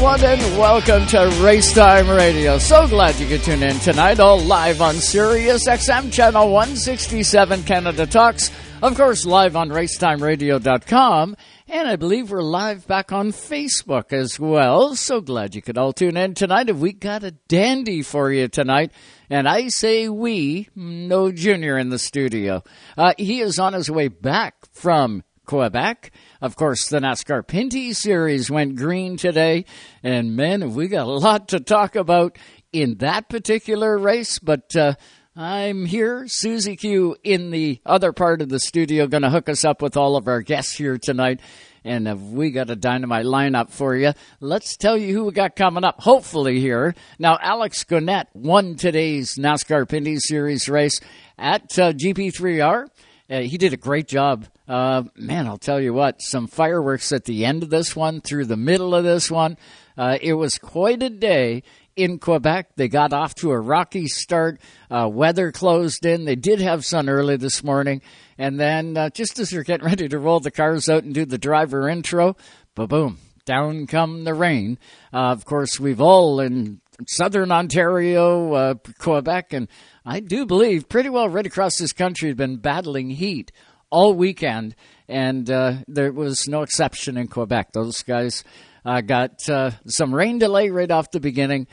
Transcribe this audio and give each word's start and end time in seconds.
Everyone, 0.00 0.24
and 0.24 0.58
welcome 0.58 1.06
to 1.06 1.18
Racetime 1.42 2.16
Radio. 2.16 2.56
So 2.56 2.88
glad 2.88 3.16
you 3.16 3.28
could 3.28 3.42
tune 3.42 3.62
in 3.62 3.78
tonight, 3.80 4.18
all 4.18 4.38
live 4.38 4.80
on 4.80 4.94
Sirius 4.94 5.68
XM 5.68 6.10
Channel 6.10 6.50
167 6.50 7.64
Canada 7.64 8.06
Talks. 8.06 8.50
Of 8.80 8.96
course, 8.96 9.26
live 9.26 9.56
on 9.56 9.68
racetimeradio.com. 9.68 11.36
And 11.68 11.86
I 11.86 11.96
believe 11.96 12.30
we're 12.30 12.40
live 12.40 12.86
back 12.86 13.12
on 13.12 13.30
Facebook 13.30 14.14
as 14.14 14.40
well. 14.40 14.94
So 14.96 15.20
glad 15.20 15.54
you 15.54 15.60
could 15.60 15.76
all 15.76 15.92
tune 15.92 16.16
in 16.16 16.32
tonight. 16.32 16.70
And 16.70 16.80
we 16.80 16.94
got 16.94 17.22
a 17.22 17.32
dandy 17.32 18.00
for 18.00 18.32
you 18.32 18.48
tonight. 18.48 18.92
And 19.28 19.46
I 19.46 19.68
say 19.68 20.08
we, 20.08 20.70
no 20.74 21.30
junior 21.30 21.76
in 21.76 21.90
the 21.90 21.98
studio. 21.98 22.64
Uh, 22.96 23.12
he 23.18 23.42
is 23.42 23.58
on 23.58 23.74
his 23.74 23.90
way 23.90 24.08
back 24.08 24.54
from 24.72 25.24
Quebec. 25.44 26.10
Of 26.40 26.56
course, 26.56 26.88
the 26.88 27.00
NASCAR 27.00 27.46
Pinty 27.46 27.94
Series 27.94 28.50
went 28.50 28.76
green 28.76 29.18
today, 29.18 29.66
and 30.02 30.36
man, 30.36 30.74
we 30.74 30.88
got 30.88 31.06
a 31.06 31.10
lot 31.10 31.48
to 31.48 31.60
talk 31.60 31.96
about 31.96 32.38
in 32.72 32.94
that 32.98 33.28
particular 33.28 33.98
race. 33.98 34.38
But 34.38 34.74
uh, 34.74 34.94
I'm 35.36 35.84
here, 35.84 36.24
Susie 36.28 36.76
Q, 36.76 37.16
in 37.22 37.50
the 37.50 37.82
other 37.84 38.14
part 38.14 38.40
of 38.40 38.48
the 38.48 38.58
studio, 38.58 39.06
going 39.06 39.22
to 39.22 39.28
hook 39.28 39.50
us 39.50 39.66
up 39.66 39.82
with 39.82 39.98
all 39.98 40.16
of 40.16 40.28
our 40.28 40.40
guests 40.40 40.74
here 40.74 40.96
tonight. 40.96 41.40
And 41.84 42.08
uh, 42.08 42.16
we 42.16 42.52
got 42.52 42.70
a 42.70 42.76
dynamite 42.76 43.26
lineup 43.26 43.70
for 43.70 43.94
you. 43.94 44.14
Let's 44.40 44.78
tell 44.78 44.96
you 44.96 45.12
who 45.12 45.24
we 45.24 45.32
got 45.32 45.56
coming 45.56 45.84
up, 45.84 46.00
hopefully, 46.00 46.58
here. 46.58 46.94
Now, 47.18 47.38
Alex 47.38 47.84
Guenette 47.84 48.28
won 48.32 48.76
today's 48.76 49.34
NASCAR 49.34 49.86
Pinty 49.86 50.16
Series 50.18 50.70
race 50.70 50.98
at 51.36 51.78
uh, 51.78 51.92
GP3R. 51.92 52.86
Uh, 53.30 53.40
he 53.40 53.58
did 53.58 53.74
a 53.74 53.76
great 53.76 54.08
job. 54.08 54.46
Uh, 54.70 55.02
man, 55.16 55.48
I'll 55.48 55.58
tell 55.58 55.80
you 55.80 55.92
what, 55.92 56.22
some 56.22 56.46
fireworks 56.46 57.10
at 57.10 57.24
the 57.24 57.44
end 57.44 57.64
of 57.64 57.70
this 57.70 57.96
one, 57.96 58.20
through 58.20 58.44
the 58.44 58.56
middle 58.56 58.94
of 58.94 59.02
this 59.02 59.28
one. 59.28 59.56
Uh, 59.98 60.16
it 60.22 60.34
was 60.34 60.58
quite 60.58 61.02
a 61.02 61.10
day 61.10 61.64
in 61.96 62.20
Quebec. 62.20 62.76
They 62.76 62.86
got 62.86 63.12
off 63.12 63.34
to 63.36 63.50
a 63.50 63.58
rocky 63.58 64.06
start. 64.06 64.60
Uh, 64.88 65.10
weather 65.12 65.50
closed 65.50 66.06
in. 66.06 66.24
They 66.24 66.36
did 66.36 66.60
have 66.60 66.84
sun 66.84 67.08
early 67.08 67.36
this 67.36 67.64
morning. 67.64 68.00
And 68.38 68.60
then 68.60 68.96
uh, 68.96 69.10
just 69.10 69.40
as 69.40 69.50
they're 69.50 69.64
getting 69.64 69.86
ready 69.86 70.08
to 70.08 70.20
roll 70.20 70.38
the 70.38 70.52
cars 70.52 70.88
out 70.88 71.02
and 71.02 71.12
do 71.12 71.24
the 71.24 71.36
driver 71.36 71.88
intro, 71.88 72.36
ba 72.76 72.86
boom, 72.86 73.18
down 73.44 73.88
come 73.88 74.22
the 74.22 74.34
rain. 74.34 74.78
Uh, 75.12 75.32
of 75.32 75.44
course, 75.46 75.80
we've 75.80 76.00
all 76.00 76.38
in 76.38 76.80
southern 77.08 77.50
Ontario, 77.50 78.52
uh, 78.52 78.74
Quebec, 79.00 79.52
and 79.52 79.66
I 80.04 80.20
do 80.20 80.46
believe 80.46 80.88
pretty 80.88 81.08
well 81.08 81.28
right 81.28 81.46
across 81.46 81.76
this 81.76 81.92
country 81.92 82.28
have 82.28 82.36
been 82.36 82.58
battling 82.58 83.10
heat 83.10 83.50
all 83.90 84.14
weekend, 84.14 84.74
and 85.08 85.50
uh, 85.50 85.74
there 85.88 86.12
was 86.12 86.48
no 86.48 86.62
exception 86.62 87.16
in 87.16 87.28
Quebec. 87.28 87.72
Those 87.72 88.02
guys 88.02 88.44
uh, 88.84 89.00
got 89.00 89.48
uh, 89.48 89.72
some 89.86 90.14
rain 90.14 90.38
delay 90.38 90.70
right 90.70 90.90
off 90.90 91.10
the 91.10 91.20
beginning. 91.20 91.66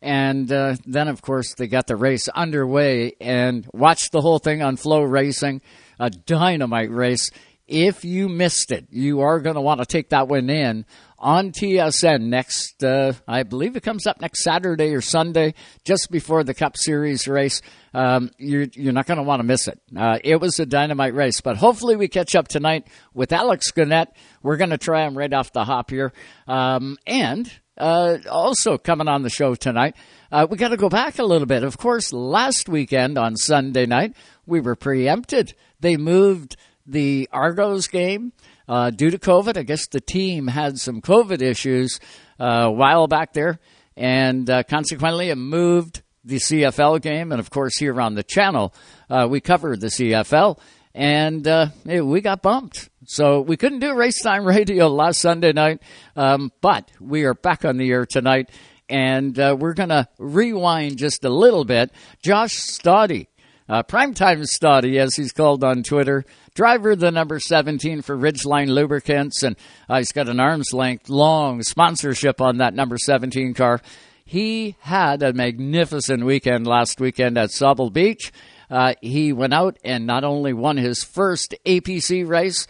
And 0.00 0.50
uh, 0.50 0.76
then, 0.84 1.06
of 1.06 1.22
course, 1.22 1.54
they 1.54 1.68
got 1.68 1.86
the 1.86 1.96
race 1.96 2.28
underway 2.28 3.14
and 3.20 3.66
watched 3.72 4.10
the 4.10 4.20
whole 4.20 4.40
thing 4.40 4.60
on 4.60 4.76
FloRacing, 4.76 5.60
a 6.00 6.10
dynamite 6.10 6.90
race. 6.90 7.30
If 7.68 8.04
you 8.04 8.28
missed 8.28 8.72
it, 8.72 8.88
you 8.90 9.20
are 9.20 9.38
going 9.40 9.54
to 9.54 9.60
want 9.60 9.80
to 9.80 9.86
take 9.86 10.10
that 10.10 10.26
one 10.26 10.50
in 10.50 10.84
on 11.22 11.52
TSN 11.52 12.22
next, 12.22 12.82
uh, 12.82 13.12
I 13.28 13.44
believe 13.44 13.76
it 13.76 13.84
comes 13.84 14.06
up 14.06 14.20
next 14.20 14.42
Saturday 14.42 14.92
or 14.92 15.00
Sunday, 15.00 15.54
just 15.84 16.10
before 16.10 16.42
the 16.42 16.52
Cup 16.52 16.76
Series 16.76 17.28
race. 17.28 17.62
Um, 17.94 18.30
you're, 18.38 18.66
you're 18.74 18.92
not 18.92 19.06
going 19.06 19.18
to 19.18 19.22
want 19.22 19.38
to 19.38 19.44
miss 19.44 19.68
it. 19.68 19.80
Uh, 19.96 20.18
it 20.24 20.40
was 20.40 20.58
a 20.58 20.66
dynamite 20.66 21.14
race, 21.14 21.40
but 21.40 21.56
hopefully 21.56 21.94
we 21.94 22.08
catch 22.08 22.34
up 22.34 22.48
tonight 22.48 22.88
with 23.14 23.32
Alex 23.32 23.70
Guenette. 23.70 24.08
We're 24.42 24.56
going 24.56 24.70
to 24.70 24.78
try 24.78 25.06
him 25.06 25.16
right 25.16 25.32
off 25.32 25.52
the 25.52 25.64
hop 25.64 25.90
here. 25.90 26.12
Um, 26.48 26.98
and 27.06 27.50
uh, 27.78 28.18
also 28.28 28.76
coming 28.76 29.06
on 29.06 29.22
the 29.22 29.30
show 29.30 29.54
tonight, 29.54 29.94
uh, 30.32 30.46
we 30.50 30.56
got 30.56 30.68
to 30.68 30.76
go 30.76 30.88
back 30.88 31.20
a 31.20 31.24
little 31.24 31.46
bit. 31.46 31.62
Of 31.62 31.78
course, 31.78 32.12
last 32.12 32.68
weekend 32.68 33.16
on 33.16 33.36
Sunday 33.36 33.86
night, 33.86 34.16
we 34.44 34.60
were 34.60 34.74
preempted. 34.74 35.54
They 35.78 35.96
moved 35.96 36.56
the 36.84 37.28
Argos 37.32 37.86
game 37.86 38.32
uh, 38.72 38.88
due 38.88 39.10
to 39.10 39.18
COVID. 39.18 39.58
I 39.58 39.64
guess 39.64 39.86
the 39.86 40.00
team 40.00 40.46
had 40.46 40.78
some 40.78 41.02
COVID 41.02 41.42
issues 41.42 42.00
uh, 42.40 42.44
a 42.64 42.70
while 42.70 43.06
back 43.06 43.34
there, 43.34 43.60
and 43.98 44.48
uh, 44.48 44.62
consequently, 44.62 45.28
it 45.28 45.36
moved 45.36 46.00
the 46.24 46.36
CFL 46.36 47.02
game. 47.02 47.32
And 47.32 47.38
of 47.38 47.50
course, 47.50 47.76
here 47.76 48.00
on 48.00 48.14
the 48.14 48.22
channel, 48.22 48.72
uh, 49.10 49.28
we 49.30 49.42
covered 49.42 49.82
the 49.82 49.88
CFL, 49.88 50.58
and 50.94 51.46
uh, 51.46 51.66
we 51.84 52.22
got 52.22 52.40
bumped. 52.40 52.88
So 53.04 53.42
we 53.42 53.58
couldn't 53.58 53.80
do 53.80 53.94
race 53.94 54.22
time 54.22 54.44
radio 54.46 54.88
last 54.88 55.20
Sunday 55.20 55.52
night, 55.52 55.82
um, 56.16 56.50
but 56.62 56.90
we 56.98 57.24
are 57.24 57.34
back 57.34 57.66
on 57.66 57.76
the 57.76 57.90
air 57.90 58.06
tonight. 58.06 58.48
And 58.88 59.36
we're 59.36 59.74
going 59.74 59.88
to 59.88 60.06
rewind 60.18 60.98
just 60.98 61.24
a 61.24 61.30
little 61.30 61.64
bit. 61.64 61.90
Josh 62.22 62.56
Stoddy, 62.56 63.28
uh, 63.68 63.82
Primetime 63.82 64.44
Stoddy, 64.46 64.98
as 64.98 65.14
he's 65.14 65.32
called 65.32 65.64
on 65.64 65.82
Twitter, 65.82 66.24
driver 66.54 66.94
the 66.94 67.10
number 67.10 67.38
17 67.38 68.02
for 68.02 68.16
Ridgeline 68.16 68.68
Lubricants, 68.68 69.42
and 69.42 69.56
uh, 69.88 69.98
he's 69.98 70.12
got 70.12 70.28
an 70.28 70.40
arm's 70.40 70.72
length 70.72 71.08
long 71.08 71.62
sponsorship 71.62 72.40
on 72.40 72.58
that 72.58 72.74
number 72.74 72.98
17 72.98 73.54
car. 73.54 73.80
He 74.24 74.76
had 74.80 75.22
a 75.22 75.32
magnificent 75.32 76.24
weekend 76.24 76.66
last 76.66 77.00
weekend 77.00 77.36
at 77.36 77.50
Sauble 77.50 77.92
Beach. 77.92 78.32
Uh, 78.70 78.94
he 79.02 79.32
went 79.32 79.52
out 79.52 79.78
and 79.84 80.06
not 80.06 80.24
only 80.24 80.52
won 80.52 80.78
his 80.78 81.04
first 81.04 81.54
APC 81.66 82.26
race, 82.26 82.66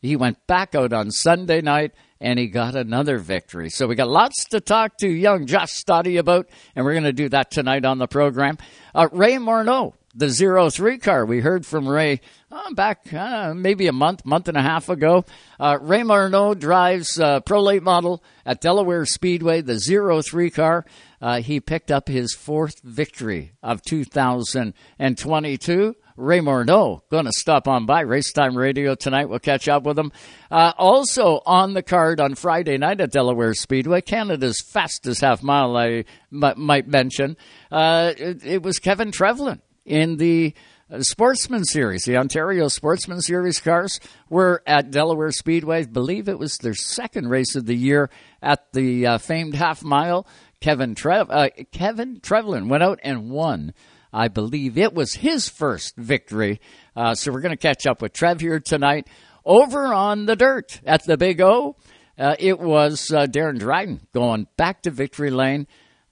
he 0.00 0.16
went 0.16 0.44
back 0.46 0.74
out 0.74 0.92
on 0.92 1.10
Sunday 1.10 1.60
night 1.60 1.92
and 2.20 2.38
he 2.38 2.48
got 2.48 2.74
another 2.74 3.18
victory. 3.18 3.70
So 3.70 3.86
we 3.86 3.94
got 3.94 4.08
lots 4.08 4.46
to 4.46 4.60
talk 4.60 4.96
to 4.98 5.08
young 5.08 5.46
Josh 5.46 5.72
Stoddy 5.72 6.18
about, 6.18 6.48
and 6.74 6.84
we're 6.84 6.94
going 6.94 7.04
to 7.04 7.12
do 7.12 7.28
that 7.28 7.50
tonight 7.50 7.84
on 7.84 7.98
the 7.98 8.08
program. 8.08 8.58
Uh, 8.94 9.08
Ray 9.12 9.34
Morneau, 9.34 9.92
the 10.14 10.28
zero 10.28 10.70
three 10.70 10.98
car. 10.98 11.26
We 11.26 11.40
heard 11.40 11.66
from 11.66 11.88
Ray 11.88 12.20
uh, 12.50 12.72
back 12.74 13.12
uh, 13.12 13.52
maybe 13.54 13.88
a 13.88 13.92
month, 13.92 14.24
month 14.24 14.48
and 14.48 14.56
a 14.56 14.62
half 14.62 14.88
ago. 14.88 15.24
Uh, 15.58 15.78
Ray 15.80 16.02
Morneau 16.02 16.56
drives 16.58 17.18
uh, 17.18 17.40
Pro 17.40 17.62
Late 17.62 17.82
model 17.82 18.22
at 18.46 18.60
Delaware 18.60 19.06
Speedway, 19.06 19.60
the 19.60 19.78
zero 19.78 20.22
three 20.22 20.50
car. 20.50 20.84
Uh, 21.20 21.40
he 21.40 21.60
picked 21.60 21.90
up 21.90 22.08
his 22.08 22.34
fourth 22.34 22.80
victory 22.82 23.52
of 23.62 23.82
2022. 23.82 25.96
Ray 26.16 26.38
Morneau 26.38 27.00
going 27.10 27.24
to 27.24 27.32
stop 27.32 27.66
on 27.66 27.86
by 27.86 28.04
Racetime 28.04 28.54
Radio 28.54 28.94
tonight. 28.94 29.28
We'll 29.28 29.40
catch 29.40 29.66
up 29.66 29.82
with 29.82 29.98
him. 29.98 30.12
Uh, 30.48 30.72
also 30.78 31.40
on 31.44 31.74
the 31.74 31.82
card 31.82 32.20
on 32.20 32.36
Friday 32.36 32.78
night 32.78 33.00
at 33.00 33.10
Delaware 33.10 33.54
Speedway, 33.54 34.00
Canada's 34.00 34.60
fastest 34.60 35.22
half 35.22 35.42
mile, 35.42 35.76
I 35.76 36.04
m- 36.32 36.54
might 36.56 36.86
mention. 36.86 37.36
Uh, 37.72 38.12
it, 38.16 38.44
it, 38.44 38.62
was 38.62 38.78
Kevin 38.78 39.10
Trevlin 39.10 39.58
in 39.84 40.16
the 40.16 40.54
Sportsman 41.00 41.64
Series. 41.64 42.04
The 42.04 42.16
Ontario 42.16 42.68
Sportsman 42.68 43.20
Series 43.20 43.58
cars 43.58 43.98
were 44.28 44.62
at 44.66 44.90
Delaware 44.90 45.30
Speedway. 45.30 45.84
Believe 45.84 46.28
it 46.28 46.38
was 46.38 46.58
their 46.58 46.74
second 46.74 47.28
race 47.28 47.56
of 47.56 47.66
the 47.66 47.74
year 47.74 48.10
at 48.42 48.72
the 48.72 49.06
uh, 49.06 49.18
famed 49.18 49.54
half 49.54 49.82
mile. 49.82 50.26
Kevin 50.60 50.94
Trev- 50.94 51.30
uh, 51.30 51.48
Kevin 51.72 52.20
Trevlin 52.20 52.68
went 52.68 52.82
out 52.82 53.00
and 53.02 53.30
won. 53.30 53.74
I 54.12 54.28
believe 54.28 54.78
it 54.78 54.94
was 54.94 55.14
his 55.14 55.48
first 55.48 55.96
victory. 55.96 56.60
Uh, 56.94 57.14
so 57.14 57.32
we're 57.32 57.40
going 57.40 57.50
to 57.50 57.56
catch 57.56 57.86
up 57.86 58.00
with 58.00 58.12
Trev 58.12 58.40
here 58.40 58.60
tonight. 58.60 59.08
Over 59.44 59.92
on 59.92 60.26
the 60.26 60.36
dirt 60.36 60.80
at 60.86 61.04
the 61.04 61.16
Big 61.16 61.40
O, 61.40 61.76
uh, 62.18 62.36
it 62.38 62.58
was 62.60 63.10
uh, 63.10 63.26
Darren 63.26 63.58
Dryden 63.58 64.00
going 64.14 64.46
back 64.56 64.82
to 64.82 64.90
victory 64.90 65.30
lane. 65.30 65.66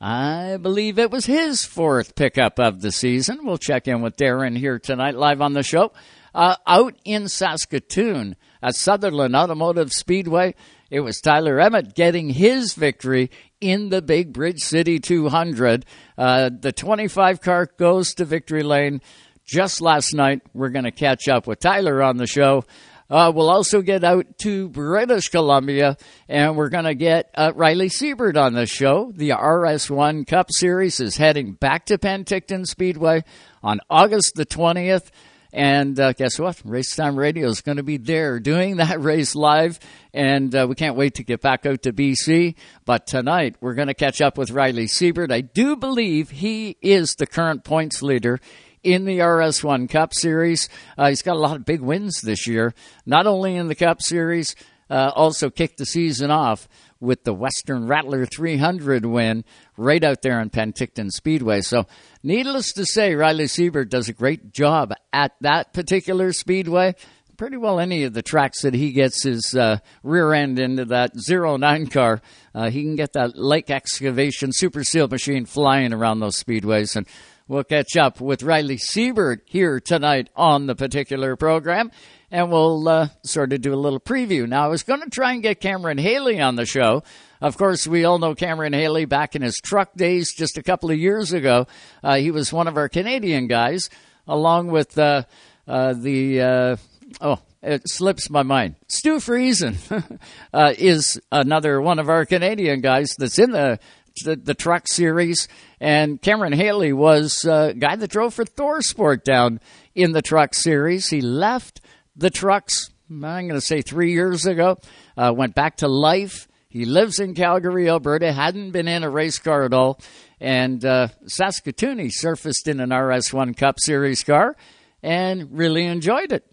I 0.04 0.56
believe 0.56 0.99
it 0.99 1.12
was 1.12 1.26
his 1.26 1.64
fourth 1.64 2.16
pickup 2.16 2.58
of 2.58 2.81
the 2.81 2.90
season. 2.90 3.46
We'll 3.46 3.56
check 3.56 3.87
in 3.87 4.02
with 4.02 4.16
Darren 4.16 4.58
here 4.58 4.81
tonight, 4.81 5.14
live 5.14 5.40
on 5.40 5.52
the 5.52 5.62
show. 5.62 5.93
Uh, 6.34 6.56
out 6.66 6.96
in 7.04 7.28
Saskatoon 7.28 8.34
at 8.60 8.75
Sutherland 8.75 9.37
Automotive 9.37 9.93
Speedway, 9.93 10.56
it 10.90 11.00
was 11.00 11.20
Tyler 11.20 11.60
Emmett 11.60 11.94
getting 11.94 12.31
his 12.31 12.75
victory 12.75 13.31
in 13.60 13.90
the 13.90 14.02
Big 14.02 14.32
Bridge 14.32 14.58
City 14.58 14.99
200. 14.99 15.87
Uh, 16.19 16.50
the 16.50 16.72
25 16.72 17.40
car 17.40 17.69
goes 17.78 18.12
to 18.14 18.25
victory 18.25 18.64
lane 18.64 19.00
just 19.44 19.81
last 19.81 20.14
night. 20.14 20.40
We're 20.52 20.70
going 20.70 20.84
to 20.84 20.90
catch 20.90 21.28
up 21.28 21.46
with 21.46 21.60
Tyler 21.60 22.02
on 22.02 22.16
the 22.16 22.26
show. 22.26 22.64
Uh, 23.12 23.31
we'll 23.31 23.50
also 23.50 23.82
get 23.82 24.03
out 24.05 24.38
to 24.38 24.70
British 24.70 25.29
Columbia, 25.29 25.99
and 26.31 26.56
we're 26.56 26.70
going 26.70 26.87
to 26.87 26.94
get 26.94 27.29
uh, 27.35 27.53
Riley 27.55 27.91
Siebert 27.91 28.38
on 28.38 28.55
the 28.55 28.64
show. 28.64 29.12
The 29.14 29.32
RS1 29.32 30.26
Cup 30.26 30.47
Series 30.50 30.99
is 30.99 31.19
heading 31.19 31.53
back 31.53 31.85
to 31.87 31.99
Penticton 31.99 32.67
Speedway 32.67 33.23
on 33.62 33.81
August 33.91 34.32
the 34.35 34.47
20th. 34.47 35.11
And 35.53 36.00
uh, 36.00 36.14
guess 36.14 36.38
what? 36.38 36.56
Racetime 36.64 37.19
Radio 37.19 37.49
is 37.49 37.61
going 37.61 37.76
to 37.76 37.82
be 37.82 37.99
there 37.99 38.41
doing 38.41 38.76
that 38.79 39.03
race 39.03 39.35
live. 39.35 39.79
And 40.14 40.55
uh, 40.55 40.67
we 40.67 40.75
can't 40.75 40.97
wait 40.97 41.17
to 41.17 41.23
get 41.23 41.43
back 41.43 41.67
out 41.67 41.82
to 41.82 41.93
BC. 41.93 42.55
But 42.87 43.06
tonight, 43.06 43.56
we're 43.61 43.75
going 43.75 43.88
to 43.88 43.94
catch 43.94 44.23
up 44.23 44.38
with 44.38 44.53
Riley 44.53 44.87
Siebert. 44.87 45.31
I 45.31 45.43
do 45.43 45.76
believe 45.76 46.31
he 46.31 46.79
is 46.81 47.17
the 47.17 47.26
current 47.26 47.62
points 47.62 48.00
leader 48.00 48.41
in 48.82 49.05
the 49.05 49.19
RS1 49.19 49.88
Cup 49.88 50.14
Series. 50.14 50.69
Uh, 50.99 51.08
he's 51.08 51.23
got 51.23 51.37
a 51.37 51.40
lot 51.40 51.56
of 51.56 51.64
big 51.64 51.81
wins 51.81 52.20
this 52.23 52.46
year, 52.46 52.75
not 53.06 53.26
only 53.26 53.56
in 53.56 53.69
the 53.69 53.75
Cup 53.75 54.02
Series, 54.02 54.55
uh, 54.90 55.11
also 55.14 55.50
kicked 55.50 55.79
the 55.79 55.87
season 55.87 56.31
off 56.31 56.69
with 57.00 57.25
the 57.25 57.34
Western 57.34 57.87
Rattler 57.87 58.26
300 58.26 59.05
win 59.05 59.44
right 59.76 60.02
out 60.05 60.23
there 60.23 60.40
in 60.40 60.50
Penticton 60.50 61.11
Speedway. 61.11 61.61
So, 61.61 61.87
needless 62.23 62.73
to 62.75 62.84
say, 62.84 63.14
Riley 63.14 63.49
Siebert 63.49 63.90
does 63.90 64.08
a 64.08 64.12
great 64.12 64.52
job 64.52 64.93
at 65.12 65.32
that 65.40 65.73
particular 65.73 66.32
speedway. 66.32 66.94
Pretty 67.37 67.56
well 67.56 67.81
any 67.81 68.05
of 68.05 68.12
the 68.12 68.23
tracks 68.23 68.62
that 68.62 68.75
he 68.75 68.93
gets 68.93 69.25
his 69.25 69.55
uh, 69.55 69.78
rear 70.05 70.32
end 70.32 70.61
into 70.61 70.85
that 70.85 71.12
09 71.17 71.87
car, 71.88 72.20
uh, 72.55 72.70
he 72.70 72.82
can 72.82 72.94
get 72.94 73.14
that 73.14 73.37
lake 73.37 73.69
excavation 73.69 74.50
super 74.52 74.85
seal 74.85 75.08
machine 75.08 75.44
flying 75.44 75.93
around 75.93 76.20
those 76.20 76.40
speedways. 76.40 76.94
And 76.94 77.06
We'll 77.48 77.64
catch 77.64 77.96
up 77.96 78.20
with 78.20 78.44
Riley 78.44 78.76
Siebert 78.78 79.42
here 79.46 79.80
tonight 79.80 80.30
on 80.36 80.66
the 80.66 80.76
particular 80.76 81.34
program, 81.34 81.90
and 82.30 82.52
we'll 82.52 82.88
uh, 82.88 83.08
sort 83.24 83.52
of 83.52 83.60
do 83.60 83.74
a 83.74 83.76
little 83.76 83.98
preview. 83.98 84.48
Now, 84.48 84.64
I 84.64 84.68
was 84.68 84.84
going 84.84 85.00
to 85.00 85.10
try 85.10 85.32
and 85.32 85.42
get 85.42 85.60
Cameron 85.60 85.98
Hayley 85.98 86.40
on 86.40 86.54
the 86.54 86.64
show. 86.64 87.02
Of 87.40 87.56
course, 87.56 87.84
we 87.84 88.04
all 88.04 88.20
know 88.20 88.36
Cameron 88.36 88.72
Hayley 88.72 89.06
back 89.06 89.34
in 89.34 89.42
his 89.42 89.56
truck 89.56 89.94
days 89.94 90.32
just 90.32 90.56
a 90.56 90.62
couple 90.62 90.92
of 90.92 90.98
years 90.98 91.32
ago. 91.32 91.66
Uh, 92.02 92.16
he 92.16 92.30
was 92.30 92.52
one 92.52 92.68
of 92.68 92.76
our 92.76 92.88
Canadian 92.88 93.48
guys, 93.48 93.90
along 94.28 94.68
with 94.68 94.96
uh, 94.96 95.24
uh 95.66 95.94
the, 95.94 96.40
uh, 96.40 96.76
oh, 97.20 97.40
it 97.60 97.82
slips 97.86 98.30
my 98.30 98.42
mind. 98.44 98.76
Stu 98.88 99.16
Friesen 99.16 100.20
uh, 100.54 100.74
is 100.78 101.20
another 101.32 101.80
one 101.80 101.98
of 101.98 102.08
our 102.08 102.24
Canadian 102.24 102.80
guys 102.80 103.14
that's 103.18 103.38
in 103.38 103.50
the 103.50 103.80
the, 104.25 104.37
the 104.37 104.55
truck 104.55 104.88
series. 104.88 105.49
And 105.81 106.20
Cameron 106.20 106.53
Hayley 106.53 106.93
was 106.93 107.44
a 107.44 107.53
uh, 107.53 107.73
guy 107.73 107.97
that 107.97 108.11
drove 108.11 108.35
for 108.35 108.44
ThorSport 108.44 109.25
down 109.25 109.61
in 109.94 110.12
the 110.12 110.23
truck 110.23 110.55
series. 110.55 111.09
He 111.09 111.20
left 111.20 111.81
the 112.17 112.31
trucks, 112.31 112.91
I'm 113.11 113.20
going 113.20 113.49
to 113.50 113.61
say 113.61 113.82
three 113.82 114.12
years 114.12 114.47
ago, 114.47 114.79
uh, 115.17 115.32
went 115.37 115.55
back 115.55 115.79
to 115.79 115.88
life. 115.88 116.49
He 116.69 116.85
lives 116.87 117.20
in 117.20 117.35
Calgary, 117.35 117.88
Alberta, 117.91 118.32
hadn't 118.32 118.70
been 118.70 118.88
in 118.88 119.05
a 119.05 119.11
race 119.11 119.38
car 119.38 119.64
at 119.64 119.75
all. 119.75 120.00
And 120.41 120.85
uh, 120.85 121.09
Saskatoon, 121.26 121.99
he 121.99 122.11
surfaced 122.11 122.67
in 122.67 122.81
an 122.81 122.91
RS1 122.91 123.56
Cup 123.56 123.79
Series 123.79 124.25
car 124.25 124.56
and 125.03 125.49
really 125.53 125.85
enjoyed 125.85 126.32
it. 126.32 126.47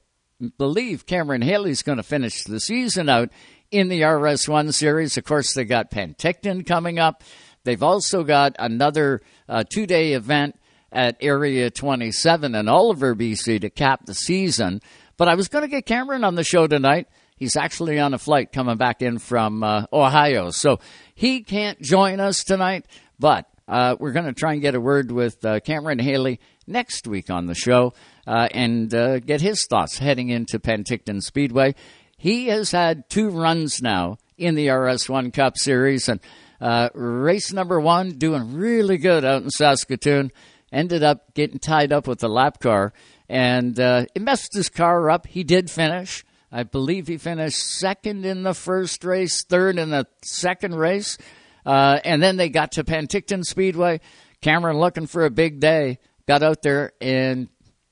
Believe 0.58 1.06
Cameron 1.06 1.42
Hayley's 1.42 1.84
going 1.84 1.98
to 1.98 2.04
finish 2.04 2.44
the 2.44 2.60
season 2.60 3.10
out 3.10 3.30
in 3.72 3.90
the 3.90 4.02
RS1 4.02 4.74
series. 4.74 5.18
Of 5.18 5.26
course, 5.26 5.54
they 5.54 5.66
got 5.66 5.92
Penticton 5.92 6.66
coming 6.66 7.00
up. 7.00 7.24
They've 7.70 7.84
also 7.84 8.24
got 8.24 8.56
another 8.58 9.22
uh, 9.48 9.64
two 9.64 9.86
day 9.86 10.14
event 10.14 10.60
at 10.92 11.18
Area 11.22 11.70
27 11.70 12.56
in 12.56 12.68
Oliver, 12.68 13.14
BC 13.14 13.62
to 13.62 13.70
cap 13.70 14.08
the 14.08 14.16
season. 14.16 14.82
But 15.18 15.28
I 15.28 15.36
was 15.36 15.50
going 15.50 15.62
to 15.62 15.68
get 15.68 15.86
Cameron 15.86 16.24
on 16.24 16.34
the 16.34 16.44
show 16.44 16.66
tonight. 16.66 17.10
He's 17.36 17.56
actually 17.56 18.00
on 18.00 18.16
a 18.16 18.18
flight 18.18 18.52
coming 18.52 18.78
back 18.78 19.04
in 19.04 19.20
from 19.20 19.62
uh, 19.62 19.86
Ohio. 19.94 20.50
So 20.50 20.80
he 21.14 21.44
can't 21.44 21.80
join 21.80 22.20
us 22.20 22.44
tonight, 22.44 22.88
but 23.20 23.48
uh, 23.68 23.98
we're 24.00 24.14
going 24.14 24.26
to 24.26 24.34
try 24.34 24.54
and 24.54 24.64
get 24.64 24.74
a 24.74 24.82
word 24.82 25.12
with 25.12 25.46
uh, 25.46 25.60
Cameron 25.60 26.00
Hayley 26.00 26.40
next 26.66 27.06
week 27.06 27.30
on 27.30 27.46
the 27.46 27.54
show 27.54 27.94
uh, 28.26 28.48
and 28.50 28.92
uh, 28.96 29.20
get 29.20 29.42
his 29.42 29.68
thoughts 29.70 30.00
heading 30.00 30.30
into 30.30 30.58
Penticton 30.58 31.22
Speedway. 31.22 31.76
He 32.18 32.48
has 32.48 32.72
had 32.72 33.12
two 33.12 33.30
runs 33.30 33.80
now 33.80 34.18
in 34.40 34.56
the 34.56 34.68
RS1 34.68 35.32
Cup 35.34 35.56
Series, 35.56 36.10
and 36.10 36.20
uh, 36.62 36.90
race 36.94 37.54
number 37.54 37.80
one, 37.80 38.12
doing 38.12 38.56
really 38.56 38.98
good 38.98 39.26
out 39.26 39.44
in 39.44 39.50
Saskatoon. 39.50 40.32
Ended 40.72 41.04
up 41.04 41.34
getting 41.34 41.60
tied 41.60 41.92
up 41.92 42.08
with 42.08 42.20
the 42.20 42.30
lap 42.30 42.60
car, 42.60 42.94
and 43.28 43.80
uh, 43.80 44.06
it 44.14 44.22
messed 44.22 44.54
his 44.54 44.70
car 44.70 45.10
up. 45.10 45.26
He 45.26 45.44
did 45.44 45.72
finish. 45.72 46.24
I 46.52 46.64
believe 46.64 47.08
he 47.08 47.18
finished 47.18 47.58
second 47.58 48.26
in 48.26 48.44
the 48.44 48.54
first 48.54 49.04
race, 49.04 49.44
third 49.46 49.78
in 49.78 49.90
the 49.90 50.08
second 50.24 50.76
race. 50.76 51.18
Uh, 51.66 52.00
and 52.04 52.22
then 52.22 52.38
they 52.38 52.50
got 52.50 52.74
to 52.74 52.84
Penticton 52.84 53.44
Speedway. 53.44 54.00
Cameron 54.42 54.78
looking 54.78 55.08
for 55.08 55.26
a 55.26 55.30
big 55.30 55.60
day. 55.60 56.00
Got 56.28 56.44
out 56.44 56.62
there, 56.62 56.94
and 57.02 57.50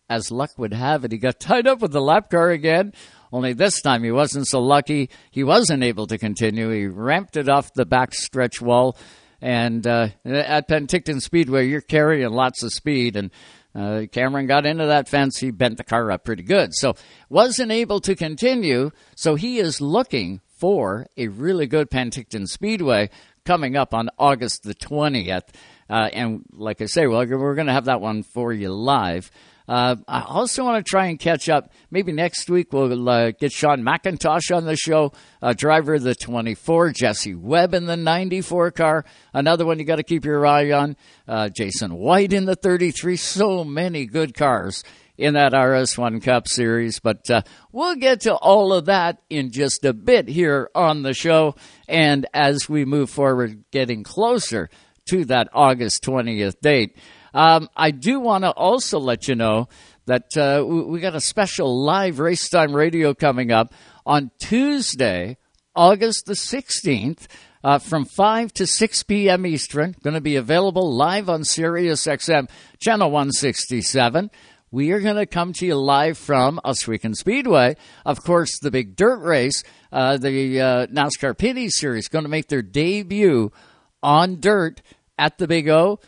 as 0.09 0.31
luck 0.31 0.51
would 0.57 0.73
have 0.73 1.03
it, 1.03 1.11
he 1.11 1.17
got 1.17 1.39
tied 1.39 1.67
up 1.67 1.81
with 1.81 1.91
the 1.91 2.01
lap 2.01 2.29
car 2.29 2.49
again. 2.49 2.93
Only 3.31 3.53
this 3.53 3.81
time 3.81 4.03
he 4.03 4.11
wasn't 4.11 4.47
so 4.47 4.59
lucky. 4.61 5.09
He 5.31 5.43
wasn't 5.43 5.83
able 5.83 6.07
to 6.07 6.17
continue. 6.17 6.69
He 6.69 6.87
ramped 6.87 7.37
it 7.37 7.49
off 7.49 7.73
the 7.73 7.85
backstretch 7.85 8.61
wall. 8.61 8.97
And 9.41 9.85
uh, 9.85 10.09
at 10.25 10.67
Penticton 10.67 11.21
Speedway, 11.21 11.67
you're 11.67 11.81
carrying 11.81 12.29
lots 12.29 12.63
of 12.63 12.71
speed. 12.71 13.15
And 13.15 13.31
uh, 13.75 14.05
Cameron 14.11 14.47
got 14.47 14.65
into 14.65 14.87
that 14.87 15.07
fence. 15.07 15.37
He 15.37 15.51
bent 15.51 15.77
the 15.77 15.83
car 15.83 16.11
up 16.11 16.23
pretty 16.23 16.43
good. 16.43 16.73
So 16.73 16.95
wasn't 17.29 17.71
able 17.71 17.99
to 18.01 18.15
continue. 18.15 18.91
So 19.15 19.35
he 19.35 19.59
is 19.59 19.79
looking 19.79 20.41
for 20.57 21.07
a 21.15 21.27
really 21.27 21.67
good 21.67 21.91
Penticton 21.91 22.47
Speedway 22.47 23.09
coming 23.45 23.77
up 23.77 23.93
on 23.93 24.09
August 24.17 24.63
the 24.63 24.73
20th. 24.73 25.49
Uh, 25.89 26.09
and 26.11 26.43
like 26.51 26.81
I 26.81 26.85
say, 26.85 27.07
well, 27.07 27.25
we're 27.25 27.55
going 27.55 27.67
to 27.67 27.73
have 27.73 27.85
that 27.85 28.01
one 28.01 28.23
for 28.23 28.51
you 28.51 28.69
live. 28.69 29.31
Uh, 29.67 29.97
I 30.07 30.21
also 30.21 30.63
want 30.63 30.85
to 30.85 30.89
try 30.89 31.07
and 31.07 31.19
catch 31.19 31.49
up. 31.49 31.71
Maybe 31.91 32.11
next 32.11 32.49
week 32.49 32.71
we'll 32.71 33.09
uh, 33.09 33.31
get 33.31 33.51
Sean 33.51 33.83
McIntosh 33.83 34.55
on 34.55 34.65
the 34.65 34.77
show, 34.77 35.11
uh, 35.41 35.53
driver 35.53 35.95
of 35.95 36.03
the 36.03 36.15
24, 36.15 36.91
Jesse 36.91 37.35
Webb 37.35 37.73
in 37.73 37.85
the 37.85 37.97
94 37.97 38.71
car. 38.71 39.05
Another 39.33 39.65
one 39.65 39.79
you 39.79 39.85
got 39.85 39.97
to 39.97 40.03
keep 40.03 40.23
your 40.23 40.45
eye 40.45 40.71
on. 40.71 40.95
Uh, 41.27 41.49
Jason 41.49 41.95
White 41.95 42.31
in 42.31 42.45
the 42.45 42.55
33. 42.55 43.17
So 43.17 43.63
many 43.63 44.05
good 44.05 44.33
cars 44.33 44.83
in 45.17 45.33
that 45.33 45.51
RS1 45.51 46.23
Cup 46.23 46.47
Series. 46.47 46.99
But 46.99 47.29
uh, 47.29 47.41
we'll 47.71 47.95
get 47.95 48.21
to 48.21 48.35
all 48.35 48.71
of 48.73 48.85
that 48.85 49.21
in 49.29 49.51
just 49.51 49.83
a 49.83 49.93
bit 49.93 50.27
here 50.29 50.69
on 50.75 51.03
the 51.03 51.13
show. 51.13 51.55
And 51.87 52.25
as 52.33 52.69
we 52.69 52.85
move 52.85 53.09
forward, 53.09 53.63
getting 53.71 54.03
closer 54.03 54.69
to 55.09 55.25
that 55.25 55.49
August 55.53 56.03
20th 56.03 56.59
date. 56.61 56.97
Um, 57.37 57.69
I 57.77 57.91
do 57.91 58.19
want 58.19 58.45
to 58.45 58.49
also 58.49 58.97
let 58.97 59.27
you 59.27 59.35
know 59.35 59.69
that 60.07 60.35
uh, 60.35 60.65
we 60.65 60.99
got 60.99 61.13
a 61.13 61.21
special 61.21 61.85
live 61.85 62.17
race 62.17 62.49
time 62.49 62.75
radio 62.75 63.13
coming 63.13 63.51
up 63.51 63.75
on 64.07 64.31
Tuesday, 64.39 65.37
August 65.75 66.25
the 66.25 66.33
16th. 66.33 67.27
Uh, 67.63 67.79
from 67.79 68.05
5 68.05 68.53
to 68.53 68.67
6 68.67 69.03
p.m. 69.03 69.45
Eastern. 69.45 69.95
Going 70.01 70.13
to 70.13 70.21
be 70.21 70.37
available 70.37 70.95
live 70.95 71.27
on 71.27 71.43
Sirius 71.43 72.05
XM, 72.05 72.47
channel 72.79 73.11
167. 73.11 74.29
We 74.71 74.91
are 74.91 75.01
going 75.01 75.15
to 75.15 75.25
come 75.25 75.51
to 75.53 75.65
you 75.65 75.75
live 75.75 76.17
from 76.17 76.61
Ohsweken 76.63 77.13
Speedway. 77.15 77.75
Of 78.05 78.23
course, 78.23 78.59
the 78.59 78.71
big 78.71 78.95
dirt 78.95 79.19
race, 79.19 79.63
uh, 79.91 80.17
the 80.17 80.61
uh, 80.61 80.85
NASCAR 80.87 81.35
Pinty 81.35 81.69
Series, 81.69 82.07
going 82.07 82.23
to 82.23 82.29
make 82.29 82.47
their 82.47 82.61
debut 82.61 83.51
on 84.01 84.39
dirt 84.39 84.81
at 85.17 85.37
the 85.39 85.47
Big 85.47 85.67
O 85.67 85.99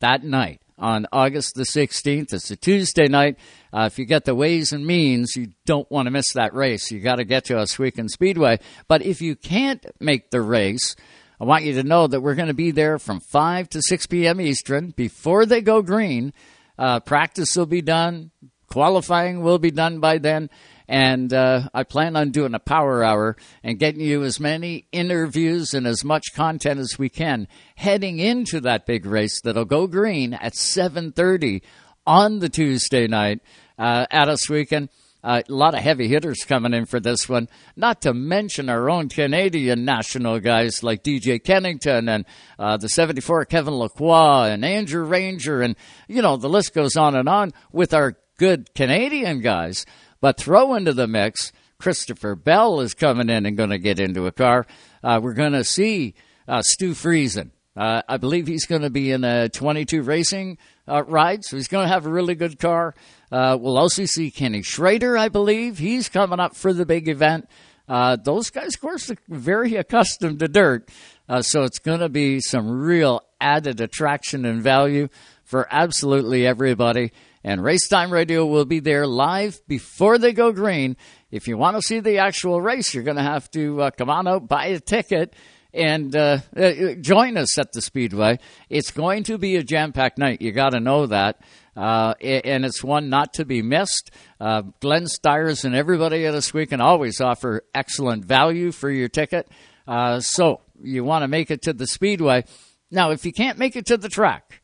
that 0.00 0.22
night 0.22 0.60
on 0.80 1.06
August 1.12 1.54
the 1.54 1.62
16th. 1.62 2.32
It's 2.32 2.50
a 2.50 2.56
Tuesday 2.56 3.06
night. 3.06 3.38
Uh, 3.72 3.88
if 3.90 3.98
you 3.98 4.06
get 4.06 4.24
the 4.24 4.34
ways 4.34 4.72
and 4.72 4.84
means, 4.86 5.36
you 5.36 5.52
don't 5.66 5.88
want 5.90 6.06
to 6.06 6.10
miss 6.10 6.32
that 6.32 6.54
race. 6.54 6.90
You 6.90 7.00
got 7.00 7.16
to 7.16 7.24
get 7.24 7.44
to 7.46 7.54
Ohsweken 7.54 8.08
Speedway. 8.08 8.58
But 8.88 9.02
if 9.02 9.20
you 9.20 9.36
can't 9.36 9.84
make 10.00 10.30
the 10.30 10.40
race, 10.40 10.96
I 11.40 11.44
want 11.44 11.64
you 11.64 11.74
to 11.74 11.82
know 11.82 12.06
that 12.06 12.20
we're 12.20 12.34
going 12.34 12.48
to 12.48 12.54
be 12.54 12.70
there 12.70 12.98
from 12.98 13.20
5 13.20 13.68
to 13.70 13.82
6 13.82 14.06
p.m. 14.06 14.40
Eastern 14.40 14.90
before 14.90 15.46
they 15.46 15.60
go 15.60 15.82
green. 15.82 16.32
Uh, 16.78 17.00
practice 17.00 17.54
will 17.56 17.66
be 17.66 17.82
done. 17.82 18.30
Qualifying 18.68 19.42
will 19.42 19.58
be 19.58 19.70
done 19.70 20.00
by 20.00 20.18
then. 20.18 20.48
And 20.90 21.32
uh, 21.32 21.68
I 21.72 21.84
plan 21.84 22.16
on 22.16 22.32
doing 22.32 22.52
a 22.52 22.58
power 22.58 23.04
hour 23.04 23.36
and 23.62 23.78
getting 23.78 24.00
you 24.00 24.24
as 24.24 24.40
many 24.40 24.88
interviews 24.90 25.72
and 25.72 25.86
as 25.86 26.02
much 26.04 26.34
content 26.34 26.80
as 26.80 26.98
we 26.98 27.08
can 27.08 27.46
heading 27.76 28.18
into 28.18 28.60
that 28.62 28.86
big 28.86 29.06
race 29.06 29.40
that'll 29.40 29.64
go 29.64 29.86
green 29.86 30.34
at 30.34 30.54
7:30 30.54 31.62
on 32.08 32.40
the 32.40 32.48
Tuesday 32.48 33.06
night 33.06 33.38
uh, 33.78 34.06
at 34.10 34.26
Ohsweken. 34.26 34.88
Uh, 35.22 35.42
a 35.48 35.52
lot 35.52 35.74
of 35.74 35.80
heavy 35.80 36.08
hitters 36.08 36.42
coming 36.42 36.74
in 36.74 36.86
for 36.86 36.98
this 36.98 37.28
one, 37.28 37.48
not 37.76 38.02
to 38.02 38.12
mention 38.12 38.68
our 38.68 38.90
own 38.90 39.08
Canadian 39.08 39.84
national 39.84 40.40
guys 40.40 40.82
like 40.82 41.04
DJ 41.04 41.40
Kennington 41.40 42.08
and 42.08 42.24
uh, 42.58 42.76
the 42.78 42.88
74 42.88 43.44
Kevin 43.44 43.74
Lacroix 43.74 44.48
and 44.50 44.64
Andrew 44.64 45.04
Ranger, 45.04 45.62
and 45.62 45.76
you 46.08 46.20
know, 46.20 46.36
the 46.36 46.48
list 46.48 46.74
goes 46.74 46.96
on 46.96 47.14
and 47.14 47.28
on 47.28 47.52
with 47.70 47.94
our 47.94 48.16
good 48.38 48.74
Canadian 48.74 49.40
guys. 49.40 49.86
But 50.20 50.36
throw 50.38 50.74
into 50.74 50.92
the 50.92 51.06
mix 51.06 51.52
Christopher 51.80 52.34
Bell 52.36 52.80
is 52.80 52.94
coming 52.94 53.30
in 53.30 53.46
and 53.46 53.56
going 53.56 53.70
to 53.70 53.78
get 53.78 53.98
into 53.98 54.26
a 54.26 54.32
car. 54.32 54.66
Uh, 55.02 55.18
we're 55.22 55.34
going 55.34 55.52
to 55.52 55.64
see 55.64 56.14
uh, 56.46 56.62
Stu 56.62 56.92
Friesen. 56.92 57.50
Uh, 57.76 58.02
I 58.08 58.18
believe 58.18 58.46
he's 58.46 58.66
going 58.66 58.82
to 58.82 58.90
be 58.90 59.10
in 59.10 59.24
a 59.24 59.48
22 59.48 60.02
racing 60.02 60.58
uh, 60.86 61.02
ride, 61.04 61.44
so 61.44 61.56
he's 61.56 61.68
going 61.68 61.86
to 61.86 61.92
have 61.92 62.04
a 62.04 62.10
really 62.10 62.34
good 62.34 62.58
car. 62.58 62.94
Uh, 63.32 63.56
we'll 63.58 63.78
also 63.78 64.04
see 64.04 64.30
Kenny 64.30 64.62
Schrader, 64.62 65.16
I 65.16 65.28
believe. 65.28 65.78
He's 65.78 66.08
coming 66.08 66.40
up 66.40 66.54
for 66.54 66.72
the 66.72 66.84
big 66.84 67.08
event. 67.08 67.48
Uh, 67.88 68.16
those 68.16 68.50
guys, 68.50 68.74
of 68.74 68.80
course, 68.80 69.10
are 69.10 69.16
very 69.28 69.74
accustomed 69.76 70.40
to 70.40 70.48
dirt, 70.48 70.90
uh, 71.28 71.42
so 71.42 71.62
it's 71.62 71.78
going 71.78 72.00
to 72.00 72.08
be 72.08 72.40
some 72.40 72.68
real 72.68 73.22
added 73.40 73.80
attraction 73.80 74.44
and 74.44 74.62
value 74.62 75.08
for 75.44 75.66
absolutely 75.70 76.46
everybody. 76.46 77.12
And 77.42 77.62
Racetime 77.62 78.10
Radio 78.10 78.44
will 78.44 78.66
be 78.66 78.80
there 78.80 79.06
live 79.06 79.60
before 79.66 80.18
they 80.18 80.32
go 80.32 80.52
green. 80.52 80.96
If 81.30 81.48
you 81.48 81.56
want 81.56 81.76
to 81.76 81.82
see 81.82 82.00
the 82.00 82.18
actual 82.18 82.60
race, 82.60 82.92
you're 82.92 83.04
going 83.04 83.16
to 83.16 83.22
have 83.22 83.50
to 83.52 83.82
uh, 83.82 83.90
come 83.92 84.10
on 84.10 84.28
out, 84.28 84.46
buy 84.46 84.66
a 84.66 84.80
ticket, 84.80 85.34
and 85.72 86.14
uh, 86.14 86.38
uh, 86.56 86.94
join 87.00 87.36
us 87.36 87.58
at 87.58 87.72
the 87.72 87.80
Speedway. 87.80 88.38
It's 88.68 88.90
going 88.90 89.22
to 89.24 89.38
be 89.38 89.56
a 89.56 89.62
jam 89.62 89.92
packed 89.92 90.18
night. 90.18 90.42
You 90.42 90.52
got 90.52 90.70
to 90.70 90.80
know 90.80 91.06
that. 91.06 91.40
Uh, 91.76 92.14
and 92.20 92.64
it's 92.64 92.84
one 92.84 93.08
not 93.08 93.34
to 93.34 93.46
be 93.46 93.62
missed. 93.62 94.10
Uh, 94.38 94.62
Glenn 94.80 95.04
Styres 95.04 95.64
and 95.64 95.74
everybody 95.74 96.26
at 96.26 96.68
can 96.68 96.80
always 96.80 97.20
offer 97.20 97.62
excellent 97.74 98.24
value 98.24 98.72
for 98.72 98.90
your 98.90 99.08
ticket. 99.08 99.48
Uh, 99.86 100.20
so 100.20 100.60
you 100.82 101.04
want 101.04 101.22
to 101.22 101.28
make 101.28 101.50
it 101.50 101.62
to 101.62 101.72
the 101.72 101.86
Speedway. 101.86 102.44
Now, 102.90 103.12
if 103.12 103.24
you 103.24 103.32
can't 103.32 103.56
make 103.56 103.76
it 103.76 103.86
to 103.86 103.96
the 103.96 104.08
track, 104.08 104.62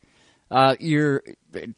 uh, 0.51 0.75
you're 0.79 1.23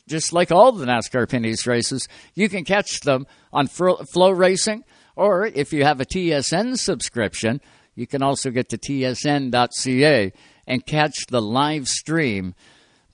just 0.07 0.33
like 0.33 0.51
all 0.51 0.71
the 0.71 0.85
NASCAR 0.85 1.29
Pinty's 1.29 1.67
races. 1.67 2.07
You 2.35 2.49
can 2.49 2.65
catch 2.65 3.01
them 3.01 3.27
on 3.51 3.67
FloRacing, 3.67 4.83
or 5.15 5.45
if 5.45 5.73
you 5.73 5.83
have 5.83 5.99
a 5.99 6.05
TSN 6.05 6.77
subscription, 6.77 7.61
you 7.95 8.07
can 8.07 8.21
also 8.21 8.49
get 8.49 8.69
to 8.69 8.77
tsn.ca 8.77 10.31
and 10.67 10.85
catch 10.85 11.25
the 11.27 11.41
live 11.41 11.87
stream. 11.87 12.55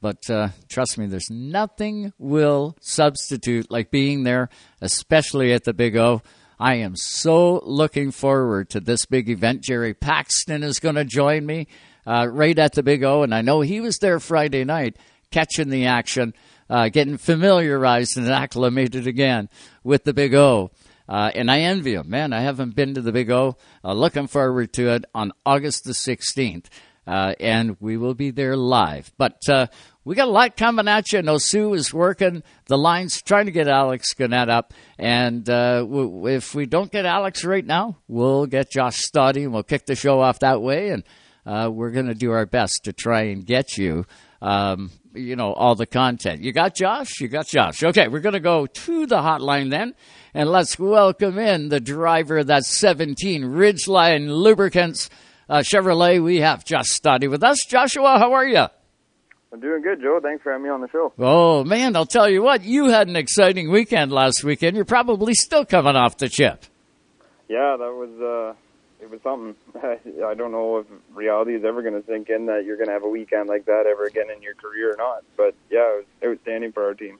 But 0.02 0.30
uh, 0.30 0.50
trust 0.70 0.98
me, 0.98 1.08
there's 1.08 1.32
nothing 1.32 2.14
will 2.20 2.76
substitute 2.82 3.72
like 3.72 3.90
being 3.90 4.24
there, 4.24 4.50
especially 4.82 5.54
at 5.54 5.64
the 5.64 5.74
Big 5.74 5.98
O. 5.98 6.22
I 6.60 6.76
am 6.76 6.96
so 6.96 7.62
looking 7.66 8.12
forward 8.12 8.70
to 8.70 8.80
this 8.80 9.06
big 9.06 9.30
event. 9.30 9.64
Jerry 9.64 9.94
Paxton 9.94 10.64
is 10.64 10.80
going 10.80 10.96
to 10.96 11.04
join 11.04 11.46
me 11.46 11.68
uh, 12.06 12.28
right 12.32 12.58
at 12.58 12.74
the 12.74 12.84
Big 12.84 13.04
O, 13.04 13.24
and 13.24 13.34
I 13.34 13.42
know 13.42 13.62
he 13.62 13.82
was 13.82 13.98
there 13.98 14.20
Friday 14.20 14.64
night 14.64 14.96
catching 15.36 15.70
the 15.70 15.86
action, 15.86 16.34
uh, 16.70 16.88
getting 16.88 17.18
familiarized 17.18 18.18
and 18.18 18.30
acclimated 18.30 19.06
again 19.06 19.50
with 19.84 20.06
the 20.06 20.13
Big 20.13 20.34
O. 20.34 20.72
Uh, 21.10 21.30
and 21.36 21.51
I 21.51 21.60
envy 21.60 21.94
him. 21.94 22.10
Man, 22.10 22.32
I 22.32 22.39
haven't 22.39 22.74
been 22.74 22.94
to 22.94 23.01
the 23.01 23.12
Big 23.12 23.30
O. 23.30 23.58
Uh, 23.84 23.92
looking 23.92 24.27
forward 24.27 24.72
to 24.74 24.94
it 24.94 25.04
on 25.13 25.34
August 25.46 25.84
the 25.84 25.92
16th. 25.92 26.68
Uh, 27.06 27.34
and 27.42 27.75
we 27.82 27.98
will 27.98 28.13
be 28.13 28.32
there 28.32 28.56
live. 28.56 29.12
But 29.18 29.42
uh, 29.50 29.68
we 30.06 30.15
got 30.15 30.30
a 30.30 30.32
lot 30.32 30.56
coming 30.56 30.88
at 30.88 31.12
you. 31.12 31.22
No, 31.22 31.38
Sue 31.38 31.74
is 31.74 31.94
working 31.94 32.42
the 32.68 32.77
lines, 32.77 33.22
trying 33.22 33.48
to 33.48 33.51
get 33.51 33.68
Alex 33.68 34.13
Guenette 34.13 34.50
up. 34.50 34.74
And 34.98 35.48
uh, 35.50 35.82
w- 35.82 36.27
if 36.27 36.56
we 36.56 36.65
don't 36.65 36.92
get 36.94 37.06
Alex 37.06 37.44
right 37.44 37.65
now, 37.65 37.98
we'll 38.08 38.46
get 38.46 38.72
Josh 38.72 39.01
Stoddy 39.01 39.44
and 39.44 39.51
we'll 39.51 39.63
kick 39.63 39.86
the 39.86 39.96
show 39.96 40.22
off 40.22 40.39
that 40.39 40.62
way. 40.62 40.92
And 40.92 41.04
uh, 41.46 41.70
we're 41.72 41.92
going 41.92 42.08
to 42.08 42.15
do 42.15 42.32
our 42.32 42.46
best 42.46 42.86
to 42.86 42.94
try 42.94 43.24
and 43.24 43.46
get 43.46 43.77
you 43.77 44.06
um, 44.42 44.92
you 45.16 45.36
know, 45.36 45.54
all 45.54 45.76
the 45.76 45.86
content. 45.86 46.42
You 46.42 46.52
got 46.52 46.76
Josh? 46.76 47.20
You 47.20 47.28
got 47.28 47.48
Josh. 47.48 47.84
Okay, 47.84 48.08
we're 48.08 48.20
going 48.20 48.34
to 48.34 48.40
go 48.40 48.66
to 48.66 49.06
the 49.06 49.18
hotline 49.18 49.70
then, 49.70 49.96
and 50.34 50.50
let's 50.50 50.78
welcome 50.78 51.38
in 51.38 51.70
the 51.70 51.80
driver 51.80 52.40
of 52.40 52.48
that 52.48 52.66
17 52.66 53.44
Ridgeline 53.44 54.28
Lubricants 54.30 55.10
uh, 55.50 55.60
Chevrolet. 55.60 56.24
We 56.24 56.42
have 56.42 56.66
Josh 56.66 56.88
Stoddy 56.88 57.30
with 57.30 57.44
us. 57.44 57.66
Joshua, 57.66 58.18
how 58.20 58.34
are 58.34 58.46
you? 58.46 58.66
I'm 59.52 59.60
doing 59.62 59.82
good, 59.82 60.02
Joe. 60.02 60.20
Thanks 60.22 60.44
for 60.44 60.52
having 60.52 60.66
me 60.66 60.70
on 60.70 60.82
the 60.82 60.90
show. 60.90 61.14
Oh, 61.18 61.64
man, 61.64 61.96
I'll 61.96 62.06
tell 62.06 62.30
you 62.30 62.44
what, 62.44 62.64
you 62.64 62.90
had 62.90 63.08
an 63.08 63.16
exciting 63.16 63.72
weekend 63.72 64.12
last 64.12 64.44
weekend. 64.44 64.76
You're 64.76 64.86
probably 64.86 65.34
still 65.34 65.66
coming 65.66 65.96
off 65.96 66.18
the 66.18 66.28
chip. 66.28 66.66
Yeah, 67.48 67.78
that 67.78 67.94
was 67.94 68.10
uh, 68.20 68.54
it 69.06 69.12
was 69.12 69.22
something. 69.22 69.56
I 70.26 70.34
don't 70.34 70.52
know 70.52 70.80
if 70.80 70.88
reality 71.14 71.56
is 71.56 71.64
ever 71.64 71.82
going 71.82 72.02
to 72.02 72.06
sink 72.08 72.30
in 72.30 72.48
that 72.48 72.66
you're 72.66 72.78
going 72.78 72.88
to 72.88 72.94
have 72.94 73.04
a 73.04 73.10
weekend 73.10 73.48
like 73.48 73.66
that 73.66 73.86
ever 73.86 74.06
again 74.06 74.30
in 74.36 74.42
your 74.42 74.56
career 74.56 74.94
or 74.94 74.98
not. 74.98 75.24
But 75.38 75.56
yeah, 75.70 76.00
it 76.22 76.28
was 76.28 76.38
outstanding 76.38 76.72
for 76.72 76.86
our 76.86 76.94
team. 76.94 77.20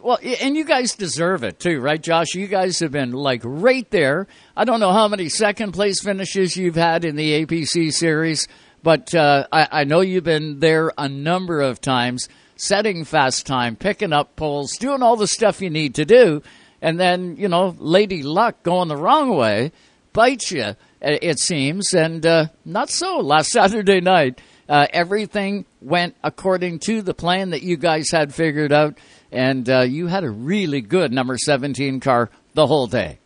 Well, 0.00 0.18
and 0.40 0.56
you 0.56 0.64
guys 0.64 0.94
deserve 0.94 1.44
it 1.44 1.58
too, 1.58 1.80
right, 1.80 2.00
Josh? 2.00 2.34
You 2.34 2.46
guys 2.46 2.78
have 2.80 2.92
been 2.92 3.12
like 3.12 3.40
right 3.42 3.88
there. 3.90 4.26
I 4.56 4.64
don't 4.64 4.80
know 4.80 4.92
how 4.92 5.08
many 5.08 5.28
second 5.28 5.72
place 5.72 6.02
finishes 6.02 6.56
you've 6.56 6.74
had 6.74 7.04
in 7.04 7.16
the 7.16 7.44
APC 7.44 7.92
series, 7.92 8.46
but 8.82 9.14
uh, 9.14 9.46
I, 9.50 9.68
I 9.70 9.84
know 9.84 10.02
you've 10.02 10.24
been 10.24 10.60
there 10.60 10.92
a 10.98 11.08
number 11.08 11.62
of 11.62 11.80
times, 11.80 12.28
setting 12.56 13.04
fast 13.04 13.46
time, 13.46 13.76
picking 13.76 14.12
up 14.12 14.36
poles, 14.36 14.76
doing 14.76 15.02
all 15.02 15.16
the 15.16 15.26
stuff 15.26 15.62
you 15.62 15.70
need 15.70 15.94
to 15.94 16.04
do, 16.04 16.42
and 16.82 17.00
then 17.00 17.36
you 17.38 17.48
know, 17.48 17.74
Lady 17.78 18.22
Luck 18.22 18.62
going 18.62 18.88
the 18.88 18.96
wrong 18.96 19.34
way 19.34 19.72
bites 20.14 20.50
you 20.50 20.74
it 21.04 21.38
seems, 21.38 21.92
and 21.92 22.24
uh, 22.24 22.46
not 22.64 22.90
so. 22.90 23.18
Last 23.18 23.48
Saturday 23.50 24.00
night, 24.00 24.40
uh, 24.68 24.86
everything 24.92 25.66
went 25.80 26.16
according 26.22 26.78
to 26.80 27.02
the 27.02 27.14
plan 27.14 27.50
that 27.50 27.62
you 27.62 27.76
guys 27.76 28.10
had 28.10 28.34
figured 28.34 28.72
out, 28.72 28.98
and 29.30 29.68
uh, 29.68 29.80
you 29.80 30.06
had 30.06 30.24
a 30.24 30.30
really 30.30 30.80
good 30.80 31.12
number 31.12 31.36
17 31.36 32.00
car 32.00 32.30
the 32.54 32.66
whole 32.66 32.86
day. 32.86 33.18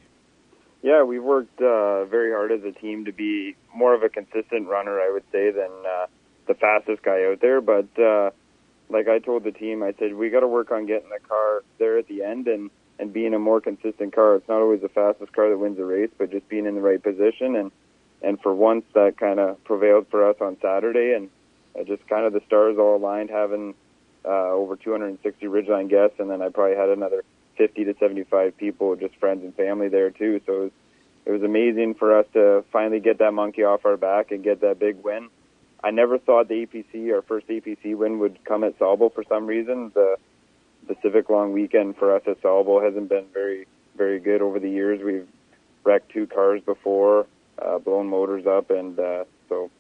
Yeah, 0.83 1.03
we 1.03 1.19
worked 1.19 1.61
uh, 1.61 2.05
very 2.05 2.33
hard 2.33 2.53
as 2.53 2.63
a 2.65 2.73
team 2.73 3.05
to 3.07 3.13
be 3.13 3.57
more 3.75 3.95
of 3.95 4.03
a 4.03 4.09
consistent 4.09 4.69
runner, 4.69 5.01
I 5.01 5.11
would 5.13 5.25
say, 5.33 5.51
than 5.51 5.71
uh, 5.85 6.07
the 6.47 6.55
fastest 6.55 7.03
guy 7.03 7.25
out 7.25 7.41
there. 7.41 7.61
But 7.61 7.89
uh, 8.01 8.31
like 8.89 9.09
I 9.09 9.19
told 9.19 9.45
the 9.45 9.51
team, 9.51 9.83
I 9.83 9.93
said 9.99 10.15
we 10.15 10.31
got 10.31 10.41
to 10.41 10.49
work 10.49 10.71
on 10.71 10.87
getting 10.87 11.11
the 11.11 11.19
car 11.29 11.63
there 11.79 11.99
at 11.99 12.07
the 12.09 12.23
end 12.23 12.47
and 12.47 12.71
and 12.99 13.13
being 13.13 13.35
a 13.35 13.39
more 13.39 13.61
consistent 13.61 14.15
car. 14.15 14.37
It's 14.37 14.49
not 14.49 14.61
always 14.61 14.81
the 14.81 14.89
fastest 14.89 15.33
car 15.33 15.49
that 15.51 15.59
wins 15.59 15.77
the 15.77 15.85
race, 15.85 16.11
but 16.19 16.31
just 16.31 16.49
being 16.49 16.67
in 16.67 16.75
the 16.75 16.81
right 16.81 17.03
position. 17.03 17.57
And 17.57 17.71
and 18.21 18.41
for 18.41 18.53
once, 18.53 18.85
that 18.95 19.17
kind 19.17 19.39
of 19.39 19.63
prevailed 19.65 20.09
for 20.09 20.29
us 20.29 20.37
on 20.41 20.57
Saturday, 20.61 21.13
and 21.13 21.31
uh, 21.79 21.85
just 21.85 22.07
kind 22.09 22.25
of 22.25 22.33
the 22.33 22.41
stars 22.47 22.77
all 22.77 22.97
aligned, 22.97 23.31
having 23.31 23.75
uh, 24.25 24.51
over 24.51 24.77
260 24.77 25.47
Ridgeline 25.47 25.89
guests, 25.89 26.19
and 26.19 26.29
then 26.29 26.43
I 26.43 26.49
probably 26.49 26.77
had 26.77 26.89
another 26.89 27.23
50 27.57 27.85
to 27.85 27.95
75 27.99 28.57
people, 28.57 28.97
just 28.97 29.15
friends 29.17 29.45
and 29.45 29.55
family 29.55 29.89
there 29.89 30.11
too. 30.11 30.41
So 30.47 30.53
it 30.53 30.59
was, 30.59 30.71
it 31.27 31.31
was 31.31 31.43
amazing 31.43 31.95
for 31.95 32.19
us 32.19 32.27
to 32.33 32.65
finally 32.73 33.01
get 33.01 33.19
that 33.19 33.33
monkey 33.33 33.63
off 33.63 33.85
our 33.85 33.97
back 33.97 34.33
and 34.33 34.43
get 34.43 34.61
that 34.63 34.79
big 34.79 35.03
win. 35.05 35.29
I 35.83 35.93
never 35.93 36.19
thought 36.19 36.49
the 36.49 36.67
APC, 36.67 37.13
our 37.13 37.23
first 37.23 37.47
APC 37.47 37.97
win, 37.97 38.19
would 38.19 38.45
come 38.45 38.65
at 38.65 38.79
Sauble 38.79 39.15
for 39.15 39.23
some 39.29 39.47
reason. 39.47 39.93
The 39.95 40.17
the 40.89 40.97
Civic 41.03 41.29
Long 41.31 41.53
weekend 41.53 41.97
for 41.97 42.15
us 42.15 42.23
at 42.27 42.41
Sauble 42.43 42.83
hasn't 42.83 43.09
been 43.09 43.27
very 43.33 43.67
very 43.97 44.21
good 44.21 44.43
over 44.43 44.59
the 44.59 44.71
years. 44.71 45.01
We've 45.05 45.29
wrecked 45.85 46.13
two 46.13 46.27
cars 46.27 46.63
before, 46.65 47.27
uh, 47.61 47.79
blown 47.79 48.09
motors 48.09 48.47
up, 48.47 48.71
and 48.71 48.99
uh, 48.99 49.25
so. 49.49 49.71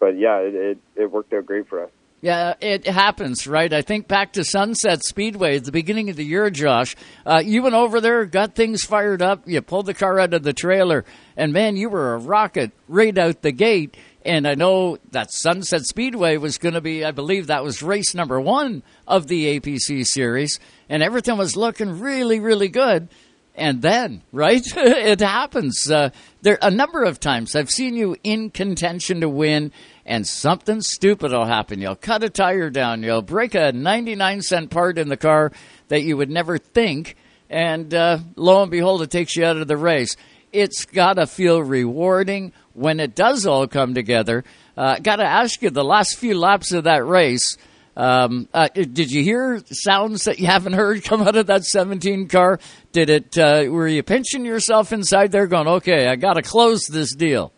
But 0.00 0.18
yeah, 0.18 0.38
it, 0.38 0.54
it 0.54 0.78
it 0.96 1.10
worked 1.10 1.32
out 1.32 1.46
great 1.46 1.68
for 1.68 1.84
us. 1.84 1.90
Yeah, 2.20 2.54
it 2.60 2.84
happens, 2.84 3.46
right? 3.46 3.72
I 3.72 3.82
think 3.82 4.08
back 4.08 4.32
to 4.32 4.44
Sunset 4.44 5.04
Speedway 5.04 5.56
at 5.56 5.64
the 5.64 5.70
beginning 5.70 6.10
of 6.10 6.16
the 6.16 6.24
year, 6.24 6.50
Josh. 6.50 6.96
Uh, 7.24 7.40
you 7.44 7.62
went 7.62 7.76
over 7.76 8.00
there, 8.00 8.24
got 8.24 8.56
things 8.56 8.82
fired 8.82 9.22
up, 9.22 9.46
you 9.46 9.62
pulled 9.62 9.86
the 9.86 9.94
car 9.94 10.18
out 10.18 10.34
of 10.34 10.42
the 10.42 10.52
trailer, 10.52 11.04
and 11.36 11.52
man, 11.52 11.76
you 11.76 11.88
were 11.88 12.14
a 12.14 12.18
rocket 12.18 12.72
right 12.88 13.16
out 13.16 13.42
the 13.42 13.52
gate. 13.52 13.96
And 14.28 14.46
I 14.46 14.56
know 14.56 14.98
that 15.12 15.32
Sunset 15.32 15.86
Speedway 15.86 16.36
was 16.36 16.58
going 16.58 16.74
to 16.74 16.82
be, 16.82 17.02
I 17.02 17.12
believe 17.12 17.46
that 17.46 17.64
was 17.64 17.82
race 17.82 18.14
number 18.14 18.38
one 18.38 18.82
of 19.06 19.26
the 19.26 19.58
APC 19.58 20.04
series, 20.04 20.60
and 20.90 21.02
everything 21.02 21.38
was 21.38 21.56
looking 21.56 21.98
really, 21.98 22.38
really 22.38 22.68
good. 22.68 23.08
And 23.54 23.80
then, 23.80 24.22
right, 24.32 24.62
it 24.76 25.20
happens. 25.20 25.90
Uh, 25.90 26.10
there 26.42 26.58
a 26.60 26.70
number 26.70 27.04
of 27.04 27.18
times 27.18 27.56
I've 27.56 27.70
seen 27.70 27.96
you 27.96 28.16
in 28.22 28.50
contention 28.50 29.22
to 29.22 29.30
win, 29.30 29.72
and 30.04 30.26
something 30.26 30.82
stupid 30.82 31.32
will 31.32 31.46
happen. 31.46 31.80
You'll 31.80 31.96
cut 31.96 32.22
a 32.22 32.28
tire 32.28 32.68
down, 32.68 33.02
you'll 33.02 33.22
break 33.22 33.54
a 33.54 33.72
99 33.72 34.42
cent 34.42 34.70
part 34.70 34.98
in 34.98 35.08
the 35.08 35.16
car 35.16 35.52
that 35.88 36.02
you 36.02 36.18
would 36.18 36.30
never 36.30 36.58
think, 36.58 37.16
and 37.48 37.94
uh, 37.94 38.18
lo 38.36 38.60
and 38.60 38.70
behold, 38.70 39.00
it 39.00 39.10
takes 39.10 39.36
you 39.36 39.46
out 39.46 39.56
of 39.56 39.68
the 39.68 39.78
race. 39.78 40.16
It's 40.52 40.84
got 40.84 41.14
to 41.14 41.26
feel 41.26 41.62
rewarding 41.62 42.52
when 42.78 43.00
it 43.00 43.14
does 43.14 43.46
all 43.46 43.66
come 43.66 43.94
together. 43.94 44.44
Uh, 44.76 44.98
Got 44.98 45.16
to 45.16 45.24
ask 45.24 45.60
you, 45.62 45.70
the 45.70 45.84
last 45.84 46.16
few 46.16 46.38
laps 46.38 46.72
of 46.72 46.84
that 46.84 47.04
race, 47.04 47.56
um, 47.96 48.48
uh, 48.54 48.68
did 48.68 49.10
you 49.10 49.24
hear 49.24 49.60
sounds 49.70 50.24
that 50.24 50.38
you 50.38 50.46
haven't 50.46 50.74
heard 50.74 51.02
come 51.04 51.22
out 51.22 51.36
of 51.36 51.46
that 51.48 51.64
17 51.64 52.28
car? 52.28 52.60
Did 52.92 53.10
it? 53.10 53.36
Uh, 53.36 53.64
were 53.68 53.88
you 53.88 54.02
pinching 54.04 54.44
yourself 54.44 54.92
inside 54.92 55.32
there, 55.32 55.48
going, 55.48 55.66
"Okay, 55.66 56.06
I 56.06 56.14
got 56.16 56.34
to 56.34 56.42
close 56.42 56.86
this 56.86 57.14
deal"? 57.14 57.52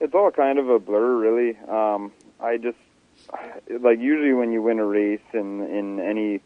It's 0.00 0.14
all 0.14 0.30
kind 0.30 0.58
of 0.58 0.70
a 0.70 0.78
blur, 0.78 1.14
really. 1.16 1.58
Um, 1.68 2.10
I 2.40 2.56
just 2.56 2.78
like 3.80 3.98
usually 4.00 4.32
when 4.32 4.50
you 4.50 4.62
win 4.62 4.78
a 4.78 4.86
race 4.86 5.20
in 5.34 5.60
in 5.60 6.00
any 6.00 6.40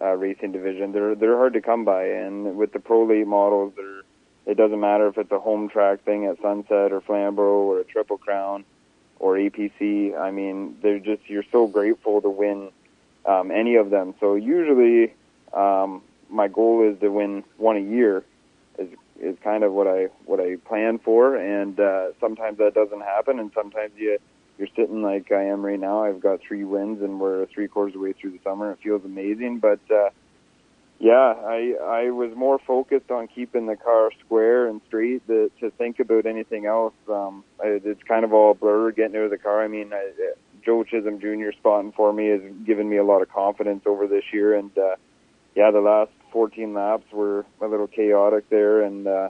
uh, 0.00 0.14
racing 0.14 0.52
division, 0.52 0.92
they're 0.92 1.14
they're 1.14 1.36
hard 1.36 1.52
to 1.52 1.60
come 1.60 1.84
by, 1.84 2.04
and 2.06 2.56
with 2.56 2.72
the 2.72 2.80
pro 2.80 3.04
late 3.04 3.26
models, 3.26 3.74
they're 3.76 4.02
it 4.46 4.56
doesn't 4.56 4.80
matter 4.80 5.08
if 5.08 5.18
it's 5.18 5.32
a 5.32 5.38
home 5.38 5.68
track 5.68 6.04
thing 6.04 6.26
at 6.26 6.40
Sunset 6.40 6.92
or 6.92 7.00
Flamborough 7.00 7.62
or 7.62 7.80
a 7.80 7.84
Triple 7.84 8.18
Crown 8.18 8.64
or 9.18 9.36
APC. 9.36 10.18
I 10.18 10.30
mean, 10.30 10.76
they're 10.82 10.98
just 10.98 11.28
you're 11.28 11.44
so 11.50 11.66
grateful 11.66 12.20
to 12.20 12.28
win 12.28 12.70
um, 13.24 13.50
any 13.50 13.76
of 13.76 13.90
them. 13.90 14.14
So 14.20 14.34
usually, 14.34 15.14
um, 15.52 16.02
my 16.28 16.48
goal 16.48 16.88
is 16.88 16.98
to 17.00 17.08
win 17.08 17.44
one 17.56 17.76
a 17.76 17.80
year. 17.80 18.24
Is 18.78 18.88
is 19.20 19.36
kind 19.42 19.64
of 19.64 19.72
what 19.72 19.86
I 19.86 20.08
what 20.26 20.40
I 20.40 20.56
plan 20.56 20.98
for, 20.98 21.36
and 21.36 21.78
uh, 21.78 22.08
sometimes 22.20 22.58
that 22.58 22.74
doesn't 22.74 23.02
happen, 23.02 23.38
and 23.38 23.50
sometimes 23.54 23.92
you 23.96 24.18
you're 24.58 24.68
sitting 24.76 25.02
like 25.02 25.32
I 25.32 25.44
am 25.44 25.64
right 25.64 25.78
now. 25.78 26.04
I've 26.04 26.20
got 26.20 26.40
three 26.40 26.64
wins, 26.64 27.02
and 27.02 27.18
we're 27.18 27.46
three 27.46 27.68
quarters 27.68 27.94
of 27.94 28.00
the 28.00 28.04
way 28.04 28.12
through 28.12 28.32
the 28.32 28.40
summer. 28.44 28.72
It 28.72 28.78
feels 28.82 29.04
amazing, 29.04 29.58
but 29.58 29.80
uh, 29.90 30.10
yeah, 30.98 31.34
I 31.44 31.74
I 31.84 32.10
was 32.10 32.30
more 32.36 32.58
focused 32.58 33.10
on 33.10 33.28
keeping 33.28 33.66
the 33.66 33.76
car 33.76 34.10
square 34.24 34.68
and 34.68 34.80
straight 34.86 35.26
to, 35.26 35.50
to 35.60 35.70
think 35.72 35.98
about 35.98 36.26
anything 36.26 36.66
else. 36.66 36.94
Um, 37.08 37.44
I, 37.62 37.80
it's 37.84 38.02
kind 38.04 38.24
of 38.24 38.32
all 38.32 38.54
blur 38.54 38.92
getting 38.92 39.16
out 39.16 39.24
of 39.24 39.30
the 39.30 39.38
car. 39.38 39.62
I 39.62 39.68
mean, 39.68 39.92
I, 39.92 40.10
Joe 40.64 40.84
Chisholm 40.84 41.20
Jr. 41.20 41.50
spotting 41.58 41.92
for 41.92 42.12
me 42.12 42.28
has 42.28 42.40
given 42.64 42.88
me 42.88 42.96
a 42.96 43.04
lot 43.04 43.22
of 43.22 43.30
confidence 43.30 43.82
over 43.86 44.06
this 44.06 44.24
year, 44.32 44.54
and 44.54 44.76
uh, 44.78 44.96
yeah, 45.54 45.70
the 45.70 45.80
last 45.80 46.12
14 46.32 46.74
laps 46.74 47.04
were 47.12 47.44
a 47.60 47.66
little 47.66 47.86
chaotic 47.86 48.48
there, 48.48 48.82
and 48.82 49.06
uh, 49.06 49.28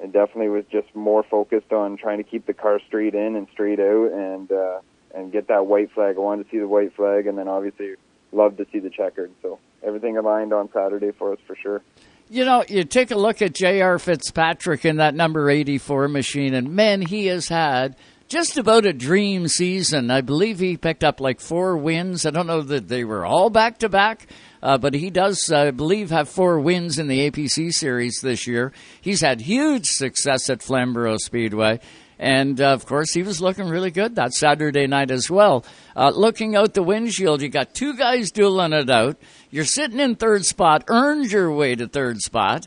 it 0.00 0.12
definitely 0.12 0.48
was 0.48 0.64
just 0.70 0.94
more 0.94 1.22
focused 1.22 1.72
on 1.72 1.96
trying 1.96 2.18
to 2.18 2.24
keep 2.24 2.46
the 2.46 2.54
car 2.54 2.80
straight 2.86 3.14
in 3.14 3.36
and 3.36 3.46
straight 3.52 3.80
out, 3.80 4.12
and 4.12 4.52
uh, 4.52 4.80
and 5.14 5.32
get 5.32 5.48
that 5.48 5.66
white 5.66 5.90
flag. 5.92 6.16
I 6.16 6.20
wanted 6.20 6.44
to 6.44 6.50
see 6.50 6.58
the 6.58 6.68
white 6.68 6.94
flag, 6.94 7.26
and 7.26 7.38
then 7.38 7.48
obviously 7.48 7.94
love 8.32 8.58
to 8.58 8.66
see 8.70 8.78
the 8.78 8.90
checkered. 8.90 9.32
So 9.42 9.58
everything 9.82 10.16
aligned 10.16 10.52
on 10.52 10.70
Saturday 10.72 11.10
for 11.12 11.32
us 11.32 11.38
for 11.46 11.56
sure. 11.56 11.82
You 12.28 12.44
know, 12.44 12.64
you 12.68 12.84
take 12.84 13.10
a 13.10 13.16
look 13.16 13.42
at 13.42 13.54
J.R. 13.54 13.98
Fitzpatrick 13.98 14.84
in 14.84 14.96
that 14.96 15.14
number 15.14 15.50
84 15.50 16.08
machine, 16.08 16.54
and 16.54 16.70
man, 16.70 17.02
he 17.02 17.26
has 17.26 17.48
had 17.48 17.96
just 18.28 18.56
about 18.56 18.86
a 18.86 18.92
dream 18.92 19.48
season. 19.48 20.08
I 20.12 20.20
believe 20.20 20.60
he 20.60 20.76
picked 20.76 21.02
up 21.02 21.20
like 21.20 21.40
four 21.40 21.76
wins. 21.76 22.24
I 22.24 22.30
don't 22.30 22.46
know 22.46 22.62
that 22.62 22.86
they 22.86 23.02
were 23.02 23.26
all 23.26 23.50
back 23.50 23.78
to 23.78 23.88
back, 23.88 24.28
but 24.60 24.94
he 24.94 25.10
does, 25.10 25.50
I 25.50 25.72
believe, 25.72 26.10
have 26.10 26.28
four 26.28 26.60
wins 26.60 27.00
in 27.00 27.08
the 27.08 27.28
APC 27.28 27.72
series 27.72 28.20
this 28.22 28.46
year. 28.46 28.72
He's 29.00 29.20
had 29.20 29.40
huge 29.40 29.86
success 29.86 30.48
at 30.48 30.62
Flamborough 30.62 31.18
Speedway. 31.18 31.80
And 32.20 32.60
uh, 32.60 32.74
of 32.74 32.84
course, 32.84 33.14
he 33.14 33.22
was 33.22 33.40
looking 33.40 33.66
really 33.66 33.90
good 33.90 34.16
that 34.16 34.34
Saturday 34.34 34.86
night 34.86 35.10
as 35.10 35.30
well. 35.30 35.64
Uh, 35.96 36.10
looking 36.14 36.54
out 36.54 36.74
the 36.74 36.82
windshield, 36.82 37.40
you 37.40 37.48
got 37.48 37.74
two 37.74 37.96
guys 37.96 38.30
dueling 38.30 38.74
it 38.74 38.90
out. 38.90 39.16
You're 39.50 39.64
sitting 39.64 39.98
in 39.98 40.14
third 40.14 40.44
spot, 40.44 40.84
earned 40.88 41.32
your 41.32 41.52
way 41.52 41.74
to 41.74 41.88
third 41.88 42.20
spot. 42.20 42.66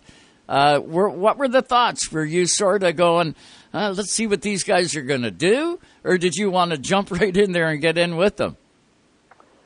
Uh, 0.50 0.82
were, 0.84 1.10
what 1.10 1.38
were 1.38 1.48
the 1.48 1.62
thoughts? 1.62 2.12
Were 2.12 2.25
you 2.25 2.46
sort 2.46 2.84
of 2.84 2.96
going, 2.98 3.36
uh, 3.74 3.94
let's 3.96 4.12
see 4.12 4.28
what 4.28 4.42
these 4.42 4.63
guys 4.63 4.96
are 4.96 5.02
going 5.02 5.22
to 5.22 5.32
do? 5.32 5.80
Or 6.04 6.18
did 6.18 6.36
you 6.36 6.52
want 6.52 6.72
to 6.72 6.78
jump 6.78 7.12
right 7.20 7.36
in 7.36 7.54
there 7.54 7.70
and 7.70 7.82
get 7.82 7.98
in 7.98 8.18
with 8.18 8.38
them? 8.38 8.58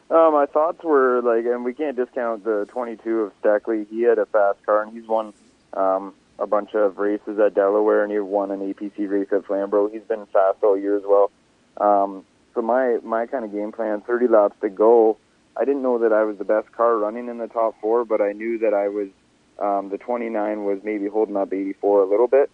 Uh, 0.09 0.29
my 0.31 0.45
thoughts 0.45 0.83
were 0.83 1.21
like, 1.21 1.45
and 1.45 1.65
we 1.65 1.73
can't 1.73 1.97
discount 1.97 2.43
the 2.45 2.65
22 2.69 3.21
of 3.21 3.33
Stackley. 3.39 3.85
He 3.89 4.03
had 4.03 4.19
a 4.19 4.25
fast 4.25 4.63
car, 4.65 4.83
and 4.83 4.93
he's 4.93 5.07
won 5.07 5.33
um, 5.73 6.13
a 6.39 6.47
bunch 6.47 6.73
of 6.75 6.97
races 6.97 7.39
at 7.39 7.55
Delaware, 7.55 8.03
and 8.03 8.11
he 8.11 8.19
won 8.19 8.51
an 8.51 8.73
APC 8.73 9.09
race 9.09 9.27
at 9.33 9.45
Flamborough. 9.45 9.89
He's 9.89 10.03
been 10.03 10.25
fast 10.27 10.59
all 10.63 10.77
year 10.77 10.95
as 10.95 11.03
well. 11.05 11.31
Um, 11.77 12.25
so 12.53 12.61
my 12.61 12.99
my 13.03 13.25
kind 13.25 13.43
of 13.43 13.51
game 13.51 13.71
plan, 13.71 14.01
30 14.01 14.27
laps 14.27 14.55
to 14.61 14.69
go. 14.69 15.17
I 15.59 15.65
didn't 15.65 15.81
know 15.81 15.97
that 15.99 16.13
I 16.13 16.23
was 16.23 16.37
the 16.37 16.45
best 16.45 16.71
car 16.71 16.97
running 16.97 17.29
in 17.29 17.37
the 17.37 17.47
top 17.47 17.75
four, 17.81 18.05
but 18.05 18.21
I 18.21 18.31
knew 18.31 18.59
that 18.59 18.73
I 18.73 18.89
was. 18.89 19.07
Um, 19.59 19.89
the 19.89 19.97
29 19.97 20.65
was 20.65 20.79
maybe 20.83 21.07
holding 21.07 21.35
up 21.35 21.51
84 21.51 22.03
a 22.03 22.05
little 22.05 22.27
bit, 22.27 22.51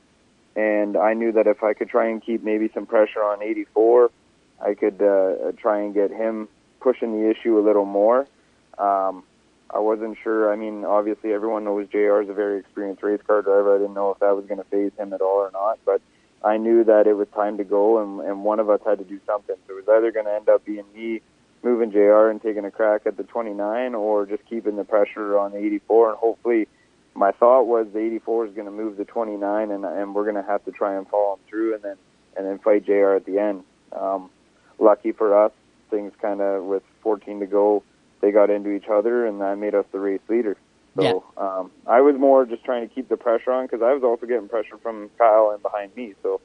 and 0.56 0.96
I 0.96 1.14
knew 1.14 1.34
that 1.34 1.48
if 1.48 1.62
I 1.62 1.74
could 1.74 1.90
try 1.90 2.08
and 2.08 2.24
keep 2.24 2.44
maybe 2.44 2.70
some 2.74 2.86
pressure 2.86 3.22
on 3.22 3.44
84, 3.44 4.10
I 4.62 4.74
could 4.74 5.02
uh, 5.02 5.52
try 5.58 5.82
and 5.82 5.94
get 5.94 6.12
him 6.12 6.48
pushing 6.80 7.12
the 7.12 7.30
issue 7.30 7.60
a 7.60 7.64
little 7.64 7.86
more. 7.86 8.22
Um, 8.78 9.24
I 9.70 9.80
wasn't 9.80 10.18
sure. 10.24 10.54
I 10.54 10.56
mean, 10.56 10.86
obviously 10.86 11.34
everyone 11.34 11.66
knows 11.66 11.88
JR 11.90 12.22
is 12.22 12.30
a 12.30 12.34
very 12.34 12.60
experienced 12.60 13.04
race 13.04 13.22
car 13.28 13.42
driver. 13.42 13.76
I 13.76 13.80
didn't 13.80 13.96
know 13.96 14.12
if 14.12 14.20
that 14.20 14.36
was 14.36 14.46
going 14.46 14.60
to 14.60 14.70
phase 14.70 14.92
him 14.98 15.12
at 15.12 15.20
all 15.20 15.40
or 15.40 15.52
not, 15.52 15.80
but 15.86 16.02
I 16.42 16.58
knew 16.58 16.84
that 16.84 17.08
it 17.08 17.14
was 17.14 17.28
time 17.36 17.58
to 17.58 17.64
go, 17.64 18.02
and, 18.02 18.22
and 18.22 18.44
one 18.44 18.60
of 18.60 18.70
us 18.70 18.80
had 18.86 19.00
to 19.00 19.04
do 19.04 19.20
something. 19.26 19.56
So 19.68 19.78
it 19.78 19.86
was 19.86 19.98
either 19.98 20.12
going 20.12 20.26
to 20.26 20.34
end 20.34 20.48
up 20.48 20.64
being 20.64 20.86
me 20.96 21.22
moving 21.64 21.92
JR 21.92 22.30
and 22.30 22.42
taking 22.42 22.66
a 22.66 22.72
crack 22.72 23.02
at 23.06 23.18
the 23.18 23.24
29, 23.24 23.96
or 23.96 24.26
just 24.26 24.46
keeping 24.46 24.76
the 24.76 24.84
pressure 24.84 25.38
on 25.38 25.52
the 25.52 25.58
84. 25.58 26.10
And 26.10 26.18
hopefully, 26.18 26.68
my 27.16 27.32
thought 27.32 27.64
was 27.64 27.88
the 27.94 28.00
84 28.00 28.48
is 28.48 28.54
going 28.54 28.66
to 28.66 28.72
move 28.72 28.98
the 28.98 29.06
29, 29.06 29.72
and 29.72 29.86
and 29.86 30.16
we're 30.16 30.24
going 30.24 30.36
to 30.44 30.50
have 30.50 30.64
to 30.66 30.72
try 30.72 30.96
and 30.96 31.08
follow 31.08 31.34
him 31.34 31.40
through, 31.50 31.76
and 31.76 31.84
then 31.84 31.98
and 32.36 32.46
then 32.46 32.60
fight 32.60 32.86
JR 32.86 33.14
at 33.16 33.26
the 33.26 33.40
end. 33.40 33.64
Um, 33.92 34.30
lucky 34.80 35.12
for 35.12 35.46
us, 35.46 35.52
things 35.90 36.12
kind 36.22 36.42
of 36.42 36.64
with 36.64 36.84
14 37.02 37.40
to 37.42 37.46
go, 37.46 37.84
they 38.22 38.32
got 38.32 38.50
into 38.50 38.72
each 38.72 38.88
other, 38.92 39.26
and 39.26 39.40
that 39.42 39.58
made 39.58 39.76
us 39.76 39.86
the 39.92 40.00
race 40.00 40.22
leader. 40.30 40.58
So 40.96 41.24
Yeah. 41.38 41.44
um, 41.46 41.72
I 41.88 42.02
was 42.02 42.16
more 42.18 42.46
just 42.46 42.64
trying 42.64 42.88
to 42.88 42.94
keep 42.94 43.10
the 43.10 43.18
pressure 43.18 43.52
on 43.52 43.66
because 43.66 43.82
I 43.82 43.94
was 43.94 44.04
also 44.04 44.26
getting 44.26 44.48
pressure 44.48 44.78
from 44.78 45.10
Kyle 45.18 45.52
and 45.54 45.62
behind 45.62 45.96
me. 45.96 46.14
So 46.24 46.40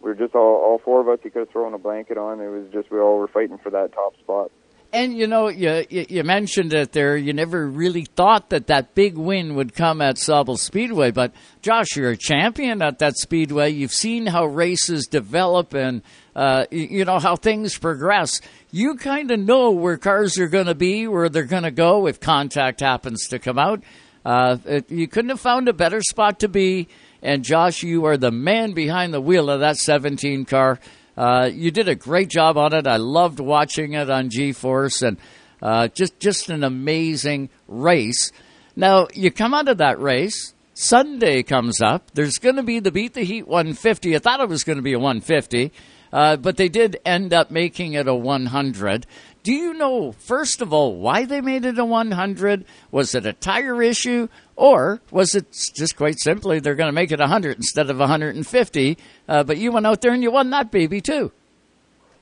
we 0.00 0.10
are 0.10 0.14
just 0.14 0.34
all 0.34 0.56
all 0.56 0.80
four 0.84 1.00
of 1.00 1.08
us. 1.08 1.18
You 1.24 1.30
could 1.30 1.40
have 1.40 1.50
thrown 1.50 1.74
a 1.74 1.78
blanket 1.78 2.18
on. 2.18 2.40
It 2.40 2.48
was 2.48 2.64
just 2.72 2.90
we 2.90 2.98
all 2.98 3.18
were 3.18 3.28
fighting 3.28 3.58
for 3.58 3.70
that 3.70 3.92
top 3.92 4.16
spot. 4.18 4.50
And 4.92 5.16
you 5.16 5.28
know, 5.28 5.48
you, 5.48 5.84
you 5.88 6.24
mentioned 6.24 6.72
it 6.72 6.90
there. 6.90 7.16
You 7.16 7.32
never 7.32 7.64
really 7.66 8.04
thought 8.04 8.50
that 8.50 8.66
that 8.66 8.96
big 8.96 9.16
win 9.16 9.54
would 9.54 9.72
come 9.72 10.00
at 10.00 10.16
Sauble 10.16 10.58
Speedway, 10.58 11.12
but 11.12 11.32
Josh, 11.62 11.94
you're 11.94 12.10
a 12.10 12.16
champion 12.16 12.82
at 12.82 12.98
that 12.98 13.16
speedway. 13.16 13.70
You've 13.70 13.92
seen 13.92 14.26
how 14.26 14.46
races 14.46 15.06
develop 15.06 15.74
and 15.74 16.02
uh, 16.34 16.64
you 16.72 17.04
know 17.04 17.20
how 17.20 17.36
things 17.36 17.78
progress. 17.78 18.40
You 18.72 18.96
kind 18.96 19.30
of 19.30 19.38
know 19.38 19.70
where 19.70 19.96
cars 19.96 20.38
are 20.38 20.48
going 20.48 20.66
to 20.66 20.74
be, 20.74 21.06
where 21.06 21.28
they're 21.28 21.44
going 21.44 21.62
to 21.62 21.70
go 21.70 22.08
if 22.08 22.18
contact 22.18 22.80
happens 22.80 23.28
to 23.28 23.38
come 23.38 23.58
out. 23.58 23.84
Uh, 24.24 24.56
it, 24.66 24.90
you 24.90 25.06
couldn't 25.06 25.30
have 25.30 25.40
found 25.40 25.68
a 25.68 25.72
better 25.72 26.02
spot 26.02 26.40
to 26.40 26.48
be. 26.48 26.88
And 27.22 27.44
Josh, 27.44 27.82
you 27.82 28.06
are 28.06 28.16
the 28.16 28.30
man 28.30 28.72
behind 28.72 29.12
the 29.12 29.20
wheel 29.20 29.50
of 29.50 29.60
that 29.60 29.76
17 29.76 30.44
car. 30.46 30.78
Uh, 31.16 31.50
you 31.52 31.70
did 31.70 31.88
a 31.88 31.94
great 31.94 32.30
job 32.30 32.56
on 32.56 32.72
it. 32.72 32.86
I 32.86 32.96
loved 32.96 33.40
watching 33.40 33.92
it 33.92 34.08
on 34.08 34.30
G-Force, 34.30 35.02
and 35.02 35.18
uh, 35.60 35.88
just 35.88 36.18
just 36.18 36.48
an 36.48 36.64
amazing 36.64 37.50
race. 37.68 38.32
Now 38.74 39.08
you 39.12 39.30
come 39.30 39.52
out 39.52 39.68
of 39.68 39.78
that 39.78 40.00
race. 40.00 40.54
Sunday 40.72 41.42
comes 41.42 41.82
up. 41.82 42.10
There's 42.14 42.38
going 42.38 42.56
to 42.56 42.62
be 42.62 42.80
the 42.80 42.90
Beat 42.90 43.12
the 43.12 43.22
Heat 43.22 43.46
150. 43.46 44.16
I 44.16 44.18
thought 44.18 44.40
it 44.40 44.48
was 44.48 44.64
going 44.64 44.78
to 44.78 44.82
be 44.82 44.94
a 44.94 44.98
150, 44.98 45.72
uh, 46.10 46.36
but 46.36 46.56
they 46.56 46.70
did 46.70 46.98
end 47.04 47.34
up 47.34 47.50
making 47.50 47.92
it 47.92 48.08
a 48.08 48.14
100. 48.14 49.04
Do 49.42 49.52
you 49.52 49.74
know, 49.74 50.12
first 50.12 50.62
of 50.62 50.72
all, 50.72 50.96
why 50.96 51.26
they 51.26 51.42
made 51.42 51.66
it 51.66 51.78
a 51.78 51.84
100? 51.84 52.64
Was 52.90 53.14
it 53.14 53.26
a 53.26 53.34
tire 53.34 53.82
issue? 53.82 54.28
Or 54.60 55.00
was 55.10 55.34
it 55.34 55.50
just 55.74 55.96
quite 55.96 56.20
simply 56.20 56.60
they're 56.60 56.74
going 56.74 56.88
to 56.88 56.92
make 56.92 57.10
it 57.10 57.18
100 57.18 57.56
instead 57.56 57.88
of 57.88 57.98
150? 57.98 58.98
Uh, 59.26 59.42
but 59.42 59.56
you 59.56 59.72
went 59.72 59.86
out 59.86 60.02
there 60.02 60.12
and 60.12 60.22
you 60.22 60.30
won 60.30 60.50
that 60.50 60.70
baby 60.70 61.00
too. 61.00 61.32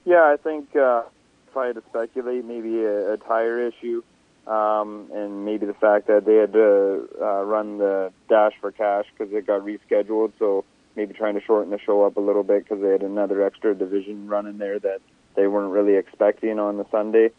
Yeah, 0.05 0.23
I 0.23 0.37
think 0.37 0.69
uh, 0.77 1.03
if 1.51 1.57
I 1.57 1.67
had 1.67 1.75
to 1.75 1.83
speculate, 1.89 2.45
maybe 2.45 2.85
a, 2.85 3.15
a 3.15 3.17
tire 3.17 3.67
issue, 3.67 4.05
um, 4.47 5.11
and 5.13 5.45
maybe 5.45 5.67
the 5.67 5.75
fact 5.75 6.07
that 6.07 6.27
they 6.27 6.37
had 6.37 6.53
to 6.53 7.09
uh, 7.21 7.43
run 7.43 7.79
the 7.79 8.13
dash 8.29 8.53
for 8.61 8.71
cash 8.71 9.07
because 9.11 9.35
it 9.35 9.45
got 9.45 9.63
rescheduled. 9.63 10.31
So 10.39 10.65
maybe 10.95 11.15
trying 11.15 11.35
to 11.35 11.41
shorten 11.41 11.73
the 11.73 11.81
show 11.81 12.05
up 12.05 12.17
a 12.19 12.21
little 12.21 12.45
bit 12.45 12.63
because 12.63 12.81
they 12.81 12.91
had 12.91 13.03
another 13.03 13.43
extra 13.43 13.75
division 13.75 14.29
run 14.29 14.47
in 14.47 14.59
there 14.59 14.79
that 14.79 15.01
they 15.35 15.49
weren't 15.49 15.73
really 15.73 15.97
expecting 15.97 16.61
on 16.61 16.77
the 16.77 16.87
Sunday. 16.93 17.31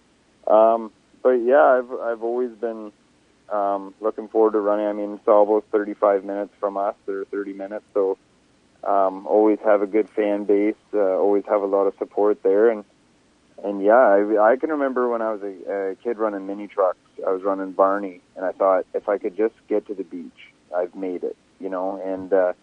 Um, 0.45 0.91
but 1.23 1.35
yeah, 1.35 1.63
I've 1.63 1.91
I've 2.01 2.23
always 2.23 2.51
been 2.51 2.91
um, 3.51 3.93
looking 3.99 4.27
forward 4.27 4.53
to 4.53 4.59
running. 4.59 4.87
I 4.87 4.93
mean, 4.93 5.19
Sauble's 5.25 5.63
35 5.71 6.23
minutes 6.23 6.53
from 6.59 6.77
us, 6.77 6.95
or 7.07 7.25
30 7.25 7.53
minutes, 7.53 7.85
so 7.93 8.17
um, 8.83 9.27
always 9.27 9.59
have 9.63 9.81
a 9.81 9.87
good 9.87 10.09
fan 10.09 10.45
base. 10.45 10.75
Uh, 10.93 11.17
always 11.17 11.43
have 11.45 11.61
a 11.61 11.65
lot 11.65 11.85
of 11.85 11.95
support 11.97 12.43
there, 12.43 12.69
and 12.69 12.83
and 13.63 13.83
yeah, 13.83 13.93
I, 13.93 14.51
I 14.51 14.55
can 14.55 14.69
remember 14.69 15.09
when 15.09 15.21
I 15.21 15.33
was 15.33 15.41
a, 15.41 15.91
a 15.91 15.95
kid 15.95 16.17
running 16.17 16.47
mini 16.47 16.67
trucks. 16.67 16.99
I 17.25 17.31
was 17.31 17.43
running 17.43 17.73
Barney, 17.73 18.21
and 18.35 18.45
I 18.45 18.51
thought 18.53 18.85
if 18.93 19.09
I 19.09 19.17
could 19.17 19.35
just 19.35 19.55
get 19.67 19.87
to 19.87 19.93
the 19.93 20.03
beach, 20.03 20.53
I've 20.75 20.95
made 20.95 21.23
it. 21.23 21.35
You 21.59 21.69
know, 21.69 22.01
and 22.01 22.31
uh, 22.31 22.53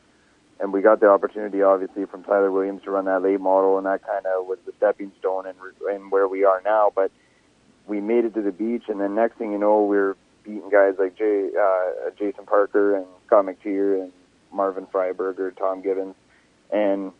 and 0.58 0.72
we 0.72 0.80
got 0.80 1.00
the 1.00 1.10
opportunity, 1.10 1.62
obviously, 1.62 2.06
from 2.06 2.24
Tyler 2.24 2.50
Williams 2.50 2.82
to 2.84 2.90
run 2.90 3.04
that 3.04 3.22
late 3.22 3.40
model, 3.40 3.76
and 3.76 3.86
that 3.86 4.06
kind 4.06 4.24
of 4.24 4.46
was 4.46 4.58
the 4.64 4.72
stepping 4.78 5.12
stone 5.18 5.46
and 5.46 5.56
and 5.90 6.10
where 6.10 6.26
we 6.26 6.44
are 6.44 6.62
now. 6.64 6.90
But 6.94 7.10
we 7.86 8.00
made 8.00 8.24
it 8.24 8.34
to 8.34 8.42
the 8.42 8.52
beach, 8.52 8.84
and 8.88 8.98
then 9.00 9.14
next 9.14 9.36
thing 9.36 9.52
you 9.52 9.58
know, 9.58 9.82
we 9.82 9.96
we're 9.96 10.16
beating 10.46 10.70
guys 10.70 10.94
like 10.98 11.16
Jay, 11.18 11.50
uh, 11.60 12.10
Jason 12.18 12.46
Parker 12.46 12.96
and 12.96 13.06
Scott 13.26 13.46
McTeer 13.46 14.02
and 14.02 14.12
Marvin 14.52 14.86
Freiberger, 14.86 15.54
Tom 15.56 15.82
Gibbons, 15.82 16.14
and 16.72 17.12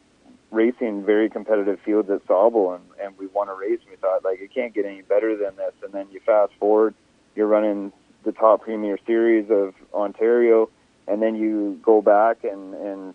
racing 0.53 1.05
very 1.05 1.29
competitive 1.29 1.81
fields 1.85 2.09
at 2.09 2.25
Sauble, 2.27 2.77
and, 2.77 2.85
and 3.03 3.19
we 3.19 3.27
won 3.27 3.49
a 3.49 3.55
race. 3.55 3.81
And 3.83 3.91
we 3.91 3.97
thought 3.97 4.25
like 4.25 4.41
it 4.41 4.55
can't 4.55 4.73
get 4.73 4.87
any 4.87 5.03
better 5.03 5.37
than 5.37 5.57
this. 5.57 5.75
And 5.83 5.93
then 5.93 6.07
you 6.13 6.21
fast 6.21 6.53
forward, 6.59 6.95
you're 7.35 7.49
running 7.49 7.93
the 8.25 8.33
top 8.33 8.63
Premier 8.63 8.99
Series 9.07 9.51
of 9.51 9.75
Ontario. 9.93 10.71
and 11.07 11.23
then 11.23 11.37
you 11.37 11.79
go 11.83 12.03
back 12.03 12.45
and 12.45 12.75
and 12.75 13.15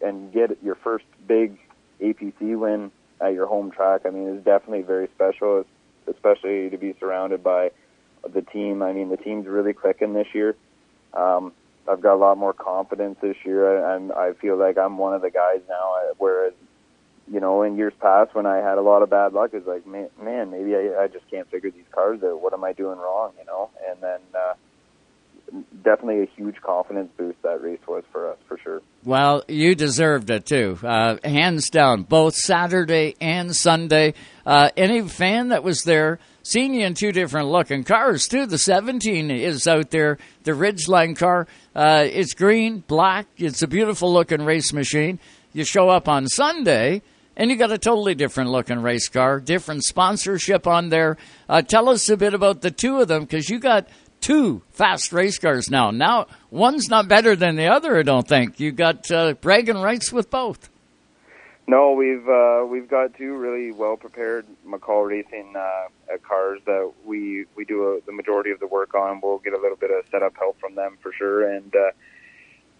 and 0.00 0.32
get 0.32 0.58
your 0.62 0.74
first 0.74 1.04
big 1.26 1.58
APC 2.00 2.58
win 2.58 2.90
at 3.20 3.32
your 3.32 3.46
home 3.46 3.70
track. 3.70 4.02
I 4.04 4.10
mean, 4.10 4.28
it's 4.28 4.44
definitely 4.44 4.82
very 4.82 5.08
special, 5.14 5.64
especially 6.06 6.70
to 6.70 6.76
be 6.76 6.94
surrounded 7.00 7.42
by 7.42 7.70
the 8.32 8.42
team. 8.42 8.82
I 8.82 8.92
mean, 8.92 9.08
the 9.08 9.16
team's 9.16 9.46
really 9.46 9.72
clicking 9.72 10.12
this 10.14 10.28
year. 10.32 10.56
Um, 11.12 11.52
I've 11.88 12.00
got 12.00 12.14
a 12.14 12.16
lot 12.16 12.38
more 12.38 12.52
confidence 12.52 13.18
this 13.20 13.36
year. 13.44 13.84
I, 13.86 14.28
I 14.28 14.32
feel 14.34 14.56
like 14.56 14.78
I'm 14.78 14.98
one 14.98 15.14
of 15.14 15.22
the 15.22 15.30
guys 15.30 15.60
now. 15.68 15.94
Whereas, 16.18 16.54
you 17.30 17.40
know, 17.40 17.62
in 17.62 17.76
years 17.76 17.92
past 18.00 18.34
when 18.34 18.46
I 18.46 18.56
had 18.56 18.78
a 18.78 18.82
lot 18.82 19.02
of 19.02 19.10
bad 19.10 19.32
luck, 19.32 19.50
it's 19.52 19.66
like, 19.66 19.86
man, 19.86 20.08
man 20.22 20.50
maybe 20.50 20.74
I, 20.74 21.04
I 21.04 21.08
just 21.08 21.28
can't 21.30 21.50
figure 21.50 21.70
these 21.70 21.84
cars 21.92 22.22
out. 22.22 22.40
What 22.40 22.52
am 22.52 22.64
I 22.64 22.72
doing 22.72 22.98
wrong? 22.98 23.32
You 23.38 23.46
know, 23.46 23.70
and 23.88 24.00
then. 24.00 24.20
uh 24.34 24.54
definitely 25.84 26.22
a 26.22 26.26
huge 26.36 26.60
confidence 26.62 27.10
boost 27.16 27.40
that 27.42 27.62
race 27.62 27.78
was 27.86 28.02
for 28.10 28.30
us 28.30 28.38
for 28.48 28.58
sure. 28.58 28.80
Well, 29.04 29.44
you 29.46 29.74
deserved 29.74 30.30
it 30.30 30.46
too, 30.46 30.78
uh, 30.82 31.18
hands 31.22 31.70
down, 31.70 32.02
both 32.04 32.34
Saturday 32.34 33.14
and 33.20 33.54
Sunday. 33.54 34.14
Uh, 34.46 34.70
any 34.76 35.06
fan 35.06 35.50
that 35.50 35.62
was 35.62 35.82
there, 35.82 36.18
seen 36.44 36.74
you 36.74 36.86
in 36.86 36.94
two 36.94 37.10
different 37.10 37.48
looking 37.48 37.82
cars 37.82 38.28
too. 38.28 38.46
The 38.46 38.58
17 38.58 39.32
is 39.32 39.66
out 39.66 39.90
there, 39.90 40.18
the 40.44 40.52
Ridgeline 40.52 41.16
car. 41.16 41.48
Uh, 41.74 42.06
it's 42.08 42.34
green, 42.34 42.84
black. 42.86 43.26
It's 43.36 43.62
a 43.62 43.66
beautiful 43.66 44.12
looking 44.12 44.44
race 44.44 44.72
machine. 44.72 45.18
You 45.52 45.64
show 45.64 45.88
up 45.88 46.08
on 46.08 46.28
Sunday. 46.28 47.02
And 47.36 47.50
you 47.50 47.56
got 47.56 47.72
a 47.72 47.78
totally 47.78 48.14
different 48.14 48.50
looking 48.50 48.80
race 48.80 49.08
car, 49.08 49.40
different 49.40 49.82
sponsorship 49.82 50.68
on 50.68 50.90
there. 50.90 51.16
Uh, 51.48 51.62
tell 51.62 51.88
us 51.88 52.08
a 52.08 52.16
bit 52.16 52.32
about 52.32 52.60
the 52.60 52.70
two 52.70 53.00
of 53.00 53.08
them 53.08 53.22
because 53.22 53.50
you 53.50 53.58
got 53.58 53.88
two 54.20 54.62
fast 54.70 55.12
race 55.12 55.36
cars 55.38 55.68
now. 55.68 55.90
Now, 55.90 56.28
one's 56.50 56.88
not 56.88 57.08
better 57.08 57.34
than 57.34 57.56
the 57.56 57.66
other, 57.66 57.98
I 57.98 58.02
don't 58.02 58.26
think. 58.26 58.60
You 58.60 58.70
got 58.70 59.10
uh, 59.10 59.34
bragging 59.34 59.80
rights 59.80 60.12
with 60.12 60.30
both. 60.30 60.70
No, 61.66 61.92
we've 61.92 62.28
uh, 62.28 62.66
we've 62.68 62.88
got 62.88 63.14
two 63.14 63.34
really 63.36 63.72
well 63.72 63.96
prepared 63.96 64.44
McCall 64.66 65.08
Racing 65.08 65.54
uh, 65.56 66.18
cars 66.22 66.60
that 66.66 66.92
we 67.06 67.46
we 67.56 67.64
do 67.64 67.94
a, 67.94 68.00
the 68.04 68.12
majority 68.12 68.50
of 68.50 68.60
the 68.60 68.66
work 68.66 68.94
on. 68.94 69.20
We'll 69.22 69.38
get 69.38 69.54
a 69.54 69.58
little 69.58 69.76
bit 69.76 69.90
of 69.90 70.04
setup 70.10 70.36
help 70.36 70.60
from 70.60 70.74
them 70.74 70.98
for 71.02 71.10
sure, 71.12 71.50
and 71.50 71.74
uh, 71.74 71.90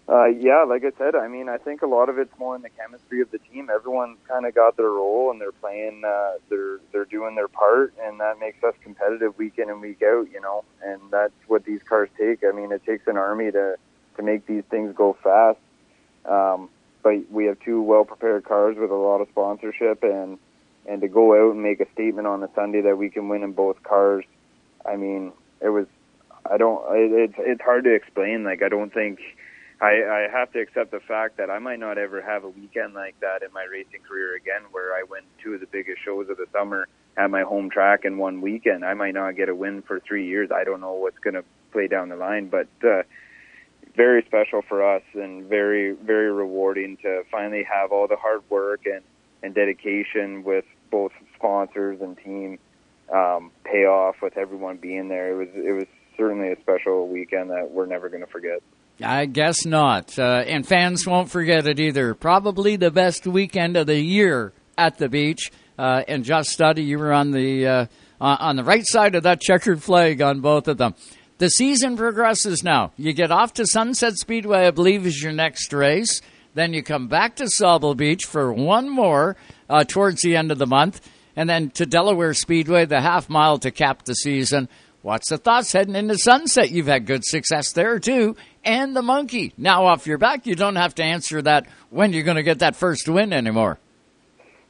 uh, 0.07 0.25
yeah, 0.25 0.63
like 0.63 0.85
I 0.85 0.91
said, 0.99 1.15
I 1.15 1.27
mean, 1.27 1.49
I 1.49 1.57
think 1.57 1.81
a 1.81 1.87
lot 1.87 2.09
of 2.09 2.19
it's 2.19 2.37
more 2.37 2.55
in 2.55 2.61
the 2.61 2.69
chemistry 2.69 3.21
of 3.21 3.31
the 3.31 3.39
team. 3.39 3.71
Everyone's 3.73 4.19
kind 4.27 4.45
of 4.45 4.53
got 4.53 4.77
their 4.77 4.91
role, 4.91 5.31
and 5.31 5.41
they're 5.41 5.51
playing, 5.51 6.03
uh, 6.05 6.33
they're 6.49 6.79
they're 6.91 7.05
doing 7.05 7.33
their 7.33 7.47
part, 7.47 7.95
and 7.99 8.19
that 8.19 8.39
makes 8.39 8.63
us 8.63 8.75
competitive 8.83 9.35
week 9.39 9.57
in 9.57 9.71
and 9.71 9.81
week 9.81 10.03
out. 10.03 10.27
You 10.31 10.41
know, 10.41 10.63
and 10.83 11.01
that's 11.09 11.33
what 11.47 11.65
these 11.65 11.81
cars 11.89 12.09
take. 12.19 12.43
I 12.47 12.51
mean, 12.51 12.71
it 12.71 12.85
takes 12.85 13.07
an 13.07 13.17
army 13.17 13.51
to 13.51 13.77
to 14.17 14.23
make 14.23 14.45
these 14.45 14.63
things 14.69 14.93
go 14.95 15.17
fast. 15.23 15.57
Um, 16.25 16.69
but 17.05 17.31
we 17.31 17.45
have 17.45 17.59
two 17.59 17.83
well 17.83 18.03
prepared 18.03 18.45
cars 18.45 18.75
with 18.79 18.89
a 18.89 18.95
lot 18.95 19.21
of 19.21 19.29
sponsorship, 19.29 20.03
and 20.03 20.39
and 20.87 21.01
to 21.01 21.07
go 21.07 21.35
out 21.35 21.53
and 21.53 21.61
make 21.61 21.79
a 21.79 21.85
statement 21.93 22.25
on 22.25 22.41
the 22.41 22.49
Sunday 22.55 22.81
that 22.81 22.97
we 22.97 23.11
can 23.11 23.29
win 23.29 23.43
in 23.43 23.53
both 23.53 23.81
cars. 23.83 24.25
I 24.85 24.97
mean, 24.97 25.31
it 25.61 25.69
was. 25.69 25.85
I 26.49 26.57
don't. 26.57 26.83
It, 26.95 27.11
it's 27.29 27.35
it's 27.37 27.61
hard 27.61 27.83
to 27.83 27.93
explain. 27.93 28.43
Like 28.43 28.63
I 28.63 28.69
don't 28.69 28.91
think 28.91 29.19
I, 29.79 30.01
I 30.03 30.27
have 30.31 30.51
to 30.53 30.59
accept 30.59 30.89
the 30.89 30.99
fact 30.99 31.37
that 31.37 31.51
I 31.51 31.59
might 31.59 31.79
not 31.79 31.99
ever 31.99 32.23
have 32.23 32.43
a 32.43 32.49
weekend 32.49 32.95
like 32.95 33.19
that 33.19 33.43
in 33.43 33.53
my 33.53 33.65
racing 33.65 34.01
career 34.07 34.35
again, 34.35 34.63
where 34.71 34.95
I 34.95 35.03
win 35.07 35.21
two 35.43 35.53
of 35.53 35.59
the 35.59 35.67
biggest 35.67 36.03
shows 36.03 36.27
of 36.29 36.37
the 36.37 36.47
summer 36.51 36.87
at 37.17 37.29
my 37.29 37.43
home 37.43 37.69
track 37.69 38.03
in 38.03 38.17
one 38.17 38.41
weekend. 38.41 38.83
I 38.83 38.95
might 38.95 39.13
not 39.13 39.35
get 39.35 39.47
a 39.47 39.55
win 39.55 39.83
for 39.83 39.99
three 39.99 40.25
years. 40.25 40.49
I 40.51 40.63
don't 40.63 40.81
know 40.81 40.93
what's 40.93 41.19
going 41.19 41.35
to 41.35 41.43
play 41.71 41.87
down 41.87 42.09
the 42.09 42.15
line, 42.15 42.49
but 42.49 42.67
uh, 42.83 43.03
very 43.95 44.23
special 44.25 44.61
for 44.61 44.83
us 44.83 45.03
and 45.13 45.45
very, 45.45 45.91
very 45.93 46.31
rewarding 46.31 46.97
to 46.97 47.23
finally 47.31 47.63
have 47.63 47.91
all 47.91 48.07
the 48.07 48.15
hard 48.15 48.41
work 48.49 48.85
and, 48.85 49.01
and 49.43 49.53
dedication 49.53 50.43
with 50.43 50.65
both 50.91 51.11
sponsors 51.35 51.99
and 52.01 52.17
team 52.17 52.59
um, 53.13 53.51
pay 53.63 53.85
off 53.85 54.15
with 54.21 54.37
everyone 54.37 54.77
being 54.77 55.07
there. 55.07 55.31
It 55.31 55.35
was, 55.35 55.47
it 55.55 55.71
was 55.71 55.85
certainly 56.17 56.51
a 56.51 56.59
special 56.61 57.07
weekend 57.07 57.49
that 57.51 57.71
we're 57.71 57.85
never 57.85 58.09
going 58.09 58.23
to 58.23 58.31
forget. 58.31 58.61
I 59.03 59.25
guess 59.25 59.65
not. 59.65 60.17
Uh, 60.17 60.43
and 60.47 60.65
fans 60.65 61.05
won't 61.05 61.29
forget 61.29 61.67
it 61.67 61.79
either. 61.79 62.13
Probably 62.13 62.77
the 62.77 62.91
best 62.91 63.27
weekend 63.27 63.75
of 63.75 63.87
the 63.87 63.99
year 63.99 64.53
at 64.77 64.97
the 64.97 65.09
beach. 65.09 65.51
Uh, 65.77 66.03
and 66.07 66.23
Josh 66.23 66.45
Stoddy, 66.55 66.85
you 66.85 66.97
were 66.97 67.11
on 67.11 67.31
the 67.31 67.67
uh, 67.67 67.85
on 68.21 68.55
the 68.55 68.63
right 68.63 68.85
side 68.85 69.15
of 69.15 69.23
that 69.23 69.41
checkered 69.41 69.83
flag 69.83 70.21
on 70.21 70.39
both 70.39 70.69
of 70.69 70.77
them. 70.77 70.95
The 71.37 71.49
season 71.49 71.97
progresses 71.97 72.63
now. 72.63 72.93
You 72.95 73.11
get 73.11 73.29
off 73.29 73.55
to 73.55 73.65
Sunset 73.65 74.13
Speedway, 74.15 74.67
I 74.67 74.71
believe, 74.71 75.05
is 75.05 75.21
your 75.21 75.33
next 75.33 75.73
race. 75.73 76.21
Then 76.53 76.73
you 76.73 76.81
come 76.81 77.09
back 77.09 77.35
to 77.35 77.43
Sauble 77.43 77.97
Beach 77.97 78.23
for 78.23 78.53
one 78.53 78.89
more 78.89 79.35
uh, 79.69 79.83
towards 79.83 80.21
the 80.21 80.37
end 80.37 80.49
of 80.53 80.59
the 80.59 80.65
month, 80.65 81.01
and 81.35 81.49
then 81.49 81.71
to 81.71 81.85
Delaware 81.85 82.33
Speedway, 82.33 82.85
the 82.85 83.01
half 83.01 83.29
mile 83.29 83.57
to 83.59 83.71
cap 83.71 84.05
the 84.05 84.13
season. 84.13 84.69
What's 85.01 85.29
the 85.29 85.37
thoughts 85.37 85.73
heading 85.73 85.97
into 85.97 86.17
Sunset? 86.17 86.71
You've 86.71 86.87
had 86.87 87.05
good 87.05 87.25
success 87.25 87.73
there 87.73 87.99
too, 87.99 88.37
and 88.63 88.95
the 88.95 89.01
monkey. 89.01 89.53
Now 89.57 89.87
off 89.87 90.07
your 90.07 90.17
back, 90.17 90.47
you 90.47 90.55
don't 90.55 90.77
have 90.77 90.95
to 90.95 91.03
answer 91.03 91.41
that 91.41 91.67
when 91.89 92.13
you're 92.13 92.23
going 92.23 92.37
to 92.37 92.43
get 92.43 92.59
that 92.59 92.77
first 92.77 93.09
win 93.09 93.33
anymore. 93.33 93.77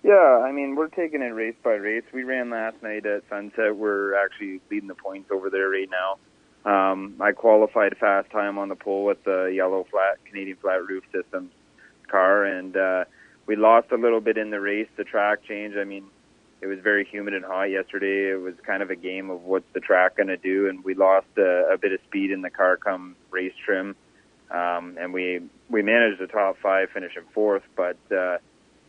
Yeah, 0.02 0.42
I 0.44 0.52
mean, 0.52 0.76
we're 0.76 0.88
taking 0.88 1.22
it 1.22 1.26
race 1.26 1.56
by 1.64 1.74
race. 1.74 2.04
We 2.12 2.24
ran 2.24 2.50
last 2.50 2.82
night 2.82 3.06
at 3.06 3.22
Sunset. 3.30 3.76
We're 3.76 4.16
actually 4.16 4.62
leading 4.72 4.88
the 4.88 4.96
points 4.96 5.30
over 5.32 5.52
there 5.52 5.70
right 5.70 5.90
now. 5.92 6.18
Um, 6.66 7.16
I 7.22 7.32
qualified 7.32 7.96
fast 7.98 8.32
time 8.32 8.58
on 8.58 8.70
the 8.70 8.76
pole 8.76 9.06
with 9.06 9.24
the 9.24 9.52
yellow 9.56 9.86
flat 9.90 10.18
Canadian 10.26 10.58
flat 10.58 10.86
roof 10.86 11.04
systems 11.14 11.52
car, 12.08 12.44
and 12.44 12.76
uh, 12.76 13.06
we 13.46 13.56
lost 13.56 13.92
a 13.92 13.98
little 13.98 14.22
bit 14.22 14.38
in 14.38 14.50
the 14.50 14.60
race. 14.60 14.88
The 14.98 15.04
track 15.04 15.44
changed. 15.44 15.78
I 15.78 15.84
mean, 15.84 16.06
it 16.62 16.68
was 16.68 16.80
very 16.80 17.06
humid 17.06 17.36
and 17.36 17.46
hot 17.46 17.66
yesterday. 17.66 18.32
It 18.32 18.42
was 18.42 18.56
kind 18.66 18.82
of 18.82 18.90
a 18.90 18.96
game 18.96 19.30
of 19.30 19.44
what's 19.44 19.72
the 19.74 19.80
track 19.80 20.18
going 20.18 20.28
to 20.28 20.38
do, 20.38 20.68
and 20.68 20.84
we 20.84 20.96
lost 20.96 21.28
a, 21.38 21.74
a 21.74 21.78
bit 21.78 21.92
of 21.92 22.00
speed 22.08 22.32
in 22.32 22.42
the 22.42 22.50
car 22.50 22.78
come 22.78 23.16
race 23.30 23.54
trim, 23.64 23.96
um, 24.50 24.98
and 25.00 25.14
we 25.14 25.42
we 25.70 25.84
managed 25.84 26.20
the 26.20 26.28
top 26.28 26.58
five, 26.62 26.90
finishing 26.94 27.24
fourth, 27.34 27.64
but. 27.76 27.98
Uh, 28.12 28.38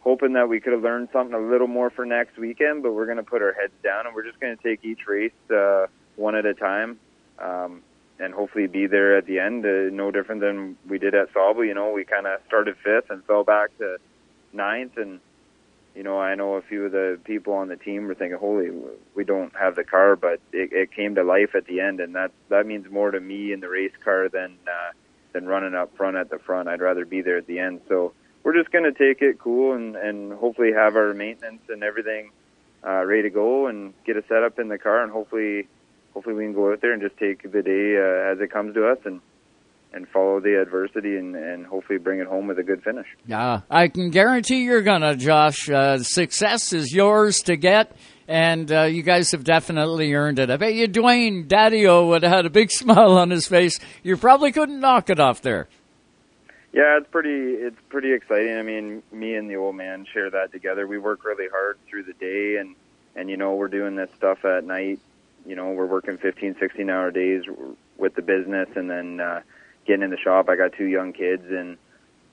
hoping 0.00 0.34
that 0.34 0.48
we 0.48 0.60
could 0.60 0.72
have 0.72 0.84
learned 0.84 1.08
something 1.12 1.34
a 1.34 1.40
little 1.40 1.66
more 1.66 1.90
for 1.90 2.06
next 2.06 2.38
weekend, 2.38 2.80
but 2.80 2.92
we're 2.92 3.06
going 3.06 3.16
to 3.16 3.24
put 3.24 3.42
our 3.42 3.52
heads 3.52 3.72
down 3.82 4.06
and 4.06 4.14
we're 4.14 4.24
just 4.24 4.38
going 4.38 4.56
to 4.56 4.62
take 4.62 4.84
each 4.84 5.00
race 5.08 5.32
uh, 5.50 5.86
one 6.14 6.36
at 6.36 6.46
a 6.46 6.54
time, 6.54 6.96
um, 7.38 7.82
and 8.18 8.32
hopefully 8.32 8.66
be 8.66 8.86
there 8.86 9.16
at 9.16 9.26
the 9.26 9.38
end. 9.38 9.64
Uh, 9.64 9.90
no 9.92 10.10
different 10.10 10.40
than 10.40 10.76
we 10.88 10.98
did 10.98 11.14
at 11.14 11.32
Sauble. 11.32 11.66
You 11.66 11.74
know, 11.74 11.92
we 11.92 12.04
kind 12.04 12.26
of 12.26 12.40
started 12.46 12.76
fifth 12.82 13.10
and 13.10 13.24
fell 13.24 13.44
back 13.44 13.76
to 13.78 13.98
ninth, 14.52 14.96
and 14.96 15.20
you 15.94 16.02
know, 16.02 16.18
I 16.20 16.34
know 16.34 16.54
a 16.54 16.62
few 16.62 16.84
of 16.84 16.92
the 16.92 17.18
people 17.24 17.54
on 17.54 17.68
the 17.68 17.76
team 17.76 18.06
were 18.06 18.14
thinking, 18.14 18.38
"Holy, 18.38 18.70
we 19.14 19.24
don't 19.24 19.54
have 19.56 19.76
the 19.76 19.84
car," 19.84 20.16
but 20.16 20.40
it, 20.52 20.72
it 20.72 20.92
came 20.92 21.14
to 21.14 21.24
life 21.24 21.54
at 21.54 21.66
the 21.66 21.80
end, 21.80 22.00
and 22.00 22.14
that 22.14 22.32
that 22.48 22.66
means 22.66 22.90
more 22.90 23.10
to 23.10 23.20
me 23.20 23.52
in 23.52 23.60
the 23.60 23.68
race 23.68 23.96
car 24.04 24.28
than 24.28 24.56
uh, 24.66 24.92
than 25.32 25.46
running 25.46 25.74
up 25.74 25.96
front 25.96 26.16
at 26.16 26.30
the 26.30 26.38
front. 26.38 26.68
I'd 26.68 26.80
rather 26.80 27.04
be 27.04 27.22
there 27.22 27.36
at 27.36 27.46
the 27.46 27.58
end. 27.58 27.80
So 27.88 28.12
we're 28.42 28.54
just 28.54 28.70
going 28.70 28.84
to 28.84 28.92
take 28.92 29.22
it 29.22 29.38
cool 29.38 29.74
and, 29.74 29.96
and 29.96 30.32
hopefully 30.32 30.72
have 30.72 30.94
our 30.94 31.12
maintenance 31.12 31.62
and 31.68 31.82
everything 31.82 32.30
uh, 32.86 33.04
ready 33.04 33.22
to 33.22 33.30
go 33.30 33.66
and 33.66 33.92
get 34.04 34.16
a 34.16 34.22
setup 34.28 34.58
in 34.58 34.68
the 34.68 34.78
car 34.78 35.02
and 35.02 35.10
hopefully 35.10 35.66
hopefully 36.16 36.34
we 36.34 36.44
can 36.44 36.54
go 36.54 36.72
out 36.72 36.80
there 36.80 36.94
and 36.94 37.02
just 37.02 37.18
take 37.18 37.42
the 37.42 37.60
day 37.60 37.98
uh, 37.98 38.32
as 38.32 38.40
it 38.40 38.50
comes 38.50 38.72
to 38.72 38.88
us 38.88 38.96
and 39.04 39.20
and 39.92 40.08
follow 40.08 40.40
the 40.40 40.60
adversity 40.60 41.16
and, 41.16 41.36
and 41.36 41.66
hopefully 41.66 41.98
bring 41.98 42.20
it 42.20 42.26
home 42.26 42.46
with 42.46 42.58
a 42.58 42.62
good 42.62 42.82
finish. 42.82 43.06
Yeah, 43.26 43.60
I 43.70 43.88
can 43.88 44.10
guarantee 44.10 44.64
you're 44.64 44.82
gonna, 44.82 45.14
Josh. 45.14 45.68
Uh, 45.68 45.98
success 45.98 46.72
is 46.72 46.92
yours 46.92 47.36
to 47.40 47.56
get, 47.56 47.94
and 48.26 48.72
uh, 48.72 48.84
you 48.84 49.02
guys 49.02 49.32
have 49.32 49.44
definitely 49.44 50.14
earned 50.14 50.38
it. 50.38 50.50
I 50.50 50.56
bet 50.56 50.74
you 50.74 50.88
Dwayne 50.88 51.46
Daddio 51.46 52.08
would 52.08 52.22
have 52.22 52.32
had 52.32 52.46
a 52.46 52.50
big 52.50 52.70
smile 52.72 53.18
on 53.18 53.28
his 53.28 53.46
face. 53.46 53.78
You 54.02 54.16
probably 54.16 54.52
couldn't 54.52 54.80
knock 54.80 55.10
it 55.10 55.20
off 55.20 55.42
there. 55.42 55.68
Yeah, 56.72 56.98
it's 56.98 57.08
pretty 57.10 57.52
it's 57.52 57.80
pretty 57.90 58.14
exciting. 58.14 58.56
I 58.56 58.62
mean, 58.62 59.02
me 59.12 59.34
and 59.34 59.50
the 59.50 59.56
old 59.56 59.76
man 59.76 60.06
share 60.12 60.30
that 60.30 60.50
together. 60.50 60.86
We 60.86 60.96
work 60.98 61.24
really 61.26 61.48
hard 61.48 61.78
through 61.88 62.04
the 62.04 62.14
day 62.14 62.56
and 62.58 62.74
and 63.14 63.28
you 63.28 63.36
know, 63.36 63.54
we're 63.54 63.68
doing 63.68 63.96
this 63.96 64.10
stuff 64.16 64.44
at 64.46 64.64
night. 64.64 65.00
You 65.46 65.56
know, 65.56 65.70
we're 65.72 65.86
working 65.86 66.18
15, 66.18 66.56
16 66.58 66.90
hour 66.90 67.10
days 67.10 67.42
with 67.96 68.14
the 68.14 68.22
business 68.22 68.68
and 68.76 68.90
then 68.90 69.20
uh 69.20 69.40
getting 69.86 70.02
in 70.02 70.10
the 70.10 70.18
shop. 70.18 70.48
I 70.48 70.56
got 70.56 70.72
two 70.72 70.86
young 70.86 71.12
kids 71.12 71.44
and 71.48 71.78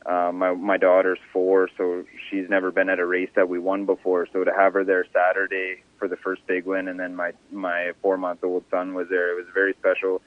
uh, 0.05 0.31
my 0.33 0.53
my 0.53 0.77
daughter's 0.77 1.19
four, 1.31 1.69
so 1.77 2.03
she's 2.29 2.49
never 2.49 2.71
been 2.71 2.89
at 2.89 2.99
a 2.99 3.05
race 3.05 3.29
that 3.35 3.47
we 3.47 3.57
won 3.57 3.85
before. 3.85 4.27
So 4.33 4.43
to 4.43 4.51
have 4.53 4.73
her 4.73 4.83
there 4.83 5.05
Saturday 5.13 5.83
for 5.97 6.07
the 6.07 6.17
first 6.17 6.45
big 6.45 6.65
win, 6.65 6.87
and 6.89 6.99
then 6.99 7.15
my 7.15 7.31
my 7.51 7.93
four 8.01 8.17
month 8.17 8.43
old 8.43 8.65
son 8.69 8.93
was 8.93 9.07
there. 9.09 9.31
It 9.31 9.37
was 9.37 9.47
a 9.47 9.53
very 9.53 9.73
special 9.79 10.21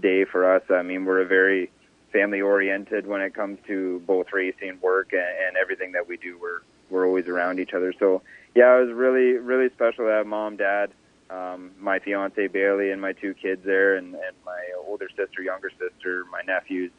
day 0.00 0.24
for 0.24 0.52
us. 0.52 0.62
I 0.68 0.82
mean, 0.82 1.04
we're 1.04 1.20
a 1.20 1.26
very 1.26 1.70
family 2.12 2.40
oriented 2.40 3.06
when 3.06 3.20
it 3.20 3.32
comes 3.32 3.58
to 3.68 4.02
both 4.04 4.32
racing, 4.32 4.80
work, 4.82 5.12
and, 5.12 5.20
and 5.20 5.56
everything 5.56 5.92
that 5.92 6.08
we 6.08 6.16
do. 6.16 6.36
We're 6.40 6.62
we're 6.90 7.06
always 7.06 7.28
around 7.28 7.60
each 7.60 7.72
other. 7.72 7.94
So 8.00 8.22
yeah, 8.56 8.76
it 8.78 8.86
was 8.86 8.92
really 8.92 9.34
really 9.34 9.68
special 9.70 10.06
to 10.06 10.10
have 10.10 10.26
mom, 10.26 10.56
dad, 10.56 10.90
um, 11.30 11.70
my 11.78 11.98
fiance 11.98 12.46
Bailey, 12.48 12.90
and 12.90 13.00
my 13.00 13.12
two 13.12 13.34
kids 13.34 13.62
there, 13.64 13.96
and 13.96 14.14
and 14.14 14.36
my 14.44 14.60
older 14.86 15.08
sister, 15.16 15.42
younger 15.42 15.70
sister, 15.78 16.24
my 16.30 16.42
nephews. 16.46 16.90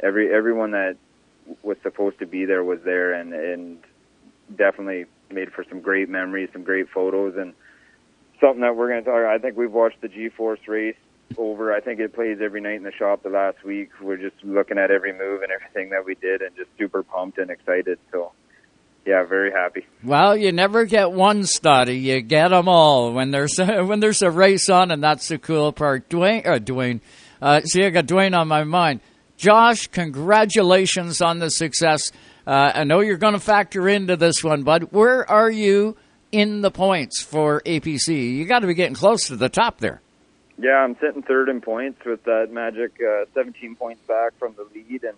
every 0.00 0.32
everyone 0.32 0.72
that 0.72 0.96
was 1.62 1.76
supposed 1.82 2.18
to 2.18 2.26
be 2.26 2.44
there 2.44 2.64
was 2.64 2.80
there, 2.84 3.12
and 3.12 3.32
and 3.32 3.78
definitely 4.54 5.06
made 5.30 5.52
for 5.52 5.64
some 5.68 5.80
great 5.80 6.08
memories, 6.08 6.48
some 6.52 6.62
great 6.62 6.88
photos, 6.88 7.36
and 7.36 7.52
something 8.40 8.60
that 8.60 8.76
we're 8.76 8.88
going 8.88 9.04
to 9.04 9.10
talk. 9.10 9.24
I 9.24 9.38
think 9.38 9.56
we've 9.56 9.72
watched 9.72 10.00
the 10.00 10.08
G-Force 10.08 10.60
race 10.68 10.96
over. 11.36 11.72
I 11.72 11.80
think 11.80 12.00
it 12.00 12.14
plays 12.14 12.38
every 12.40 12.60
night 12.60 12.76
in 12.76 12.84
the 12.84 12.92
shop. 12.92 13.22
The 13.22 13.28
last 13.30 13.64
week, 13.64 13.90
we're 14.00 14.16
just 14.16 14.36
looking 14.44 14.78
at 14.78 14.90
every 14.90 15.12
move 15.12 15.42
and 15.42 15.50
everything 15.50 15.90
that 15.90 16.04
we 16.04 16.14
did, 16.14 16.42
and 16.42 16.54
just 16.56 16.70
super 16.78 17.02
pumped 17.02 17.38
and 17.38 17.50
excited. 17.50 17.98
So, 18.12 18.32
yeah, 19.06 19.22
very 19.24 19.52
happy. 19.52 19.86
Well, 20.02 20.36
you 20.36 20.50
never 20.50 20.84
get 20.84 21.12
one 21.12 21.42
Stoddy; 21.42 22.02
you 22.02 22.20
get 22.20 22.48
them 22.48 22.68
all 22.68 23.12
when 23.12 23.30
there's 23.30 23.58
a, 23.58 23.84
when 23.84 24.00
there's 24.00 24.22
a 24.22 24.30
race 24.30 24.68
on, 24.68 24.90
and 24.90 25.02
that's 25.02 25.28
the 25.28 25.38
cool 25.38 25.72
part. 25.72 26.08
Dwayne, 26.08 26.46
uh, 26.46 26.58
Dwayne, 26.58 27.00
uh, 27.40 27.60
see, 27.62 27.84
I 27.84 27.90
got 27.90 28.06
Dwayne 28.06 28.36
on 28.36 28.48
my 28.48 28.64
mind. 28.64 29.00
Josh, 29.36 29.86
congratulations 29.86 31.20
on 31.20 31.38
the 31.38 31.50
success. 31.50 32.10
Uh, 32.46 32.72
I 32.74 32.84
know 32.84 33.00
you're 33.00 33.16
going 33.16 33.34
to 33.34 33.40
factor 33.40 33.88
into 33.88 34.16
this 34.16 34.42
one, 34.42 34.62
but 34.62 34.92
where 34.92 35.28
are 35.30 35.50
you 35.50 35.96
in 36.32 36.62
the 36.62 36.70
points 36.70 37.22
for 37.22 37.60
APC? 37.66 38.36
You 38.36 38.44
got 38.46 38.60
to 38.60 38.66
be 38.66 38.74
getting 38.74 38.94
close 38.94 39.26
to 39.28 39.36
the 39.36 39.48
top 39.48 39.78
there. 39.78 40.00
Yeah, 40.58 40.76
I'm 40.76 40.96
sitting 41.00 41.22
third 41.22 41.48
in 41.48 41.60
points 41.60 42.02
with 42.04 42.24
that 42.24 42.50
magic 42.50 42.98
uh, 43.00 43.26
17 43.34 43.76
points 43.76 44.00
back 44.08 44.32
from 44.38 44.54
the 44.56 44.66
lead, 44.74 45.04
and 45.04 45.16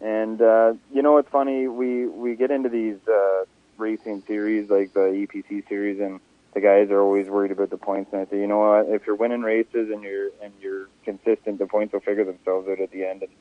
and 0.00 0.40
uh, 0.40 0.74
you 0.92 1.02
know 1.02 1.18
it's 1.18 1.28
funny 1.30 1.68
we 1.68 2.06
we 2.06 2.36
get 2.36 2.50
into 2.50 2.68
these 2.68 2.98
uh, 3.08 3.44
racing 3.78 4.22
series 4.26 4.68
like 4.70 4.92
the 4.92 5.00
APC 5.00 5.68
series, 5.68 6.00
and 6.00 6.20
the 6.54 6.60
guys 6.60 6.90
are 6.90 7.00
always 7.00 7.28
worried 7.28 7.52
about 7.52 7.70
the 7.70 7.76
points. 7.76 8.12
And 8.12 8.22
I 8.22 8.30
say, 8.30 8.40
you 8.40 8.46
know 8.46 8.58
what, 8.58 8.88
if 8.88 9.06
you're 9.06 9.16
winning 9.16 9.42
races 9.42 9.90
and 9.90 10.02
you're 10.02 10.30
and 10.42 10.52
you're 10.60 10.88
consistent, 11.04 11.58
the 11.58 11.66
points 11.66 11.92
will 11.92 12.00
figure 12.00 12.24
themselves 12.24 12.68
out 12.68 12.80
at 12.80 12.90
the 12.90 13.04
end. 13.04 13.22
And 13.22 13.32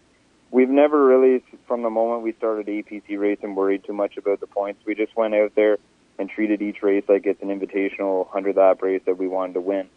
we've 0.51 0.69
never 0.69 1.05
really, 1.05 1.43
from 1.67 1.83
the 1.83 1.89
moment 1.89 2.23
we 2.23 2.33
started 2.33 2.67
APC 2.67 3.17
racing, 3.19 3.55
worried 3.55 3.83
too 3.83 3.93
much 3.93 4.17
about 4.17 4.39
the 4.39 4.47
points. 4.47 4.85
We 4.85 4.95
just 4.95 5.15
went 5.15 5.33
out 5.35 5.55
there 5.55 5.77
and 6.19 6.29
treated 6.29 6.61
each 6.61 6.81
race 6.81 7.03
like 7.07 7.25
it's 7.25 7.41
an 7.41 7.49
invitational 7.49 8.27
hundred 8.29 8.55
lap 8.55 8.81
race 8.81 9.01
that 9.05 9.17
we 9.17 9.27
wanted 9.27 9.53
to 9.53 9.61
win. 9.61 9.89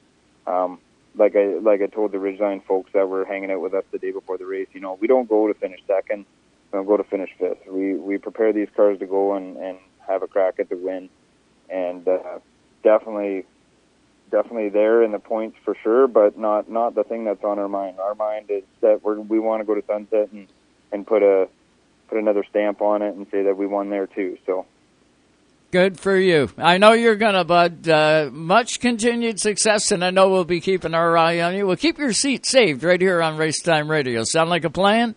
Um, 0.46 0.78
like 1.16 1.34
I 1.36 1.58
like 1.58 1.82
I 1.82 1.86
told 1.86 2.12
the 2.12 2.18
Ridgeline 2.18 2.64
folks 2.64 2.92
that 2.92 3.08
were 3.08 3.24
hanging 3.24 3.50
out 3.50 3.60
with 3.60 3.74
us 3.74 3.84
the 3.90 3.98
day 3.98 4.12
before 4.12 4.38
the 4.38 4.46
race, 4.46 4.68
you 4.72 4.80
know, 4.80 4.98
we 5.00 5.08
don't 5.08 5.28
go 5.28 5.48
to 5.48 5.54
finish 5.54 5.80
second, 5.86 6.24
we 6.72 6.76
don't 6.76 6.86
go 6.86 6.96
to 6.96 7.04
finish 7.04 7.30
fifth. 7.38 7.66
We 7.68 7.94
we 7.94 8.18
prepare 8.18 8.52
these 8.52 8.68
cars 8.76 8.98
to 9.00 9.06
go 9.06 9.34
and 9.34 9.56
and 9.56 9.78
have 10.06 10.22
a 10.22 10.26
crack 10.26 10.58
at 10.58 10.68
the 10.68 10.76
win, 10.76 11.08
and 11.68 12.06
uh, 12.06 12.38
definitely 12.82 13.44
definitely 14.30 14.68
there 14.68 15.02
in 15.02 15.12
the 15.12 15.18
points 15.18 15.56
for 15.64 15.76
sure, 15.82 16.06
but 16.06 16.38
not 16.38 16.70
not 16.70 16.94
the 16.94 17.04
thing 17.04 17.24
that's 17.24 17.44
on 17.44 17.58
our 17.58 17.68
mind. 17.68 17.98
Our 17.98 18.14
mind 18.14 18.46
is 18.50 18.64
that 18.80 19.04
we 19.04 19.18
we 19.18 19.38
want 19.38 19.60
to 19.60 19.64
go 19.64 19.74
to 19.74 19.84
sunset 19.86 20.30
and 20.32 20.48
and 20.92 21.06
put 21.06 21.22
a 21.22 21.48
put 22.08 22.18
another 22.18 22.44
stamp 22.48 22.80
on 22.80 23.02
it 23.02 23.14
and 23.14 23.26
say 23.30 23.44
that 23.44 23.56
we 23.56 23.66
won 23.66 23.90
there 23.90 24.06
too. 24.06 24.38
So 24.46 24.66
Good 25.72 26.00
for 26.00 26.16
you. 26.16 26.50
I 26.58 26.78
know 26.78 26.94
you're 26.94 27.14
going 27.14 27.34
to, 27.34 27.44
bud. 27.44 27.88
Uh, 27.88 28.28
much 28.32 28.80
continued 28.80 29.38
success, 29.38 29.92
and 29.92 30.04
I 30.04 30.10
know 30.10 30.28
we'll 30.28 30.44
be 30.44 30.60
keeping 30.60 30.94
our 30.94 31.16
eye 31.16 31.40
on 31.42 31.54
you. 31.54 31.64
We'll 31.64 31.76
keep 31.76 31.96
your 31.96 32.12
seat 32.12 32.44
saved 32.44 32.82
right 32.82 33.00
here 33.00 33.22
on 33.22 33.38
Racetime 33.38 33.88
Radio. 33.88 34.24
Sound 34.24 34.50
like 34.50 34.64
a 34.64 34.70
plan? 34.70 35.14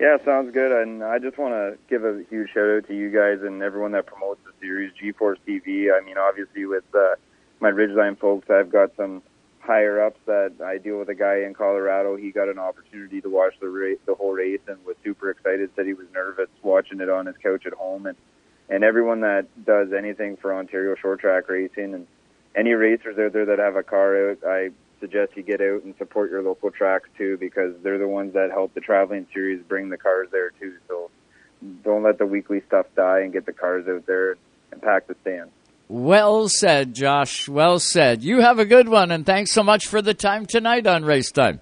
Yeah, 0.00 0.16
sounds 0.24 0.50
good. 0.54 0.72
And 0.72 1.04
I 1.04 1.18
just 1.18 1.36
want 1.36 1.52
to 1.52 1.76
give 1.90 2.06
a 2.06 2.24
huge 2.30 2.50
shout 2.54 2.70
out 2.70 2.88
to 2.88 2.96
you 2.96 3.10
guys 3.10 3.42
and 3.42 3.62
everyone 3.62 3.92
that 3.92 4.06
promotes 4.06 4.40
the 4.46 4.52
series, 4.58 4.92
G-Force 4.98 5.38
TV. 5.46 5.92
I 5.94 6.02
mean, 6.02 6.16
obviously 6.16 6.64
with 6.64 6.84
uh, 6.94 7.16
my 7.60 7.70
Ridgeline 7.70 8.18
folks, 8.18 8.48
I've 8.48 8.72
got 8.72 8.96
some 8.96 9.22
higher 9.58 10.02
ups 10.02 10.18
that 10.24 10.54
I 10.64 10.78
deal 10.78 10.98
with 10.98 11.10
a 11.10 11.14
guy 11.14 11.40
in 11.42 11.52
Colorado. 11.52 12.16
He 12.16 12.30
got 12.30 12.48
an 12.48 12.58
opportunity 12.58 13.20
to 13.20 13.28
watch 13.28 13.52
the 13.60 13.68
race, 13.68 13.98
the 14.06 14.14
whole 14.14 14.32
race, 14.32 14.60
and 14.68 14.82
was 14.86 14.96
super 15.04 15.28
excited. 15.28 15.68
Said 15.76 15.84
he 15.84 15.92
was 15.92 16.06
nervous 16.14 16.48
watching 16.62 17.00
it 17.02 17.10
on 17.10 17.26
his 17.26 17.36
couch 17.36 17.66
at 17.66 17.74
home, 17.74 18.06
and 18.06 18.16
and 18.70 18.82
everyone 18.84 19.20
that 19.20 19.46
does 19.66 19.92
anything 19.92 20.38
for 20.38 20.54
Ontario 20.54 20.94
short 20.94 21.20
track 21.20 21.48
racing 21.50 21.92
and 21.92 22.06
any 22.56 22.72
racers 22.72 23.18
out 23.18 23.34
there 23.34 23.44
that 23.44 23.58
have 23.58 23.76
a 23.76 23.82
car 23.82 24.30
out, 24.30 24.38
I 24.46 24.70
suggest 25.00 25.32
you 25.36 25.42
get 25.42 25.60
out 25.60 25.82
and 25.82 25.94
support 25.98 26.30
your 26.30 26.42
local 26.42 26.70
tracks 26.70 27.08
too 27.16 27.36
because 27.38 27.74
they're 27.82 27.98
the 27.98 28.08
ones 28.08 28.34
that 28.34 28.50
help 28.50 28.74
the 28.74 28.80
traveling 28.80 29.26
series 29.32 29.62
bring 29.62 29.88
the 29.88 29.96
cars 29.96 30.28
there 30.30 30.50
too. 30.50 30.74
So 30.88 31.10
don't 31.84 32.02
let 32.02 32.18
the 32.18 32.26
weekly 32.26 32.62
stuff 32.66 32.86
die 32.94 33.20
and 33.20 33.32
get 33.32 33.46
the 33.46 33.52
cars 33.52 33.86
out 33.88 34.06
there 34.06 34.36
and 34.72 34.80
pack 34.80 35.06
the 35.06 35.16
stands. 35.22 35.52
Well 35.88 36.48
said, 36.48 36.94
Josh. 36.94 37.48
Well 37.48 37.80
said. 37.80 38.22
You 38.22 38.40
have 38.40 38.60
a 38.60 38.64
good 38.64 38.88
one, 38.88 39.10
and 39.10 39.26
thanks 39.26 39.50
so 39.50 39.64
much 39.64 39.88
for 39.88 40.00
the 40.00 40.14
time 40.14 40.46
tonight 40.46 40.86
on 40.86 41.04
Race 41.04 41.32
Time. 41.32 41.60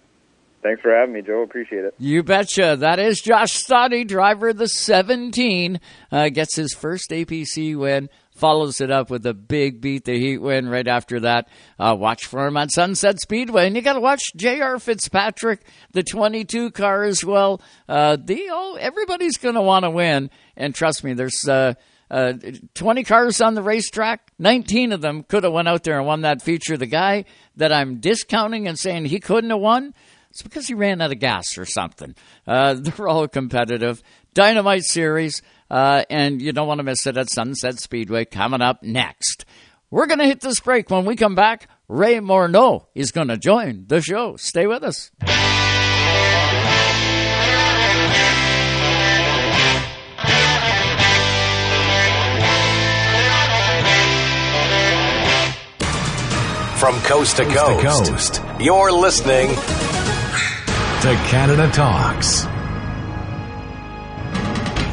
Thanks 0.62 0.82
for 0.82 0.94
having 0.94 1.14
me, 1.14 1.22
Joe. 1.22 1.42
Appreciate 1.42 1.84
it. 1.84 1.94
You 1.98 2.22
betcha. 2.22 2.76
That 2.78 2.98
is 2.98 3.20
Josh 3.20 3.64
Stoddy, 3.64 4.06
driver 4.06 4.48
of 4.48 4.58
the 4.58 4.68
17. 4.68 5.80
Uh, 6.10 6.28
gets 6.28 6.56
his 6.56 6.74
first 6.74 7.10
APC 7.10 7.74
win. 7.74 8.10
Follows 8.38 8.80
it 8.80 8.90
up 8.90 9.10
with 9.10 9.26
a 9.26 9.34
big 9.34 9.80
beat 9.80 10.04
the 10.04 10.16
heat 10.16 10.38
win 10.38 10.68
right 10.68 10.86
after 10.86 11.18
that. 11.20 11.48
Uh, 11.76 11.96
watch 11.98 12.26
for 12.26 12.46
him 12.46 12.56
on 12.56 12.68
Sunset 12.68 13.20
Speedway. 13.20 13.66
And 13.66 13.74
you 13.74 13.82
got 13.82 13.94
to 13.94 14.00
watch 14.00 14.22
J.R. 14.36 14.78
Fitzpatrick, 14.78 15.66
the 15.90 16.04
22 16.04 16.70
car 16.70 17.02
as 17.02 17.24
well. 17.24 17.60
Uh, 17.88 18.16
the, 18.16 18.46
oh, 18.50 18.76
everybody's 18.80 19.38
going 19.38 19.56
to 19.56 19.60
want 19.60 19.84
to 19.84 19.90
win. 19.90 20.30
And 20.56 20.72
trust 20.72 21.02
me, 21.02 21.14
there's, 21.14 21.48
uh, 21.48 21.74
uh, 22.10 22.34
20 22.74 23.02
cars 23.02 23.40
on 23.40 23.54
the 23.54 23.62
racetrack. 23.62 24.32
19 24.38 24.92
of 24.92 25.00
them 25.00 25.24
could 25.24 25.42
have 25.42 25.52
went 25.52 25.68
out 25.68 25.82
there 25.82 25.98
and 25.98 26.06
won 26.06 26.20
that 26.22 26.40
feature. 26.40 26.76
The 26.76 26.86
guy 26.86 27.24
that 27.56 27.72
I'm 27.72 27.98
discounting 27.98 28.68
and 28.68 28.78
saying 28.78 29.06
he 29.06 29.20
couldn't 29.20 29.50
have 29.50 29.58
won, 29.58 29.94
it's 30.30 30.42
because 30.42 30.68
he 30.68 30.74
ran 30.74 31.00
out 31.00 31.12
of 31.12 31.18
gas 31.18 31.58
or 31.58 31.64
something. 31.64 32.14
Uh, 32.46 32.74
they're 32.78 33.08
all 33.08 33.28
competitive. 33.28 34.02
Dynamite 34.34 34.84
Series, 34.84 35.42
uh, 35.70 36.04
and 36.10 36.40
you 36.40 36.52
don't 36.52 36.68
want 36.68 36.78
to 36.78 36.84
miss 36.84 37.06
it 37.06 37.16
at 37.16 37.30
Sunset 37.30 37.80
Speedway 37.80 38.24
coming 38.24 38.62
up 38.62 38.82
next. 38.82 39.44
We're 39.90 40.06
going 40.06 40.18
to 40.18 40.26
hit 40.26 40.40
this 40.40 40.60
break. 40.60 40.90
When 40.90 41.04
we 41.04 41.16
come 41.16 41.34
back, 41.34 41.68
Ray 41.88 42.16
Morneau 42.16 42.86
is 42.94 43.12
going 43.12 43.28
to 43.28 43.38
join 43.38 43.86
the 43.86 44.02
show. 44.02 44.36
Stay 44.36 44.66
with 44.66 44.82
us. 44.82 45.10
From 56.78 57.00
coast 57.00 57.38
to 57.38 57.44
coast, 57.44 58.06
coast. 58.06 58.42
you're 58.60 58.92
listening 58.92 59.48
to 59.48 61.14
Canada 61.28 61.68
Talks. 61.72 62.46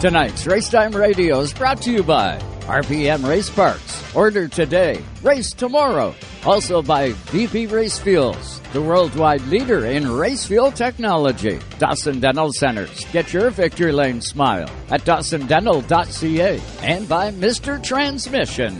Tonight's 0.05 0.45
Racetime 0.45 0.93
Radio 0.93 1.39
is 1.39 1.51
brought 1.51 1.81
to 1.81 1.91
you 1.91 2.03
by 2.03 2.37
RPM 2.67 3.27
Race 3.27 3.49
Parts. 3.49 4.15
Order 4.15 4.47
today, 4.47 5.03
race 5.23 5.49
tomorrow. 5.49 6.13
Also 6.45 6.83
by 6.83 7.13
VP 7.33 7.65
Race 7.65 7.97
Fuels, 7.97 8.61
the 8.71 8.79
worldwide 8.79 9.41
leader 9.47 9.87
in 9.87 10.07
race 10.07 10.45
fuel 10.45 10.71
technology. 10.71 11.59
Dawson 11.79 12.19
Dental 12.19 12.53
Centers. 12.53 13.03
Get 13.05 13.33
your 13.33 13.49
victory 13.49 13.91
lane 13.91 14.21
smile 14.21 14.69
at 14.89 15.01
dawsondental.ca. 15.05 16.61
And 16.83 17.09
by 17.09 17.31
Mr. 17.31 17.81
Transmission. 17.81 18.79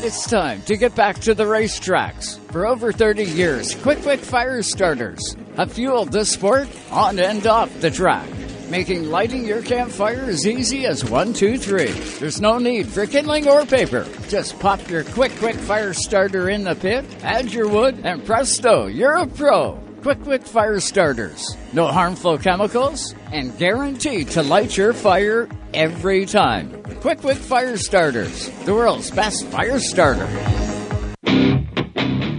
It's 0.00 0.28
time 0.30 0.62
to 0.62 0.76
get 0.76 0.94
back 0.94 1.18
to 1.20 1.34
the 1.34 1.44
racetracks. 1.44 2.38
For 2.52 2.66
over 2.66 2.92
30 2.92 3.24
years, 3.24 3.74
Quick 3.74 4.00
Quick 4.02 4.20
Fire 4.20 4.62
Starters 4.62 5.36
have 5.56 5.72
fueled 5.72 6.12
the 6.12 6.24
sport 6.24 6.68
on 6.90 7.18
and 7.18 7.46
off 7.46 7.80
the 7.80 7.90
track, 7.90 8.28
making 8.70 9.10
lighting 9.10 9.44
your 9.44 9.62
campfire 9.62 10.24
as 10.24 10.46
easy 10.46 10.86
as 10.86 11.04
one, 11.04 11.32
two, 11.32 11.58
three. 11.58 11.90
There's 12.20 12.40
no 12.40 12.58
need 12.58 12.88
for 12.88 13.06
kindling 13.06 13.48
or 13.48 13.64
paper. 13.66 14.06
Just 14.28 14.58
pop 14.60 14.88
your 14.88 15.04
Quick 15.04 15.32
Quick 15.38 15.56
Fire 15.56 15.92
Starter 15.92 16.48
in 16.48 16.64
the 16.64 16.74
pit, 16.74 17.04
add 17.22 17.52
your 17.52 17.68
wood, 17.68 18.00
and 18.04 18.24
presto, 18.24 18.86
you're 18.86 19.16
a 19.16 19.26
pro. 19.26 19.87
Quick 20.02 20.22
Quick 20.22 20.46
Fire 20.46 20.78
Starters. 20.78 21.56
No 21.72 21.88
harmful 21.88 22.38
chemicals 22.38 23.14
and 23.32 23.56
guaranteed 23.58 24.28
to 24.30 24.42
light 24.42 24.76
your 24.76 24.92
fire 24.92 25.48
every 25.74 26.24
time. 26.24 26.70
Quick 27.00 27.20
Quick 27.20 27.38
Fire 27.38 27.76
Starters, 27.76 28.48
the 28.64 28.74
world's 28.74 29.10
best 29.10 29.44
fire 29.46 29.80
starter. 29.80 30.28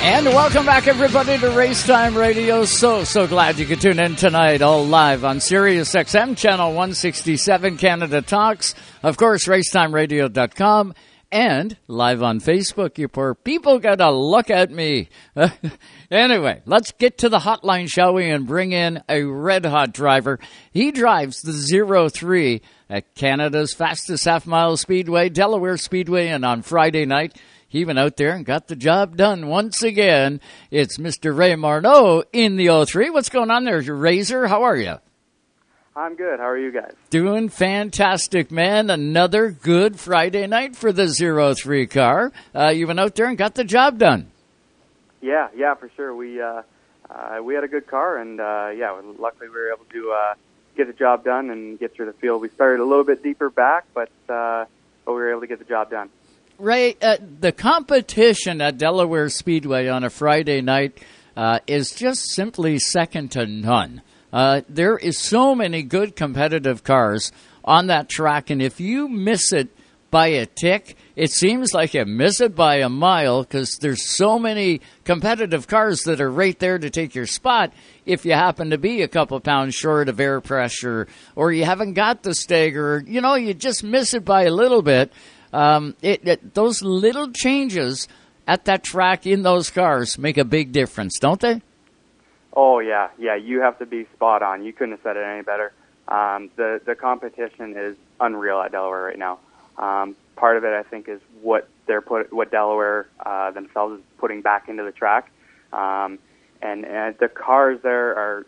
And 0.00 0.24
welcome 0.28 0.64
back, 0.64 0.88
everybody, 0.88 1.36
to 1.36 1.48
Racetime 1.48 2.16
Radio. 2.16 2.64
So, 2.64 3.04
so 3.04 3.26
glad 3.26 3.58
you 3.58 3.66
could 3.66 3.82
tune 3.82 4.00
in 4.00 4.16
tonight, 4.16 4.62
all 4.62 4.86
live 4.86 5.26
on 5.26 5.40
Sirius 5.40 5.92
XM 5.94 6.38
Channel 6.38 6.68
167 6.68 7.76
Canada 7.76 8.22
Talks. 8.22 8.74
Of 9.02 9.18
course, 9.18 9.46
racetimeradio.com 9.46 10.94
and 11.30 11.76
live 11.86 12.22
on 12.22 12.40
Facebook. 12.40 12.98
You 12.98 13.08
poor 13.08 13.34
people 13.34 13.78
gotta 13.78 14.10
look 14.10 14.50
at 14.50 14.70
me. 14.70 15.08
anyway, 16.10 16.62
let's 16.66 16.92
get 16.92 17.18
to 17.18 17.28
the 17.28 17.38
hotline, 17.38 17.88
shall 17.88 18.14
we, 18.14 18.28
and 18.30 18.46
bring 18.46 18.72
in 18.72 19.02
a 19.08 19.22
red 19.22 19.64
hot 19.64 19.92
driver. 19.92 20.38
He 20.72 20.90
drives 20.90 21.42
the 21.42 21.52
zero 21.52 22.08
three 22.08 22.62
at 22.88 23.14
Canada's 23.14 23.74
fastest 23.74 24.24
half 24.24 24.46
mile 24.46 24.76
speedway, 24.76 25.28
Delaware 25.28 25.76
Speedway, 25.76 26.28
and 26.28 26.44
on 26.44 26.62
Friday 26.62 27.04
night, 27.04 27.36
he 27.68 27.84
went 27.84 27.98
out 27.98 28.16
there 28.16 28.30
and 28.30 28.46
got 28.46 28.68
the 28.68 28.76
job 28.76 29.16
done 29.16 29.48
once 29.48 29.82
again. 29.82 30.40
It's 30.70 30.96
Mr. 30.96 31.36
Ray 31.36 31.52
Morneau 31.52 32.24
in 32.32 32.56
the 32.56 32.86
03. 32.86 33.10
What's 33.10 33.28
going 33.28 33.50
on 33.50 33.64
there, 33.64 33.82
Razor? 33.82 34.46
How 34.46 34.62
are 34.62 34.76
you? 34.76 34.96
I'm 35.98 36.14
good. 36.14 36.38
How 36.38 36.46
are 36.46 36.56
you 36.56 36.70
guys? 36.70 36.92
Doing 37.10 37.48
fantastic, 37.48 38.52
man. 38.52 38.88
Another 38.88 39.50
good 39.50 39.98
Friday 39.98 40.46
night 40.46 40.76
for 40.76 40.92
the 40.92 41.08
zero 41.08 41.54
three 41.54 41.88
car. 41.88 42.30
Uh, 42.54 42.68
you 42.68 42.86
went 42.86 43.00
out 43.00 43.16
there 43.16 43.26
and 43.26 43.36
got 43.36 43.56
the 43.56 43.64
job 43.64 43.98
done. 43.98 44.30
Yeah, 45.20 45.48
yeah, 45.56 45.74
for 45.74 45.90
sure. 45.96 46.14
We 46.14 46.40
uh, 46.40 46.62
uh, 47.10 47.42
we 47.42 47.56
had 47.56 47.64
a 47.64 47.68
good 47.68 47.88
car, 47.88 48.16
and 48.16 48.38
uh, 48.38 48.70
yeah, 48.76 48.92
luckily 49.18 49.48
we 49.48 49.56
were 49.56 49.72
able 49.72 49.86
to 49.86 50.12
uh, 50.12 50.34
get 50.76 50.86
the 50.86 50.92
job 50.92 51.24
done 51.24 51.50
and 51.50 51.80
get 51.80 51.94
through 51.94 52.06
the 52.06 52.12
field. 52.12 52.42
We 52.42 52.48
started 52.50 52.80
a 52.80 52.86
little 52.86 53.02
bit 53.02 53.24
deeper 53.24 53.50
back, 53.50 53.86
but 53.92 54.10
uh, 54.28 54.66
but 55.04 55.14
we 55.14 55.20
were 55.20 55.32
able 55.32 55.40
to 55.40 55.48
get 55.48 55.58
the 55.58 55.64
job 55.64 55.90
done. 55.90 56.10
Ray, 56.60 56.96
uh, 57.02 57.16
the 57.40 57.50
competition 57.50 58.60
at 58.60 58.78
Delaware 58.78 59.28
Speedway 59.30 59.88
on 59.88 60.04
a 60.04 60.10
Friday 60.10 60.60
night 60.60 60.96
uh, 61.36 61.58
is 61.66 61.90
just 61.90 62.30
simply 62.30 62.78
second 62.78 63.32
to 63.32 63.46
none. 63.46 64.02
Uh, 64.32 64.62
there 64.68 64.96
is 64.96 65.18
so 65.18 65.54
many 65.54 65.82
good 65.82 66.14
competitive 66.14 66.84
cars 66.84 67.32
on 67.64 67.86
that 67.86 68.08
track, 68.08 68.50
and 68.50 68.60
if 68.60 68.80
you 68.80 69.08
miss 69.08 69.52
it 69.52 69.68
by 70.10 70.28
a 70.28 70.46
tick, 70.46 70.96
it 71.16 71.30
seems 71.30 71.74
like 71.74 71.92
you 71.92 72.04
miss 72.06 72.40
it 72.40 72.54
by 72.54 72.76
a 72.76 72.88
mile 72.88 73.42
because 73.42 73.76
there's 73.80 74.16
so 74.16 74.38
many 74.38 74.80
competitive 75.04 75.66
cars 75.66 76.02
that 76.04 76.20
are 76.20 76.30
right 76.30 76.58
there 76.58 76.78
to 76.78 76.88
take 76.88 77.14
your 77.14 77.26
spot. 77.26 77.72
If 78.06 78.24
you 78.24 78.32
happen 78.32 78.70
to 78.70 78.78
be 78.78 79.02
a 79.02 79.08
couple 79.08 79.38
pounds 79.40 79.74
short 79.74 80.08
of 80.08 80.18
air 80.18 80.40
pressure, 80.40 81.08
or 81.36 81.52
you 81.52 81.64
haven't 81.64 81.92
got 81.92 82.22
the 82.22 82.34
stagger, 82.34 83.02
you 83.06 83.20
know, 83.20 83.34
you 83.34 83.52
just 83.52 83.84
miss 83.84 84.14
it 84.14 84.24
by 84.24 84.44
a 84.44 84.50
little 84.50 84.82
bit. 84.82 85.12
Um, 85.52 85.94
it, 86.02 86.26
it, 86.26 86.54
those 86.54 86.82
little 86.82 87.30
changes 87.32 88.08
at 88.46 88.64
that 88.64 88.82
track 88.82 89.26
in 89.26 89.42
those 89.42 89.70
cars 89.70 90.18
make 90.18 90.38
a 90.38 90.44
big 90.44 90.72
difference, 90.72 91.18
don't 91.18 91.40
they? 91.40 91.60
Oh 92.60 92.80
yeah, 92.80 93.10
yeah. 93.20 93.36
You 93.36 93.60
have 93.60 93.78
to 93.78 93.86
be 93.86 94.04
spot 94.16 94.42
on. 94.42 94.64
You 94.64 94.72
couldn't 94.72 94.90
have 94.94 95.00
said 95.04 95.16
it 95.16 95.22
any 95.22 95.42
better. 95.42 95.72
Um, 96.08 96.50
the 96.56 96.80
the 96.84 96.96
competition 96.96 97.76
is 97.76 97.96
unreal 98.18 98.60
at 98.60 98.72
Delaware 98.72 99.04
right 99.04 99.18
now. 99.18 99.38
Um, 99.76 100.16
part 100.34 100.56
of 100.56 100.64
it, 100.64 100.72
I 100.72 100.82
think, 100.82 101.08
is 101.08 101.20
what 101.40 101.68
they're 101.86 102.00
put 102.00 102.32
what 102.32 102.50
Delaware 102.50 103.06
uh, 103.24 103.52
themselves 103.52 104.00
is 104.00 104.04
putting 104.18 104.42
back 104.42 104.68
into 104.68 104.82
the 104.82 104.90
track, 104.90 105.30
um, 105.72 106.18
and, 106.60 106.84
and 106.84 107.16
the 107.20 107.28
cars 107.28 107.78
there 107.84 108.16
are 108.16 108.44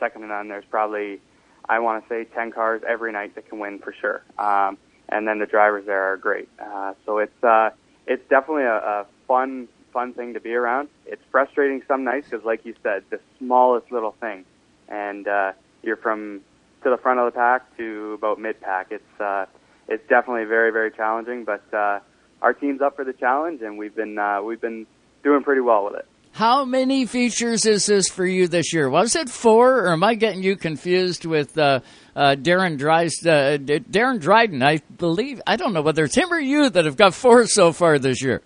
second 0.00 0.22
to 0.22 0.26
none. 0.26 0.48
There's 0.48 0.64
probably 0.68 1.20
I 1.68 1.78
want 1.78 2.02
to 2.02 2.08
say 2.08 2.24
ten 2.34 2.50
cars 2.50 2.82
every 2.84 3.12
night 3.12 3.36
that 3.36 3.48
can 3.48 3.60
win 3.60 3.78
for 3.78 3.92
sure. 3.92 4.22
Um, 4.40 4.76
and 5.08 5.28
then 5.28 5.38
the 5.38 5.46
drivers 5.46 5.86
there 5.86 6.02
are 6.12 6.16
great. 6.16 6.48
Uh, 6.58 6.94
so 7.06 7.18
it's 7.18 7.44
uh, 7.44 7.70
it's 8.08 8.28
definitely 8.28 8.64
a, 8.64 8.78
a 8.78 9.06
fun 9.28 9.68
fun 9.92 10.14
thing 10.14 10.34
to 10.34 10.40
be 10.40 10.54
around. 10.54 10.88
It's 11.06 11.22
frustrating 11.30 11.82
some 11.86 12.04
nights 12.04 12.28
because, 12.30 12.44
like 12.44 12.64
you 12.64 12.74
said, 12.82 13.04
the 13.10 13.20
smallest 13.38 13.92
little 13.92 14.12
thing, 14.20 14.44
and 14.88 15.26
uh, 15.28 15.52
you're 15.82 15.96
from 15.96 16.40
to 16.82 16.90
the 16.90 16.96
front 16.96 17.20
of 17.20 17.26
the 17.32 17.36
pack 17.36 17.76
to 17.76 18.14
about 18.14 18.40
mid 18.40 18.60
pack. 18.60 18.88
It's 18.90 19.20
uh, 19.20 19.46
it's 19.88 20.06
definitely 20.08 20.44
very 20.44 20.72
very 20.72 20.90
challenging, 20.90 21.44
but 21.44 21.62
uh, 21.72 22.00
our 22.40 22.52
team's 22.52 22.80
up 22.80 22.96
for 22.96 23.04
the 23.04 23.12
challenge, 23.12 23.62
and 23.62 23.78
we've 23.78 23.94
been 23.94 24.18
uh, 24.18 24.42
we've 24.42 24.60
been 24.60 24.86
doing 25.22 25.42
pretty 25.42 25.60
well 25.60 25.84
with 25.84 25.94
it. 25.94 26.06
How 26.32 26.64
many 26.64 27.04
features 27.04 27.66
is 27.66 27.84
this 27.84 28.08
for 28.08 28.24
you 28.24 28.48
this 28.48 28.72
year? 28.72 28.88
Was 28.88 29.14
it 29.16 29.28
four, 29.28 29.80
or 29.80 29.92
am 29.92 30.02
I 30.02 30.14
getting 30.14 30.42
you 30.42 30.56
confused 30.56 31.26
with 31.26 31.58
uh, 31.58 31.80
uh, 32.16 32.36
Darren 32.38 32.78
Dries, 32.78 33.14
uh, 33.26 33.58
Darren 33.60 34.18
Dryden? 34.18 34.62
I 34.62 34.78
believe 34.96 35.42
I 35.46 35.56
don't 35.56 35.74
know 35.74 35.82
whether 35.82 36.04
it's 36.04 36.16
him 36.16 36.32
or 36.32 36.40
you 36.40 36.70
that 36.70 36.86
have 36.86 36.96
got 36.96 37.12
four 37.12 37.46
so 37.46 37.70
far 37.72 37.98
this 37.98 38.22
year. 38.22 38.40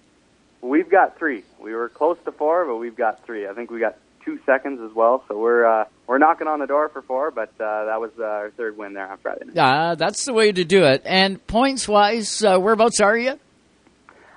We've 0.66 0.90
got 0.90 1.18
three. 1.18 1.44
We 1.60 1.74
were 1.74 1.88
close 1.88 2.18
to 2.24 2.32
four, 2.32 2.66
but 2.66 2.76
we've 2.76 2.96
got 2.96 3.24
three. 3.24 3.46
I 3.46 3.54
think 3.54 3.70
we 3.70 3.78
got 3.80 3.96
two 4.24 4.38
seconds 4.44 4.80
as 4.80 4.94
well. 4.94 5.24
So 5.28 5.38
we're 5.38 5.64
uh, 5.64 5.84
we're 6.06 6.18
knocking 6.18 6.48
on 6.48 6.58
the 6.58 6.66
door 6.66 6.88
for 6.88 7.02
four, 7.02 7.30
but 7.30 7.50
uh, 7.60 7.86
that 7.86 8.00
was 8.00 8.10
uh, 8.18 8.24
our 8.24 8.50
third 8.50 8.76
win 8.76 8.92
there 8.92 9.10
on 9.10 9.18
Friday 9.18 9.46
night. 9.46 9.56
Uh, 9.56 9.94
that's 9.94 10.24
the 10.24 10.32
way 10.32 10.50
to 10.52 10.64
do 10.64 10.84
it. 10.84 11.02
And 11.04 11.44
points 11.46 11.86
wise, 11.86 12.42
uh, 12.42 12.58
whereabouts 12.58 13.00
are 13.00 13.16
you? 13.16 13.38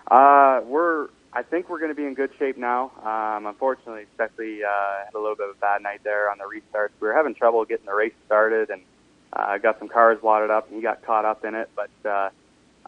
Uh, 0.10 0.62
we're 0.66 1.10
I 1.34 1.44
think 1.44 1.70
we're 1.70 1.80
going 1.80 1.92
to 1.92 1.96
be 1.96 2.06
in 2.06 2.14
good 2.14 2.32
shape 2.40 2.58
now. 2.58 2.92
Um, 3.04 3.46
unfortunately, 3.46 4.04
especially 4.12 4.64
uh, 4.64 5.06
had 5.06 5.14
a 5.14 5.20
little 5.20 5.36
bit 5.36 5.50
of 5.50 5.58
a 5.58 5.60
bad 5.60 5.82
night 5.82 6.02
there 6.04 6.30
on 6.30 6.38
the 6.38 6.44
restarts. 6.44 6.90
We 7.00 7.08
were 7.08 7.14
having 7.14 7.36
trouble 7.36 7.66
getting 7.66 7.86
the 7.86 7.94
race 7.94 8.14
started, 8.26 8.70
and 8.70 8.82
uh, 9.34 9.58
got 9.58 9.80
some 9.80 9.90
cars 9.90 10.22
wadded 10.22 10.50
up, 10.50 10.68
and 10.68 10.76
he 10.76 10.82
got 10.82 11.04
caught 11.04 11.26
up 11.26 11.46
in 11.46 11.56
it. 11.56 11.70
But 11.76 12.10
uh, 12.10 12.30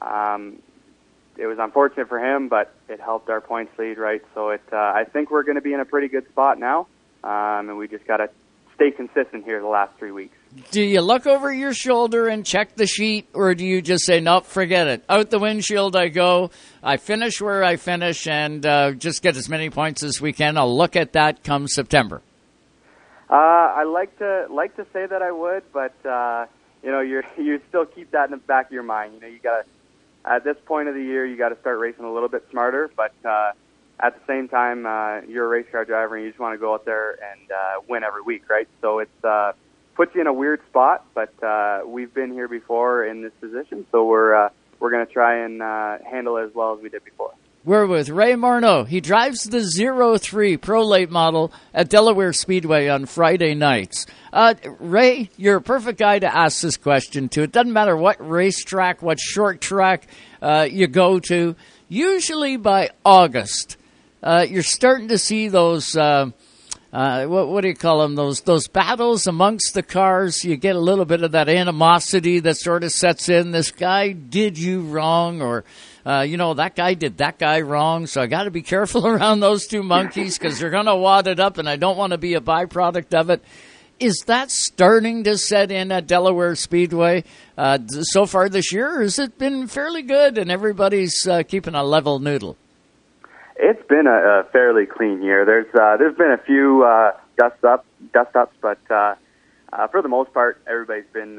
um, 0.03 0.61
it 1.37 1.47
was 1.47 1.57
unfortunate 1.59 2.07
for 2.07 2.19
him, 2.19 2.49
but 2.49 2.73
it 2.89 2.99
helped 2.99 3.29
our 3.29 3.41
points 3.41 3.77
lead, 3.77 3.97
right? 3.97 4.21
So 4.33 4.49
it, 4.49 4.61
uh, 4.71 4.75
I 4.75 5.05
think 5.11 5.31
we're 5.31 5.43
going 5.43 5.55
to 5.55 5.61
be 5.61 5.73
in 5.73 5.79
a 5.79 5.85
pretty 5.85 6.07
good 6.07 6.27
spot 6.29 6.59
now, 6.59 6.87
um, 7.23 7.69
and 7.69 7.77
we 7.77 7.87
just 7.87 8.05
got 8.05 8.17
to 8.17 8.29
stay 8.75 8.91
consistent 8.91 9.45
here 9.45 9.59
the 9.61 9.67
last 9.67 9.97
three 9.97 10.11
weeks. 10.11 10.35
Do 10.71 10.81
you 10.81 11.01
look 11.01 11.27
over 11.27 11.53
your 11.53 11.73
shoulder 11.73 12.27
and 12.27 12.45
check 12.45 12.75
the 12.75 12.85
sheet, 12.85 13.27
or 13.33 13.55
do 13.55 13.65
you 13.65 13.81
just 13.81 14.05
say, 14.05 14.19
nope, 14.19 14.45
forget 14.45 14.87
it? 14.87 15.03
Out 15.07 15.29
the 15.29 15.39
windshield 15.39 15.95
I 15.95 16.09
go. 16.09 16.51
I 16.83 16.97
finish 16.97 17.39
where 17.39 17.63
I 17.63 17.77
finish 17.77 18.27
and 18.27 18.65
uh, 18.65 18.91
just 18.91 19.21
get 19.21 19.37
as 19.37 19.47
many 19.47 19.69
points 19.69 20.03
as 20.03 20.19
we 20.19 20.33
can. 20.33 20.57
I'll 20.57 20.75
look 20.75 20.95
at 20.95 21.13
that 21.13 21.43
come 21.43 21.67
September. 21.67 22.21
Uh, 23.29 23.35
I 23.35 23.83
like 23.83 24.17
to 24.19 24.47
like 24.49 24.75
to 24.75 24.85
say 24.91 25.05
that 25.05 25.21
I 25.21 25.31
would, 25.31 25.63
but 25.71 25.93
uh, 26.05 26.47
you 26.83 26.91
know, 26.91 26.99
you're 26.99 27.23
you 27.37 27.61
still 27.69 27.85
keep 27.85 28.11
that 28.11 28.25
in 28.25 28.31
the 28.31 28.37
back 28.37 28.65
of 28.65 28.71
your 28.73 28.83
mind. 28.83 29.13
You 29.13 29.21
know, 29.21 29.27
you 29.27 29.39
got 29.39 29.61
to 29.61 29.65
at 30.25 30.43
this 30.43 30.57
point 30.65 30.87
of 30.87 30.95
the 30.95 31.03
year, 31.03 31.25
you 31.25 31.37
got 31.37 31.49
to 31.49 31.59
start 31.59 31.79
racing 31.79 32.05
a 32.05 32.13
little 32.13 32.29
bit 32.29 32.45
smarter, 32.51 32.89
but 32.95 33.13
uh, 33.25 33.51
at 33.99 34.15
the 34.15 34.21
same 34.27 34.47
time, 34.47 34.85
uh, 34.85 35.21
you're 35.21 35.45
a 35.45 35.47
race 35.47 35.65
car 35.71 35.85
driver 35.85 36.15
and 36.15 36.25
you 36.25 36.31
just 36.31 36.39
want 36.39 36.53
to 36.53 36.57
go 36.57 36.73
out 36.73 36.85
there 36.85 37.11
and 37.11 37.51
uh, 37.51 37.81
win 37.87 38.03
every 38.03 38.21
week, 38.21 38.49
right? 38.49 38.67
So 38.81 38.99
it's 38.99 39.23
uh, 39.23 39.53
puts 39.95 40.13
you 40.15 40.21
in 40.21 40.27
a 40.27 40.33
weird 40.33 40.61
spot, 40.69 41.05
but 41.13 41.31
uh, 41.43 41.81
we've 41.85 42.13
been 42.13 42.31
here 42.31 42.47
before 42.47 43.05
in 43.05 43.21
this 43.21 43.33
position, 43.39 43.85
so 43.91 44.05
we're 44.05 44.33
uh, 44.33 44.49
we're 44.79 44.91
going 44.91 45.05
to 45.05 45.11
try 45.11 45.45
and 45.45 45.61
uh, 45.61 45.97
handle 46.09 46.37
it 46.37 46.45
as 46.45 46.55
well 46.55 46.75
as 46.75 46.81
we 46.81 46.89
did 46.89 47.03
before. 47.03 47.33
We're 47.63 47.85
with 47.85 48.09
Ray 48.09 48.33
Morneau. 48.33 48.87
He 48.87 49.01
drives 49.01 49.43
the 49.43 49.61
03 50.19 50.57
Pro 50.57 50.83
Late 50.83 51.11
model 51.11 51.53
at 51.75 51.89
Delaware 51.89 52.33
Speedway 52.33 52.87
on 52.87 53.05
Friday 53.05 53.53
nights. 53.53 54.07
Uh, 54.33 54.55
Ray, 54.79 55.29
you're 55.37 55.57
a 55.57 55.61
perfect 55.61 55.99
guy 55.99 56.17
to 56.17 56.35
ask 56.35 56.63
this 56.63 56.75
question 56.75 57.29
to. 57.29 57.43
It 57.43 57.51
doesn't 57.51 57.71
matter 57.71 57.95
what 57.95 58.17
racetrack, 58.19 59.03
what 59.03 59.19
short 59.19 59.61
track 59.61 60.07
uh, 60.41 60.67
you 60.71 60.87
go 60.87 61.19
to. 61.19 61.55
Usually 61.87 62.57
by 62.57 62.89
August, 63.05 63.77
uh, 64.23 64.43
you're 64.49 64.63
starting 64.63 65.09
to 65.09 65.19
see 65.19 65.47
those. 65.47 65.95
Uh, 65.95 66.31
uh, 66.91 67.25
what, 67.27 67.47
what 67.47 67.61
do 67.61 67.67
you 67.67 67.75
call 67.75 68.01
them? 68.01 68.15
Those 68.15 68.41
those 68.41 68.67
battles 68.67 69.27
amongst 69.27 69.75
the 69.75 69.83
cars. 69.83 70.43
You 70.43 70.57
get 70.57 70.75
a 70.75 70.79
little 70.79 71.05
bit 71.05 71.21
of 71.21 71.33
that 71.33 71.47
animosity 71.47 72.39
that 72.39 72.57
sort 72.57 72.83
of 72.83 72.91
sets 72.91 73.29
in. 73.29 73.51
This 73.51 73.69
guy 73.69 74.13
did 74.13 74.57
you 74.57 74.81
wrong, 74.81 75.43
or 75.43 75.63
uh, 76.05 76.25
you 76.27 76.37
know 76.37 76.53
that 76.55 76.75
guy 76.75 76.93
did 76.93 77.17
that 77.17 77.37
guy 77.37 77.61
wrong. 77.61 78.07
So 78.07 78.21
I 78.21 78.27
got 78.27 78.43
to 78.43 78.51
be 78.51 78.61
careful 78.61 79.07
around 79.13 79.39
those 79.39 79.67
two 79.67 79.83
monkeys 79.83 80.37
because 80.37 80.59
they're 80.59 80.69
going 80.69 80.85
to 80.85 80.95
wad 80.95 81.27
it 81.27 81.39
up, 81.39 81.57
and 81.57 81.69
I 81.69 81.75
don't 81.75 81.97
want 81.97 82.11
to 82.11 82.17
be 82.17 82.33
a 82.33 82.41
byproduct 82.41 83.13
of 83.13 83.29
it. 83.29 83.43
Is 83.99 84.23
that 84.25 84.49
starting 84.49 85.25
to 85.25 85.37
set 85.37 85.69
in 85.69 85.91
at 85.91 86.07
Delaware 86.07 86.55
Speedway 86.55 87.23
uh, 87.55 87.77
so 87.87 88.25
far 88.25 88.49
this 88.49 88.73
year? 88.73 89.01
Has 89.01 89.19
it 89.19 89.37
been 89.37 89.67
fairly 89.67 90.01
good, 90.01 90.39
and 90.39 90.49
everybody's 90.49 91.27
uh, 91.27 91.43
keeping 91.43 91.75
a 91.75 91.83
level 91.83 92.17
noodle? 92.17 92.57
It's 93.57 93.87
been 93.87 94.07
a, 94.07 94.39
a 94.39 94.43
fairly 94.51 94.87
clean 94.87 95.21
year. 95.21 95.45
There's 95.45 95.67
uh, 95.75 95.97
there's 95.97 96.17
been 96.17 96.31
a 96.31 96.43
few 96.43 96.83
uh, 96.83 97.11
dust 97.37 97.63
up 97.63 97.85
dust 98.11 98.35
ups, 98.35 98.55
but 98.59 98.79
uh, 98.89 99.15
for 99.91 100.01
the 100.01 100.07
most 100.07 100.33
part, 100.33 100.59
everybody's 100.65 101.05
been 101.13 101.35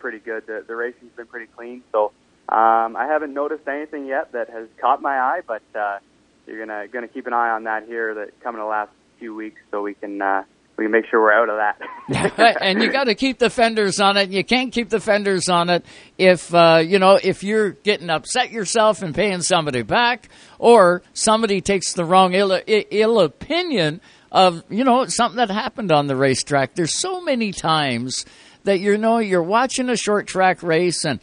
pretty 0.00 0.18
good. 0.18 0.48
The, 0.48 0.64
the 0.66 0.74
racing's 0.74 1.12
been 1.12 1.26
pretty 1.26 1.46
clean. 1.54 1.84
So 1.92 2.10
um, 2.48 2.96
I 2.96 3.06
haven't 3.08 3.32
noticed 3.32 3.66
anything 3.66 4.06
yet 4.06 4.32
that 4.32 4.50
has 4.50 4.68
caught 4.80 5.00
my 5.00 5.18
eye, 5.18 5.40
but 5.46 5.62
uh, 5.74 5.98
you're 6.46 6.64
gonna 6.64 6.88
gonna 6.88 7.08
keep 7.08 7.26
an 7.26 7.32
eye 7.32 7.50
on 7.50 7.64
that 7.64 7.86
here 7.86 8.14
that 8.14 8.40
coming 8.40 8.60
the 8.60 8.66
last 8.66 8.90
few 9.18 9.34
weeks, 9.34 9.60
so 9.70 9.82
we 9.82 9.94
can 9.94 10.20
uh, 10.20 10.42
we 10.76 10.84
can 10.84 10.92
make 10.92 11.06
sure 11.06 11.20
we're 11.22 11.32
out 11.32 11.48
of 11.48 11.56
that. 11.56 12.56
and 12.60 12.82
you 12.82 12.92
got 12.92 13.04
to 13.04 13.14
keep 13.14 13.38
the 13.38 13.48
fenders 13.48 14.00
on 14.00 14.16
it. 14.16 14.30
You 14.30 14.44
can't 14.44 14.72
keep 14.72 14.88
the 14.88 15.00
fenders 15.00 15.48
on 15.48 15.70
it 15.70 15.86
if 16.18 16.54
uh, 16.54 16.82
you 16.84 16.98
know 16.98 17.18
if 17.22 17.42
you're 17.42 17.70
getting 17.70 18.10
upset 18.10 18.50
yourself 18.50 19.02
and 19.02 19.14
paying 19.14 19.40
somebody 19.40 19.82
back, 19.82 20.28
or 20.58 21.02
somebody 21.12 21.60
takes 21.60 21.94
the 21.94 22.04
wrong 22.04 22.34
ill, 22.34 22.60
ill 22.66 23.20
opinion 23.20 24.00
of 24.30 24.64
you 24.68 24.84
know 24.84 25.06
something 25.06 25.38
that 25.38 25.50
happened 25.50 25.92
on 25.92 26.08
the 26.08 26.16
racetrack. 26.16 26.74
There's 26.74 26.98
so 26.98 27.22
many 27.22 27.52
times 27.52 28.26
that 28.64 28.80
you 28.80 28.98
know 28.98 29.18
you're 29.18 29.42
watching 29.42 29.88
a 29.88 29.96
short 29.96 30.26
track 30.26 30.62
race 30.62 31.04
and. 31.04 31.20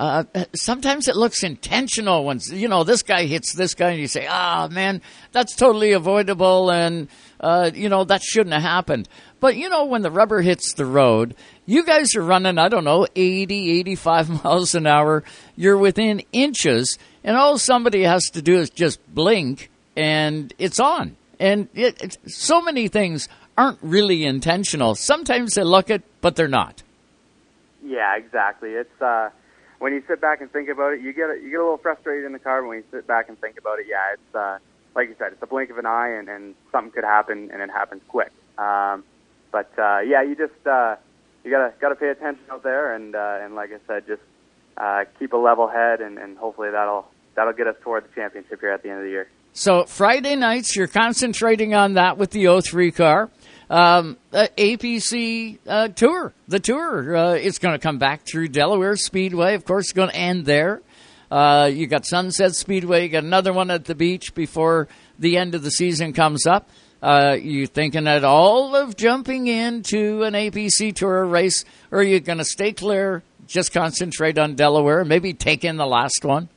Uh, 0.00 0.24
sometimes 0.54 1.08
it 1.08 1.16
looks 1.16 1.42
intentional 1.42 2.24
when 2.24 2.40
you 2.46 2.68
know 2.68 2.84
this 2.84 3.02
guy 3.02 3.24
hits 3.24 3.54
this 3.54 3.74
guy, 3.74 3.90
and 3.90 4.00
you 4.00 4.08
say, 4.08 4.26
"Ah, 4.28 4.64
oh, 4.64 4.72
man, 4.72 5.02
that's 5.32 5.54
totally 5.54 5.92
avoidable," 5.92 6.70
and 6.70 7.06
uh, 7.40 7.70
you 7.74 7.88
know, 7.88 8.04
that 8.04 8.22
shouldn't 8.22 8.52
have 8.52 8.62
happened. 8.62 9.08
But, 9.40 9.56
you 9.56 9.68
know, 9.68 9.86
when 9.86 10.02
the 10.02 10.10
rubber 10.10 10.42
hits 10.42 10.74
the 10.74 10.84
road, 10.84 11.34
you 11.64 11.84
guys 11.84 12.14
are 12.14 12.22
running, 12.22 12.58
I 12.58 12.68
don't 12.68 12.84
know, 12.84 13.06
80, 13.16 13.78
85 13.80 14.44
miles 14.44 14.74
an 14.74 14.86
hour. 14.86 15.24
You're 15.56 15.78
within 15.78 16.22
inches, 16.32 16.98
and 17.24 17.36
all 17.36 17.58
somebody 17.58 18.02
has 18.02 18.24
to 18.32 18.42
do 18.42 18.58
is 18.58 18.70
just 18.70 19.00
blink, 19.12 19.70
and 19.96 20.52
it's 20.58 20.78
on. 20.78 21.16
And 21.38 21.68
it, 21.74 22.18
so 22.26 22.60
many 22.60 22.88
things 22.88 23.28
aren't 23.56 23.78
really 23.80 24.24
intentional. 24.24 24.94
Sometimes 24.94 25.54
they 25.54 25.64
look 25.64 25.88
it, 25.88 26.02
but 26.20 26.36
they're 26.36 26.48
not. 26.48 26.82
Yeah, 27.82 28.16
exactly. 28.16 28.70
It's 28.70 29.00
uh, 29.00 29.30
when 29.80 29.94
you 29.94 30.02
sit 30.06 30.20
back 30.20 30.40
and 30.40 30.52
think 30.52 30.68
about 30.68 30.92
it, 30.92 31.00
you 31.00 31.12
get 31.12 31.42
you 31.42 31.50
get 31.50 31.58
a 31.58 31.64
little 31.64 31.78
frustrated 31.78 32.24
in 32.24 32.32
the 32.32 32.38
car. 32.38 32.62
But 32.62 32.68
when 32.68 32.78
you 32.78 32.84
sit 32.92 33.06
back 33.06 33.28
and 33.28 33.40
think 33.40 33.58
about 33.58 33.80
it, 33.80 33.86
yeah, 33.88 34.12
it's 34.12 34.34
uh, 34.34 34.58
like 34.94 35.08
you 35.08 35.16
said, 35.18 35.32
it's 35.32 35.42
a 35.42 35.46
blink 35.46 35.70
of 35.70 35.78
an 35.78 35.86
eye, 35.86 36.10
and, 36.10 36.28
and 36.28 36.54
something 36.70 36.92
could 36.92 37.04
happen, 37.04 37.50
and 37.52 37.62
it 37.62 37.70
happens 37.70 38.02
quick. 38.06 38.30
Um, 38.58 39.02
but 39.50 39.72
uh, 39.78 40.00
yeah, 40.00 40.22
you 40.22 40.36
just 40.36 40.66
uh, 40.66 40.96
you 41.42 41.50
gotta 41.50 41.72
gotta 41.80 41.96
pay 41.96 42.10
attention 42.10 42.44
out 42.50 42.62
there, 42.62 42.94
and 42.94 43.14
uh, 43.16 43.38
and 43.40 43.54
like 43.54 43.70
I 43.72 43.78
said, 43.86 44.06
just 44.06 44.22
uh, 44.76 45.04
keep 45.18 45.32
a 45.32 45.38
level 45.38 45.66
head, 45.66 46.00
and, 46.00 46.18
and 46.18 46.36
hopefully 46.36 46.70
that'll 46.70 47.06
that'll 47.34 47.54
get 47.54 47.66
us 47.66 47.76
toward 47.82 48.04
the 48.04 48.14
championship 48.14 48.60
here 48.60 48.72
at 48.72 48.82
the 48.82 48.90
end 48.90 48.98
of 48.98 49.04
the 49.04 49.10
year. 49.10 49.28
So 49.52 49.84
Friday 49.84 50.36
nights, 50.36 50.76
you're 50.76 50.86
concentrating 50.86 51.74
on 51.74 51.94
that 51.94 52.18
with 52.18 52.30
the 52.30 52.60
03 52.60 52.92
car. 52.92 53.30
Um, 53.70 54.16
uh, 54.32 54.48
APC 54.58 55.58
uh, 55.64 55.88
tour, 55.88 56.34
the 56.48 56.58
tour, 56.58 57.16
uh, 57.16 57.32
it's 57.34 57.60
going 57.60 57.72
to 57.72 57.78
come 57.78 57.98
back 57.98 58.22
through 58.26 58.48
Delaware 58.48 58.96
Speedway. 58.96 59.54
Of 59.54 59.64
course, 59.64 59.84
it's 59.86 59.92
going 59.92 60.10
to 60.10 60.16
end 60.16 60.44
there. 60.44 60.82
Uh, 61.30 61.70
you 61.72 61.86
got 61.86 62.04
Sunset 62.04 62.56
Speedway. 62.56 63.04
You 63.04 63.08
got 63.10 63.22
another 63.22 63.52
one 63.52 63.70
at 63.70 63.84
the 63.84 63.94
beach 63.94 64.34
before 64.34 64.88
the 65.20 65.36
end 65.36 65.54
of 65.54 65.62
the 65.62 65.70
season 65.70 66.12
comes 66.12 66.48
up. 66.48 66.68
Uh, 67.00 67.36
you 67.40 67.68
thinking 67.68 68.08
at 68.08 68.24
all 68.24 68.74
of 68.74 68.96
jumping 68.96 69.46
into 69.46 70.24
an 70.24 70.34
APC 70.34 70.92
Tour 70.92 71.24
race, 71.24 71.64
or 71.92 72.00
are 72.00 72.02
you 72.02 72.18
going 72.18 72.38
to 72.38 72.44
stay 72.44 72.72
clear, 72.72 73.22
just 73.46 73.72
concentrate 73.72 74.36
on 74.36 74.56
Delaware, 74.56 75.04
maybe 75.04 75.32
take 75.32 75.64
in 75.64 75.76
the 75.76 75.86
last 75.86 76.24
one? 76.24 76.48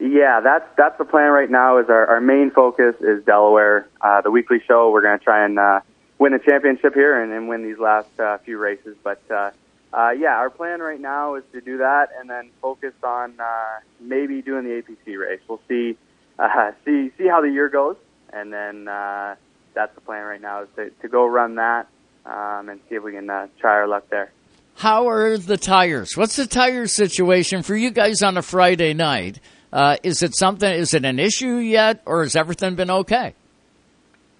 Yeah, 0.00 0.40
that's 0.40 0.64
that's 0.78 0.96
the 0.98 1.04
plan 1.04 1.30
right 1.32 1.50
now. 1.50 1.78
Is 1.78 1.90
our, 1.90 2.06
our 2.06 2.20
main 2.20 2.50
focus 2.50 2.94
is 3.00 3.24
Delaware. 3.24 3.88
Uh, 4.00 4.20
the 4.20 4.30
weekly 4.30 4.62
show, 4.66 4.90
we're 4.90 5.02
going 5.02 5.18
to 5.18 5.24
try 5.24 5.44
and 5.44 5.58
uh, 5.58 5.80
win 6.22 6.34
a 6.34 6.38
championship 6.38 6.94
here 6.94 7.20
and, 7.20 7.32
and 7.32 7.48
win 7.48 7.64
these 7.64 7.78
last 7.78 8.08
uh, 8.20 8.38
few 8.38 8.56
races. 8.56 8.96
But 9.02 9.20
uh, 9.28 9.50
uh, 9.92 10.10
yeah, 10.10 10.36
our 10.36 10.50
plan 10.50 10.78
right 10.78 11.00
now 11.00 11.34
is 11.34 11.42
to 11.52 11.60
do 11.60 11.78
that 11.78 12.10
and 12.18 12.30
then 12.30 12.50
focus 12.62 12.94
on 13.02 13.34
uh, 13.40 13.80
maybe 14.00 14.40
doing 14.40 14.62
the 14.62 14.80
APC 14.80 15.18
race. 15.18 15.40
We'll 15.48 15.60
see 15.68 15.98
uh, 16.38 16.70
see 16.84 17.10
see 17.18 17.26
how 17.26 17.40
the 17.40 17.50
year 17.50 17.68
goes, 17.68 17.96
and 18.32 18.52
then 18.52 18.86
uh, 18.86 19.34
that's 19.74 19.92
the 19.96 20.00
plan 20.00 20.24
right 20.24 20.40
now 20.40 20.62
is 20.62 20.68
to, 20.76 20.90
to 20.90 21.08
go 21.08 21.26
run 21.26 21.56
that 21.56 21.88
um, 22.24 22.68
and 22.68 22.80
see 22.88 22.94
if 22.94 23.02
we 23.02 23.12
can 23.12 23.28
uh, 23.28 23.48
try 23.58 23.72
our 23.72 23.88
luck 23.88 24.08
there. 24.08 24.30
How 24.76 25.08
are 25.08 25.36
the 25.36 25.58
tires? 25.58 26.16
What's 26.16 26.36
the 26.36 26.46
tire 26.46 26.86
situation 26.86 27.62
for 27.62 27.74
you 27.74 27.90
guys 27.90 28.22
on 28.22 28.36
a 28.36 28.42
Friday 28.42 28.94
night? 28.94 29.40
Uh, 29.72 29.96
is 30.04 30.22
it 30.22 30.36
something? 30.36 30.72
Is 30.72 30.94
it 30.94 31.04
an 31.04 31.18
issue 31.18 31.56
yet, 31.56 32.00
or 32.06 32.22
has 32.22 32.36
everything 32.36 32.76
been 32.76 32.90
okay? 32.90 33.34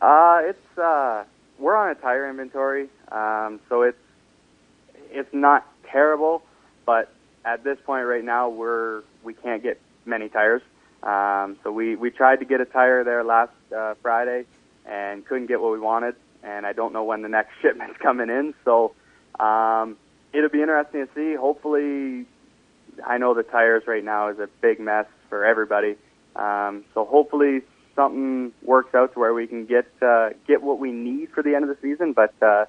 Uh, 0.01 0.41
it's 0.45 0.79
uh, 0.79 1.25
we're 1.63 1.77
on 1.77 1.91
a 1.91 1.95
tire 1.95 2.29
inventory, 2.29 2.89
um, 3.11 3.61
so 3.69 3.83
it's 3.83 3.99
it's 5.11 5.33
not 5.33 5.67
terrible, 5.91 6.43
but 6.85 7.13
at 7.45 7.63
this 7.65 7.79
point 7.85 8.07
right 8.07 8.25
now, 8.25 8.49
we're 8.49 9.03
we 9.23 9.35
can't 9.35 9.63
get 9.63 9.81
many 10.05 10.29
tires. 10.29 10.63
Um, 11.03 11.57
so 11.63 11.71
we 11.73 11.97
we 11.97 12.11
tried 12.11 12.41
to 12.41 12.45
get 12.45 12.61
a 12.61 12.65
tire 12.65 13.05
there 13.05 13.23
last 13.25 13.53
uh, 13.75 13.95
Friday 14.03 14.45
and 14.85 15.25
couldn't 15.25 15.47
get 15.47 15.61
what 15.61 15.73
we 15.73 15.79
wanted. 15.79 16.17
And 16.43 16.67
I 16.67 16.73
don't 16.73 16.93
know 16.93 17.05
when 17.05 17.23
the 17.23 17.29
next 17.29 17.53
shipment's 17.63 17.97
coming 17.99 18.29
in. 18.29 18.55
So 18.65 18.95
um, 19.39 19.97
it'll 20.33 20.51
be 20.51 20.61
interesting 20.63 21.07
to 21.07 21.15
see. 21.15 21.35
Hopefully, 21.35 22.27
I 23.07 23.19
know 23.19 23.35
the 23.35 23.45
tires 23.45 23.85
right 23.87 24.05
now 24.05 24.29
is 24.29 24.39
a 24.39 24.49
big 24.61 24.81
mess 24.81 25.07
for 25.29 25.45
everybody. 25.45 25.97
Um, 26.35 26.85
so 26.95 27.05
hopefully 27.05 27.63
something 27.95 28.53
works 28.63 28.95
out 28.95 29.13
to 29.15 29.19
where 29.19 29.35
we 29.35 29.47
can 29.47 29.67
get 29.67 29.87
uh, 30.01 30.31
get 30.47 30.63
what 30.63 30.79
we 30.79 30.93
need 30.93 31.31
for 31.31 31.43
the 31.43 31.55
end 31.55 31.69
of 31.69 31.71
the 31.71 31.77
season. 31.83 32.13
But 32.13 32.35
uh, 32.43 32.67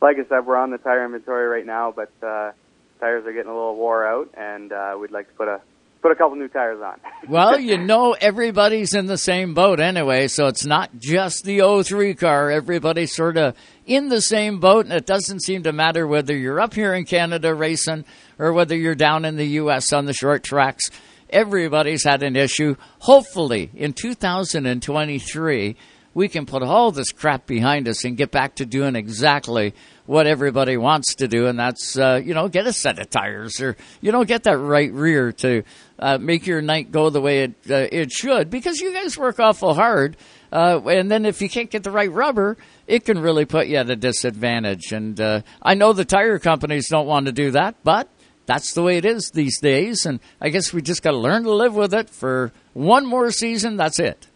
like 0.00 0.16
I 0.16 0.28
said, 0.28 0.46
we're 0.46 0.56
on 0.56 0.70
the 0.70 0.78
tire 0.78 1.04
inventory 1.04 1.46
right 1.48 1.66
now, 1.66 1.92
but 1.94 2.10
uh, 2.22 2.52
tires 3.00 3.26
are 3.26 3.32
getting 3.32 3.50
a 3.50 3.54
little 3.54 3.76
wore 3.76 4.06
out, 4.06 4.30
and 4.36 4.72
uh, 4.72 4.96
we'd 5.00 5.10
like 5.10 5.28
to 5.28 5.34
put 5.34 5.48
a 5.48 5.60
put 6.02 6.12
a 6.12 6.14
couple 6.14 6.36
new 6.36 6.48
tires 6.48 6.80
on. 6.80 7.00
well, 7.28 7.58
you 7.58 7.78
know 7.78 8.12
everybody's 8.12 8.94
in 8.94 9.06
the 9.06 9.18
same 9.18 9.54
boat 9.54 9.80
anyway, 9.80 10.28
so 10.28 10.46
it's 10.46 10.64
not 10.64 10.90
just 10.98 11.44
the 11.44 11.82
03 11.84 12.14
car. 12.14 12.50
Everybody's 12.50 13.14
sort 13.14 13.36
of 13.36 13.56
in 13.86 14.08
the 14.08 14.20
same 14.20 14.60
boat, 14.60 14.86
and 14.86 14.94
it 14.94 15.06
doesn't 15.06 15.42
seem 15.42 15.62
to 15.64 15.72
matter 15.72 16.06
whether 16.06 16.36
you're 16.36 16.60
up 16.60 16.74
here 16.74 16.94
in 16.94 17.04
Canada 17.04 17.54
racing 17.54 18.04
or 18.38 18.52
whether 18.52 18.76
you're 18.76 18.94
down 18.94 19.24
in 19.24 19.36
the 19.36 19.46
U.S. 19.60 19.92
on 19.92 20.06
the 20.06 20.12
short 20.12 20.44
tracks. 20.44 20.90
Everybody's 21.30 22.04
had 22.04 22.22
an 22.22 22.36
issue. 22.36 22.76
Hopefully, 23.00 23.70
in 23.74 23.92
2023, 23.92 25.76
we 26.16 26.28
can 26.28 26.46
put 26.46 26.62
all 26.62 26.92
this 26.92 27.12
crap 27.12 27.46
behind 27.46 27.86
us 27.86 28.02
and 28.04 28.16
get 28.16 28.30
back 28.30 28.54
to 28.54 28.64
doing 28.64 28.96
exactly 28.96 29.74
what 30.06 30.26
everybody 30.26 30.78
wants 30.78 31.16
to 31.16 31.28
do, 31.28 31.46
and 31.46 31.58
that's 31.58 31.98
uh, 31.98 32.18
you 32.24 32.32
know 32.32 32.48
get 32.48 32.66
a 32.66 32.72
set 32.72 32.98
of 32.98 33.10
tires 33.10 33.60
or 33.60 33.76
you 34.00 34.12
know 34.12 34.24
get 34.24 34.44
that 34.44 34.56
right 34.56 34.90
rear 34.92 35.30
to 35.32 35.62
uh, 35.98 36.16
make 36.16 36.46
your 36.46 36.62
night 36.62 36.90
go 36.90 37.10
the 37.10 37.20
way 37.20 37.40
it 37.40 37.54
uh, 37.68 37.86
it 37.92 38.10
should 38.10 38.48
because 38.48 38.80
you 38.80 38.94
guys 38.94 39.18
work 39.18 39.38
awful 39.38 39.74
hard, 39.74 40.16
uh, 40.52 40.80
and 40.86 41.10
then 41.10 41.26
if 41.26 41.42
you 41.42 41.50
can't 41.50 41.70
get 41.70 41.82
the 41.82 41.90
right 41.90 42.10
rubber, 42.10 42.56
it 42.86 43.04
can 43.04 43.20
really 43.20 43.44
put 43.44 43.66
you 43.66 43.76
at 43.76 43.90
a 43.90 43.96
disadvantage. 43.96 44.92
And 44.92 45.20
uh, 45.20 45.42
I 45.60 45.74
know 45.74 45.92
the 45.92 46.06
tire 46.06 46.38
companies 46.38 46.88
don't 46.88 47.06
want 47.06 47.26
to 47.26 47.32
do 47.32 47.50
that, 47.50 47.74
but 47.84 48.08
that's 48.46 48.74
the 48.74 48.82
way 48.82 48.96
it 48.96 49.04
is 49.04 49.30
these 49.34 49.60
days, 49.60 50.06
and 50.06 50.20
I 50.40 50.48
guess 50.48 50.72
we 50.72 50.82
just 50.82 51.02
got 51.02 51.12
to 51.12 51.18
learn 51.18 51.44
to 51.44 51.52
live 51.52 51.74
with 51.74 51.92
it 51.92 52.08
for 52.08 52.52
one 52.74 53.06
more 53.06 53.30
season. 53.30 53.76
That's 53.76 53.98
it. 53.98 54.26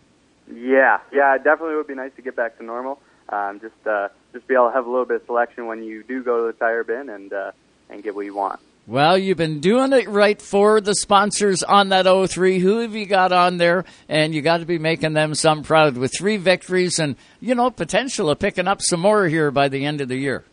Yeah, 0.52 0.98
yeah, 1.12 1.36
it 1.36 1.44
definitely 1.44 1.76
would 1.76 1.86
be 1.86 1.94
nice 1.94 2.12
to 2.16 2.22
get 2.22 2.36
back 2.36 2.58
to 2.58 2.64
normal. 2.64 3.00
Um, 3.28 3.60
just 3.60 3.86
uh, 3.86 4.08
just 4.32 4.46
be 4.48 4.54
able 4.54 4.68
to 4.68 4.74
have 4.74 4.86
a 4.86 4.90
little 4.90 5.04
bit 5.06 5.20
of 5.20 5.26
selection 5.26 5.66
when 5.66 5.82
you 5.82 6.02
do 6.02 6.22
go 6.22 6.46
to 6.46 6.52
the 6.52 6.58
tire 6.58 6.82
bin 6.84 7.08
and 7.08 7.32
uh, 7.32 7.52
and 7.88 8.02
get 8.02 8.14
what 8.14 8.24
you 8.24 8.34
want. 8.34 8.60
Well, 8.86 9.16
you've 9.16 9.36
been 9.36 9.60
doing 9.60 9.92
it 9.92 10.08
right 10.08 10.40
for 10.42 10.80
the 10.80 10.96
sponsors 10.96 11.62
on 11.62 11.90
that 11.90 12.06
03. 12.06 12.58
Who 12.58 12.78
have 12.78 12.96
you 12.96 13.06
got 13.06 13.30
on 13.30 13.58
there? 13.58 13.84
And 14.08 14.34
you 14.34 14.42
got 14.42 14.58
to 14.58 14.66
be 14.66 14.78
making 14.78 15.12
them 15.12 15.36
some 15.36 15.62
proud 15.62 15.96
with 15.96 16.12
three 16.18 16.38
victories 16.38 16.98
and, 16.98 17.14
you 17.40 17.54
know, 17.54 17.70
potential 17.70 18.30
of 18.30 18.40
picking 18.40 18.66
up 18.66 18.80
some 18.82 18.98
more 18.98 19.28
here 19.28 19.52
by 19.52 19.68
the 19.68 19.84
end 19.84 20.00
of 20.00 20.08
the 20.08 20.16
year. 20.16 20.44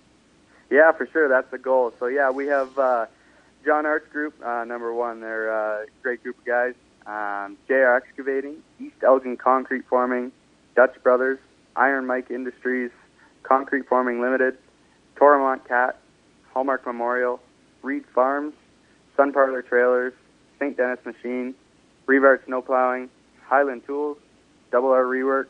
Yeah, 0.70 0.92
for 0.92 1.08
sure. 1.08 1.28
That's 1.30 1.50
the 1.50 1.58
goal. 1.58 1.94
So, 2.00 2.06
yeah, 2.06 2.30
we 2.30 2.46
have 2.46 2.78
uh, 2.78 3.06
John 3.68 3.86
Arts 3.86 4.08
Group, 4.14 4.34
uh, 4.42 4.64
number 4.64 4.94
one. 4.94 5.20
They're 5.20 5.50
a 5.50 5.88
great 6.02 6.24
group 6.24 6.38
of 6.40 6.46
guys. 6.46 6.74
Um, 7.06 7.58
JR 7.68 7.98
Excavating, 7.98 8.64
East 8.80 8.96
Elgin 9.04 9.36
Concrete 9.36 9.84
Forming, 9.90 10.32
Dutch 10.74 10.96
Brothers, 11.04 11.38
Iron 11.76 12.06
Mike 12.06 12.32
Industries, 12.32 12.92
Concrete 13.44 13.86
Forming 13.90 14.22
Limited, 14.22 14.58
Toromont 15.18 15.68
Cat, 15.68 16.00
Hallmark 16.54 16.86
Memorial, 16.86 17.42
Reed 17.84 18.06
Farms, 18.16 18.54
Sun 19.18 19.34
Parlor 19.34 19.64
Trailers, 19.64 20.14
St. 20.60 20.78
Dennis 20.78 21.00
Machine, 21.06 21.54
Brevard 22.06 22.42
Snow 22.46 22.62
Plowing, 22.62 23.10
Highland 23.44 23.86
Tools, 23.86 24.18
Double 24.72 24.92
R 24.92 25.04
Reworks, 25.04 25.48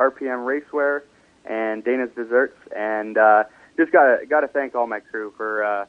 RPM 0.00 0.44
Racewear, 0.44 1.02
and 1.44 1.84
Dana's 1.84 2.10
Desserts. 2.16 2.58
And 2.76 3.16
uh, 3.16 3.44
just 3.76 3.92
gotta 3.92 4.26
gotta 4.28 4.48
thank 4.48 4.74
all 4.74 4.88
my 4.88 4.98
crew 4.98 5.32
for 5.36 5.62
uh, 5.62 5.84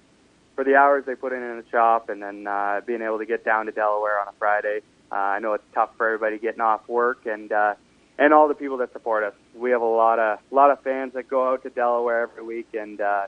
for 0.56 0.64
the 0.64 0.76
hours 0.76 1.06
they 1.06 1.16
put 1.16 1.34
in 1.34 1.42
in 1.42 1.58
the 1.58 1.66
shop, 1.72 2.10
and 2.10 2.22
then 2.22 2.48
uh, 2.48 2.82
being 2.86 3.02
able 3.02 3.20
to 3.20 3.26
get 3.26 3.44
down 3.44 3.66
to 3.66 3.72
Delaware 3.72 4.20
on 4.20 4.28
a 4.28 4.34
Friday. 4.38 4.82
Uh, 5.12 5.16
I 5.16 5.40
know 5.40 5.54
it's 5.54 5.64
tough 5.74 5.92
for 5.98 6.08
everybody 6.08 6.40
getting 6.40 6.62
off 6.62 6.88
work, 6.88 7.26
and 7.26 7.52
uh, 7.52 7.76
and 8.18 8.34
all 8.34 8.48
the 8.48 8.54
people 8.54 8.78
that 8.78 8.94
support 8.94 9.24
us. 9.24 9.34
We 9.56 9.72
have 9.72 9.82
a 9.82 9.86
lot 9.86 10.20
of 10.20 10.40
a 10.52 10.56
lot 10.56 10.72
of 10.72 10.82
fans 10.82 11.14
that 11.14 11.28
go 11.28 11.52
out 11.52 11.64
to 11.64 11.70
Delaware 11.70 12.24
every 12.24 12.44
week, 12.44 12.68
and 12.74 13.00
uh, 13.02 13.28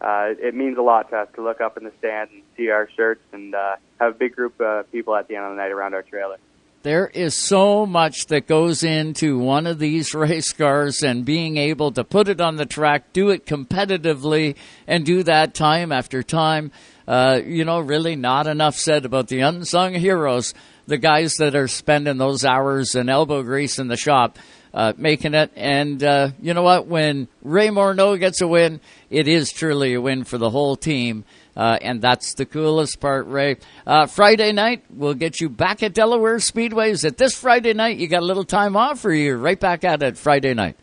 uh, 0.00 0.34
it 0.38 0.54
means 0.54 0.78
a 0.78 0.82
lot 0.82 1.10
to 1.10 1.16
us 1.16 1.28
to 1.34 1.42
look 1.42 1.60
up 1.60 1.76
in 1.76 1.84
the 1.84 1.92
stands 1.98 2.32
and 2.32 2.42
see 2.56 2.70
our 2.70 2.88
shirts 2.96 3.22
and 3.32 3.54
uh, 3.54 3.76
have 4.00 4.14
a 4.14 4.18
big 4.18 4.34
group 4.34 4.60
of 4.60 4.90
people 4.90 5.14
at 5.14 5.28
the 5.28 5.36
end 5.36 5.44
of 5.44 5.50
the 5.50 5.56
night 5.56 5.72
around 5.72 5.94
our 5.94 6.02
trailer. 6.02 6.38
There 6.82 7.08
is 7.08 7.36
so 7.36 7.84
much 7.84 8.28
that 8.28 8.46
goes 8.46 8.82
into 8.82 9.38
one 9.38 9.66
of 9.66 9.78
these 9.78 10.14
race 10.14 10.52
cars 10.54 11.02
and 11.02 11.26
being 11.26 11.58
able 11.58 11.92
to 11.92 12.04
put 12.04 12.26
it 12.26 12.40
on 12.40 12.56
the 12.56 12.64
track, 12.64 13.12
do 13.12 13.28
it 13.28 13.44
competitively, 13.44 14.56
and 14.86 15.04
do 15.04 15.22
that 15.24 15.52
time 15.52 15.92
after 15.92 16.22
time. 16.22 16.72
Uh, 17.06 17.40
you 17.44 17.66
know, 17.66 17.80
really 17.80 18.16
not 18.16 18.46
enough 18.46 18.76
said 18.76 19.04
about 19.04 19.28
the 19.28 19.40
unsung 19.40 19.92
heroes, 19.92 20.54
the 20.86 20.96
guys 20.96 21.34
that 21.34 21.54
are 21.54 21.68
spending 21.68 22.16
those 22.16 22.46
hours 22.46 22.94
and 22.94 23.10
elbow 23.10 23.42
grease 23.42 23.78
in 23.78 23.88
the 23.88 23.96
shop. 23.96 24.38
Uh, 24.72 24.92
making 24.96 25.34
it. 25.34 25.50
And 25.56 26.00
uh, 26.04 26.30
you 26.40 26.54
know 26.54 26.62
what? 26.62 26.86
When 26.86 27.26
Ray 27.42 27.70
Morneau 27.70 28.16
gets 28.16 28.40
a 28.40 28.46
win, 28.46 28.80
it 29.10 29.26
is 29.26 29.50
truly 29.50 29.94
a 29.94 30.00
win 30.00 30.22
for 30.22 30.38
the 30.38 30.48
whole 30.48 30.76
team. 30.76 31.24
Uh, 31.56 31.78
and 31.80 32.00
that's 32.00 32.34
the 32.34 32.46
coolest 32.46 33.00
part, 33.00 33.26
Ray. 33.26 33.56
Uh, 33.86 34.06
Friday 34.06 34.52
night, 34.52 34.84
we'll 34.90 35.14
get 35.14 35.40
you 35.40 35.48
back 35.48 35.82
at 35.82 35.94
Delaware 35.94 36.36
Speedways. 36.36 37.04
At 37.04 37.16
this 37.16 37.34
Friday 37.34 37.72
night? 37.72 37.98
You 37.98 38.08
got 38.08 38.22
a 38.22 38.26
little 38.26 38.44
time 38.44 38.76
off, 38.76 39.04
or 39.04 39.12
you're 39.12 39.36
right 39.36 39.58
back 39.58 39.84
at 39.84 40.02
it 40.02 40.16
Friday 40.16 40.54
night? 40.54 40.76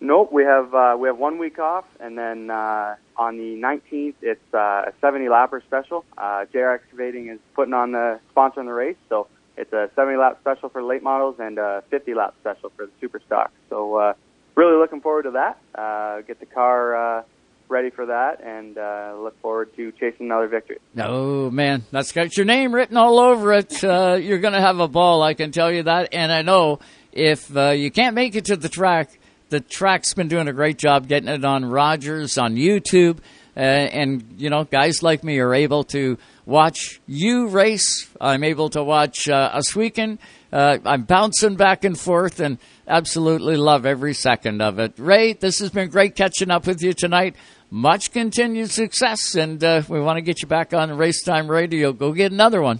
Nope, 0.00 0.32
we 0.32 0.44
have 0.44 0.74
uh, 0.74 0.96
we 0.98 1.08
have 1.08 1.16
one 1.16 1.38
week 1.38 1.58
off, 1.58 1.86
and 1.98 2.18
then 2.18 2.50
uh, 2.50 2.96
on 3.16 3.38
the 3.38 3.54
19th, 3.56 4.14
it's 4.20 4.52
uh, 4.52 4.58
a 4.88 4.92
70 5.00 5.26
lapper 5.26 5.62
special. 5.62 6.04
Uh, 6.18 6.44
JR 6.52 6.72
Excavating 6.72 7.28
is 7.28 7.38
putting 7.54 7.72
on 7.72 7.92
the 7.92 8.20
sponsor 8.30 8.60
on 8.60 8.66
the 8.66 8.72
race, 8.72 8.96
so 9.08 9.28
it's 9.56 9.72
a 9.72 9.90
70 9.94 10.18
lap 10.18 10.38
special 10.40 10.68
for 10.68 10.82
late 10.82 11.02
models 11.02 11.36
and 11.38 11.58
a 11.58 11.82
50 11.90 12.14
lap 12.14 12.34
special 12.40 12.70
for 12.76 12.86
the 12.86 12.92
super 13.00 13.20
stock. 13.24 13.52
So 13.70 13.96
uh, 13.96 14.14
really 14.56 14.76
looking 14.76 15.00
forward 15.00 15.22
to 15.22 15.30
that. 15.32 15.58
Uh, 15.74 16.22
get 16.22 16.40
the 16.40 16.46
car 16.46 16.96
uh, 17.20 17.22
ready 17.68 17.90
for 17.90 18.06
that, 18.06 18.40
and 18.42 18.76
uh, 18.78 19.14
look 19.18 19.40
forward 19.40 19.74
to 19.76 19.92
chasing 19.92 20.26
another 20.26 20.48
victory. 20.48 20.78
Oh 20.98 21.50
man, 21.50 21.84
that's 21.90 22.12
got 22.12 22.36
your 22.36 22.46
name 22.46 22.74
written 22.74 22.96
all 22.96 23.18
over 23.18 23.52
it. 23.52 23.82
Uh, 23.82 24.18
you're 24.20 24.38
going 24.38 24.54
to 24.54 24.60
have 24.60 24.80
a 24.80 24.88
ball, 24.88 25.22
I 25.22 25.34
can 25.34 25.52
tell 25.52 25.72
you 25.72 25.84
that. 25.84 26.10
And 26.12 26.32
I 26.32 26.42
know 26.42 26.80
if 27.12 27.54
uh, 27.56 27.70
you 27.70 27.90
can't 27.90 28.14
make 28.14 28.34
it 28.34 28.46
to 28.46 28.56
the 28.56 28.68
track, 28.68 29.18
the 29.48 29.60
track's 29.60 30.14
been 30.14 30.28
doing 30.28 30.48
a 30.48 30.52
great 30.52 30.78
job 30.78 31.06
getting 31.08 31.28
it 31.28 31.44
on 31.44 31.64
Rogers 31.64 32.38
on 32.38 32.56
YouTube. 32.56 33.18
Uh, 33.56 33.60
and 33.60 34.34
you 34.36 34.50
know, 34.50 34.64
guys 34.64 35.02
like 35.02 35.22
me 35.22 35.38
are 35.38 35.54
able 35.54 35.84
to 35.84 36.18
watch 36.44 37.00
you 37.06 37.46
race. 37.48 38.08
I'm 38.20 38.42
able 38.42 38.70
to 38.70 38.82
watch 38.82 39.28
uh, 39.28 39.50
us 39.52 39.76
weekend. 39.76 40.18
Uh, 40.54 40.78
I'm 40.84 41.02
bouncing 41.02 41.56
back 41.56 41.82
and 41.82 41.98
forth 41.98 42.38
and 42.38 42.58
absolutely 42.86 43.56
love 43.56 43.84
every 43.84 44.14
second 44.14 44.62
of 44.62 44.78
it. 44.78 44.92
Ray, 44.98 45.32
this 45.32 45.58
has 45.58 45.70
been 45.70 45.90
great 45.90 46.14
catching 46.14 46.52
up 46.52 46.68
with 46.68 46.80
you 46.80 46.92
tonight. 46.92 47.34
Much 47.70 48.12
continued 48.12 48.70
success, 48.70 49.34
and 49.34 49.62
uh, 49.64 49.82
we 49.88 50.00
want 50.00 50.16
to 50.16 50.22
get 50.22 50.42
you 50.42 50.46
back 50.46 50.72
on 50.72 50.96
Race 50.96 51.24
Time 51.24 51.50
Radio. 51.50 51.92
Go 51.92 52.12
get 52.12 52.30
another 52.30 52.62
one. 52.62 52.78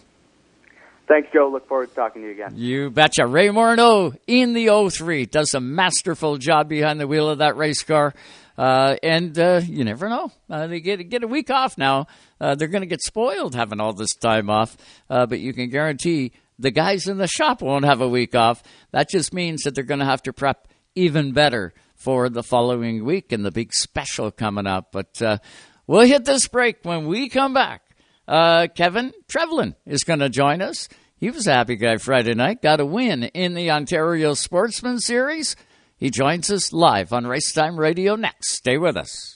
Thanks, 1.08 1.28
Joe. 1.32 1.50
Look 1.52 1.66
forward 1.66 1.88
to 1.88 1.94
talking 1.96 2.22
to 2.22 2.28
you 2.28 2.34
again. 2.34 2.52
You 2.54 2.90
betcha. 2.90 3.26
Ray 3.26 3.48
Morneau 3.48 4.16
in 4.28 4.52
the 4.52 4.88
03 4.90 5.26
does 5.26 5.52
a 5.52 5.60
masterful 5.60 6.38
job 6.38 6.68
behind 6.68 7.00
the 7.00 7.08
wheel 7.08 7.28
of 7.28 7.38
that 7.38 7.56
race 7.56 7.82
car. 7.82 8.14
Uh, 8.56 8.94
and 9.02 9.36
uh, 9.36 9.60
you 9.64 9.82
never 9.82 10.08
know. 10.08 10.30
Uh, 10.48 10.68
they 10.68 10.78
get 10.78 11.08
get 11.10 11.24
a 11.24 11.26
week 11.26 11.50
off 11.50 11.76
now. 11.76 12.06
Uh, 12.40 12.54
they're 12.54 12.68
going 12.68 12.82
to 12.82 12.86
get 12.86 13.02
spoiled 13.02 13.56
having 13.56 13.80
all 13.80 13.92
this 13.92 14.14
time 14.14 14.48
off. 14.48 14.76
Uh, 15.10 15.26
but 15.26 15.40
you 15.40 15.52
can 15.52 15.70
guarantee 15.70 16.30
the 16.58 16.70
guys 16.70 17.06
in 17.06 17.18
the 17.18 17.26
shop 17.26 17.62
won't 17.62 17.84
have 17.84 18.00
a 18.00 18.08
week 18.08 18.34
off. 18.34 18.62
That 18.92 19.08
just 19.08 19.32
means 19.32 19.62
that 19.62 19.74
they're 19.74 19.84
going 19.84 20.00
to 20.00 20.06
have 20.06 20.22
to 20.24 20.32
prep 20.32 20.68
even 20.94 21.32
better 21.32 21.74
for 21.94 22.28
the 22.28 22.42
following 22.42 23.04
week 23.04 23.32
and 23.32 23.44
the 23.44 23.50
big 23.50 23.72
special 23.72 24.30
coming 24.30 24.66
up. 24.66 24.92
But 24.92 25.20
uh, 25.20 25.38
we'll 25.86 26.06
hit 26.06 26.24
this 26.24 26.48
break 26.48 26.78
when 26.82 27.06
we 27.06 27.28
come 27.28 27.54
back. 27.54 27.82
Uh, 28.26 28.68
Kevin 28.74 29.12
Trevlin 29.28 29.74
is 29.86 30.04
going 30.04 30.20
to 30.20 30.28
join 30.28 30.62
us. 30.62 30.88
He 31.16 31.30
was 31.30 31.46
a 31.46 31.54
happy 31.54 31.76
guy 31.76 31.96
Friday 31.96 32.34
night, 32.34 32.62
got 32.62 32.80
a 32.80 32.86
win 32.86 33.24
in 33.24 33.54
the 33.54 33.70
Ontario 33.70 34.34
Sportsman 34.34 34.98
Series. 34.98 35.56
He 35.96 36.10
joins 36.10 36.50
us 36.50 36.72
live 36.72 37.12
on 37.12 37.24
Racetime 37.24 37.78
Radio 37.78 38.16
next. 38.16 38.56
Stay 38.56 38.78
with 38.78 38.96
us. 38.96 39.33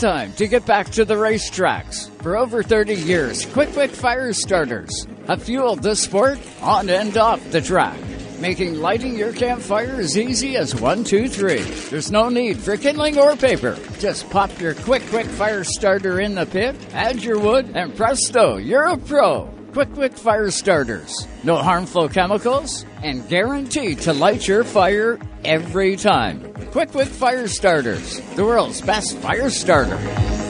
Time 0.00 0.32
to 0.32 0.48
get 0.48 0.64
back 0.64 0.88
to 0.88 1.04
the 1.04 1.14
racetracks. 1.14 2.08
For 2.22 2.34
over 2.34 2.62
30 2.62 2.94
years, 2.94 3.44
Quick 3.44 3.70
Quick 3.72 3.90
Fire 3.90 4.32
Starters 4.32 5.06
have 5.26 5.42
fueled 5.42 5.82
this 5.82 6.00
sport 6.00 6.38
on 6.62 6.88
and 6.88 7.14
off 7.18 7.50
the 7.50 7.60
track, 7.60 7.98
making 8.40 8.76
lighting 8.76 9.14
your 9.14 9.34
campfire 9.34 9.96
as 9.96 10.16
easy 10.16 10.56
as 10.56 10.74
one, 10.74 11.04
two, 11.04 11.28
three. 11.28 11.60
There's 11.90 12.10
no 12.10 12.30
need 12.30 12.56
for 12.56 12.78
kindling 12.78 13.18
or 13.18 13.36
paper. 13.36 13.78
Just 13.98 14.30
pop 14.30 14.58
your 14.58 14.72
Quick 14.72 15.02
Quick 15.08 15.26
Fire 15.26 15.64
Starter 15.64 16.18
in 16.20 16.34
the 16.34 16.46
pit, 16.46 16.76
add 16.94 17.22
your 17.22 17.38
wood, 17.38 17.70
and 17.74 17.94
presto, 17.94 18.56
you're 18.56 18.86
a 18.86 18.96
pro. 18.96 19.59
Quick 19.72 19.92
Quick 19.94 20.16
Fire 20.16 20.50
Starters. 20.50 21.28
No 21.44 21.56
harmful 21.56 22.08
chemicals 22.08 22.84
and 23.04 23.28
guaranteed 23.28 24.00
to 24.00 24.12
light 24.12 24.48
your 24.48 24.64
fire 24.64 25.16
every 25.44 25.94
time. 25.94 26.52
Quick 26.72 26.90
Quick 26.90 27.06
Fire 27.06 27.46
Starters, 27.46 28.20
the 28.34 28.44
world's 28.44 28.80
best 28.80 29.16
fire 29.18 29.48
starter. 29.48 30.49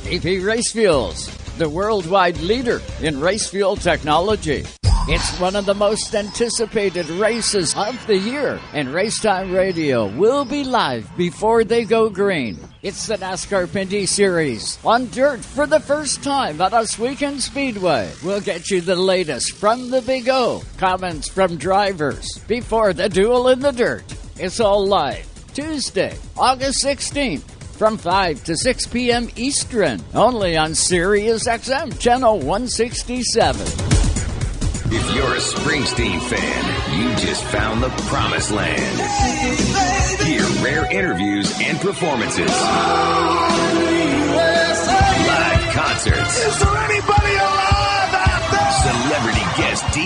VP 0.00 0.38
Race 0.40 0.72
Fuels, 0.72 1.28
the 1.58 1.68
worldwide 1.68 2.38
leader 2.38 2.80
in 3.02 3.20
race 3.20 3.48
fuel 3.48 3.76
technology. 3.76 4.64
It's 5.08 5.38
one 5.38 5.56
of 5.56 5.66
the 5.66 5.74
most 5.74 6.14
anticipated 6.14 7.08
races 7.10 7.74
of 7.76 8.06
the 8.06 8.16
year, 8.16 8.58
and 8.72 8.88
Racetime 8.88 9.54
Radio 9.54 10.06
will 10.16 10.44
be 10.44 10.64
live 10.64 11.08
before 11.16 11.64
they 11.64 11.84
go 11.84 12.08
green. 12.08 12.58
It's 12.82 13.06
the 13.06 13.16
NASCAR 13.16 13.70
Pinty's 13.70 14.10
Series 14.10 14.78
on 14.84 15.08
dirt 15.10 15.44
for 15.44 15.66
the 15.66 15.80
first 15.80 16.22
time 16.22 16.60
at 16.60 16.72
Oswego 16.72 17.36
Speedway. 17.38 18.10
We'll 18.24 18.40
get 18.40 18.70
you 18.70 18.80
the 18.80 18.96
latest 18.96 19.56
from 19.56 19.90
the 19.90 20.02
Big 20.02 20.28
O, 20.28 20.62
comments 20.78 21.28
from 21.28 21.56
drivers 21.56 22.38
before 22.48 22.92
the 22.92 23.08
duel 23.08 23.48
in 23.48 23.60
the 23.60 23.72
dirt. 23.72 24.04
It's 24.38 24.60
all 24.60 24.86
live 24.86 25.26
Tuesday, 25.52 26.16
August 26.36 26.84
16th 26.84 27.59
from 27.80 27.96
5 27.96 28.44
to 28.44 28.54
6 28.58 28.86
p.m. 28.88 29.30
Eastern, 29.36 30.02
only 30.12 30.54
on 30.54 30.74
Sirius 30.74 31.48
XM 31.48 31.98
Channel 31.98 32.36
167. 32.36 33.58
If 34.92 35.14
you're 35.14 35.32
a 35.32 35.38
Springsteen 35.38 36.20
fan, 36.20 37.00
you 37.00 37.08
just 37.16 37.42
found 37.44 37.82
the 37.82 37.88
promised 38.10 38.50
land. 38.50 39.00
Hear 40.20 40.42
rare 40.62 40.92
interviews 40.92 41.58
and 41.58 41.80
performances. 41.80 42.50
Live 45.30 45.72
concerts. 45.72 46.36
Is 46.36 46.60
there 46.60 46.76
anybody 46.76 47.34
alive 47.36 47.69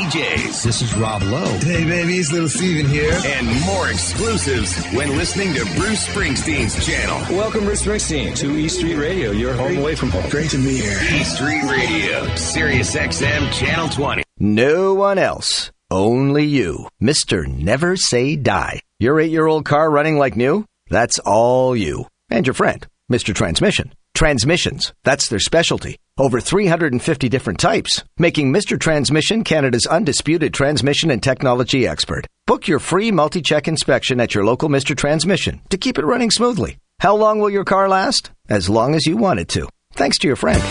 DJs. 0.04 0.62
This 0.62 0.82
is 0.82 0.94
Rob 0.94 1.22
Lowe. 1.22 1.58
Hey, 1.60 1.84
baby, 1.84 2.18
it's 2.18 2.30
little 2.30 2.48
Steven 2.48 2.86
here. 2.86 3.18
And 3.24 3.46
more 3.64 3.88
exclusives 3.88 4.76
when 4.88 5.16
listening 5.16 5.54
to 5.54 5.64
Bruce 5.76 6.06
Springsteen's 6.06 6.84
channel. 6.84 7.16
Welcome, 7.34 7.64
Bruce 7.64 7.82
Springsteen, 7.82 8.36
to 8.36 8.54
E 8.54 8.68
Street 8.68 8.96
Radio, 8.96 9.30
your 9.30 9.54
home 9.54 9.78
away 9.78 9.94
from 9.94 10.10
home. 10.10 10.28
Great 10.28 10.50
to 10.50 10.58
be 10.58 10.76
here. 10.76 10.98
E 11.10 11.24
Street 11.24 11.62
Radio, 11.62 12.34
Sirius 12.36 12.94
XM 12.94 13.50
Channel 13.52 13.88
20. 13.88 14.22
No 14.38 14.92
one 14.92 15.16
else. 15.16 15.70
Only 15.90 16.44
you. 16.44 16.86
Mr. 17.02 17.46
Never 17.48 17.96
Say 17.96 18.36
Die. 18.36 18.80
Your 19.00 19.18
eight 19.20 19.30
year 19.30 19.46
old 19.46 19.64
car 19.64 19.90
running 19.90 20.18
like 20.18 20.36
new? 20.36 20.66
That's 20.90 21.18
all 21.20 21.74
you. 21.74 22.06
And 22.28 22.46
your 22.46 22.54
friend, 22.54 22.86
Mr. 23.10 23.34
Transmission. 23.34 23.94
Transmissions. 24.14 24.92
That's 25.02 25.28
their 25.28 25.40
specialty. 25.40 25.96
Over 26.16 26.40
350 26.40 27.28
different 27.28 27.58
types, 27.58 28.04
making 28.18 28.52
Mr. 28.52 28.78
Transmission 28.78 29.42
Canada's 29.42 29.84
undisputed 29.84 30.54
transmission 30.54 31.10
and 31.10 31.20
technology 31.20 31.88
expert. 31.88 32.28
Book 32.46 32.68
your 32.68 32.78
free 32.78 33.10
multi 33.10 33.42
check 33.42 33.66
inspection 33.66 34.20
at 34.20 34.32
your 34.32 34.44
local 34.44 34.68
Mr. 34.68 34.96
Transmission 34.96 35.60
to 35.70 35.76
keep 35.76 35.98
it 35.98 36.04
running 36.04 36.30
smoothly. 36.30 36.78
How 37.00 37.16
long 37.16 37.40
will 37.40 37.50
your 37.50 37.64
car 37.64 37.88
last? 37.88 38.30
As 38.48 38.70
long 38.70 38.94
as 38.94 39.06
you 39.06 39.16
want 39.16 39.40
it 39.40 39.48
to. 39.48 39.68
Thanks 39.94 40.18
to 40.18 40.28
your 40.28 40.36
friend. 40.36 40.62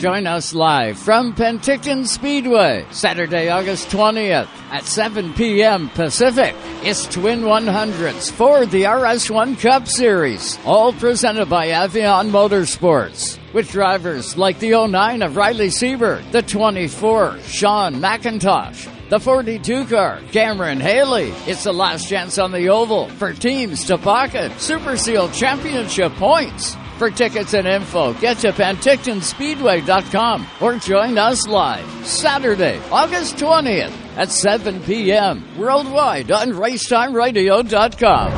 Join 0.00 0.26
us 0.26 0.54
live 0.54 0.98
from 0.98 1.34
Penticton 1.34 2.06
Speedway, 2.06 2.86
Saturday, 2.90 3.50
August 3.50 3.90
20th 3.90 4.48
at 4.70 4.86
7 4.86 5.34
p.m. 5.34 5.90
Pacific. 5.90 6.54
It's 6.82 7.04
Twin 7.04 7.42
100s 7.42 8.32
for 8.32 8.64
the 8.64 8.84
RS1 8.84 9.60
Cup 9.60 9.86
Series, 9.86 10.58
all 10.64 10.94
presented 10.94 11.50
by 11.50 11.66
Avion 11.66 12.30
Motorsports. 12.30 13.38
With 13.52 13.70
drivers 13.70 14.38
like 14.38 14.58
the 14.58 14.70
09 14.70 15.20
of 15.20 15.36
Riley 15.36 15.68
Siebert, 15.68 16.32
the 16.32 16.40
24, 16.40 17.38
Sean 17.40 17.96
McIntosh, 17.96 18.88
the 19.10 19.20
42 19.20 19.84
car, 19.84 20.22
Cameron 20.32 20.80
Hayley. 20.80 21.30
It's 21.46 21.64
the 21.64 21.74
last 21.74 22.08
chance 22.08 22.38
on 22.38 22.52
the 22.52 22.70
oval 22.70 23.10
for 23.10 23.34
teams 23.34 23.84
to 23.84 23.98
pocket 23.98 24.58
Super 24.62 24.96
Seal 24.96 25.28
Championship 25.28 26.14
points. 26.14 26.74
For 27.00 27.08
tickets 27.08 27.54
and 27.54 27.66
info, 27.66 28.12
get 28.12 28.36
to 28.40 28.52
PentictonSpeedway.com 28.52 30.46
or 30.60 30.76
join 30.76 31.16
us 31.16 31.48
live 31.48 32.06
Saturday, 32.06 32.78
August 32.92 33.36
20th 33.36 33.90
at 34.18 34.28
7 34.30 34.82
p.m. 34.82 35.42
worldwide 35.56 36.30
on 36.30 36.50
RaceTimeRadio.com. 36.50 38.32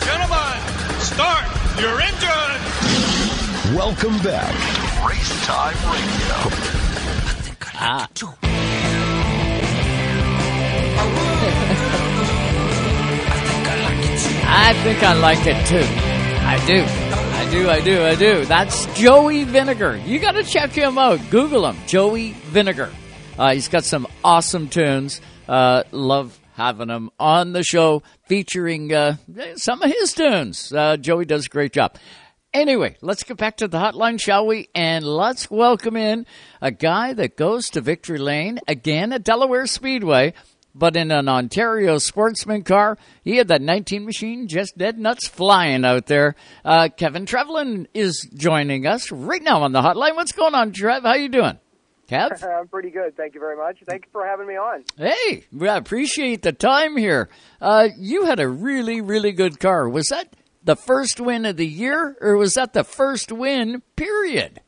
Gentlemen, 0.00 0.58
start 0.98 1.46
your 1.78 2.00
engine. 2.00 2.58
Welcome 3.76 4.18
back. 4.24 4.52
Race 5.08 5.46
Time 5.46 5.76
Radio. 5.92 6.34
Ah. 7.82 8.08
I 14.52 14.72
think 14.82 15.02
I 15.02 15.14
like 15.14 15.46
it 15.46 15.64
too. 15.66 15.86
I 16.44 16.66
do. 16.66 16.84
I 16.84 17.50
do, 17.50 17.70
I 17.70 17.80
do, 17.80 18.02
I 18.02 18.14
do. 18.16 18.44
That's 18.44 18.86
Joey 18.98 19.44
Vinegar. 19.44 19.96
You 19.98 20.18
got 20.18 20.32
to 20.32 20.42
check 20.42 20.72
him 20.72 20.98
out. 20.98 21.20
Google 21.30 21.68
him, 21.68 21.76
Joey 21.86 22.32
Vinegar. 22.32 22.90
Uh, 23.38 23.54
he's 23.54 23.68
got 23.68 23.84
some 23.84 24.08
awesome 24.24 24.68
tunes. 24.68 25.20
Uh, 25.48 25.84
love 25.92 26.38
having 26.54 26.88
him 26.88 27.10
on 27.18 27.52
the 27.52 27.62
show 27.62 28.02
featuring 28.26 28.92
uh, 28.92 29.16
some 29.54 29.82
of 29.82 29.90
his 29.90 30.12
tunes. 30.14 30.72
Uh, 30.72 30.96
Joey 30.96 31.26
does 31.26 31.46
a 31.46 31.48
great 31.48 31.72
job. 31.72 31.96
Anyway, 32.52 32.96
let's 33.00 33.22
get 33.22 33.36
back 33.36 33.58
to 33.58 33.68
the 33.68 33.78
hotline, 33.78 34.20
shall 34.20 34.44
we? 34.46 34.68
And 34.74 35.04
let's 35.04 35.48
welcome 35.48 35.96
in 35.96 36.26
a 36.60 36.72
guy 36.72 37.12
that 37.12 37.36
goes 37.36 37.66
to 37.70 37.80
Victory 37.80 38.18
Lane 38.18 38.58
again 38.66 39.12
at 39.12 39.22
Delaware 39.22 39.66
Speedway, 39.66 40.34
but 40.74 40.96
in 40.96 41.10
an 41.10 41.28
Ontario 41.28 41.98
sportsman 41.98 42.62
car. 42.62 42.98
He 43.22 43.36
had 43.36 43.48
that 43.48 43.62
19 43.62 44.04
machine 44.04 44.48
just 44.48 44.76
dead 44.76 44.98
nuts 44.98 45.28
flying 45.28 45.84
out 45.84 46.06
there. 46.06 46.34
Uh, 46.64 46.88
Kevin 46.94 47.26
Trevlin 47.26 47.86
is 47.94 48.28
joining 48.34 48.86
us 48.86 49.10
right 49.10 49.42
now 49.42 49.62
on 49.62 49.72
the 49.72 49.82
hotline. 49.82 50.16
What's 50.16 50.32
going 50.32 50.54
on, 50.54 50.72
Trev? 50.72 51.02
How 51.02 51.14
you 51.14 51.28
doing? 51.28 51.58
Kev? 52.08 52.42
I'm 52.60 52.68
pretty 52.68 52.90
good. 52.90 53.16
Thank 53.16 53.34
you 53.34 53.40
very 53.40 53.56
much. 53.56 53.78
Thank 53.88 54.06
you 54.06 54.10
for 54.12 54.26
having 54.26 54.46
me 54.46 54.54
on. 54.54 54.84
Hey, 54.96 55.44
we 55.52 55.68
appreciate 55.68 56.42
the 56.42 56.52
time 56.52 56.96
here. 56.96 57.28
Uh, 57.60 57.88
you 57.96 58.26
had 58.26 58.40
a 58.40 58.48
really, 58.48 59.00
really 59.00 59.32
good 59.32 59.60
car. 59.60 59.88
Was 59.88 60.08
that 60.08 60.34
the 60.62 60.76
first 60.76 61.20
win 61.20 61.46
of 61.46 61.56
the 61.56 61.66
year, 61.66 62.16
or 62.20 62.36
was 62.36 62.54
that 62.54 62.72
the 62.72 62.84
first 62.84 63.32
win, 63.32 63.82
period? 63.96 64.60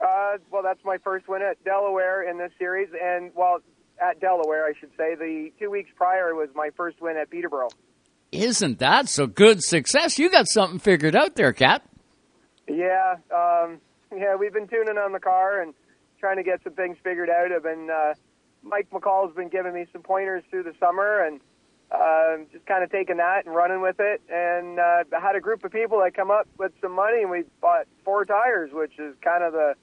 Uh, 0.00 0.38
well, 0.50 0.62
that's 0.62 0.84
my 0.84 0.98
first 0.98 1.26
win 1.28 1.42
at 1.42 1.62
Delaware 1.64 2.28
in 2.28 2.38
this 2.38 2.52
series, 2.58 2.88
and 3.02 3.30
well, 3.34 3.60
at 4.00 4.20
Delaware, 4.20 4.64
I 4.64 4.72
should 4.78 4.90
say. 4.96 5.14
The 5.14 5.50
two 5.58 5.70
weeks 5.70 5.90
prior 5.96 6.34
was 6.34 6.48
my 6.54 6.70
first 6.76 7.00
win 7.00 7.16
at 7.16 7.30
Peterborough. 7.30 7.68
Isn't 8.32 8.78
that 8.80 9.08
so 9.08 9.26
good 9.26 9.62
success? 9.62 10.18
You 10.18 10.30
got 10.30 10.46
something 10.48 10.78
figured 10.78 11.16
out 11.16 11.36
there, 11.36 11.52
Cap. 11.52 11.88
Yeah, 12.68 13.16
um, 13.34 13.80
yeah, 14.14 14.34
we've 14.34 14.52
been 14.52 14.66
tuning 14.66 14.98
on 14.98 15.12
the 15.12 15.20
car 15.20 15.62
and 15.62 15.74
trying 16.18 16.36
to 16.36 16.42
get 16.42 16.62
some 16.64 16.72
things 16.72 16.96
figured 17.02 17.30
out. 17.30 17.52
I've 17.52 17.62
been 17.62 17.88
uh, 17.90 18.14
Mike 18.62 18.88
McCall's 18.90 19.34
been 19.34 19.48
giving 19.48 19.72
me 19.72 19.86
some 19.92 20.02
pointers 20.02 20.42
through 20.50 20.64
the 20.64 20.74
summer, 20.80 21.24
and 21.24 21.40
uh, 21.92 22.44
just 22.52 22.66
kind 22.66 22.82
of 22.82 22.90
taking 22.90 23.18
that 23.18 23.46
and 23.46 23.54
running 23.54 23.80
with 23.80 23.96
it. 24.00 24.20
And 24.28 24.80
uh, 24.80 25.04
I 25.16 25.20
had 25.20 25.36
a 25.36 25.40
group 25.40 25.64
of 25.64 25.70
people 25.70 26.00
that 26.02 26.14
come 26.14 26.30
up 26.30 26.48
with 26.58 26.72
some 26.80 26.92
money, 26.92 27.22
and 27.22 27.30
we 27.30 27.44
bought 27.60 27.86
four 28.04 28.24
tires, 28.24 28.70
which 28.72 28.98
is 28.98 29.14
kind 29.22 29.44
of 29.44 29.52
the 29.52 29.74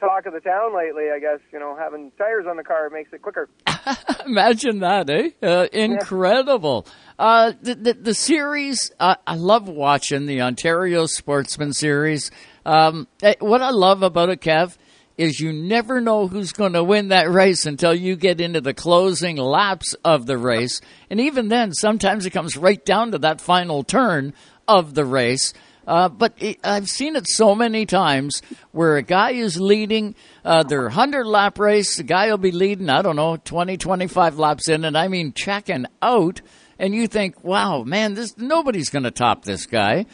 talk 0.00 0.26
of 0.26 0.32
the 0.32 0.40
town 0.40 0.74
lately. 0.74 1.10
I 1.14 1.20
guess 1.20 1.38
you 1.52 1.58
know 1.58 1.76
having 1.76 2.10
tires 2.18 2.46
on 2.48 2.56
the 2.56 2.64
car 2.64 2.90
makes 2.90 3.12
it 3.12 3.22
quicker. 3.22 3.48
Imagine 4.26 4.80
that, 4.80 5.08
eh? 5.10 5.30
Uh, 5.42 5.68
incredible. 5.72 6.86
Uh, 7.18 7.52
the, 7.60 7.74
the 7.74 7.94
the 7.94 8.14
series, 8.14 8.90
uh, 8.98 9.16
I 9.26 9.36
love 9.36 9.68
watching 9.68 10.26
the 10.26 10.42
Ontario 10.42 11.06
Sportsman 11.06 11.72
Series. 11.72 12.30
Um, 12.64 13.06
eh, 13.22 13.34
what 13.38 13.62
I 13.62 13.70
love 13.70 14.02
about 14.02 14.30
it, 14.30 14.40
Kev, 14.40 14.76
is 15.16 15.38
you 15.38 15.52
never 15.52 16.00
know 16.00 16.26
who's 16.26 16.52
going 16.52 16.72
to 16.72 16.82
win 16.82 17.08
that 17.08 17.30
race 17.30 17.66
until 17.66 17.94
you 17.94 18.16
get 18.16 18.40
into 18.40 18.60
the 18.60 18.74
closing 18.74 19.36
laps 19.36 19.94
of 20.04 20.26
the 20.26 20.38
race, 20.38 20.80
and 21.10 21.20
even 21.20 21.48
then, 21.48 21.72
sometimes 21.72 22.26
it 22.26 22.30
comes 22.30 22.56
right 22.56 22.84
down 22.84 23.12
to 23.12 23.18
that 23.18 23.40
final 23.40 23.84
turn 23.84 24.32
of 24.66 24.94
the 24.94 25.04
race. 25.04 25.52
Uh, 25.90 26.08
but 26.08 26.32
it, 26.38 26.56
I've 26.62 26.86
seen 26.86 27.16
it 27.16 27.26
so 27.26 27.56
many 27.56 27.84
times 27.84 28.42
where 28.70 28.96
a 28.96 29.02
guy 29.02 29.32
is 29.32 29.60
leading 29.60 30.14
uh, 30.44 30.62
their 30.62 30.82
100 30.82 31.26
lap 31.26 31.58
race. 31.58 31.96
The 31.96 32.04
guy 32.04 32.30
will 32.30 32.38
be 32.38 32.52
leading, 32.52 32.88
I 32.88 33.02
don't 33.02 33.16
know, 33.16 33.36
20, 33.38 33.76
25 33.76 34.38
laps 34.38 34.68
in, 34.68 34.84
and 34.84 34.96
I 34.96 35.08
mean 35.08 35.32
checking 35.32 35.86
out. 36.00 36.42
and 36.78 36.94
you 36.94 37.08
think, 37.08 37.42
"Wow, 37.42 37.82
man, 37.82 38.14
this 38.14 38.38
nobody's 38.38 38.88
going 38.88 39.02
to 39.02 39.10
top 39.10 39.44
this 39.44 39.66
guy." 39.66 40.06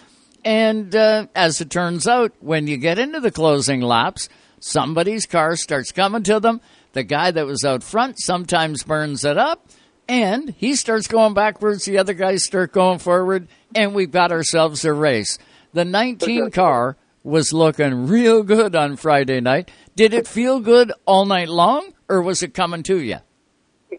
And 0.46 0.96
uh, 0.96 1.26
as 1.34 1.60
it 1.60 1.68
turns 1.68 2.08
out, 2.08 2.32
when 2.40 2.68
you 2.68 2.78
get 2.78 2.98
into 2.98 3.20
the 3.20 3.30
closing 3.30 3.82
laps, 3.82 4.30
somebody's 4.60 5.26
car 5.26 5.56
starts 5.56 5.92
coming 5.92 6.22
to 6.22 6.40
them. 6.40 6.62
The 6.94 7.04
guy 7.04 7.32
that 7.32 7.44
was 7.44 7.64
out 7.64 7.82
front 7.82 8.16
sometimes 8.18 8.82
burns 8.82 9.26
it 9.26 9.36
up, 9.36 9.68
and 10.08 10.54
he 10.56 10.74
starts 10.74 11.06
going 11.06 11.34
backwards. 11.34 11.84
The 11.84 11.98
other 11.98 12.14
guys 12.14 12.46
start 12.46 12.72
going 12.72 12.98
forward, 12.98 13.48
and 13.74 13.94
we've 13.94 14.10
got 14.10 14.32
ourselves 14.32 14.82
a 14.86 14.94
race. 14.94 15.36
The 15.76 15.84
19 15.84 16.52
car 16.52 16.96
was 17.22 17.52
looking 17.52 18.06
real 18.06 18.42
good 18.42 18.74
on 18.74 18.96
Friday 18.96 19.42
night. 19.42 19.70
Did 19.94 20.14
it 20.14 20.26
feel 20.26 20.58
good 20.58 20.90
all 21.04 21.26
night 21.26 21.50
long, 21.50 21.92
or 22.08 22.22
was 22.22 22.42
it 22.42 22.54
coming 22.54 22.82
to 22.84 22.98
you? 22.98 23.18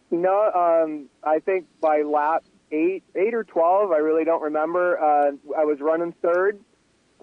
No, 0.09 0.51
um, 0.55 1.07
I 1.23 1.37
think 1.37 1.67
by 1.79 2.01
lap 2.01 2.43
eight, 2.71 3.03
eight 3.15 3.35
or 3.35 3.43
twelve, 3.43 3.91
I 3.91 3.97
really 3.97 4.25
don't 4.25 4.41
remember. 4.41 4.97
Uh, 4.97 5.33
I 5.55 5.65
was 5.65 5.79
running 5.79 6.15
third. 6.19 6.59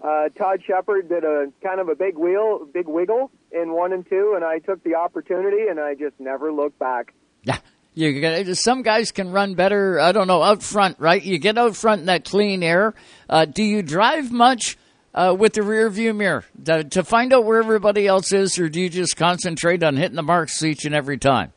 Uh, 0.00 0.28
Todd 0.38 0.62
Shepard 0.64 1.08
did 1.08 1.24
a 1.24 1.46
kind 1.60 1.80
of 1.80 1.88
a 1.88 1.96
big 1.96 2.16
wheel, 2.16 2.64
big 2.72 2.86
wiggle 2.86 3.32
in 3.50 3.72
one 3.72 3.92
and 3.92 4.08
two, 4.08 4.34
and 4.36 4.44
I 4.44 4.60
took 4.60 4.84
the 4.84 4.94
opportunity, 4.94 5.66
and 5.68 5.80
I 5.80 5.96
just 5.96 6.20
never 6.20 6.52
looked 6.52 6.78
back. 6.78 7.12
Yeah. 7.42 7.58
You 7.94 8.12
get, 8.20 8.56
some 8.56 8.82
guys 8.82 9.12
can 9.12 9.30
run 9.30 9.54
better. 9.54 10.00
I 10.00 10.10
don't 10.10 10.26
know 10.26 10.42
out 10.42 10.64
front, 10.64 10.98
right? 10.98 11.22
You 11.22 11.38
get 11.38 11.56
out 11.56 11.76
front 11.76 12.00
in 12.00 12.06
that 12.06 12.24
clean 12.24 12.64
air. 12.64 12.92
Uh, 13.30 13.44
do 13.44 13.62
you 13.62 13.82
drive 13.82 14.32
much 14.32 14.76
uh, 15.14 15.34
with 15.38 15.52
the 15.52 15.62
rear 15.62 15.88
view 15.88 16.12
mirror 16.12 16.44
to, 16.64 16.82
to 16.82 17.04
find 17.04 17.32
out 17.32 17.44
where 17.44 17.60
everybody 17.60 18.08
else 18.08 18.32
is, 18.32 18.58
or 18.58 18.68
do 18.68 18.80
you 18.80 18.88
just 18.88 19.16
concentrate 19.16 19.84
on 19.84 19.96
hitting 19.96 20.16
the 20.16 20.24
marks 20.24 20.60
each 20.64 20.84
and 20.84 20.94
every 20.94 21.18
time? 21.18 21.52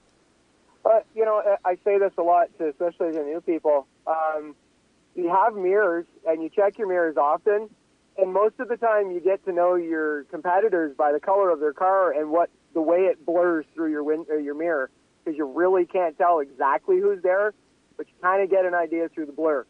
Uh, 0.86 1.00
you 1.16 1.26
know, 1.26 1.42
I 1.66 1.76
say 1.84 1.98
this 1.98 2.14
a 2.20 2.22
lot 2.22 2.56
to 2.60 2.70
especially 2.70 3.14
to 3.14 3.24
new 3.24 3.42
people. 3.42 3.88
Um, 4.06 4.56
you 5.16 5.30
have 5.30 5.56
mirrors, 5.56 6.06
and 6.28 6.44
you 6.44 6.50
check 6.50 6.78
your 6.78 6.88
mirrors 6.88 7.18
often, 7.18 7.68
and 8.20 8.32
most 8.32 8.60
of 8.60 8.68
the 8.68 8.78
time 8.78 9.10
you 9.10 9.20
get 9.20 9.44
to 9.46 9.52
know 9.52 9.74
your 9.74 10.24
competitors 10.26 10.96
by 10.96 11.12
the 11.12 11.20
color 11.20 11.50
of 11.50 11.60
their 11.60 11.74
car 11.74 12.12
and 12.12 12.30
what 12.30 12.52
the 12.76 12.82
way 12.82 13.00
it 13.00 13.26
blurs 13.26 13.66
through 13.74 13.90
your 13.90 14.04
win- 14.04 14.28
or 14.30 14.38
your 14.40 14.54
mirror 14.54 14.92
because 15.28 15.38
you 15.38 15.46
really 15.46 15.86
can't 15.86 16.18
tell 16.18 16.40
exactly 16.40 17.00
who's 17.00 17.22
there, 17.22 17.54
but 17.98 18.08
you 18.08 18.14
kind 18.22 18.42
of 18.42 18.50
get 18.50 18.64
an 18.64 18.74
idea 18.74 19.10
through 19.10 19.26
the 19.26 19.32
blur. 19.34 19.66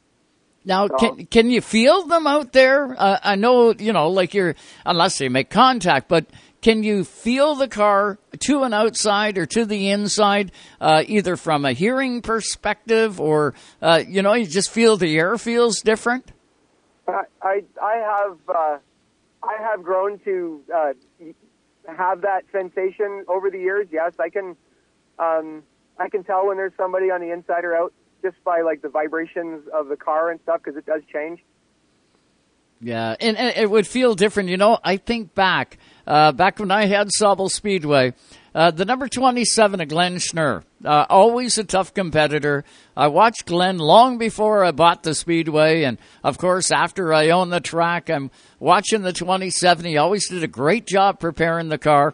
Now, 0.64 0.88
can 0.88 1.26
can 1.28 1.50
you 1.50 1.62
feel 1.62 2.06
them 2.06 2.28
out 2.28 2.52
there? 2.52 2.94
Uh, 2.98 3.18
I 3.24 3.36
know 3.36 3.74
you 3.74 3.94
know, 3.94 4.10
like 4.10 4.34
you're 4.34 4.56
unless 4.86 5.18
they 5.18 5.30
make 5.30 5.50
contact, 5.50 6.10
but 6.10 6.26
can 6.62 6.84
you 6.84 7.06
feel 7.06 7.56
the 7.56 7.70
car 7.70 8.20
to 8.40 8.64
an 8.64 8.74
outside 8.74 9.38
or 9.38 9.46
to 9.46 9.66
the 9.66 9.90
inside, 9.90 10.52
uh, 10.82 11.04
either 11.08 11.38
from 11.38 11.64
a 11.64 11.72
hearing 11.72 12.22
perspective 12.22 13.22
or 13.22 13.54
uh, 13.82 14.04
you 14.06 14.22
know, 14.22 14.34
you 14.34 14.46
just 14.46 14.70
feel 14.70 14.98
the 14.98 15.18
air 15.18 15.38
feels 15.38 15.80
different? 15.80 16.34
I 17.08 17.24
I, 17.42 17.64
I 17.82 17.96
have 17.96 18.38
uh, 18.50 18.78
I 19.42 19.58
have 19.62 19.84
grown 19.84 20.20
to 20.26 20.62
uh, 20.76 20.94
have 21.88 22.22
that 22.22 22.44
sensation 22.52 23.24
over 23.30 23.50
the 23.50 23.60
years. 23.60 23.88
Yes, 23.90 24.14
I 24.20 24.28
can 24.30 24.58
um, 25.20 25.64
I 26.00 26.10
can 26.10 26.24
tell 26.24 26.48
when 26.48 26.58
there's 26.58 26.74
somebody 26.78 27.12
on 27.12 27.22
the 27.22 27.32
inside 27.32 27.66
or 27.66 27.76
out 27.76 27.94
just 28.22 28.44
by 28.44 28.62
like 28.62 28.82
the 28.82 28.90
vibrations 28.90 29.68
of 29.74 29.88
the 29.88 29.96
car 29.96 30.32
and 30.32 30.40
stuff 30.42 30.62
because 30.64 30.78
it 30.78 30.86
does 30.86 31.02
change. 31.12 31.40
Yeah, 32.80 33.16
and, 33.20 33.38
and, 33.38 33.58
it 33.58 33.70
would 33.70 33.88
feel 33.88 34.14
different. 34.14 34.50
You 34.50 34.58
know, 34.58 34.78
I 34.84 34.98
think 34.98 35.34
back, 35.34 35.78
uh, 36.06 36.32
back 36.32 36.60
when 36.60 36.70
I 36.70 36.86
had 36.86 37.10
Sauble 37.10 37.50
Speedway, 37.50 38.14
uh, 38.54 38.70
the 38.72 38.86
number 38.86 39.08
27 39.08 39.82
of 39.82 39.88
Glenn 39.88 40.18
Schnurr, 40.18 40.64
uh, 40.86 41.06
always 41.10 41.58
a 41.58 41.64
tough 41.64 41.94
competitor. 41.94 42.64
I 42.96 43.08
watched 43.08 43.48
Glenn 43.48 43.80
long 43.80 44.20
before 44.20 44.64
I 44.64 44.72
bought 44.72 45.02
the 45.02 45.16
Speedway, 45.16 45.84
and 45.84 45.98
of 46.24 46.38
course, 46.38 46.72
after 46.72 47.14
I 47.14 47.30
own 47.30 47.50
the 47.50 47.60
track, 47.60 48.10
I'm 48.10 48.30
watching 48.60 49.02
the 49.02 49.14
27. 49.14 49.86
He 49.86 49.98
always 49.98 50.30
did 50.30 50.44
a 50.44 50.48
great 50.48 50.86
job 50.86 51.20
preparing 51.20 51.70
the 51.70 51.80
car. 51.80 52.14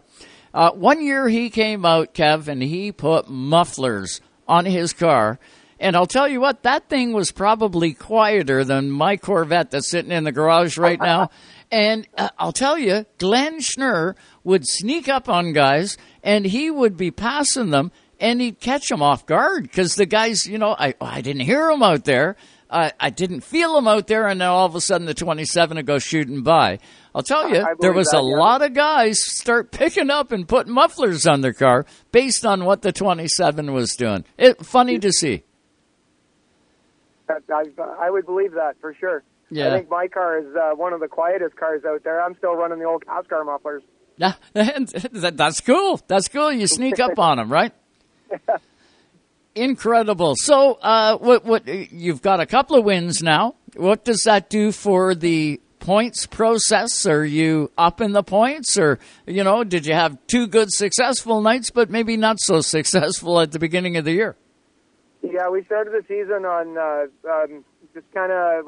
Uh, 0.54 0.72
one 0.72 1.04
year 1.04 1.28
he 1.28 1.50
came 1.50 1.86
out, 1.86 2.14
Kev, 2.14 2.48
and 2.48 2.62
he 2.62 2.92
put 2.92 3.30
mufflers 3.30 4.22
on 4.48 4.66
his 4.66 4.94
car. 4.94 5.40
And 5.80 5.96
I'll 5.96 6.08
tell 6.08 6.28
you 6.28 6.40
what, 6.40 6.64
that 6.64 6.88
thing 6.88 7.12
was 7.14 7.32
probably 7.32 7.94
quieter 7.94 8.64
than 8.64 8.92
my 8.92 9.18
Corvette 9.18 9.72
that's 9.72 9.90
sitting 9.90 10.12
in 10.12 10.24
the 10.24 10.32
garage 10.32 10.78
right 10.78 11.00
now. 11.00 11.30
and 11.72 12.08
uh, 12.18 12.30
I'll 12.38 12.54
tell 12.54 12.78
you, 12.78 13.06
Glenn 13.18 13.60
Schnurr 13.60 14.16
would 14.44 14.66
sneak 14.66 15.10
up 15.10 15.28
on 15.28 15.54
guys 15.54 15.98
and 16.24 16.46
he 16.46 16.70
would 16.70 16.96
be 16.96 17.12
passing 17.12 17.72
them 17.72 17.92
and 18.20 18.40
he'd 18.40 18.60
catch 18.60 18.88
them 18.88 19.02
off 19.02 19.26
guard 19.26 19.64
because 19.64 19.96
the 19.96 20.06
guys, 20.06 20.46
you 20.46 20.58
know, 20.58 20.76
I, 20.78 20.94
I 21.02 21.22
didn't 21.22 21.42
hear 21.42 21.68
them 21.70 21.84
out 21.84 22.06
there. 22.06 22.38
I, 22.70 22.92
I 23.00 23.10
didn't 23.10 23.42
feel 23.42 23.76
them 23.76 23.88
out 23.88 24.08
there, 24.08 24.28
and 24.28 24.42
then 24.42 24.48
all 24.48 24.66
of 24.66 24.74
a 24.74 24.82
sudden 24.82 25.06
the 25.06 25.14
27 25.14 25.78
would 25.78 25.86
go 25.86 26.00
shooting 26.00 26.42
by. 26.42 26.80
I'll 27.16 27.24
tell 27.24 27.50
you, 27.50 27.64
there 27.80 27.94
was 27.94 28.08
that, 28.08 28.20
a 28.20 28.24
yeah. 28.24 28.38
lot 28.38 28.62
of 28.64 28.74
guys 28.74 29.20
start 29.24 29.72
picking 29.72 30.10
up 30.10 30.32
and 30.32 30.48
putting 30.48 30.74
mufflers 30.74 31.28
on 31.28 31.42
their 31.42 31.54
car 31.54 31.86
based 32.12 32.46
on 32.46 32.66
what 32.66 32.82
the 32.82 32.92
27 32.92 33.72
was 33.72 33.92
doing. 33.96 34.26
It 34.38 34.66
funny 34.66 34.98
to 35.00 35.12
see. 35.12 35.44
I, 37.30 37.64
I 38.00 38.10
would 38.10 38.26
believe 38.26 38.54
that 38.54 38.76
for 38.82 38.94
sure. 38.96 39.24
Yeah. 39.50 39.68
I 39.68 39.78
think 39.78 39.90
my 39.90 40.08
car 40.08 40.40
is 40.40 40.56
uh, 40.56 40.72
one 40.76 40.94
of 40.94 41.00
the 41.00 41.08
quietest 41.08 41.56
cars 41.56 41.84
out 41.86 42.04
there. 42.04 42.22
I'm 42.22 42.36
still 42.38 42.56
running 42.56 42.80
the 42.80 42.86
old 42.86 43.06
Cascar 43.06 43.46
mufflers. 43.46 43.84
Yeah, 44.18 44.34
that's 44.54 45.62
cool. 45.62 46.00
That's 46.08 46.28
cool. 46.28 46.52
You 46.52 46.68
sneak 46.68 47.00
up 47.00 47.18
on 47.18 47.38
them, 47.38 47.52
right? 47.52 47.74
Incredible. 49.56 50.36
So, 50.38 50.74
uh, 50.74 51.18
what? 51.18 51.46
What? 51.46 51.68
You've 51.68 52.22
got 52.22 52.40
a 52.40 52.46
couple 52.46 52.78
of 52.78 52.84
wins 52.84 53.22
now. 53.22 53.56
What 53.76 54.04
does 54.04 54.24
that 54.26 54.50
do 54.50 54.72
for 54.72 55.14
the 55.16 55.60
points 55.84 56.26
process? 56.26 57.06
Are 57.06 57.26
you 57.26 57.70
up 57.78 58.00
in 58.00 58.14
the 58.14 58.24
points, 58.24 58.78
or 58.78 59.00
you 59.28 59.44
know, 59.44 59.66
did 59.66 59.86
you 59.86 59.94
have 59.94 60.18
two 60.28 60.48
good 60.48 60.72
successful 60.72 61.42
nights, 61.42 61.72
but 61.72 61.90
maybe 61.90 62.16
not 62.16 62.38
so 62.40 62.62
successful 62.76 63.42
at 63.42 63.52
the 63.52 63.60
beginning 63.60 63.98
of 63.98 64.06
the 64.06 64.14
year? 64.14 64.38
Yeah, 65.22 65.50
we 65.50 65.64
started 65.66 65.92
the 65.92 66.04
season 66.08 66.46
on 66.46 66.78
uh, 66.78 67.30
um, 67.30 67.66
just 67.94 68.10
kind 68.14 68.32
of 68.32 68.66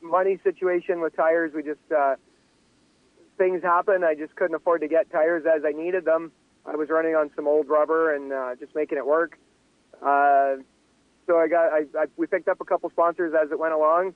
money 0.00 0.38
situation 0.44 1.00
with 1.00 1.16
tires. 1.16 1.52
We 1.52 1.64
just 1.64 1.80
uh, 1.94 2.14
things 3.36 3.62
happened. 3.62 4.04
I 4.04 4.14
just 4.14 4.36
couldn't 4.36 4.54
afford 4.54 4.82
to 4.82 4.88
get 4.88 5.10
tires 5.10 5.44
as 5.52 5.64
I 5.64 5.72
needed 5.72 6.04
them. 6.04 6.30
I 6.64 6.76
was 6.76 6.88
running 6.88 7.16
on 7.16 7.30
some 7.34 7.48
old 7.48 7.68
rubber 7.68 8.14
and 8.14 8.32
uh, 8.32 8.54
just 8.60 8.76
making 8.76 8.96
it 8.96 9.06
work. 9.06 9.38
Uh, 10.00 10.62
so 11.26 11.36
I 11.36 11.48
got 11.48 11.72
I, 11.72 11.80
I 11.98 12.04
we 12.16 12.28
picked 12.28 12.46
up 12.46 12.60
a 12.60 12.64
couple 12.64 12.90
sponsors 12.90 13.34
as 13.34 13.50
it 13.50 13.58
went 13.58 13.74
along. 13.74 14.14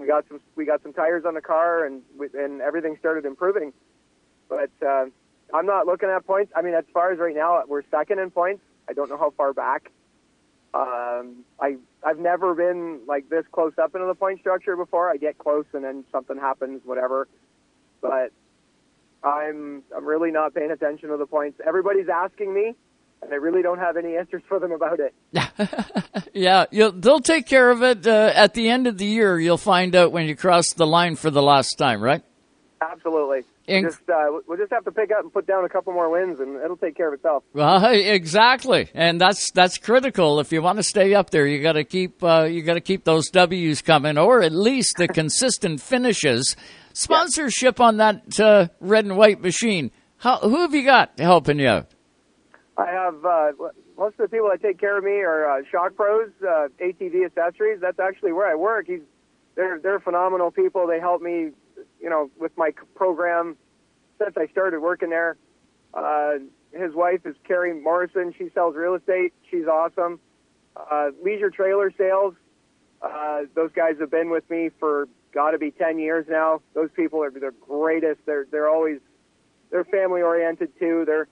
We 0.00 0.06
got 0.06 0.26
some 0.28 0.40
we 0.56 0.64
got 0.64 0.82
some 0.82 0.92
tires 0.92 1.24
on 1.24 1.34
the 1.34 1.40
car 1.40 1.84
and 1.84 2.02
we, 2.18 2.28
and 2.34 2.60
everything 2.60 2.96
started 2.98 3.24
improving. 3.24 3.72
But 4.48 4.70
uh, 4.86 5.06
I'm 5.54 5.66
not 5.66 5.86
looking 5.86 6.08
at 6.08 6.26
points. 6.26 6.52
I 6.56 6.62
mean, 6.62 6.74
as 6.74 6.84
far 6.92 7.12
as 7.12 7.18
right 7.18 7.34
now, 7.34 7.62
we're 7.66 7.82
second 7.90 8.18
in 8.18 8.30
points. 8.30 8.62
I 8.88 8.92
don't 8.92 9.08
know 9.08 9.18
how 9.18 9.30
far 9.36 9.52
back. 9.52 9.90
Um, 10.74 11.44
I 11.60 11.76
I've 12.04 12.18
never 12.18 12.54
been 12.54 13.00
like 13.06 13.28
this 13.28 13.44
close 13.52 13.72
up 13.82 13.94
into 13.94 14.06
the 14.06 14.14
point 14.14 14.40
structure 14.40 14.76
before. 14.76 15.10
I 15.10 15.16
get 15.16 15.38
close 15.38 15.64
and 15.72 15.84
then 15.84 16.04
something 16.12 16.36
happens, 16.38 16.82
whatever. 16.84 17.28
But 18.00 18.32
I'm 19.22 19.82
I'm 19.96 20.04
really 20.04 20.30
not 20.30 20.54
paying 20.54 20.70
attention 20.70 21.08
to 21.08 21.16
the 21.16 21.26
points. 21.26 21.60
Everybody's 21.66 22.08
asking 22.08 22.54
me, 22.54 22.74
and 23.22 23.32
I 23.32 23.36
really 23.36 23.62
don't 23.62 23.78
have 23.78 23.96
any 23.96 24.16
answers 24.16 24.42
for 24.48 24.58
them 24.58 24.72
about 24.72 25.00
it. 25.00 25.14
Yeah, 26.34 26.66
you'll, 26.70 26.92
they'll 26.92 27.18
take 27.20 27.46
care 27.46 27.70
of 27.70 27.82
it 27.82 28.06
uh, 28.06 28.30
at 28.34 28.54
the 28.54 28.68
end 28.68 28.86
of 28.86 28.96
the 28.96 29.04
year. 29.04 29.40
You'll 29.40 29.56
find 29.56 29.96
out 29.96 30.12
when 30.12 30.26
you 30.28 30.36
cross 30.36 30.72
the 30.74 30.86
line 30.86 31.16
for 31.16 31.30
the 31.30 31.42
last 31.42 31.74
time, 31.78 32.00
right? 32.00 32.22
Absolutely. 32.80 33.40
Inc- 33.68 33.82
We'll 33.82 33.90
just 33.90 34.08
uh, 34.08 34.26
we'll 34.46 34.56
just 34.58 34.72
have 34.72 34.84
to 34.84 34.92
pick 34.92 35.10
up 35.10 35.24
and 35.24 35.32
put 35.32 35.46
down 35.46 35.64
a 35.64 35.68
couple 35.68 35.92
more 35.92 36.08
wins, 36.10 36.38
and 36.38 36.56
it'll 36.62 36.76
take 36.76 36.96
care 36.96 37.08
of 37.08 37.14
itself. 37.14 37.42
Well, 37.52 37.84
exactly, 37.92 38.88
and 38.94 39.20
that's 39.20 39.50
that's 39.50 39.78
critical. 39.78 40.38
If 40.38 40.52
you 40.52 40.62
want 40.62 40.76
to 40.78 40.82
stay 40.84 41.14
up 41.14 41.30
there, 41.30 41.46
you 41.46 41.60
got 41.60 41.72
to 41.72 41.84
keep 41.84 42.22
uh, 42.22 42.44
you 42.44 42.62
got 42.62 42.74
to 42.74 42.80
keep 42.80 43.04
those 43.04 43.28
W's 43.30 43.82
coming, 43.82 44.16
or 44.16 44.42
at 44.42 44.52
least 44.52 44.94
the 44.96 45.08
consistent 45.08 45.80
finishes. 45.80 46.56
Sponsorship 46.92 47.80
on 47.80 47.96
that 47.98 48.38
uh, 48.40 48.68
red 48.80 49.04
and 49.04 49.16
white 49.16 49.40
machine. 49.40 49.90
How, 50.18 50.38
who 50.38 50.58
have 50.62 50.74
you 50.74 50.84
got 50.84 51.18
helping 51.18 51.58
you? 51.58 51.68
out? 51.68 51.86
I 52.78 52.92
have 52.92 53.24
uh, 53.24 53.52
most 53.98 54.14
of 54.14 54.18
the 54.18 54.28
people 54.28 54.48
that 54.50 54.62
take 54.62 54.78
care 54.78 54.96
of 54.96 55.02
me 55.02 55.20
are 55.22 55.50
uh, 55.50 55.62
Shock 55.70 55.96
Pros, 55.96 56.30
uh, 56.42 56.68
ATV 56.80 57.26
Accessories. 57.26 57.80
That's 57.80 57.98
actually 57.98 58.32
where 58.32 58.46
I 58.46 58.54
work. 58.54 58.86
He's 58.86 59.00
they're 59.56 59.80
they're 59.80 59.98
phenomenal 59.98 60.52
people. 60.52 60.86
They 60.86 61.00
help 61.00 61.20
me, 61.20 61.50
you 62.00 62.08
know, 62.08 62.30
with 62.38 62.52
my 62.56 62.70
program 62.94 63.56
since 64.18 64.36
I 64.36 64.46
started 64.46 64.78
working 64.78 65.10
there. 65.10 65.36
Uh, 65.92 66.34
his 66.72 66.94
wife 66.94 67.20
is 67.24 67.34
Carrie 67.44 67.74
Morrison. 67.74 68.32
She 68.38 68.50
sells 68.54 68.76
real 68.76 68.94
estate. 68.94 69.32
She's 69.50 69.66
awesome. 69.66 70.20
Uh, 70.76 71.10
leisure 71.22 71.50
trailer 71.50 71.92
sales. 71.98 72.34
Uh, 73.02 73.42
those 73.54 73.72
guys 73.74 73.94
have 73.98 74.10
been 74.10 74.30
with 74.30 74.48
me 74.48 74.70
for 74.78 75.08
got 75.34 75.50
to 75.50 75.58
be 75.58 75.72
ten 75.72 75.98
years 75.98 76.26
now. 76.28 76.62
Those 76.74 76.90
people 76.94 77.24
are 77.24 77.30
the 77.30 77.52
greatest. 77.66 78.20
They're 78.24 78.46
they're 78.48 78.68
always 78.68 79.00
they're 79.72 79.84
family 79.84 80.22
oriented 80.22 80.78
too. 80.78 81.02
They're 81.04 81.26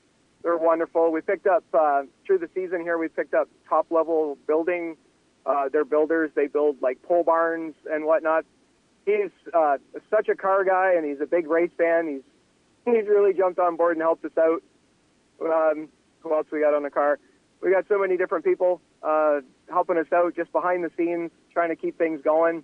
they're 0.47 0.57
wonderful. 0.57 1.11
We 1.11 1.23
picked 1.23 1.49
up 1.49 1.65
uh, 1.75 2.05
through 2.25 2.39
the 2.39 2.49
season 2.55 2.81
here. 2.83 2.99
We 2.99 3.09
picked 3.09 3.35
up 3.35 3.49
top 3.69 3.89
level 3.91 4.39
building 4.47 4.97
Uh, 5.45 5.69
they're 5.73 5.85
builders. 5.85 6.31
They 6.37 6.47
build 6.47 6.81
like 6.83 7.03
pole 7.03 7.25
barns 7.25 7.75
and 7.91 8.05
whatnot. 8.05 8.45
He's 9.07 9.31
uh, 9.53 9.79
such 10.09 10.29
a 10.29 10.37
car 10.37 10.65
guy, 10.65 10.95
and 10.97 11.05
he's 11.05 11.21
a 11.21 11.27
big 11.27 11.49
race 11.49 11.71
fan. 11.77 12.07
He's 12.09 12.23
he's 12.85 13.09
really 13.09 13.33
jumped 13.35 13.59
on 13.59 13.77
board 13.77 13.97
and 13.97 14.03
helped 14.03 14.25
us 14.25 14.39
out. 14.39 14.63
Um, 15.43 15.89
who 16.21 16.35
else 16.35 16.47
we 16.53 16.61
got 16.61 16.75
on 16.75 16.85
the 16.85 16.91
car? 16.91 17.19
We 17.61 17.73
got 17.73 17.87
so 17.89 17.99
many 17.99 18.17
different 18.17 18.45
people 18.45 18.81
uh, 19.03 19.41
helping 19.69 19.99
us 19.99 20.07
out 20.13 20.37
just 20.37 20.53
behind 20.53 20.85
the 20.85 20.91
scenes, 20.97 21.33
trying 21.53 21.71
to 21.71 21.77
keep 21.77 21.99
things 21.99 22.21
going. 22.23 22.63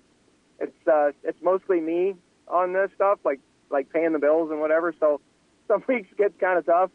It's 0.61 0.87
uh, 0.87 1.11
it's 1.25 1.43
mostly 1.43 1.81
me 1.81 2.15
on 2.49 2.75
this 2.75 2.91
stuff, 2.95 3.19
like 3.25 3.41
like 3.71 3.91
paying 3.91 4.13
the 4.13 4.21
bills 4.21 4.51
and 4.53 4.61
whatever. 4.61 4.95
So 5.01 5.21
some 5.69 5.83
weeks 5.89 6.09
get 6.17 6.39
kind 6.39 6.59
of 6.59 6.67
tough, 6.67 6.91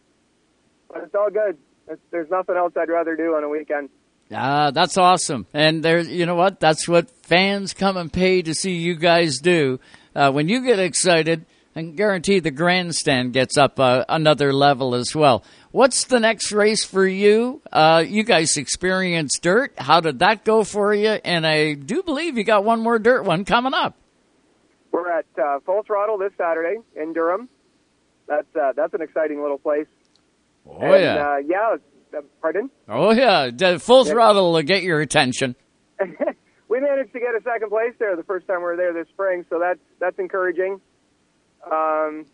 but 0.89 1.03
it's 1.03 1.15
all 1.15 1.29
good. 1.29 1.57
It's, 1.87 2.01
there's 2.11 2.29
nothing 2.29 2.55
else 2.55 2.73
I'd 2.77 2.89
rather 2.89 3.15
do 3.15 3.35
on 3.35 3.43
a 3.43 3.49
weekend. 3.49 3.89
Ah, 4.31 4.71
that's 4.71 4.97
awesome. 4.97 5.45
And 5.53 5.83
there, 5.83 5.99
you 5.99 6.25
know 6.25 6.35
what? 6.35 6.59
That's 6.59 6.87
what 6.87 7.09
fans 7.25 7.73
come 7.73 7.95
and 7.95 8.11
pay 8.11 8.41
to 8.41 8.53
see 8.53 8.73
you 8.73 8.95
guys 8.95 9.39
do. 9.39 9.79
Uh, 10.15 10.31
when 10.31 10.49
you 10.49 10.65
get 10.65 10.79
excited, 10.79 11.45
and 11.77 11.95
guarantee 11.95 12.39
the 12.39 12.49
grandstand 12.49 13.33
gets 13.33 13.55
up 13.55 13.79
uh, 13.79 14.03
another 14.09 14.51
level 14.51 14.95
as 14.95 15.15
well. 15.15 15.43
What's 15.69 16.05
the 16.05 16.19
next 16.19 16.51
race 16.51 16.83
for 16.83 17.05
you? 17.05 17.61
Uh, 17.71 18.03
you 18.05 18.23
guys 18.23 18.57
experienced 18.57 19.43
dirt. 19.43 19.73
How 19.77 19.99
did 19.99 20.17
that 20.19 20.43
go 20.43 20.63
for 20.63 20.91
you? 20.95 21.09
And 21.09 21.45
I 21.45 21.73
do 21.73 22.01
believe 22.01 22.35
you 22.35 22.43
got 22.43 22.63
one 22.63 22.79
more 22.79 22.97
dirt 22.97 23.25
one 23.25 23.45
coming 23.45 23.75
up. 23.75 23.95
We're 24.91 25.11
at 25.11 25.25
uh, 25.39 25.59
Full 25.67 25.83
Throttle 25.83 26.17
this 26.17 26.31
Saturday 26.35 26.79
in 26.95 27.13
Durham. 27.13 27.47
That's 28.27 28.47
uh, 28.59 28.73
that's 28.75 28.95
an 28.95 29.03
exciting 29.03 29.39
little 29.41 29.59
place. 29.59 29.85
Oh 30.69 30.79
and, 30.81 31.03
yeah, 31.03 31.29
uh, 31.29 31.37
yeah. 31.37 31.75
Uh, 32.17 32.21
pardon? 32.41 32.69
oh 32.87 33.11
yeah. 33.11 33.49
The 33.53 33.79
full 33.79 34.05
throttle 34.05 34.53
will 34.53 34.61
get 34.61 34.83
your 34.83 35.01
attention. 35.01 35.55
we 36.69 36.79
managed 36.79 37.13
to 37.13 37.19
get 37.19 37.29
a 37.35 37.41
second 37.43 37.69
place 37.69 37.93
there 37.99 38.15
the 38.15 38.23
first 38.23 38.47
time 38.47 38.57
we 38.57 38.63
were 38.63 38.75
there 38.75 38.93
this 38.93 39.07
spring, 39.09 39.45
so 39.49 39.59
that's 39.59 39.79
that's 39.99 40.17
encouraging. 40.19 40.79
Um, 41.69 42.25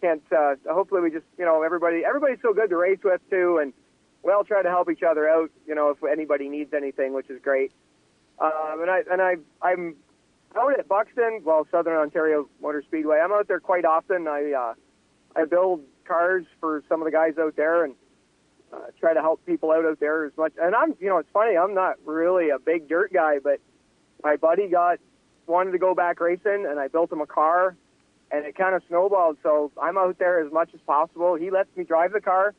can't 0.00 0.22
uh, 0.32 0.54
hopefully 0.70 1.00
we 1.00 1.10
just 1.10 1.24
you 1.38 1.44
know 1.44 1.62
everybody 1.62 2.02
everybody's 2.04 2.40
so 2.42 2.52
good 2.52 2.70
to 2.70 2.76
race 2.76 2.98
with 3.04 3.20
too, 3.30 3.58
and 3.62 3.72
we 4.22 4.32
all 4.32 4.44
try 4.44 4.62
to 4.62 4.68
help 4.68 4.90
each 4.90 5.02
other 5.02 5.28
out. 5.28 5.50
You 5.66 5.74
know 5.74 5.90
if 5.90 5.98
anybody 6.10 6.48
needs 6.48 6.72
anything, 6.74 7.12
which 7.14 7.30
is 7.30 7.40
great. 7.42 7.72
Um, 8.38 8.80
and 8.80 8.90
I 8.90 9.02
and 9.10 9.22
I 9.22 9.36
I'm 9.62 9.96
out 10.56 10.78
at 10.78 10.88
Buxton, 10.88 11.40
well 11.44 11.66
Southern 11.70 11.96
Ontario 11.96 12.48
Motor 12.60 12.82
Speedway. 12.82 13.18
I'm 13.22 13.32
out 13.32 13.48
there 13.48 13.60
quite 13.60 13.84
often. 13.84 14.26
I 14.26 14.52
uh, 14.52 14.74
I 15.40 15.44
build 15.44 15.82
cars 16.06 16.44
for 16.60 16.82
some 16.88 17.00
of 17.00 17.04
the 17.04 17.10
guys 17.10 17.34
out 17.38 17.56
there 17.56 17.84
and 17.84 17.94
uh, 18.72 18.78
try 18.98 19.14
to 19.14 19.20
help 19.20 19.44
people 19.44 19.70
out 19.70 19.84
out 19.84 20.00
there 20.00 20.24
as 20.24 20.32
much. 20.36 20.52
And 20.60 20.74
I'm, 20.74 20.94
you 21.00 21.08
know, 21.08 21.18
it's 21.18 21.28
funny. 21.32 21.56
I'm 21.56 21.74
not 21.74 21.96
really 22.04 22.50
a 22.50 22.58
big 22.58 22.88
dirt 22.88 23.12
guy, 23.12 23.38
but 23.42 23.60
my 24.22 24.36
buddy 24.36 24.68
got 24.68 24.98
wanted 25.46 25.72
to 25.72 25.78
go 25.78 25.94
back 25.94 26.20
racing, 26.20 26.66
and 26.68 26.78
I 26.78 26.88
built 26.88 27.12
him 27.12 27.20
a 27.20 27.26
car, 27.26 27.76
and 28.30 28.46
it 28.46 28.56
kind 28.56 28.74
of 28.74 28.82
snowballed. 28.88 29.38
So 29.42 29.72
I'm 29.80 29.98
out 29.98 30.18
there 30.18 30.40
as 30.44 30.52
much 30.52 30.70
as 30.74 30.80
possible. 30.86 31.34
He 31.34 31.50
lets 31.50 31.74
me 31.76 31.84
drive 31.84 32.12
the 32.12 32.20
car 32.20 32.54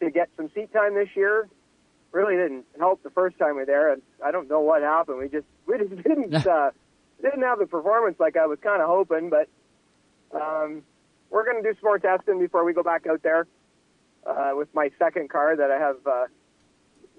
to 0.00 0.10
get 0.10 0.28
some 0.36 0.50
seat 0.54 0.72
time 0.72 0.94
this 0.94 1.08
year. 1.14 1.48
Really 2.12 2.36
didn't 2.36 2.64
help 2.78 3.02
the 3.02 3.10
first 3.10 3.38
time 3.38 3.54
we 3.56 3.62
were 3.62 3.66
there, 3.66 3.92
and 3.92 4.02
I 4.24 4.30
don't 4.30 4.48
know 4.48 4.60
what 4.60 4.82
happened. 4.82 5.18
We 5.18 5.28
just 5.28 5.46
we 5.66 5.78
just 5.78 5.96
didn't 6.02 6.34
uh, 6.46 6.70
didn't 7.20 7.42
have 7.42 7.58
the 7.58 7.66
performance 7.66 8.18
like 8.20 8.36
I 8.36 8.46
was 8.46 8.58
kind 8.62 8.80
of 8.80 8.88
hoping, 8.88 9.30
but 9.30 9.48
um, 10.32 10.82
we're 11.34 11.44
going 11.44 11.60
to 11.60 11.68
do 11.68 11.74
some 11.80 11.88
more 11.88 11.98
testing 11.98 12.38
before 12.38 12.64
we 12.64 12.72
go 12.72 12.84
back 12.84 13.08
out 13.10 13.20
there 13.24 13.48
uh, 14.24 14.52
with 14.52 14.72
my 14.72 14.88
second 15.00 15.28
car 15.28 15.56
that 15.56 15.68
I 15.68 15.78
have 15.78 15.96
uh, 16.06 16.26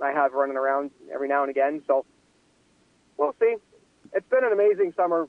I 0.01 0.13
have 0.13 0.31
running 0.31 0.55
around 0.55 0.91
every 1.13 1.27
now 1.27 1.41
and 1.41 1.49
again. 1.49 1.83
So 1.85 2.05
we'll 3.17 3.35
see. 3.41 3.55
It's 4.13 4.27
been 4.29 4.45
an 4.45 4.53
amazing 4.53 4.93
summer, 4.95 5.27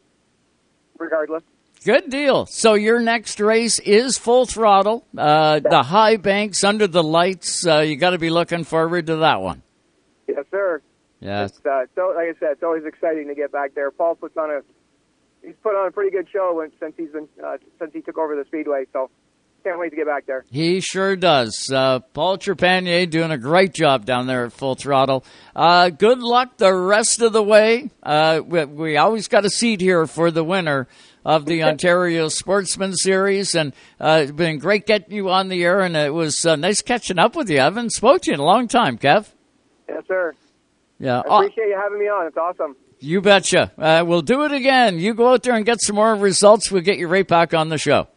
regardless. 0.99 1.43
Good 1.85 2.11
deal. 2.11 2.47
So 2.47 2.75
your 2.75 3.01
next 3.01 3.41
race 3.41 3.81
is 3.81 4.19
full 4.19 4.47
throttle. 4.47 5.05
Uh, 5.19 5.59
the 5.59 5.83
high 5.83 6.17
banks 6.17 6.63
under 6.63 6.87
the 6.87 7.03
lights. 7.03 7.67
Uh, 7.67 7.81
you 7.81 7.97
got 7.97 8.11
to 8.11 8.19
be 8.19 8.31
looking 8.31 8.63
forward 8.63 9.09
to 9.09 9.17
that 9.17 9.41
one. 9.41 9.63
Yes, 10.29 10.45
sir. 10.53 10.81
Yes. 11.21 11.51
It's, 11.51 11.67
uh, 11.67 11.87
so, 11.97 12.13
like 12.15 12.37
I 12.37 12.39
said, 12.39 12.53
it's 12.53 12.63
always 12.63 12.85
exciting 12.85 13.27
to 13.29 13.35
get 13.35 13.51
back 13.51 13.75
there. 13.75 13.91
Paul 13.91 14.15
puts 14.15 14.37
on 14.37 14.51
a 14.51 14.61
he's 15.47 15.55
put 15.63 15.75
on 15.75 15.89
a 15.89 15.91
pretty 15.91 16.11
good 16.11 16.29
show 16.31 16.55
when, 16.55 16.73
since 16.81 16.95
he's 16.97 17.11
been 17.11 17.29
uh, 17.45 17.57
since 17.79 17.93
he 17.93 18.03
took 18.03 18.19
over 18.19 18.37
the 18.37 18.45
speedway. 18.45 18.85
So 18.93 19.11
can't 19.65 19.79
wait 19.81 19.91
to 19.91 19.97
get 19.97 20.07
back 20.07 20.27
there. 20.27 20.45
He 20.51 20.81
sure 20.81 21.17
does. 21.17 21.71
Uh, 21.73 21.99
Paul 21.99 22.39
Trepanier 22.39 23.11
doing 23.11 23.33
a 23.33 23.39
great 23.39 23.75
job 23.75 24.05
down 24.05 24.27
there 24.27 24.45
at 24.45 24.53
Full 24.53 24.77
Throttle. 24.77 25.25
Uh, 25.57 25.91
good 25.91 26.21
luck 26.21 26.57
the 26.57 26.73
rest 26.73 27.21
of 27.21 27.33
the 27.33 27.43
way. 27.43 27.91
Uh, 28.03 28.43
we, 28.47 28.65
we 28.65 28.97
always 28.97 29.27
got 29.27 29.45
a 29.45 29.51
seat 29.51 29.81
here 29.81 30.07
for 30.07 30.31
the 30.31 30.45
winner 30.45 30.87
of 31.25 31.47
the 31.47 31.63
Ontario 31.65 32.29
Sportsman 32.29 32.95
Series, 32.95 33.57
and 33.57 33.73
uh, 34.01 34.21
it's 34.23 34.33
been 34.33 34.59
great 34.59 34.87
getting 34.87 35.13
you 35.13 35.31
on 35.31 35.49
the 35.49 35.65
air, 35.65 35.81
and 35.81 35.97
it 35.97 36.15
was 36.15 36.47
uh, 36.47 36.55
nice 36.55 36.81
catching 36.81 37.19
up 37.19 37.35
with 37.35 37.51
you. 37.51 37.59
I 37.59 37.65
haven't 37.65 37.91
spoke 37.91 38.23
to 38.23 38.31
you 38.31 38.35
in 38.35 38.41
a 38.41 38.45
long 38.45 38.69
time, 38.69 38.99
Kev. 38.99 39.27
Yes, 39.89 40.05
sir. 40.07 40.33
Yeah. 41.01 41.23
I 41.29 41.39
appreciate 41.39 41.67
you 41.67 41.77
having 41.77 41.99
me 41.99 42.07
on. 42.07 42.29
It's 42.29 42.37
awesome. 42.37 42.77
You 42.99 43.21
betcha. 43.21 43.73
Uh, 43.77 44.05
we'll 44.07 44.23
do 44.23 44.45
it 44.45 44.53
again. 44.53 44.99
You 44.99 45.15
go 45.15 45.33
out 45.33 45.43
there 45.43 45.55
and 45.55 45.67
get 45.67 45.81
some 45.81 45.97
more 45.97 46.15
results. 46.15 46.71
We'll 46.71 46.83
get 46.83 46.99
you 46.99 47.09
right 47.09 47.27
back 47.27 47.55
on 47.55 47.69
the 47.69 47.79
show. 47.79 48.09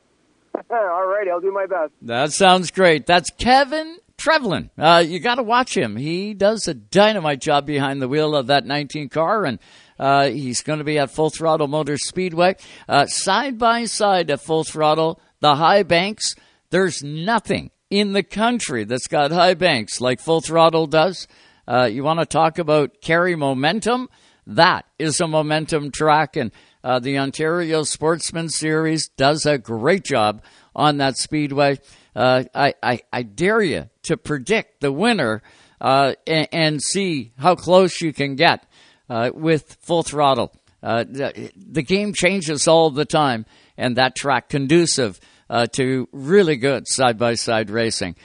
All 0.72 1.06
righty, 1.08 1.30
I'll 1.30 1.42
do 1.42 1.52
my 1.52 1.66
best. 1.66 1.92
That 2.02 2.32
sounds 2.32 2.72
great. 2.72 3.06
That's 3.06 3.30
Kevin 3.32 3.98
Trevlin. 4.18 4.70
Uh, 4.78 5.04
you 5.06 5.20
got 5.20 5.36
to 5.36 5.44
watch 5.44 5.76
him. 5.76 5.96
He 5.96 6.34
does 6.34 6.68
a 6.68 6.74
dynamite 6.74 7.42
job 7.42 7.66
behind 7.66 8.02
the 8.02 8.08
wheel 8.08 8.36
of 8.36 8.48
that 8.48 8.66
19 8.66 9.10
car, 9.10 9.46
and 9.46 9.60
uh, 9.98 10.28
he's 10.30 10.62
going 10.62 10.80
to 10.80 10.86
be 10.86 11.00
at 11.00 11.12
Full 11.12 11.30
Throttle 11.30 11.68
Motor 11.68 11.98
Speedway. 11.98 12.56
Uh, 12.88 13.06
side 13.06 13.58
by 13.58 13.86
side 13.86 14.30
at 14.30 14.42
Full 14.42 14.64
Throttle, 14.64 15.20
the 15.40 15.56
high 15.56 15.84
banks, 15.84 16.36
there's 16.70 17.02
nothing 17.02 17.72
in 17.90 18.14
the 18.14 18.24
country 18.24 18.84
that's 18.84 19.08
got 19.08 19.32
high 19.32 19.56
banks 19.56 20.00
like 20.00 20.20
Full 20.20 20.42
Throttle 20.42 20.86
does. 20.88 21.28
Uh, 21.68 21.86
you 21.86 22.04
want 22.04 22.20
to 22.20 22.26
talk 22.26 22.60
about 22.60 23.02
carry 23.02 23.36
momentum? 23.36 24.10
That 24.50 24.86
is 24.98 25.22
a 25.22 25.28
momentum 25.28 25.92
track, 25.92 26.36
and 26.36 26.52
uh, 26.84 26.98
the 26.98 27.20
Ontario 27.20 27.84
Sportsman 27.84 28.50
Series 28.50 29.08
does 29.10 29.46
a 29.46 29.60
great 29.60 30.04
job 30.04 30.42
on 30.76 30.98
that 30.98 31.18
speedway. 31.18 31.78
Uh, 32.16 32.46
I, 32.56 32.74
I, 32.82 33.02
I 33.14 33.22
dare 33.22 33.62
you 33.62 33.90
to 34.04 34.18
predict 34.18 34.82
the 34.82 34.92
winner 34.92 35.44
uh, 35.80 36.14
and, 36.26 36.48
and, 36.52 36.82
see 36.82 37.32
how 37.38 37.54
close 37.54 38.02
you 38.02 38.12
can 38.12 38.36
get 38.36 38.66
uh, 39.08 39.30
with 39.32 39.78
full 39.82 40.02
throttle. 40.02 40.52
Uh, 40.82 41.04
the, 41.04 41.52
the, 41.56 41.84
game 41.84 42.12
changes 42.12 42.68
all 42.68 42.90
the 42.90 43.06
time, 43.06 43.46
and 43.78 43.98
that 43.98 44.16
track 44.16 44.50
conducive 44.50 45.20
uh, 45.52 45.68
to 45.68 46.10
really 46.12 46.56
good 46.56 46.88
side 46.88 47.20
by 47.20 47.36
side 47.36 47.70
racing. 47.70 48.16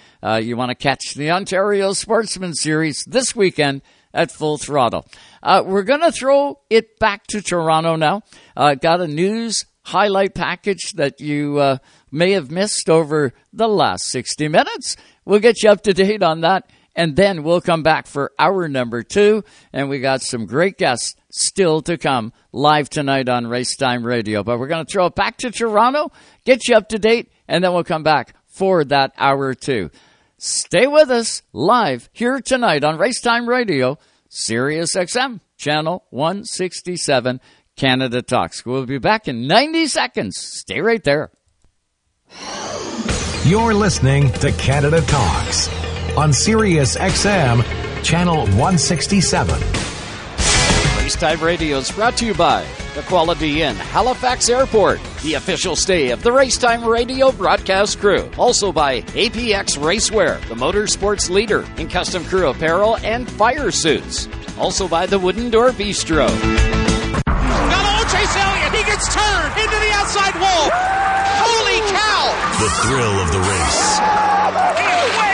you 0.40 0.56
want 0.56 0.70
to 0.70 0.74
catch 0.74 1.14
the 1.14 1.30
Ontario 1.30 1.92
Sportsman 1.92 2.54
Series 2.54 3.04
this 3.06 3.36
weekend 3.36 3.82
at 4.14 4.30
full 4.30 4.56
throttle. 4.56 5.06
Uh, 5.44 5.62
we're 5.64 5.82
going 5.82 6.00
to 6.00 6.10
throw 6.10 6.58
it 6.70 6.98
back 6.98 7.26
to 7.26 7.42
Toronto 7.42 7.96
now. 7.96 8.22
Uh, 8.56 8.74
got 8.74 9.02
a 9.02 9.06
news 9.06 9.66
highlight 9.82 10.34
package 10.34 10.92
that 10.94 11.20
you 11.20 11.58
uh, 11.58 11.76
may 12.10 12.32
have 12.32 12.50
missed 12.50 12.88
over 12.88 13.34
the 13.52 13.68
last 13.68 14.10
60 14.10 14.48
minutes. 14.48 14.96
We'll 15.26 15.40
get 15.40 15.62
you 15.62 15.68
up 15.68 15.82
to 15.82 15.92
date 15.92 16.22
on 16.22 16.40
that. 16.40 16.70
And 16.96 17.16
then 17.16 17.42
we'll 17.42 17.60
come 17.60 17.82
back 17.82 18.06
for 18.06 18.32
hour 18.38 18.68
number 18.68 19.02
two. 19.02 19.44
And 19.72 19.88
we 19.90 20.00
got 20.00 20.22
some 20.22 20.46
great 20.46 20.78
guests 20.78 21.14
still 21.30 21.82
to 21.82 21.98
come 21.98 22.32
live 22.52 22.88
tonight 22.88 23.28
on 23.28 23.44
Racetime 23.44 24.04
Radio. 24.04 24.42
But 24.44 24.58
we're 24.58 24.68
going 24.68 24.86
to 24.86 24.90
throw 24.90 25.06
it 25.06 25.14
back 25.14 25.36
to 25.38 25.50
Toronto, 25.50 26.12
get 26.44 26.68
you 26.68 26.76
up 26.76 26.88
to 26.90 26.98
date, 26.98 27.32
and 27.48 27.62
then 27.62 27.72
we'll 27.74 27.84
come 27.84 28.04
back 28.04 28.34
for 28.46 28.84
that 28.84 29.12
hour 29.18 29.54
two. 29.54 29.90
Stay 30.38 30.86
with 30.86 31.10
us 31.10 31.42
live 31.52 32.08
here 32.12 32.40
tonight 32.40 32.84
on 32.84 32.98
Racetime 32.98 33.48
Radio, 33.48 33.98
Sirius 34.36 34.96
XM, 34.96 35.38
channel 35.56 36.02
167, 36.10 37.40
Canada 37.76 38.20
Talks. 38.20 38.66
We'll 38.66 38.84
be 38.84 38.98
back 38.98 39.28
in 39.28 39.46
90 39.46 39.86
seconds. 39.86 40.36
Stay 40.36 40.80
right 40.80 41.02
there. 41.04 41.30
You're 43.44 43.74
listening 43.74 44.32
to 44.32 44.50
Canada 44.50 45.02
Talks 45.02 45.68
on 46.16 46.32
Sirius 46.32 46.96
XM, 46.96 47.62
channel 48.02 48.38
167. 48.38 49.93
Racetime 51.04 51.42
Radio 51.42 51.76
is 51.76 51.92
brought 51.92 52.16
to 52.16 52.24
you 52.24 52.32
by 52.32 52.64
the 52.94 53.02
Quality 53.02 53.60
Inn, 53.60 53.76
Halifax 53.76 54.48
Airport, 54.48 54.98
the 55.22 55.34
official 55.34 55.76
stay 55.76 56.12
of 56.12 56.22
the 56.22 56.30
Racetime 56.30 56.82
Radio 56.82 57.30
broadcast 57.30 58.00
crew. 58.00 58.26
Also 58.38 58.72
by 58.72 59.02
APX 59.02 59.76
Racewear, 59.76 60.40
the 60.48 60.54
motorsports 60.54 61.28
leader 61.28 61.66
in 61.76 61.88
custom 61.88 62.24
crew 62.24 62.48
apparel 62.48 62.96
and 63.04 63.30
fire 63.30 63.70
suits. 63.70 64.30
Also 64.58 64.88
by 64.88 65.04
the 65.04 65.18
Wooden 65.18 65.50
Door 65.50 65.72
Bistro. 65.72 66.26
Gallo 67.26 68.04
Chase 68.08 68.36
Elliott. 68.36 68.72
He 68.72 68.82
gets 68.84 69.12
turned 69.12 69.58
into 69.60 69.76
the 69.76 69.92
outside 69.92 70.34
wall. 70.40 70.70
Holy 70.72 71.80
cow! 71.92 72.32
The 72.62 72.70
thrill 72.80 73.20
of 73.20 73.30
the 73.30 73.40
race. 73.40 75.33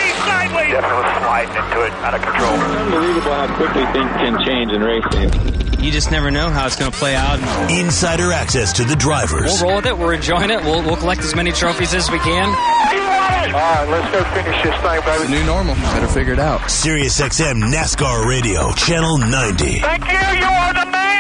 Way 0.71 0.81
sideways. 0.81 0.81
Definitely 0.81 1.11
sliding 1.21 1.57
into 1.57 1.79
it, 1.87 1.93
out 1.93 2.15
of 2.15 2.23
control. 2.23 2.55
It's 2.55 2.77
unbelievable 2.81 3.33
how 3.33 3.57
quickly 3.57 3.85
things 3.93 4.11
can 4.17 4.35
change 4.45 4.73
in 4.73 4.81
racing. 4.83 5.81
You 5.85 5.91
just 5.91 6.11
never 6.11 6.31
know 6.31 6.51
how 6.51 6.67
it's 6.67 6.77
going 6.77 6.91
to 6.93 6.97
play 6.97 7.15
out. 7.17 7.39
Insider 7.71 8.33
access 8.33 8.75
to 8.75 8.85
the 8.85 8.97
drivers. 8.97 9.61
We'll 9.61 9.63
roll 9.63 9.77
with 9.77 9.87
it. 9.87 9.97
We're 9.97 10.15
enjoying 10.15 10.51
it. 10.51 10.63
We'll, 10.63 10.83
we'll 10.83 10.97
collect 10.97 11.23
as 11.23 11.35
many 11.35 11.53
trophies 11.53 11.95
as 11.95 12.11
we 12.11 12.19
can. 12.19 12.49
All 12.49 12.55
right, 13.57 13.89
let's 13.89 14.13
go 14.13 14.23
finish 14.35 14.63
this 14.63 14.77
thing, 14.83 15.01
baby. 15.05 15.33
New 15.33 15.45
normal. 15.47 15.75
Better 15.75 16.07
figure 16.07 16.35
it 16.35 16.39
out. 16.39 16.71
Sirius 16.71 17.21
XM 17.21 17.73
NASCAR 17.73 18.27
Radio, 18.27 18.73
Channel 18.73 19.19
90. 19.19 19.81
Thank 19.81 20.07
you. 20.07 20.19
You 20.39 20.47
are 20.47 20.75
the 20.75 20.91
man. 20.91 21.11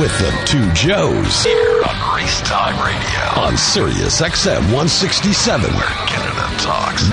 With 0.00 0.18
the 0.18 0.30
two 0.44 0.70
Joes 0.74 1.44
here 1.44 1.82
on 1.82 2.16
Race 2.16 2.42
Time 2.42 2.74
Radio 2.84 3.40
on 3.40 3.56
Sirius 3.56 4.20
XM 4.20 4.60
167, 4.64 5.72
where 5.72 5.88
Canada 6.06 6.62
talks. 6.62 7.08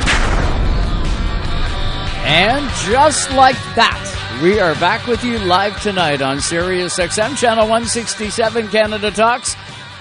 And 2.25 2.69
just 2.91 3.31
like 3.31 3.55
that, 3.75 4.39
we 4.43 4.59
are 4.59 4.73
back 4.75 5.07
with 5.07 5.23
you 5.23 5.37
live 5.39 5.81
tonight 5.81 6.21
on 6.21 6.41
Sirius 6.41 6.97
XM 6.97 7.37
Channel 7.37 7.63
167 7.69 8.67
Canada 8.67 9.11
Talks. 9.11 9.55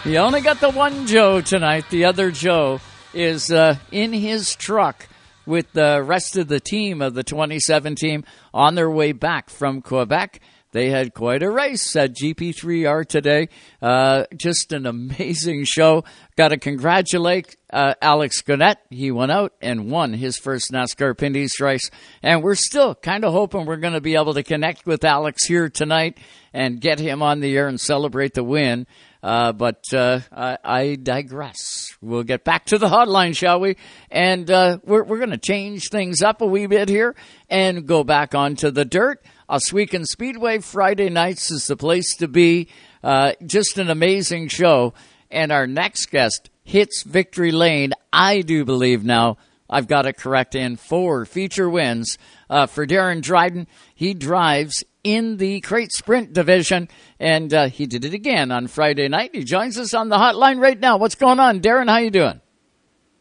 You 0.04 0.16
only 0.16 0.40
got 0.40 0.60
the 0.60 0.70
one 0.70 1.06
Joe 1.06 1.40
tonight. 1.40 1.84
The 1.88 2.06
other 2.06 2.32
Joe 2.32 2.80
is 3.14 3.52
uh, 3.52 3.76
in 3.92 4.12
his 4.12 4.56
truck 4.56 5.06
with 5.46 5.70
the 5.72 6.02
rest 6.02 6.36
of 6.36 6.48
the 6.48 6.58
team 6.58 7.00
of 7.00 7.14
the 7.14 7.22
27 7.22 7.94
team 7.94 8.24
on 8.52 8.74
their 8.74 8.90
way 8.90 9.12
back 9.12 9.50
from 9.50 9.82
Quebec. 9.82 10.40
They 10.72 10.88
had 10.88 11.12
quite 11.12 11.42
a 11.42 11.50
race 11.50 11.94
at 11.96 12.14
GP3R 12.14 13.06
today. 13.06 13.50
Uh, 13.80 14.24
just 14.34 14.72
an 14.72 14.86
amazing 14.86 15.64
show. 15.64 16.04
Got 16.34 16.48
to 16.48 16.56
congratulate 16.56 17.56
uh, 17.70 17.92
Alex 18.00 18.40
Guenette. 18.40 18.76
He 18.88 19.10
went 19.10 19.32
out 19.32 19.52
and 19.60 19.90
won 19.90 20.14
his 20.14 20.38
first 20.38 20.72
NASCAR 20.72 21.16
Pinty's 21.16 21.60
race. 21.60 21.90
And 22.22 22.42
we're 22.42 22.54
still 22.54 22.94
kind 22.94 23.24
of 23.24 23.34
hoping 23.34 23.66
we're 23.66 23.76
going 23.76 23.92
to 23.92 24.00
be 24.00 24.14
able 24.14 24.32
to 24.32 24.42
connect 24.42 24.86
with 24.86 25.04
Alex 25.04 25.44
here 25.44 25.68
tonight 25.68 26.16
and 26.54 26.80
get 26.80 26.98
him 26.98 27.22
on 27.22 27.40
the 27.40 27.54
air 27.54 27.68
and 27.68 27.78
celebrate 27.78 28.32
the 28.32 28.42
win. 28.44 28.86
Uh, 29.22 29.52
but 29.52 29.84
uh, 29.92 30.20
I, 30.32 30.58
I 30.64 30.94
digress. 30.96 31.96
We'll 32.00 32.24
get 32.24 32.44
back 32.44 32.64
to 32.66 32.78
the 32.78 32.88
hotline, 32.88 33.36
shall 33.36 33.60
we? 33.60 33.76
And 34.10 34.50
uh, 34.50 34.78
we're, 34.84 35.04
we're 35.04 35.18
going 35.18 35.30
to 35.30 35.38
change 35.38 35.90
things 35.90 36.22
up 36.22 36.40
a 36.40 36.46
wee 36.46 36.66
bit 36.66 36.88
here 36.88 37.14
and 37.48 37.86
go 37.86 38.04
back 38.04 38.34
onto 38.34 38.70
the 38.70 38.84
dirt. 38.86 39.22
Oswego 39.52 40.02
Speedway 40.04 40.60
Friday 40.60 41.10
nights 41.10 41.50
is 41.50 41.66
the 41.66 41.76
place 41.76 42.16
to 42.16 42.26
be. 42.26 42.68
Uh, 43.04 43.32
just 43.44 43.76
an 43.76 43.90
amazing 43.90 44.48
show. 44.48 44.94
And 45.30 45.52
our 45.52 45.66
next 45.66 46.06
guest 46.06 46.48
hits 46.64 47.02
victory 47.02 47.52
lane, 47.52 47.92
I 48.10 48.40
do 48.40 48.64
believe 48.64 49.04
now. 49.04 49.36
I've 49.68 49.88
got 49.88 50.06
it 50.06 50.16
correct 50.16 50.54
in 50.54 50.76
four 50.76 51.26
feature 51.26 51.68
wins 51.68 52.16
uh, 52.48 52.64
for 52.64 52.86
Darren 52.86 53.20
Dryden. 53.20 53.66
He 53.94 54.14
drives 54.14 54.82
in 55.04 55.36
the 55.36 55.60
crate 55.60 55.92
sprint 55.92 56.32
division, 56.32 56.88
and 57.20 57.52
uh, 57.52 57.68
he 57.68 57.84
did 57.84 58.06
it 58.06 58.14
again 58.14 58.50
on 58.50 58.68
Friday 58.68 59.08
night. 59.08 59.34
He 59.34 59.44
joins 59.44 59.78
us 59.78 59.92
on 59.92 60.08
the 60.08 60.16
hotline 60.16 60.60
right 60.60 60.80
now. 60.80 60.96
What's 60.96 61.14
going 61.14 61.40
on, 61.40 61.60
Darren? 61.60 61.90
How 61.90 61.98
you 61.98 62.10
doing? 62.10 62.40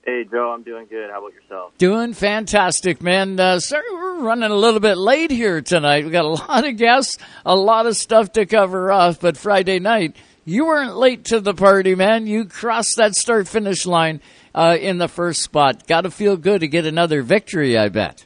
Hey, 0.03 0.23
Joe, 0.23 0.51
I'm 0.51 0.63
doing 0.63 0.87
good. 0.89 1.11
How 1.11 1.19
about 1.19 1.33
yourself? 1.33 1.77
Doing 1.77 2.13
fantastic, 2.13 3.03
man. 3.03 3.39
Uh, 3.39 3.59
sorry, 3.59 3.85
we're 3.91 4.21
running 4.21 4.49
a 4.49 4.55
little 4.55 4.79
bit 4.79 4.97
late 4.97 5.29
here 5.29 5.61
tonight. 5.61 6.05
We 6.05 6.11
got 6.11 6.25
a 6.25 6.29
lot 6.47 6.67
of 6.67 6.75
guests, 6.77 7.19
a 7.45 7.55
lot 7.55 7.85
of 7.85 7.95
stuff 7.95 8.31
to 8.33 8.47
cover 8.47 8.91
off, 8.91 9.19
but 9.19 9.37
Friday 9.37 9.77
night, 9.77 10.15
you 10.43 10.65
weren't 10.65 10.97
late 10.97 11.25
to 11.25 11.39
the 11.39 11.53
party, 11.53 11.93
man. 11.93 12.25
You 12.25 12.45
crossed 12.45 12.95
that 12.97 13.13
start 13.13 13.47
finish 13.47 13.85
line 13.85 14.21
uh, 14.55 14.75
in 14.79 14.97
the 14.97 15.07
first 15.07 15.43
spot. 15.43 15.85
Got 15.87 16.01
to 16.01 16.11
feel 16.11 16.35
good 16.35 16.61
to 16.61 16.67
get 16.67 16.87
another 16.87 17.21
victory, 17.21 17.77
I 17.77 17.89
bet. 17.89 18.25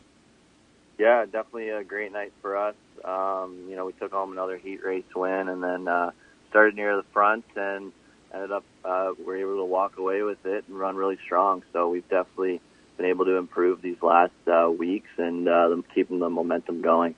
Yeah, 0.98 1.26
definitely 1.26 1.70
a 1.70 1.84
great 1.84 2.14
night 2.14 2.32
for 2.42 2.56
us. 2.56 2.76
Um, 3.04 3.66
you 3.70 3.76
know, 3.76 3.86
we 3.86 3.92
took 3.92 4.14
home 4.14 4.32
another 4.32 4.58
heat 4.58 4.82
race 4.82 5.04
win, 5.14 5.50
and 5.50 5.62
then 5.62 5.90
uh, 5.90 6.12
started 6.50 6.76
near 6.76 6.96
the 6.96 7.04
front, 7.12 7.44
and 7.58 7.92
ended 8.36 8.52
up 8.52 8.64
uh, 8.84 9.12
we 9.18 9.26
were 9.26 9.38
able 9.38 9.58
to 9.58 9.66
walk 9.66 9.98
away 9.98 10.22
with 10.22 10.46
it 10.46 10.66
and 10.68 10.78
run 10.78 10.96
really 10.96 11.18
strong. 11.26 11.64
So 11.74 11.90
we've 11.90 12.08
definitely 12.10 12.62
been 12.98 13.08
able 13.08 13.26
to 13.26 13.38
improve 13.38 13.82
these 13.82 14.02
last 14.02 14.34
uh, 14.48 14.70
weeks 14.70 15.10
and 15.18 15.48
uh, 15.48 15.76
keeping 15.94 16.20
the 16.20 16.30
momentum 16.30 16.82
going. 16.82 17.16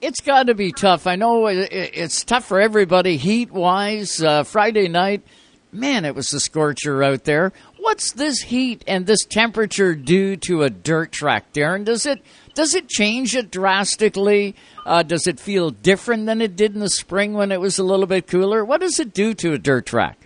It's 0.00 0.20
got 0.20 0.48
to 0.48 0.54
be 0.54 0.72
tough. 0.72 1.06
I 1.06 1.16
know 1.16 1.46
it, 1.46 1.72
it, 1.72 1.90
it's 1.94 2.24
tough 2.24 2.44
for 2.44 2.60
everybody 2.60 3.16
heat 3.16 3.50
wise. 3.50 4.22
Uh, 4.22 4.42
Friday 4.42 4.88
night, 4.88 5.22
man, 5.72 6.04
it 6.04 6.14
was 6.14 6.32
a 6.34 6.40
scorcher 6.40 7.02
out 7.02 7.24
there. 7.24 7.52
What's 7.78 8.12
this 8.12 8.40
heat 8.40 8.84
and 8.86 9.06
this 9.06 9.24
temperature 9.24 9.94
do 9.94 10.36
to 10.36 10.62
a 10.62 10.70
dirt 10.70 11.12
track, 11.12 11.52
Darren? 11.52 11.84
Does 11.84 12.06
it 12.06 12.22
does 12.54 12.74
it 12.74 12.88
change 12.88 13.34
it 13.34 13.50
drastically? 13.50 14.54
Uh, 14.86 15.02
does 15.02 15.26
it 15.26 15.40
feel 15.40 15.70
different 15.70 16.26
than 16.26 16.40
it 16.40 16.56
did 16.56 16.74
in 16.74 16.80
the 16.80 16.88
spring 16.88 17.32
when 17.32 17.52
it 17.52 17.60
was 17.60 17.78
a 17.78 17.84
little 17.84 18.06
bit 18.06 18.26
cooler? 18.26 18.64
What 18.64 18.80
does 18.80 18.98
it 19.00 19.12
do 19.12 19.34
to 19.34 19.52
a 19.52 19.58
dirt 19.58 19.86
track? 19.86 20.23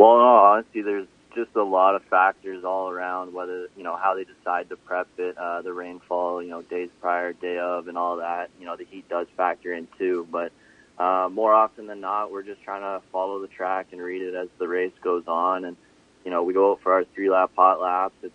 Well, 0.00 0.14
in 0.14 0.22
all 0.22 0.44
honesty, 0.46 0.80
there's 0.80 1.06
just 1.34 1.54
a 1.56 1.62
lot 1.62 1.94
of 1.94 2.02
factors 2.04 2.64
all 2.64 2.88
around. 2.88 3.34
Whether 3.34 3.68
you 3.76 3.82
know 3.82 3.96
how 3.96 4.14
they 4.14 4.24
decide 4.24 4.70
to 4.70 4.76
prep 4.76 5.08
it, 5.18 5.36
uh, 5.36 5.60
the 5.60 5.74
rainfall, 5.74 6.42
you 6.42 6.48
know, 6.48 6.62
days 6.62 6.88
prior, 7.02 7.34
day 7.34 7.58
of, 7.58 7.86
and 7.86 7.98
all 7.98 8.16
that. 8.16 8.48
You 8.58 8.64
know, 8.64 8.76
the 8.76 8.86
heat 8.86 9.10
does 9.10 9.26
factor 9.36 9.74
in 9.74 9.88
too. 9.98 10.26
But 10.32 10.52
uh, 10.98 11.28
more 11.30 11.52
often 11.52 11.86
than 11.86 12.00
not, 12.00 12.32
we're 12.32 12.44
just 12.44 12.62
trying 12.62 12.80
to 12.80 13.04
follow 13.12 13.42
the 13.42 13.48
track 13.48 13.88
and 13.92 14.00
read 14.00 14.22
it 14.22 14.34
as 14.34 14.48
the 14.58 14.66
race 14.66 14.94
goes 15.04 15.24
on. 15.26 15.66
And 15.66 15.76
you 16.24 16.30
know, 16.30 16.44
we 16.44 16.54
go 16.54 16.72
out 16.72 16.80
for 16.80 16.94
our 16.94 17.04
three 17.14 17.28
lap 17.28 17.50
hot 17.54 17.78
laps. 17.78 18.14
It's 18.22 18.32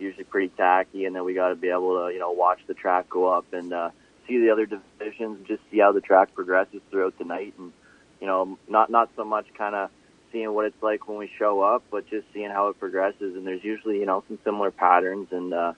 usually 0.00 0.24
pretty 0.24 0.48
tacky, 0.56 1.04
and 1.04 1.14
then 1.14 1.24
we 1.24 1.32
got 1.32 1.50
to 1.50 1.54
be 1.54 1.68
able 1.68 2.08
to 2.08 2.12
you 2.12 2.18
know 2.18 2.32
watch 2.32 2.58
the 2.66 2.74
track 2.74 3.08
go 3.08 3.32
up 3.32 3.52
and 3.52 3.72
uh, 3.72 3.90
see 4.26 4.40
the 4.40 4.50
other 4.50 4.66
divisions, 4.66 5.46
just 5.46 5.62
see 5.70 5.78
how 5.78 5.92
the 5.92 6.00
track 6.00 6.34
progresses 6.34 6.80
throughout 6.90 7.16
the 7.18 7.24
night, 7.24 7.54
and 7.56 7.72
you 8.20 8.26
know, 8.26 8.58
not 8.68 8.90
not 8.90 9.10
so 9.14 9.24
much 9.24 9.46
kind 9.56 9.76
of 9.76 9.90
seeing 10.34 10.52
what 10.52 10.66
it's 10.66 10.82
like 10.82 11.08
when 11.08 11.16
we 11.16 11.30
show 11.38 11.62
up, 11.62 11.84
but 11.90 12.10
just 12.10 12.26
seeing 12.34 12.50
how 12.50 12.68
it 12.68 12.78
progresses. 12.78 13.36
And 13.36 13.46
there's 13.46 13.62
usually, 13.62 14.00
you 14.00 14.06
know, 14.06 14.24
some 14.28 14.38
similar 14.44 14.72
patterns, 14.72 15.28
and 15.30 15.54
uh, 15.54 15.72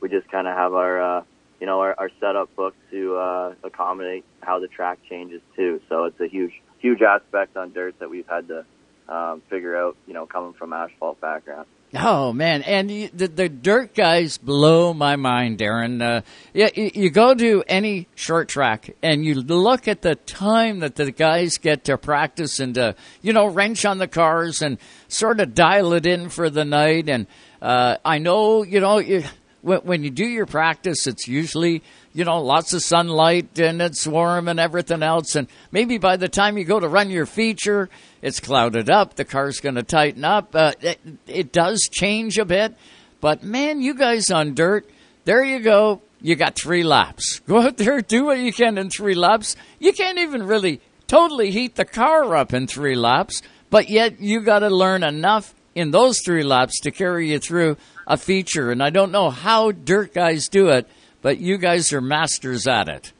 we 0.00 0.08
just 0.08 0.28
kind 0.30 0.48
of 0.48 0.56
have 0.56 0.72
our, 0.72 1.18
uh, 1.18 1.24
you 1.60 1.66
know, 1.66 1.80
our, 1.80 1.94
our 1.98 2.10
setup 2.18 2.54
book 2.56 2.74
to 2.90 3.16
uh, 3.16 3.54
accommodate 3.62 4.24
how 4.40 4.58
the 4.60 4.68
track 4.68 4.98
changes 5.08 5.42
too. 5.54 5.80
So 5.88 6.04
it's 6.04 6.18
a 6.20 6.26
huge, 6.26 6.54
huge 6.78 7.02
aspect 7.02 7.56
on 7.56 7.72
dirt 7.72 7.98
that 7.98 8.08
we've 8.08 8.26
had 8.26 8.48
to 8.48 8.64
um, 9.08 9.42
figure 9.50 9.76
out, 9.76 9.96
you 10.06 10.14
know, 10.14 10.26
coming 10.26 10.54
from 10.54 10.72
asphalt 10.72 11.20
background. 11.20 11.66
Oh 11.94 12.34
man, 12.34 12.60
and 12.62 12.90
you, 12.90 13.08
the, 13.14 13.28
the 13.28 13.48
dirt 13.48 13.94
guys 13.94 14.36
blow 14.36 14.92
my 14.92 15.16
mind, 15.16 15.56
Darren. 15.56 16.02
Uh, 16.02 16.20
you, 16.52 16.90
you 16.94 17.08
go 17.08 17.34
to 17.34 17.64
any 17.66 18.08
short 18.14 18.50
track 18.50 18.94
and 19.02 19.24
you 19.24 19.36
look 19.36 19.88
at 19.88 20.02
the 20.02 20.14
time 20.14 20.80
that 20.80 20.96
the 20.96 21.10
guys 21.10 21.56
get 21.56 21.84
to 21.84 21.96
practice 21.96 22.60
and 22.60 22.74
to 22.74 22.94
you 23.22 23.32
know 23.32 23.46
wrench 23.46 23.86
on 23.86 23.96
the 23.96 24.06
cars 24.06 24.60
and 24.60 24.76
sort 25.08 25.40
of 25.40 25.54
dial 25.54 25.94
it 25.94 26.04
in 26.04 26.28
for 26.28 26.50
the 26.50 26.64
night. 26.66 27.08
And 27.08 27.26
uh, 27.62 27.96
I 28.04 28.18
know 28.18 28.64
you 28.64 28.80
know 28.80 28.98
you, 28.98 29.24
when, 29.62 29.80
when 29.80 30.02
you 30.04 30.10
do 30.10 30.24
your 30.24 30.46
practice, 30.46 31.06
it's 31.06 31.26
usually 31.26 31.82
you 32.12 32.24
know 32.24 32.40
lots 32.40 32.72
of 32.72 32.82
sunlight 32.82 33.58
and 33.58 33.80
it's 33.80 34.06
warm 34.06 34.48
and 34.48 34.60
everything 34.60 35.02
else. 35.02 35.34
And 35.36 35.48
maybe 35.72 35.98
by 35.98 36.16
the 36.16 36.28
time 36.28 36.58
you 36.58 36.64
go 36.64 36.80
to 36.80 36.88
run 36.88 37.10
your 37.10 37.26
feature, 37.26 37.88
it's 38.22 38.40
clouded 38.40 38.90
up. 38.90 39.14
The 39.14 39.24
car's 39.24 39.60
going 39.60 39.76
to 39.76 39.82
tighten 39.82 40.24
up. 40.24 40.54
Uh, 40.54 40.72
it, 40.80 41.00
it 41.26 41.52
does 41.52 41.88
change 41.90 42.38
a 42.38 42.44
bit, 42.44 42.74
but 43.20 43.42
man, 43.42 43.80
you 43.80 43.94
guys 43.94 44.30
on 44.30 44.54
dirt, 44.54 44.88
there 45.24 45.44
you 45.44 45.60
go. 45.60 46.02
You 46.20 46.34
got 46.34 46.56
three 46.56 46.82
laps. 46.82 47.38
Go 47.46 47.62
out 47.62 47.76
there, 47.76 48.00
do 48.00 48.24
what 48.24 48.40
you 48.40 48.52
can 48.52 48.76
in 48.76 48.90
three 48.90 49.14
laps. 49.14 49.54
You 49.78 49.92
can't 49.92 50.18
even 50.18 50.42
really 50.42 50.80
totally 51.06 51.52
heat 51.52 51.76
the 51.76 51.84
car 51.84 52.34
up 52.34 52.52
in 52.52 52.66
three 52.66 52.96
laps, 52.96 53.40
but 53.70 53.88
yet 53.88 54.20
you 54.20 54.40
got 54.40 54.60
to 54.60 54.68
learn 54.68 55.04
enough 55.04 55.54
in 55.74 55.92
those 55.92 56.18
three 56.24 56.42
laps 56.42 56.80
to 56.80 56.90
carry 56.90 57.30
you 57.30 57.38
through 57.38 57.76
a 58.08 58.16
feature. 58.16 58.72
And 58.72 58.82
I 58.82 58.90
don't 58.90 59.12
know 59.12 59.30
how 59.30 59.70
dirt 59.70 60.14
guys 60.14 60.48
do 60.48 60.70
it, 60.70 60.88
but 61.22 61.38
you 61.38 61.58
guys 61.58 61.92
are 61.92 62.00
masters 62.00 62.66
at 62.66 62.88
it. 62.88 63.12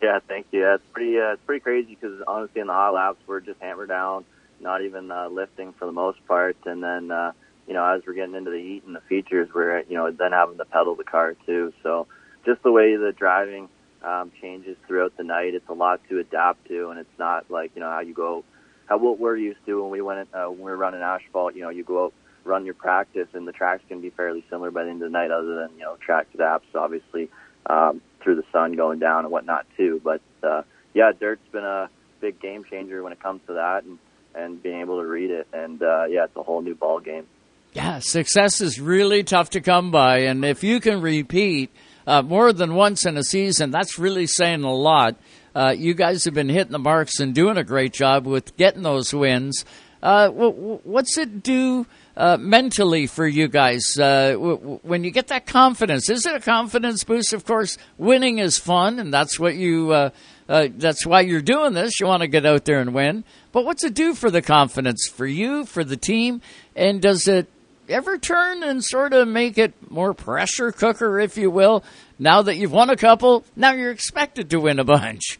Yeah, 0.00 0.20
thank 0.28 0.46
you. 0.52 0.60
Yeah, 0.60 0.74
it's 0.76 0.84
pretty, 0.92 1.18
uh, 1.18 1.32
it's 1.32 1.42
pretty 1.44 1.60
crazy 1.60 1.98
because 2.00 2.22
honestly, 2.28 2.60
in 2.60 2.68
the 2.68 2.72
hot 2.72 2.94
laps, 2.94 3.18
we're 3.26 3.40
just 3.40 3.60
hammer 3.60 3.86
down, 3.86 4.24
not 4.60 4.82
even 4.82 5.10
uh, 5.10 5.28
lifting 5.28 5.72
for 5.72 5.86
the 5.86 5.92
most 5.92 6.24
part, 6.26 6.56
and 6.64 6.82
then 6.82 7.10
uh, 7.10 7.32
you 7.66 7.74
know, 7.74 7.84
as 7.84 8.02
we're 8.06 8.14
getting 8.14 8.34
into 8.34 8.50
the 8.50 8.58
heat 8.58 8.82
and 8.86 8.96
the 8.96 9.00
features, 9.02 9.48
we're 9.54 9.80
you 9.82 9.94
know 9.94 10.10
then 10.10 10.32
having 10.32 10.58
to 10.58 10.64
pedal 10.64 10.94
the 10.94 11.04
car 11.04 11.36
too. 11.46 11.72
So 11.82 12.06
just 12.44 12.62
the 12.62 12.72
way 12.72 12.96
the 12.96 13.12
driving 13.12 13.68
um, 14.02 14.32
changes 14.40 14.76
throughout 14.86 15.16
the 15.16 15.24
night, 15.24 15.54
it's 15.54 15.68
a 15.68 15.74
lot 15.74 16.00
to 16.08 16.18
adapt 16.18 16.66
to, 16.68 16.88
and 16.88 16.98
it's 16.98 17.18
not 17.18 17.50
like 17.50 17.72
you 17.74 17.80
know 17.80 17.90
how 17.90 18.00
you 18.00 18.14
go, 18.14 18.42
how 18.86 18.98
what 18.98 19.18
we're 19.18 19.36
used 19.36 19.64
to 19.66 19.82
when 19.82 19.90
we 19.90 20.00
went 20.00 20.28
uh, 20.32 20.46
when 20.46 20.58
we 20.58 20.64
were 20.64 20.76
running 20.76 21.02
asphalt. 21.02 21.54
You 21.54 21.62
know, 21.62 21.68
you 21.68 21.84
go 21.84 22.06
out 22.06 22.14
run 22.44 22.64
your 22.64 22.74
practice, 22.74 23.28
and 23.34 23.46
the 23.46 23.52
tracks 23.52 23.82
can 23.88 24.00
be 24.00 24.10
fairly 24.10 24.44
similar 24.50 24.70
by 24.70 24.84
the 24.84 24.90
end 24.90 25.02
of 25.02 25.10
the 25.10 25.18
night, 25.18 25.30
other 25.30 25.54
than 25.56 25.70
you 25.76 25.84
know 25.84 25.96
track 25.96 26.26
adapts 26.34 26.66
obviously 26.74 27.28
um, 27.66 28.00
through 28.22 28.36
the 28.36 28.44
sun 28.52 28.72
going 28.72 28.98
down 28.98 29.24
and 29.24 29.32
whatnot 29.32 29.66
too. 29.76 30.00
But 30.02 30.20
uh, 30.42 30.62
yeah, 30.94 31.12
dirt's 31.18 31.46
been 31.52 31.64
a 31.64 31.88
big 32.20 32.40
game 32.40 32.64
changer 32.64 33.02
when 33.02 33.12
it 33.12 33.20
comes 33.20 33.40
to 33.46 33.54
that, 33.54 33.84
and 33.84 33.98
and 34.34 34.62
being 34.62 34.80
able 34.80 35.00
to 35.00 35.06
read 35.06 35.30
it, 35.30 35.48
and 35.52 35.82
uh, 35.82 36.04
yeah, 36.08 36.24
it's 36.24 36.36
a 36.36 36.42
whole 36.42 36.62
new 36.62 36.74
ball 36.74 37.00
game. 37.00 37.26
Yeah, 37.72 38.00
success 38.00 38.60
is 38.60 38.80
really 38.80 39.22
tough 39.22 39.50
to 39.50 39.60
come 39.60 39.90
by, 39.90 40.20
and 40.20 40.44
if 40.44 40.64
you 40.64 40.80
can 40.80 41.00
repeat 41.00 41.70
uh, 42.06 42.22
more 42.22 42.52
than 42.52 42.74
once 42.74 43.06
in 43.06 43.16
a 43.16 43.22
season, 43.22 43.70
that's 43.70 43.98
really 43.98 44.26
saying 44.26 44.64
a 44.64 44.72
lot. 44.72 45.16
Uh, 45.54 45.74
you 45.76 45.94
guys 45.94 46.24
have 46.24 46.34
been 46.34 46.48
hitting 46.48 46.72
the 46.72 46.78
marks 46.78 47.20
and 47.20 47.34
doing 47.34 47.56
a 47.56 47.64
great 47.64 47.92
job 47.92 48.26
with 48.26 48.56
getting 48.56 48.82
those 48.82 49.12
wins. 49.12 49.64
Uh, 50.02 50.28
what's 50.30 51.18
it 51.18 51.42
do 51.42 51.86
uh, 52.20 52.36
mentally 52.38 53.06
for 53.06 53.26
you 53.26 53.48
guys 53.48 53.98
uh, 53.98 54.34
when 54.34 55.04
you 55.04 55.10
get 55.10 55.28
that 55.28 55.46
confidence? 55.46 56.10
Is 56.10 56.26
it 56.26 56.34
a 56.34 56.40
confidence 56.40 57.02
boost? 57.02 57.32
Of 57.32 57.46
course, 57.46 57.78
winning 57.96 58.38
is 58.38 58.58
fun, 58.58 58.98
and 58.98 59.12
that's 59.12 59.40
what 59.40 59.56
you. 59.56 59.90
Uh, 59.92 60.10
that's 60.46 61.06
why 61.06 61.22
you're 61.22 61.40
doing 61.40 61.72
this. 61.72 61.98
You 61.98 62.06
want 62.06 62.22
to 62.22 62.28
get 62.28 62.44
out 62.44 62.66
there 62.66 62.80
and 62.80 62.92
win. 62.92 63.24
But 63.52 63.64
what's 63.64 63.84
it 63.84 63.94
do 63.94 64.14
for 64.14 64.30
the 64.30 64.42
confidence 64.42 65.08
for 65.08 65.26
you, 65.26 65.64
for 65.64 65.82
the 65.82 65.96
team, 65.96 66.42
and 66.76 67.00
does 67.00 67.26
it 67.26 67.48
ever 67.88 68.18
turn 68.18 68.62
and 68.64 68.84
sort 68.84 69.14
of 69.14 69.26
make 69.26 69.56
it 69.56 69.72
more 69.90 70.12
pressure 70.12 70.72
cooker, 70.72 71.20
if 71.20 71.38
you 71.38 71.50
will? 71.50 71.82
Now 72.18 72.42
that 72.42 72.56
you've 72.56 72.72
won 72.72 72.90
a 72.90 72.96
couple, 72.96 73.44
now 73.56 73.72
you're 73.72 73.92
expected 73.92 74.50
to 74.50 74.60
win 74.60 74.78
a 74.78 74.84
bunch. 74.84 75.38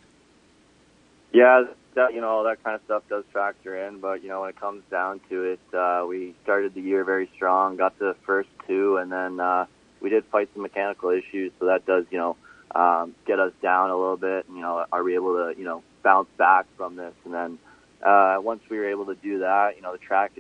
Yeah, 1.33 1.64
that 1.95 2.14
you 2.14 2.20
know 2.20 2.28
all 2.28 2.45
that 2.45 2.62
kind 2.62 2.74
of 2.76 2.82
stuff 2.84 3.03
does 3.09 3.24
factor 3.32 3.86
in, 3.86 4.01
but 4.01 4.22
you 4.22 4.28
know 4.28 4.43
when 4.43 4.51
it 4.51 4.61
comes 4.61 4.82
down 4.91 5.20
to 5.28 5.45
it, 5.45 5.61
uh, 5.74 6.05
we 6.09 6.34
started 6.43 6.74
the 6.74 6.80
year 6.80 7.05
very 7.05 7.30
strong, 7.34 7.76
got 7.76 7.99
the 7.99 8.14
first 8.26 8.49
two, 8.66 8.97
and 8.97 9.11
then 9.11 9.41
uh, 9.41 9.66
we 10.01 10.11
did 10.11 10.24
fight 10.26 10.49
some 10.55 10.62
mechanical 10.62 11.11
issues, 11.11 11.53
so 11.59 11.66
that 11.66 11.86
does 11.86 12.05
you 12.11 12.18
know 12.18 12.36
um, 12.74 13.14
get 13.26 13.41
us 13.41 13.53
down 13.62 13.91
a 13.91 13.97
little 13.97 14.16
bit. 14.16 14.47
And, 14.49 14.57
you 14.57 14.62
know, 14.62 14.84
are 14.93 15.03
we 15.03 15.14
able 15.14 15.34
to 15.34 15.59
you 15.59 15.64
know 15.64 15.82
bounce 16.03 16.28
back 16.36 16.66
from 16.76 16.97
this? 16.97 17.14
And 17.24 17.34
then 17.34 17.59
uh, 18.05 18.36
once 18.41 18.62
we 18.70 18.78
were 18.78 18.88
able 18.88 19.07
to 19.07 19.14
do 19.16 19.41
that, 19.41 19.76
you 19.76 19.82
know 19.82 19.93
the 19.93 19.99
track 19.99 20.32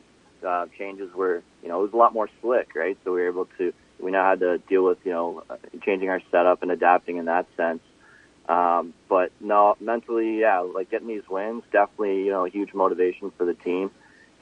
uh, 0.46 0.66
changes 0.78 1.12
were 1.14 1.42
you 1.62 1.68
know 1.68 1.80
it 1.80 1.82
was 1.82 1.92
a 1.92 1.96
lot 1.96 2.12
more 2.12 2.28
slick, 2.40 2.74
right? 2.74 2.96
So 3.04 3.12
we 3.12 3.20
were 3.20 3.28
able 3.28 3.48
to 3.58 3.72
we 3.98 4.10
now 4.10 4.28
had 4.28 4.40
to 4.40 4.58
deal 4.58 4.84
with 4.84 4.98
you 5.04 5.12
know 5.12 5.42
changing 5.84 6.08
our 6.08 6.22
setup 6.30 6.62
and 6.62 6.70
adapting 6.70 7.16
in 7.16 7.26
that 7.26 7.46
sense. 7.56 7.80
Um, 8.50 8.94
but 9.08 9.30
no, 9.40 9.76
mentally, 9.80 10.40
yeah, 10.40 10.58
like 10.58 10.90
getting 10.90 11.06
these 11.06 11.28
wins, 11.30 11.62
definitely, 11.70 12.24
you 12.24 12.32
know, 12.32 12.46
a 12.46 12.50
huge 12.50 12.74
motivation 12.74 13.30
for 13.38 13.44
the 13.44 13.54
team. 13.54 13.92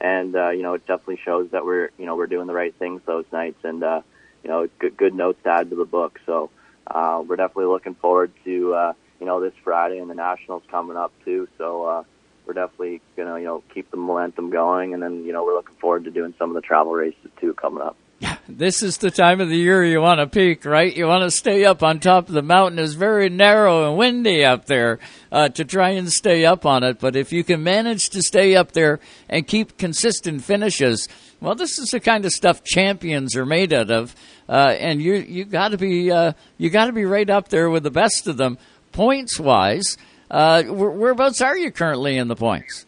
And, 0.01 0.35
uh, 0.35 0.49
you 0.49 0.63
know, 0.63 0.73
it 0.73 0.87
definitely 0.87 1.19
shows 1.23 1.51
that 1.51 1.63
we're, 1.63 1.91
you 1.99 2.07
know, 2.07 2.15
we're 2.15 2.25
doing 2.25 2.47
the 2.47 2.53
right 2.53 2.73
things 2.79 3.01
those 3.05 3.25
nights 3.31 3.63
and, 3.63 3.83
uh, 3.83 4.01
you 4.43 4.49
know, 4.49 4.67
good, 4.79 4.97
good 4.97 5.13
notes 5.13 5.37
to 5.43 5.49
add 5.49 5.69
to 5.69 5.75
the 5.75 5.85
book. 5.85 6.19
So, 6.25 6.49
uh, 6.87 7.23
we're 7.27 7.35
definitely 7.35 7.65
looking 7.65 7.93
forward 7.93 8.31
to, 8.45 8.73
uh, 8.73 8.93
you 9.19 9.27
know, 9.27 9.41
this 9.41 9.53
Friday 9.63 9.99
and 9.99 10.09
the 10.09 10.15
Nationals 10.15 10.63
coming 10.71 10.97
up 10.97 11.11
too. 11.23 11.47
So, 11.59 11.83
uh, 11.83 12.03
we're 12.47 12.53
definitely 12.53 13.01
to, 13.15 13.21
you 13.21 13.43
know, 13.43 13.63
keep 13.75 13.91
the 13.91 13.97
momentum 13.97 14.49
going. 14.49 14.95
And 14.95 15.03
then, 15.03 15.23
you 15.23 15.33
know, 15.33 15.43
we're 15.43 15.53
looking 15.53 15.75
forward 15.75 16.05
to 16.05 16.11
doing 16.11 16.33
some 16.39 16.49
of 16.49 16.55
the 16.55 16.61
travel 16.61 16.93
races 16.93 17.29
too 17.39 17.53
coming 17.53 17.83
up. 17.83 17.95
This 18.51 18.81
is 18.81 18.97
the 18.97 19.11
time 19.11 19.41
of 19.41 19.49
the 19.49 19.55
year 19.55 19.85
you 19.85 20.01
want 20.01 20.19
to 20.19 20.25
peak, 20.25 20.65
right? 20.65 20.95
You 20.95 21.05
want 21.05 21.23
to 21.23 21.29
stay 21.29 21.65
up 21.65 21.83
on 21.83 21.99
top 21.99 22.29
of 22.29 22.33
the 22.33 22.41
mountain. 22.41 22.79
It's 22.79 22.93
very 22.93 23.29
narrow 23.29 23.87
and 23.87 23.95
windy 23.95 24.43
up 24.43 24.65
there 24.65 24.97
uh, 25.31 25.49
to 25.49 25.63
try 25.63 25.89
and 25.91 26.11
stay 26.11 26.45
up 26.45 26.65
on 26.65 26.83
it. 26.83 26.99
But 26.99 27.15
if 27.15 27.31
you 27.31 27.43
can 27.43 27.61
manage 27.61 28.09
to 28.09 28.23
stay 28.23 28.55
up 28.55 28.71
there 28.71 29.01
and 29.29 29.45
keep 29.45 29.77
consistent 29.77 30.43
finishes, 30.43 31.07
well, 31.39 31.53
this 31.53 31.77
is 31.77 31.89
the 31.89 31.99
kind 31.99 32.25
of 32.25 32.31
stuff 32.31 32.63
champions 32.63 33.35
are 33.35 33.45
made 33.45 33.71
out 33.71 33.91
of. 33.91 34.15
Uh, 34.49 34.75
and 34.79 34.99
you 34.99 35.13
you 35.13 35.45
got 35.45 35.69
to 35.69 35.77
be 35.77 36.11
uh, 36.11 36.33
you 36.57 36.71
got 36.71 36.85
to 36.85 36.91
be 36.91 37.05
right 37.05 37.29
up 37.29 37.49
there 37.49 37.69
with 37.69 37.83
the 37.83 37.91
best 37.91 38.25
of 38.25 38.37
them 38.37 38.57
points 38.91 39.39
wise. 39.39 39.95
Uh, 40.31 40.63
whereabouts 40.63 41.39
are 41.39 41.55
you 41.55 41.69
currently 41.69 42.17
in 42.17 42.27
the 42.27 42.35
points? 42.35 42.87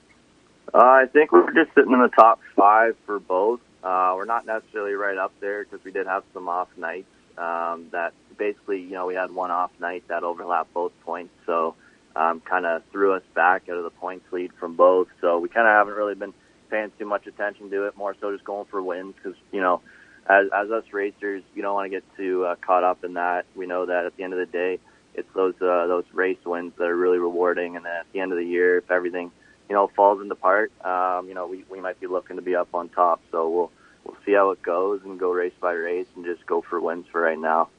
Uh, 0.74 0.80
I 0.80 1.06
think 1.14 1.32
we're 1.32 1.54
just 1.54 1.76
sitting 1.76 1.94
in 1.94 2.02
the 2.02 2.10
top 2.16 2.40
five 2.56 2.96
for 3.06 3.20
both. 3.20 3.60
Uh, 3.84 4.14
we're 4.16 4.26
not 4.26 4.46
necessarily 4.46 4.94
right 4.94 5.18
up 5.18 5.34
there 5.40 5.64
because 5.64 5.84
we 5.84 5.92
did 5.92 6.08
have 6.08 6.24
some 6.34 6.48
off 6.50 6.70
nights. 6.78 7.08
Um, 7.38 7.88
that 7.92 8.14
basically, 8.38 8.82
you 8.82 8.92
know, 8.92 9.08
we 9.08 9.16
had 9.16 9.32
one 9.32 9.52
off 9.52 9.72
night 9.80 10.04
that 10.10 10.24
overlapped 10.24 10.74
both 10.74 10.92
points, 11.04 11.34
so 11.46 11.76
um, 12.16 12.42
kind 12.42 12.66
of 12.66 12.84
threw 12.92 13.14
us 13.14 13.24
back 13.34 13.70
out 13.70 13.78
of 13.78 13.84
the 13.84 13.90
points 13.90 14.26
lead 14.32 14.52
from 14.60 14.76
both. 14.76 15.08
So 15.22 15.40
we 15.40 15.48
kind 15.48 15.66
of 15.68 15.72
haven't 15.72 15.94
really 15.96 16.14
been 16.16 16.34
paying 16.70 16.92
too 17.00 17.06
much 17.06 17.28
attention 17.28 17.70
to 17.72 17.88
it. 17.88 17.98
More 17.98 18.16
so, 18.20 18.32
just 18.32 18.44
going 18.44 18.66
for 18.66 18.82
wins 18.84 19.16
because 19.16 19.38
you 19.52 19.62
know, 19.62 19.82
as 20.28 20.48
as 20.54 20.70
us 20.72 20.84
racers, 20.92 21.44
you 21.56 21.62
don't 21.62 21.74
want 21.74 21.86
to 21.86 21.90
get 21.90 22.04
too 22.18 22.46
uh, 22.46 22.56
caught 22.56 22.84
up 22.84 23.04
in 23.04 23.14
that. 23.14 23.46
We 23.56 23.66
know 23.66 23.86
that 23.86 24.06
at 24.06 24.18
the 24.18 24.24
end 24.24 24.34
of 24.34 24.40
the 24.40 24.46
day, 24.46 24.80
it's 25.16 25.30
those 25.34 25.56
uh, 25.62 25.88
those 25.88 26.06
race 26.14 26.44
wins 26.46 26.74
that 26.78 26.88
are 26.88 26.96
really 26.96 27.18
rewarding. 27.18 27.76
And 27.78 27.86
then 27.86 27.94
at 27.94 28.06
the 28.12 28.20
end 28.20 28.32
of 28.32 28.38
the 28.38 28.46
year, 28.46 28.78
if 28.80 28.92
everything 28.92 29.32
you 29.72 29.78
know, 29.78 29.88
falls 29.88 30.22
into 30.22 30.36
part, 30.36 30.70
um, 30.84 31.30
you 31.30 31.34
know, 31.34 31.48
we, 31.48 31.64
we 31.72 31.80
might 31.80 31.98
be 31.98 32.06
looking 32.06 32.36
to 32.36 32.42
be 32.42 32.58
up 32.58 32.68
on 32.74 32.90
top. 32.90 33.22
So 33.32 33.50
we'll 33.50 33.72
we'll 34.04 34.18
see 34.26 34.34
how 34.34 34.52
it 34.52 34.62
goes 34.62 35.00
and 35.06 35.18
go 35.18 35.32
race 35.32 35.54
by 35.62 35.72
race 35.72 36.08
and 36.14 36.26
just 36.26 36.46
go 36.46 36.60
for 36.60 36.82
wins 36.82 37.06
for 37.10 37.22
right 37.22 37.40
now. 37.40 37.70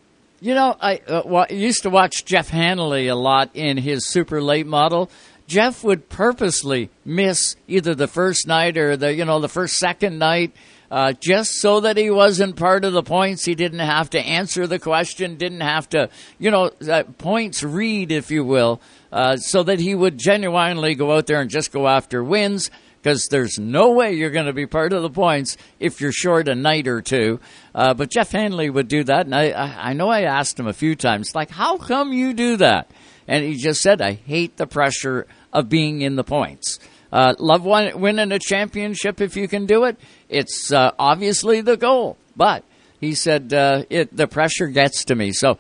You 0.41 0.55
know, 0.55 0.75
I 0.81 1.03
uh, 1.07 1.21
well, 1.27 1.45
used 1.51 1.83
to 1.83 1.91
watch 1.91 2.25
Jeff 2.25 2.49
Hanley 2.49 3.09
a 3.09 3.15
lot 3.15 3.51
in 3.53 3.77
his 3.77 4.09
super 4.09 4.41
late 4.41 4.67
model. 4.67 5.11
Jeff 5.47 5.85
would 5.85 6.09
purposely 6.09 6.89
miss 7.05 7.57
either 7.69 7.95
the 7.95 8.09
first 8.09 8.47
night 8.47 8.79
or 8.79 8.97
the 8.97 9.13
you 9.13 9.27
know 9.27 9.39
the 9.39 9.51
first 9.51 9.77
second 9.77 10.19
night. 10.19 10.57
Uh, 10.93 11.15
just 11.15 11.53
so 11.53 11.81
that 11.81 11.97
he 11.97 12.11
wasn't 12.11 12.55
part 12.55 12.85
of 12.85 12.93
the 12.93 13.03
points. 13.03 13.47
He 13.47 13.55
didn't 13.55 13.79
have 13.79 14.11
to 14.11 14.21
answer 14.21 14.67
the 14.67 14.79
question, 14.79 15.37
didn't 15.37 15.63
have 15.63 15.89
to, 15.89 16.11
you 16.39 16.51
know, 16.51 16.71
uh, 16.87 17.05
points 17.17 17.63
read, 17.63 18.13
if 18.13 18.31
you 18.31 18.45
will. 18.45 18.79
Uh, 19.11 19.39
so 19.39 19.63
that 19.63 19.81
he 19.81 19.95
would 19.95 20.19
genuinely 20.19 20.95
go 20.95 21.17
out 21.17 21.27
there 21.27 21.41
and 21.41 21.49
just 21.49 21.73
go 21.73 21.89
after 21.89 22.23
wins 22.23 22.71
because 23.01 23.27
there's 23.31 23.59
no 23.59 23.93
way 23.93 24.13
you're 24.13 24.31
going 24.31 24.45
to 24.45 24.53
be 24.53 24.67
part 24.67 24.93
of 24.93 25.01
the 25.01 25.09
points 25.09 25.57
if 25.81 25.99
you're 25.99 26.13
short 26.13 26.47
a 26.47 26.55
night 26.55 26.87
or 26.87 27.01
two. 27.01 27.41
Uh, 27.75 27.95
but 27.95 28.11
Jeff 28.11 28.33
Hanley 28.33 28.69
would 28.69 28.89
do 28.89 29.03
that, 29.05 29.25
and 29.25 29.35
I, 29.35 29.51
I 29.53 29.93
know 29.95 30.11
I 30.11 30.25
asked 30.25 30.61
him 30.61 30.67
a 30.67 30.75
few 30.75 30.95
times, 30.95 31.35
like, 31.35 31.49
how 31.49 31.79
come 31.79 32.13
you 32.13 32.35
do 32.35 32.57
that? 32.59 32.91
And 33.27 33.43
he 33.43 33.57
just 33.57 33.81
said, 33.81 34.03
I 34.03 34.13
hate 34.13 34.59
the 34.59 34.67
pressure 34.67 35.27
of 35.55 35.71
being 35.71 36.03
in 36.03 36.17
the 36.17 36.25
points. 36.25 36.79
Uh, 37.13 37.35
love 37.39 37.63
one, 37.65 38.01
winning 38.01 38.33
a 38.33 38.39
championship 38.39 39.21
if 39.21 39.37
you 39.37 39.47
can 39.47 39.67
do 39.67 39.85
it. 39.85 39.99
It's 40.31 40.73
uh, 40.73 40.93
obviously 40.99 41.61
the 41.61 41.77
goal, 41.77 42.17
but 42.37 42.65
he 43.01 43.15
said 43.15 43.53
uh, 43.53 43.85
it 43.91 44.17
the 44.17 44.27
pressure 44.27 44.69
gets 44.69 45.05
to 45.07 45.15
me. 45.15 45.33
So 45.33 45.59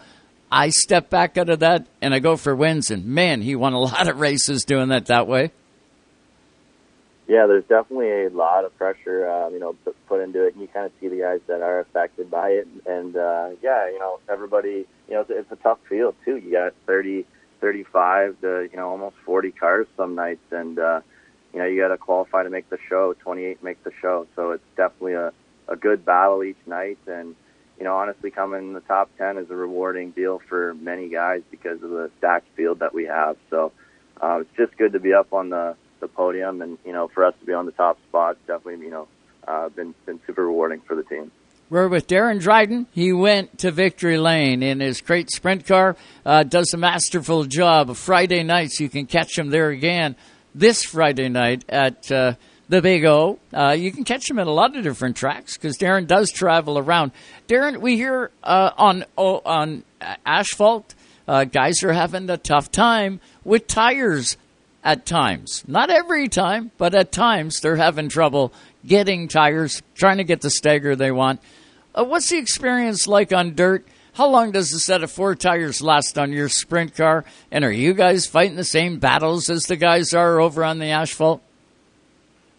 I 0.50 0.70
step 0.70 1.10
back 1.10 1.36
out 1.36 1.50
of 1.50 1.60
that 1.60 1.86
and 2.00 2.14
I 2.14 2.20
go 2.20 2.36
for 2.36 2.56
wins. 2.56 2.90
And 2.90 3.04
man, 3.04 3.42
he 3.42 3.54
won 3.54 3.74
a 3.74 3.78
lot 3.80 4.08
of 4.08 4.18
races 4.18 4.64
doing 4.64 4.88
that 4.88 5.06
that 5.06 5.26
way. 5.26 5.50
Yeah, 7.28 7.46
there's 7.46 7.64
definitely 7.64 8.24
a 8.24 8.30
lot 8.30 8.64
of 8.64 8.76
pressure, 8.76 9.30
um, 9.30 9.54
you 9.54 9.60
know, 9.60 9.74
put 10.06 10.20
into 10.20 10.44
it, 10.46 10.54
and 10.54 10.60
you 10.60 10.68
kind 10.68 10.86
of 10.86 10.92
see 11.00 11.08
the 11.08 11.20
guys 11.20 11.40
that 11.46 11.62
are 11.62 11.80
affected 11.80 12.30
by 12.30 12.50
it. 12.50 12.68
And 12.84 13.16
uh, 13.16 13.50
yeah, 13.62 13.88
you 13.88 13.98
know, 13.98 14.18
everybody, 14.28 14.86
you 15.08 15.14
know, 15.14 15.20
it's, 15.20 15.30
it's 15.30 15.52
a 15.52 15.56
tough 15.56 15.78
field 15.88 16.14
too. 16.24 16.36
You 16.36 16.50
got 16.50 16.74
30, 16.86 17.24
35 17.60 18.40
to 18.40 18.68
you 18.70 18.76
know 18.76 18.90
almost 18.90 19.16
40 19.24 19.52
cars 19.52 19.86
some 19.96 20.14
nights, 20.14 20.44
and 20.50 20.78
uh, 20.78 21.00
you 21.52 21.58
know 21.58 21.66
you 21.66 21.80
got 21.80 21.88
to 21.88 21.98
qualify 21.98 22.42
to 22.42 22.50
make 22.50 22.68
the 22.70 22.78
show. 22.88 23.14
28 23.20 23.62
make 23.62 23.82
the 23.84 23.92
show, 24.00 24.26
so 24.34 24.52
it's 24.52 24.64
definitely 24.76 25.14
a 25.14 25.32
a 25.68 25.76
good 25.76 26.04
battle 26.04 26.42
each 26.42 26.58
night. 26.66 26.98
And 27.06 27.34
you 27.78 27.84
know, 27.84 27.96
honestly, 27.96 28.30
coming 28.30 28.60
in 28.60 28.72
the 28.74 28.80
top 28.80 29.10
10 29.18 29.38
is 29.38 29.50
a 29.50 29.56
rewarding 29.56 30.10
deal 30.12 30.40
for 30.48 30.74
many 30.74 31.08
guys 31.08 31.42
because 31.50 31.82
of 31.82 31.90
the 31.90 32.10
stacked 32.18 32.46
field 32.56 32.78
that 32.80 32.94
we 32.94 33.06
have. 33.06 33.36
So 33.50 33.72
uh, 34.20 34.40
it's 34.40 34.56
just 34.56 34.76
good 34.76 34.92
to 34.92 35.00
be 35.00 35.12
up 35.12 35.32
on 35.32 35.50
the, 35.50 35.76
the 36.00 36.08
podium, 36.08 36.62
and 36.62 36.78
you 36.84 36.92
know, 36.92 37.08
for 37.08 37.24
us 37.24 37.34
to 37.40 37.46
be 37.46 37.52
on 37.52 37.66
the 37.66 37.72
top 37.72 37.98
spot, 38.08 38.36
definitely, 38.46 38.84
you 38.84 38.90
know, 38.90 39.08
uh, 39.48 39.68
been 39.70 39.94
been 40.06 40.20
super 40.26 40.46
rewarding 40.46 40.80
for 40.86 40.94
the 40.94 41.02
team. 41.02 41.30
We're 41.70 41.88
with 41.88 42.06
Darren 42.06 42.38
Dryden. 42.38 42.86
He 42.92 43.14
went 43.14 43.58
to 43.60 43.70
victory 43.70 44.18
lane 44.18 44.62
in 44.62 44.80
his 44.80 45.00
crate 45.00 45.30
sprint 45.30 45.66
car. 45.66 45.96
Uh, 46.24 46.42
does 46.42 46.74
a 46.74 46.76
masterful 46.76 47.44
job. 47.44 47.96
Friday 47.96 48.42
nights, 48.42 48.78
you 48.78 48.90
can 48.90 49.06
catch 49.06 49.38
him 49.38 49.48
there 49.48 49.70
again 49.70 50.16
this 50.54 50.84
Friday 50.84 51.28
night 51.28 51.64
at 51.68 52.10
uh, 52.10 52.34
the 52.68 52.82
Big 52.82 53.04
O. 53.04 53.38
Uh, 53.52 53.76
you 53.78 53.92
can 53.92 54.04
catch 54.04 54.30
him 54.30 54.38
at 54.38 54.46
a 54.46 54.52
lot 54.52 54.76
of 54.76 54.82
different 54.82 55.16
tracks 55.16 55.56
because 55.56 55.76
Darren 55.76 56.06
does 56.06 56.30
travel 56.30 56.78
around. 56.78 57.12
Darren, 57.48 57.80
we 57.80 57.96
hear 57.96 58.30
uh, 58.42 58.70
on 58.76 59.04
oh, 59.16 59.40
on 59.44 59.84
asphalt, 60.24 60.94
uh, 61.28 61.44
guys 61.44 61.82
are 61.82 61.92
having 61.92 62.28
a 62.30 62.36
tough 62.36 62.70
time 62.70 63.20
with 63.44 63.66
tires 63.66 64.36
at 64.84 65.06
times. 65.06 65.62
Not 65.66 65.90
every 65.90 66.28
time, 66.28 66.70
but 66.78 66.94
at 66.94 67.12
times 67.12 67.60
they're 67.60 67.76
having 67.76 68.08
trouble 68.08 68.52
getting 68.84 69.28
tires, 69.28 69.82
trying 69.94 70.16
to 70.16 70.24
get 70.24 70.40
the 70.40 70.50
stagger 70.50 70.96
they 70.96 71.12
want. 71.12 71.40
Uh, 71.94 72.04
what's 72.04 72.30
the 72.30 72.38
experience 72.38 73.06
like 73.06 73.32
on 73.32 73.54
dirt? 73.54 73.86
How 74.14 74.28
long 74.28 74.50
does 74.50 74.74
a 74.74 74.78
set 74.78 75.02
of 75.02 75.10
four 75.10 75.34
tires 75.34 75.80
last 75.80 76.18
on 76.18 76.32
your 76.32 76.50
sprint 76.50 76.94
car? 76.94 77.24
And 77.50 77.64
are 77.64 77.72
you 77.72 77.94
guys 77.94 78.26
fighting 78.26 78.56
the 78.56 78.64
same 78.64 78.98
battles 78.98 79.48
as 79.48 79.62
the 79.64 79.76
guys 79.76 80.12
are 80.12 80.38
over 80.38 80.62
on 80.64 80.78
the 80.78 80.88
asphalt? 80.88 81.42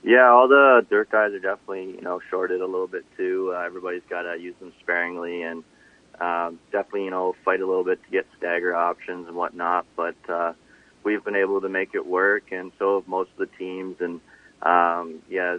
Yeah, 0.02 0.30
all 0.32 0.48
the 0.48 0.84
dirt 0.90 1.12
guys 1.12 1.32
are 1.32 1.40
definitely 1.40 1.92
you 1.92 2.02
know 2.02 2.20
shorted 2.32 2.60
a 2.60 2.66
little 2.66 2.88
bit 2.88 3.06
too. 3.16 3.54
Uh, 3.56 3.60
everybody's 3.60 4.02
got 4.10 4.24
to 4.24 4.36
use 4.40 4.56
them 4.60 4.74
sparingly 4.80 5.44
and 5.44 5.64
um, 6.20 6.60
definitely 6.72 7.06
you 7.06 7.12
know 7.12 7.36
fight 7.46 7.62
a 7.62 7.68
little 7.68 7.84
bit 7.84 8.04
to 8.04 8.10
get 8.10 8.26
stagger 8.36 8.76
options 8.76 9.28
and 9.28 9.38
whatnot. 9.38 9.86
But 9.96 10.16
uh, 10.28 10.54
we've 11.04 11.24
been 11.24 11.36
able 11.36 11.62
to 11.62 11.70
make 11.70 11.94
it 11.94 12.06
work, 12.06 12.52
and 12.52 12.72
so 12.80 13.00
have 13.00 13.08
most 13.08 13.30
of 13.32 13.38
the 13.38 13.58
teams. 13.58 13.98
And 14.02 14.22
um, 14.64 15.22
yeah, 15.30 15.58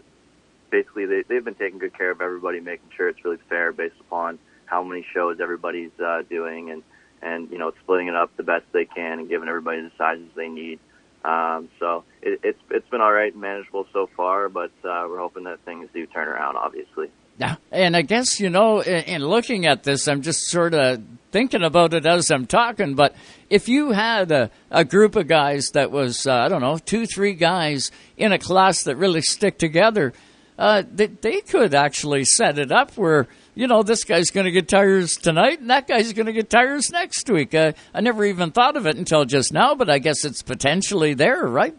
basically 0.71 1.07
they, 1.07 1.23
they've 1.23 1.45
been 1.45 1.55
taking 1.55 1.79
good 1.79 1.97
care 1.97 2.11
of 2.11 2.21
everybody, 2.21 2.59
making 2.59 2.89
sure 2.97 3.09
it's 3.09 3.25
really 3.25 3.39
fair 3.49 3.73
based 3.73 4.01
upon 4.01 4.41
how 4.67 4.83
many 4.83 5.05
shows 5.13 5.39
everybody's 5.41 5.93
uh, 6.05 6.23
doing, 6.29 6.71
and 6.71 6.83
and 7.23 7.51
you 7.51 7.59
know 7.59 7.73
splitting 7.83 8.09
it 8.09 8.15
up 8.15 8.37
the 8.37 8.43
best 8.43 8.65
they 8.73 8.85
can 8.85 9.21
and 9.21 9.29
giving 9.29 9.49
everybody 9.49 9.81
the 9.83 9.91
sizes 9.97 10.29
they 10.37 10.49
need. 10.49 10.79
Um, 11.25 11.71
so 11.79 12.05
it, 12.23 12.41
it's 12.43 12.59
it's 12.71 12.89
been 12.89 13.01
all 13.01 13.13
right 13.13 13.33
and 13.33 13.41
manageable 13.41 13.87
so 13.93 14.09
far, 14.17 14.49
but 14.49 14.73
uh, 14.85 15.07
we're 15.09 15.19
hoping 15.19 15.45
that 15.45 15.61
things 15.65 15.89
do 15.95 16.07
turn 16.07 16.29
around. 16.29 16.57
Obviously. 16.57 17.11
Yeah, 17.37 17.57
and 17.73 17.97
I 17.97 18.03
guess 18.03 18.39
you 18.39 18.49
know, 18.49 18.81
in, 18.81 19.05
in 19.05 19.25
looking 19.25 19.67
at 19.67 19.83
this, 19.83 20.07
I'm 20.07 20.23
just 20.23 20.47
sort 20.47 20.73
of 20.75 21.03
thinking 21.33 21.65
about 21.65 21.93
it 21.93 22.07
as 22.07 22.31
I'm 22.31 22.47
talking. 22.47 22.95
But 22.95 23.17
if 23.51 23.69
you 23.69 23.91
had 23.91 24.31
a, 24.31 24.51
a 24.71 24.85
group 24.85 25.17
of 25.17 25.27
guys 25.27 25.71
that 25.73 25.91
was, 25.91 26.29
uh, 26.29 26.33
I 26.33 26.49
don't 26.49 26.61
know, 26.61 26.79
two, 26.79 27.07
three 27.07 27.35
guys 27.35 27.91
in 28.17 28.31
a 28.31 28.39
class 28.39 28.85
that 28.85 28.97
really 28.97 29.21
stick 29.21 29.59
together, 29.59 30.13
uh, 30.57 30.85
they, 30.89 31.07
they 31.07 31.41
could 31.41 31.75
actually 31.75 32.25
set 32.25 32.61
it 32.61 32.71
up 32.71 32.97
where 32.97 33.27
you 33.55 33.67
know 33.67 33.83
this 33.83 34.05
guy's 34.05 34.31
going 34.31 34.45
to 34.45 34.51
get 34.51 34.69
tires 34.69 35.15
tonight 35.15 35.61
and 35.61 35.71
that 35.71 35.87
guy's 35.87 36.13
going 36.13 36.27
to 36.27 36.33
get 36.33 36.51
tires 36.51 36.91
next 36.91 37.29
week. 37.31 37.55
Uh, 37.55 37.73
I 37.93 38.01
never 38.01 38.25
even 38.25 38.51
thought 38.51 38.77
of 38.77 38.87
it 38.87 38.97
until 38.97 39.25
just 39.25 39.53
now, 39.53 39.75
but 39.75 39.89
I 39.89 39.99
guess 39.99 40.25
it's 40.25 40.43
potentially 40.43 41.15
there, 41.15 41.47
right? 41.47 41.77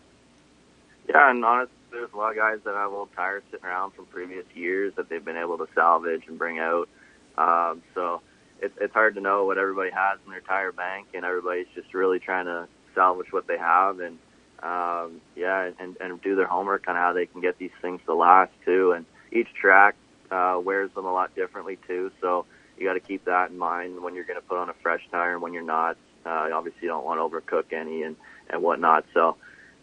Yeah, 1.07 1.29
and 1.29 1.43
honestly, 1.45 1.75
there's 1.91 2.11
a 2.13 2.17
lot 2.17 2.31
of 2.31 2.37
guys 2.37 2.59
that 2.65 2.73
have 2.73 2.91
old 2.91 3.09
tires 3.15 3.43
sitting 3.51 3.65
around 3.65 3.91
from 3.93 4.05
previous 4.05 4.45
years 4.53 4.93
that 4.95 5.09
they've 5.09 5.23
been 5.23 5.37
able 5.37 5.57
to 5.57 5.67
salvage 5.75 6.23
and 6.27 6.37
bring 6.37 6.59
out. 6.59 6.89
Um, 7.37 7.81
so 7.93 8.21
it's 8.61 8.73
it's 8.79 8.93
hard 8.93 9.15
to 9.15 9.21
know 9.21 9.45
what 9.45 9.57
everybody 9.57 9.91
has 9.91 10.19
in 10.25 10.31
their 10.31 10.41
tire 10.41 10.71
bank, 10.71 11.07
and 11.13 11.25
everybody's 11.25 11.67
just 11.75 11.93
really 11.93 12.19
trying 12.19 12.45
to 12.45 12.67
salvage 12.93 13.31
what 13.31 13.47
they 13.47 13.57
have 13.57 13.99
and 13.99 14.17
um, 14.63 15.21
yeah, 15.35 15.69
and 15.79 15.97
and 15.99 16.21
do 16.21 16.35
their 16.35 16.47
homework 16.47 16.87
on 16.87 16.95
how 16.95 17.13
they 17.13 17.25
can 17.25 17.41
get 17.41 17.57
these 17.57 17.71
things 17.81 18.01
to 18.05 18.13
last 18.13 18.51
too. 18.65 18.93
And 18.93 19.05
each 19.31 19.53
track 19.53 19.95
uh, 20.31 20.59
wears 20.63 20.91
them 20.91 21.05
a 21.05 21.13
lot 21.13 21.35
differently 21.35 21.77
too, 21.87 22.11
so 22.21 22.45
you 22.77 22.85
got 22.85 22.93
to 22.93 22.99
keep 22.99 23.25
that 23.25 23.51
in 23.51 23.57
mind 23.57 24.01
when 24.01 24.15
you're 24.15 24.25
going 24.25 24.39
to 24.39 24.45
put 24.45 24.57
on 24.57 24.69
a 24.69 24.73
fresh 24.81 25.01
tire 25.11 25.33
and 25.33 25.41
when 25.41 25.53
you're 25.53 25.63
not. 25.63 25.97
Uh, 26.25 26.49
obviously, 26.53 26.81
you 26.83 26.87
don't 26.87 27.05
want 27.05 27.19
to 27.19 27.23
overcook 27.23 27.71
any 27.71 28.03
and 28.03 28.15
and 28.49 28.61
whatnot. 28.61 29.05
So 29.13 29.37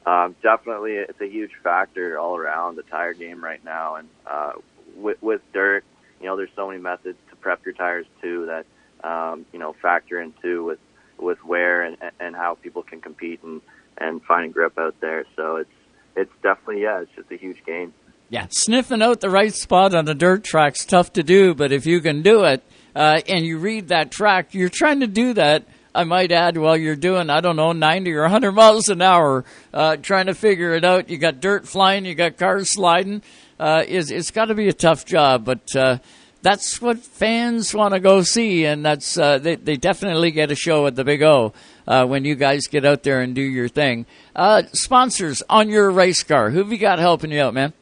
um, 0.06 0.36
definitely, 0.42 0.92
it's 0.94 1.20
a 1.20 1.28
huge 1.28 1.52
factor 1.62 2.18
all 2.18 2.36
around 2.36 2.76
the 2.76 2.82
tire 2.82 3.14
game 3.14 3.42
right 3.42 3.64
now. 3.64 3.96
And 3.96 4.08
uh, 4.26 4.52
with, 4.96 5.22
with 5.22 5.40
dirt, 5.52 5.84
you 6.20 6.26
know, 6.26 6.36
there's 6.36 6.50
so 6.56 6.68
many 6.68 6.80
methods 6.80 7.18
to 7.30 7.36
prep 7.36 7.64
your 7.64 7.74
tires 7.74 8.06
too 8.20 8.46
that 8.46 8.66
um, 9.08 9.46
you 9.52 9.58
know 9.58 9.74
factor 9.80 10.20
into 10.20 10.64
with 10.64 10.78
with 11.18 11.42
wear 11.44 11.82
and 11.82 11.96
and 12.20 12.34
how 12.36 12.54
people 12.54 12.82
can 12.82 13.00
compete 13.00 13.42
and 13.42 13.60
and 13.98 14.22
find 14.24 14.52
grip 14.52 14.78
out 14.78 14.96
there. 15.00 15.24
So 15.36 15.56
it's 15.56 15.70
it's 16.16 16.32
definitely 16.42 16.82
yeah, 16.82 17.00
it's 17.00 17.12
just 17.16 17.30
a 17.30 17.36
huge 17.36 17.64
game. 17.64 17.94
Yeah, 18.32 18.46
sniffing 18.48 19.02
out 19.02 19.20
the 19.20 19.28
right 19.28 19.52
spot 19.52 19.94
on 19.94 20.08
a 20.08 20.14
dirt 20.14 20.42
track's 20.42 20.86
tough 20.86 21.12
to 21.12 21.22
do, 21.22 21.54
but 21.54 21.70
if 21.70 21.84
you 21.84 22.00
can 22.00 22.22
do 22.22 22.44
it 22.44 22.64
uh, 22.96 23.20
and 23.28 23.44
you 23.44 23.58
read 23.58 23.88
that 23.88 24.10
track, 24.10 24.54
you're 24.54 24.70
trying 24.70 25.00
to 25.00 25.06
do 25.06 25.34
that. 25.34 25.66
I 25.94 26.04
might 26.04 26.32
add, 26.32 26.56
while 26.56 26.78
you're 26.78 26.96
doing, 26.96 27.28
I 27.28 27.42
don't 27.42 27.56
know, 27.56 27.72
90 27.72 28.10
or 28.14 28.22
100 28.22 28.52
miles 28.52 28.88
an 28.88 29.02
hour, 29.02 29.44
uh, 29.74 29.96
trying 29.96 30.28
to 30.28 30.34
figure 30.34 30.72
it 30.72 30.82
out. 30.82 31.10
You 31.10 31.18
got 31.18 31.42
dirt 31.42 31.68
flying, 31.68 32.06
you 32.06 32.14
got 32.14 32.38
cars 32.38 32.72
sliding. 32.72 33.20
Uh, 33.60 33.84
it's, 33.86 34.10
it's 34.10 34.30
got 34.30 34.46
to 34.46 34.54
be 34.54 34.68
a 34.68 34.72
tough 34.72 35.04
job, 35.04 35.44
but 35.44 35.76
uh, 35.76 35.98
that's 36.40 36.80
what 36.80 37.00
fans 37.00 37.74
want 37.74 37.92
to 37.92 38.00
go 38.00 38.22
see, 38.22 38.64
and 38.64 38.82
that's 38.82 39.18
uh, 39.18 39.36
they, 39.36 39.56
they 39.56 39.76
definitely 39.76 40.30
get 40.30 40.50
a 40.50 40.56
show 40.56 40.86
at 40.86 40.96
the 40.96 41.04
Big 41.04 41.22
O 41.22 41.52
uh, 41.86 42.06
when 42.06 42.24
you 42.24 42.34
guys 42.34 42.62
get 42.66 42.86
out 42.86 43.02
there 43.02 43.20
and 43.20 43.34
do 43.34 43.42
your 43.42 43.68
thing. 43.68 44.06
Uh, 44.34 44.62
sponsors 44.72 45.42
on 45.50 45.68
your 45.68 45.90
race 45.90 46.22
car, 46.22 46.48
who 46.48 46.60
have 46.60 46.72
you 46.72 46.78
got 46.78 46.98
helping 46.98 47.30
you 47.30 47.42
out, 47.42 47.52
man? 47.52 47.74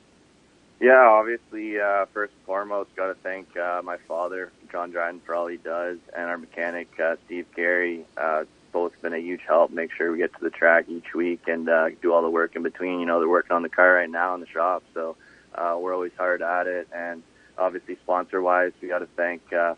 Yeah, 0.80 1.08
obviously, 1.10 1.78
uh, 1.78 2.06
first 2.06 2.32
and 2.32 2.46
foremost, 2.46 2.96
got 2.96 3.08
to 3.08 3.14
thank 3.14 3.54
uh, 3.54 3.82
my 3.84 3.98
father, 4.08 4.50
John 4.72 4.90
Dryden, 4.90 5.20
for 5.26 5.34
all 5.34 5.46
he 5.46 5.58
does, 5.58 5.98
and 6.16 6.24
our 6.24 6.38
mechanic, 6.38 6.88
uh, 6.98 7.16
Steve 7.26 7.46
Carey. 7.54 8.06
Uh, 8.16 8.44
both 8.72 8.92
been 9.02 9.12
a 9.12 9.18
huge 9.18 9.42
help. 9.46 9.70
Make 9.70 9.92
sure 9.92 10.10
we 10.10 10.18
get 10.18 10.32
to 10.32 10.40
the 10.40 10.48
track 10.50 10.86
each 10.88 11.12
week 11.12 11.42
and 11.48 11.68
uh, 11.68 11.90
do 12.00 12.14
all 12.14 12.22
the 12.22 12.30
work 12.30 12.56
in 12.56 12.62
between. 12.62 13.00
You 13.00 13.06
know, 13.06 13.18
they're 13.18 13.28
working 13.28 13.52
on 13.52 13.62
the 13.62 13.68
car 13.68 13.94
right 13.94 14.08
now 14.08 14.34
in 14.34 14.40
the 14.40 14.46
shop, 14.46 14.82
so 14.94 15.16
uh, 15.54 15.76
we're 15.78 15.92
always 15.92 16.12
hard 16.16 16.40
at 16.40 16.66
it. 16.66 16.88
And 16.94 17.22
obviously, 17.58 17.96
sponsor-wise, 17.96 18.72
we 18.80 18.88
got 18.88 19.00
to 19.00 19.08
thank 19.16 19.52
uh, 19.52 19.74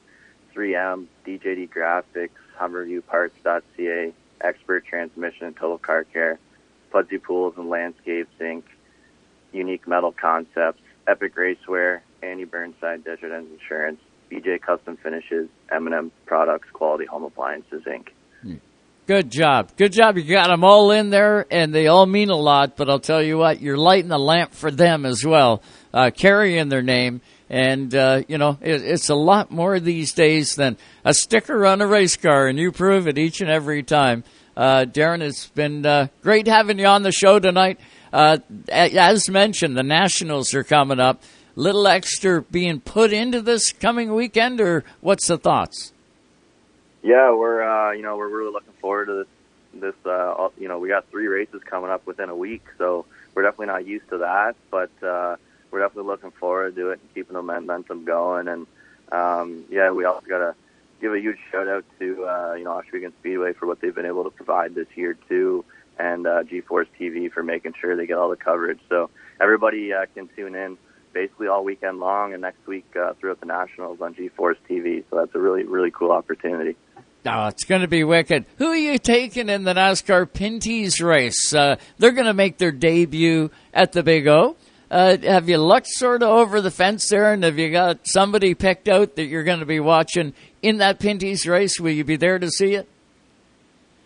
3M, 0.54 1.06
DJD 1.26 1.70
Graphics, 1.70 2.30
HummerviewParts.ca, 2.60 4.12
Expert 4.40 4.84
Transmission 4.86 5.46
and 5.48 5.56
Total 5.56 5.78
Car 5.78 6.04
Care, 6.04 6.38
Pudsey 6.92 7.20
Pools 7.20 7.54
and 7.56 7.68
Landscapes 7.68 8.30
Inc., 8.40 8.62
Unique 9.52 9.88
Metal 9.88 10.12
Concepts, 10.12 10.80
Epic 11.06 11.34
Racewear, 11.34 12.00
Andy 12.22 12.44
Burnside 12.44 13.04
Desjardins 13.04 13.48
Insurance, 13.52 14.00
BJ 14.30 14.60
Custom 14.60 14.96
Finishes, 14.96 15.48
M&M 15.70 16.10
Products, 16.26 16.68
Quality 16.72 17.06
Home 17.06 17.24
Appliances 17.24 17.82
Inc. 17.84 18.08
Good 19.08 19.32
job. 19.32 19.72
Good 19.76 19.92
job. 19.92 20.16
You 20.16 20.22
got 20.22 20.46
them 20.46 20.62
all 20.62 20.92
in 20.92 21.10
there, 21.10 21.44
and 21.50 21.74
they 21.74 21.88
all 21.88 22.06
mean 22.06 22.30
a 22.30 22.36
lot. 22.36 22.76
But 22.76 22.88
I'll 22.88 23.00
tell 23.00 23.20
you 23.20 23.36
what, 23.36 23.60
you're 23.60 23.76
lighting 23.76 24.08
the 24.08 24.18
lamp 24.18 24.52
for 24.52 24.70
them 24.70 25.04
as 25.04 25.24
well, 25.24 25.60
uh, 25.92 26.12
carrying 26.14 26.68
their 26.68 26.82
name. 26.82 27.20
And, 27.50 27.92
uh, 27.94 28.22
you 28.28 28.38
know, 28.38 28.58
it, 28.60 28.80
it's 28.82 29.08
a 29.08 29.16
lot 29.16 29.50
more 29.50 29.80
these 29.80 30.12
days 30.12 30.54
than 30.54 30.78
a 31.04 31.12
sticker 31.12 31.66
on 31.66 31.82
a 31.82 31.86
race 31.86 32.14
car, 32.14 32.46
and 32.46 32.58
you 32.58 32.70
prove 32.70 33.08
it 33.08 33.18
each 33.18 33.40
and 33.40 33.50
every 33.50 33.82
time. 33.82 34.22
Uh, 34.56 34.84
Darren, 34.84 35.20
it's 35.20 35.48
been 35.48 35.84
uh, 35.84 36.06
great 36.22 36.46
having 36.46 36.78
you 36.78 36.86
on 36.86 37.02
the 37.02 37.12
show 37.12 37.40
tonight. 37.40 37.80
Uh, 38.12 38.38
as 38.68 39.28
mentioned, 39.28 39.76
the 39.76 39.82
Nationals 39.82 40.54
are 40.54 40.64
coming 40.64 41.00
up. 41.00 41.22
Little 41.54 41.86
extra 41.86 42.42
being 42.42 42.80
put 42.80 43.12
into 43.12 43.42
this 43.42 43.72
coming 43.72 44.14
weekend, 44.14 44.60
or 44.60 44.84
what's 45.00 45.28
the 45.28 45.36
thoughts? 45.36 45.92
Yeah, 47.02 47.34
we're 47.34 47.62
uh, 47.62 47.92
you 47.92 48.02
know 48.02 48.16
we're 48.16 48.28
really 48.28 48.52
looking 48.52 48.72
forward 48.80 49.06
to 49.06 49.14
this. 49.14 49.26
This 49.74 50.06
uh, 50.06 50.48
you 50.58 50.68
know 50.68 50.78
we 50.78 50.88
got 50.88 51.10
three 51.10 51.26
races 51.26 51.62
coming 51.64 51.90
up 51.90 52.06
within 52.06 52.28
a 52.28 52.36
week, 52.36 52.64
so 52.78 53.04
we're 53.34 53.42
definitely 53.42 53.66
not 53.66 53.86
used 53.86 54.08
to 54.10 54.18
that, 54.18 54.56
but 54.70 54.90
uh, 55.02 55.36
we're 55.70 55.80
definitely 55.80 56.08
looking 56.10 56.30
forward 56.30 56.76
to 56.76 56.90
it 56.90 57.00
and 57.00 57.14
keeping 57.14 57.34
the 57.34 57.42
momentum 57.42 58.04
going. 58.04 58.48
And 58.48 58.66
um, 59.10 59.64
yeah, 59.70 59.90
we 59.90 60.04
also 60.04 60.26
got 60.26 60.38
to 60.38 60.54
give 61.00 61.12
a 61.12 61.20
huge 61.20 61.38
shout 61.50 61.68
out 61.68 61.84
to 61.98 62.24
uh, 62.24 62.54
you 62.54 62.64
know 62.64 62.72
Oswego 62.72 63.12
Speedway 63.20 63.52
for 63.52 63.66
what 63.66 63.80
they've 63.80 63.94
been 63.94 64.06
able 64.06 64.24
to 64.24 64.30
provide 64.30 64.74
this 64.74 64.88
year 64.94 65.16
too, 65.28 65.64
and 65.98 66.26
uh, 66.26 66.42
G-Force 66.44 66.88
TV 67.00 67.30
for 67.30 67.42
making 67.42 67.74
sure 67.80 67.96
they 67.96 68.06
get 68.06 68.16
all 68.18 68.30
the 68.30 68.36
coverage. 68.36 68.80
So 68.88 69.10
everybody 69.40 69.92
uh, 69.92 70.06
can 70.14 70.28
tune 70.36 70.54
in 70.54 70.78
basically 71.12 71.48
all 71.48 71.64
weekend 71.64 72.00
long, 72.00 72.32
and 72.32 72.42
next 72.42 72.66
week 72.66 72.86
uh, 72.96 73.12
throughout 73.14 73.40
the 73.40 73.46
Nationals 73.46 74.00
on 74.00 74.14
G-Force 74.14 74.58
TV. 74.68 75.04
So 75.10 75.16
that's 75.16 75.34
a 75.34 75.38
really 75.38 75.64
really 75.64 75.90
cool 75.90 76.12
opportunity. 76.12 76.76
Oh, 77.24 77.46
it's 77.46 77.64
going 77.64 77.82
to 77.82 77.88
be 77.88 78.02
wicked. 78.02 78.46
Who 78.58 78.66
are 78.66 78.76
you 78.76 78.98
taking 78.98 79.48
in 79.48 79.62
the 79.62 79.74
NASCAR 79.74 80.32
Pinty's 80.32 81.00
race? 81.00 81.54
Uh, 81.54 81.76
they're 81.98 82.10
going 82.10 82.26
to 82.26 82.34
make 82.34 82.58
their 82.58 82.72
debut 82.72 83.50
at 83.72 83.92
the 83.92 84.02
Big 84.02 84.26
O. 84.26 84.56
Uh, 84.90 85.16
have 85.22 85.48
you 85.48 85.56
looked 85.56 85.86
sort 85.86 86.22
of 86.22 86.28
over 86.28 86.60
the 86.60 86.70
fence 86.70 87.08
there, 87.08 87.32
and 87.32 87.44
have 87.44 87.58
you 87.58 87.70
got 87.70 88.00
somebody 88.06 88.54
picked 88.54 88.88
out 88.88 89.16
that 89.16 89.24
you're 89.24 89.44
going 89.44 89.60
to 89.60 89.66
be 89.66 89.80
watching 89.80 90.34
in 90.62 90.78
that 90.78 90.98
Pinty's 90.98 91.46
race? 91.46 91.78
Will 91.80 91.92
you 91.92 92.04
be 92.04 92.16
there 92.16 92.38
to 92.38 92.50
see 92.50 92.74
it? 92.74 92.88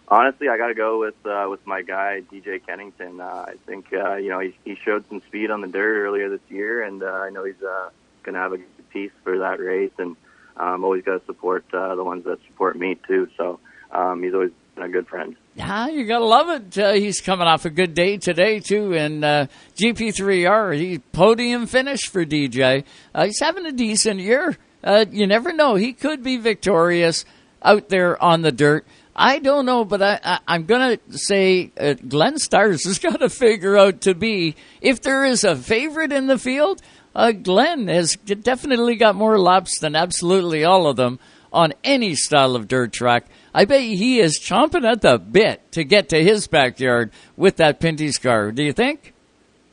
Honestly, 0.09 0.49
I 0.49 0.57
got 0.57 0.69
to 0.69 0.75
go 0.75 1.01
with 1.01 1.15
uh, 1.27 1.47
with 1.51 1.67
my 1.67 1.83
guy 1.83 2.23
DJ 2.33 2.65
Kennington. 2.65 3.21
Uh, 3.21 3.47
I 3.49 3.55
think 3.67 3.87
uh, 3.93 4.15
you 4.15 4.31
know 4.31 4.39
he, 4.39 4.57
he 4.65 4.77
showed 4.85 5.09
some 5.09 5.21
speed 5.27 5.51
on 5.51 5.61
the 5.61 5.67
dirt 5.67 6.07
earlier 6.07 6.29
this 6.29 6.41
year, 6.49 6.83
and 6.83 7.03
uh, 7.03 7.07
I 7.07 7.31
know 7.31 7.45
he's 7.45 7.61
uh, 7.63 7.91
going 8.23 8.35
to 8.35 8.41
have 8.41 8.53
a 8.53 8.59
good 8.59 8.91
piece 8.91 9.11
for 9.25 9.39
that 9.39 9.59
race. 9.59 9.91
And 9.99 10.17
um, 10.57 10.85
always 10.85 11.05
got 11.05 11.19
to 11.19 11.27
support 11.27 11.65
uh, 11.75 11.95
the 11.97 12.05
ones 12.05 12.25
that 12.25 12.39
support 12.47 12.79
me 12.79 12.97
too. 13.07 13.29
So 13.37 13.59
um, 13.91 14.23
he's 14.23 14.33
always 14.33 14.53
been 14.75 14.85
a 14.85 14.89
good 14.89 15.09
friend. 15.09 15.37
Yeah, 15.55 15.89
you 15.89 16.05
gotta 16.05 16.25
love 16.25 16.51
it. 16.51 16.79
Uh, 16.79 16.93
he's 16.93 17.21
coming 17.21 17.47
off 17.47 17.65
a 17.65 17.71
good 17.71 17.95
day 17.95 18.19
today 18.19 18.61
too, 18.61 18.95
and 18.95 19.25
uh, 19.25 19.47
GP3R 19.77 20.79
he 20.79 20.99
podium 20.99 21.67
finish 21.67 22.03
for 22.03 22.25
DJ. 22.25 22.85
Uh, 23.15 23.25
he's 23.25 23.41
having 23.41 23.67
a 23.67 23.73
decent 23.73 24.21
year. 24.21 24.57
Uh, 24.85 25.07
you 25.11 25.27
never 25.27 25.53
know; 25.53 25.75
he 25.75 25.93
could 25.93 26.23
be 26.23 26.37
victorious 26.37 27.25
out 27.63 27.89
there 27.89 28.23
on 28.23 28.43
the 28.43 28.53
dirt. 28.53 28.87
I 29.19 29.39
don't 29.39 29.65
know, 29.65 29.87
but 29.87 30.03
I, 30.03 30.21
I, 30.23 30.39
I'm 30.47 30.67
going 30.67 30.99
to 30.99 31.19
say 31.19 31.73
uh, 31.81 31.95
Glenn 31.95 32.35
Styres 32.35 32.85
has 32.87 32.99
got 32.99 33.21
to 33.21 33.31
figure 33.31 33.77
out 33.77 34.03
to 34.03 34.15
be 34.15 34.57
if 34.83 35.01
there 35.01 35.25
is 35.25 35.43
a 35.43 35.57
favorite 35.57 36.13
in 36.13 36.27
the 36.27 36.39
field. 36.39 36.83
Uh, 37.15 37.33
Glenn 37.33 37.89
has 37.89 38.15
definitely 38.17 38.97
got 38.97 39.15
more 39.15 39.39
laps 39.39 39.79
than 39.81 39.97
absolutely 39.97 40.65
all 40.65 40.87
of 40.87 40.97
them 40.97 41.19
on 41.51 41.73
any 41.83 42.15
style 42.15 42.55
of 42.55 42.69
dirt 42.69 42.93
track. 42.93 43.25
I 43.55 43.65
bet 43.65 43.81
he 43.81 44.21
is 44.21 44.39
chomping 44.39 44.85
at 44.85 45.01
the 45.01 45.17
bit 45.19 45.73
to 45.73 45.83
get 45.83 46.11
to 46.11 46.23
his 46.23 46.47
backyard 46.47 47.11
with 47.35 47.57
that 47.57 47.81
Pinty's 47.81 48.19
car. 48.19 48.53
Do 48.53 48.63
you 48.63 48.75
think? 48.75 49.15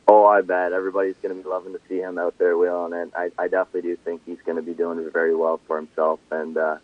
Oh, 0.08 0.24
I 0.24 0.40
bet 0.40 0.72
everybody's 0.72 1.16
going 1.22 1.36
to 1.36 1.42
be 1.42 1.46
loving 1.46 1.74
to 1.74 1.80
see 1.86 1.98
him 1.98 2.18
out 2.18 2.38
there 2.38 2.56
wheeling 2.56 2.94
it. 2.94 3.12
I, 3.14 3.30
I 3.38 3.48
definitely 3.48 3.90
do 3.90 3.96
think 3.96 4.22
he's 4.24 4.40
going 4.46 4.56
to 4.56 4.62
be 4.62 4.72
doing 4.72 5.06
very 5.12 5.34
well 5.34 5.60
for 5.66 5.76
himself, 5.76 6.20
and 6.30 6.56
uh, 6.56 6.76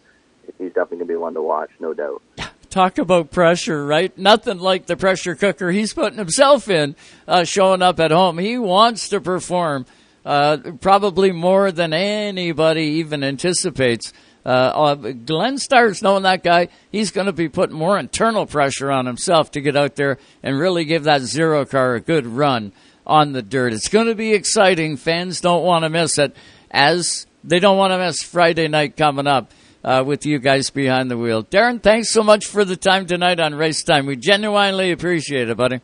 he's 0.58 0.68
definitely 0.68 0.98
going 0.98 1.08
to 1.08 1.12
be 1.14 1.16
one 1.16 1.34
to 1.34 1.42
watch, 1.42 1.70
no 1.80 1.94
doubt. 1.94 2.22
Talk 2.70 2.98
about 2.98 3.32
pressure, 3.32 3.84
right? 3.84 4.16
Nothing 4.16 4.60
like 4.60 4.86
the 4.86 4.96
pressure 4.96 5.34
cooker 5.34 5.72
he's 5.72 5.92
putting 5.92 6.20
himself 6.20 6.70
in, 6.70 6.94
uh, 7.26 7.42
showing 7.42 7.82
up 7.82 7.98
at 7.98 8.12
home. 8.12 8.38
He 8.38 8.58
wants 8.58 9.08
to 9.08 9.20
perform, 9.20 9.86
uh, 10.24 10.58
probably 10.80 11.32
more 11.32 11.72
than 11.72 11.92
anybody 11.92 12.82
even 12.82 13.24
anticipates. 13.24 14.12
Uh, 14.46 14.48
uh, 14.48 14.94
Glenn 14.94 15.56
Styres, 15.56 16.00
knowing 16.00 16.22
that 16.22 16.44
guy, 16.44 16.68
he's 16.92 17.10
going 17.10 17.26
to 17.26 17.32
be 17.32 17.48
putting 17.48 17.76
more 17.76 17.98
internal 17.98 18.46
pressure 18.46 18.92
on 18.92 19.04
himself 19.04 19.50
to 19.50 19.60
get 19.60 19.76
out 19.76 19.96
there 19.96 20.18
and 20.40 20.56
really 20.56 20.84
give 20.84 21.02
that 21.04 21.22
zero 21.22 21.64
car 21.64 21.96
a 21.96 22.00
good 22.00 22.24
run 22.24 22.72
on 23.04 23.32
the 23.32 23.42
dirt. 23.42 23.72
It's 23.72 23.88
going 23.88 24.06
to 24.06 24.14
be 24.14 24.32
exciting. 24.32 24.96
Fans 24.96 25.40
don't 25.40 25.64
want 25.64 25.82
to 25.82 25.90
miss 25.90 26.18
it, 26.18 26.36
as 26.70 27.26
they 27.42 27.58
don't 27.58 27.76
want 27.76 27.92
to 27.92 27.98
miss 27.98 28.22
Friday 28.22 28.68
night 28.68 28.96
coming 28.96 29.26
up 29.26 29.50
uh, 29.84 30.02
with 30.06 30.26
you 30.26 30.38
guys 30.38 30.70
behind 30.70 31.10
the 31.10 31.16
wheel. 31.16 31.42
Darren, 31.42 31.82
thanks 31.82 32.12
so 32.12 32.22
much 32.22 32.46
for 32.46 32.64
the 32.64 32.76
time 32.76 33.06
tonight 33.06 33.40
on 33.40 33.54
Race 33.54 33.82
Time. 33.82 34.06
We 34.06 34.16
genuinely 34.16 34.92
appreciate 34.92 35.48
it, 35.48 35.56
buddy. 35.56 35.80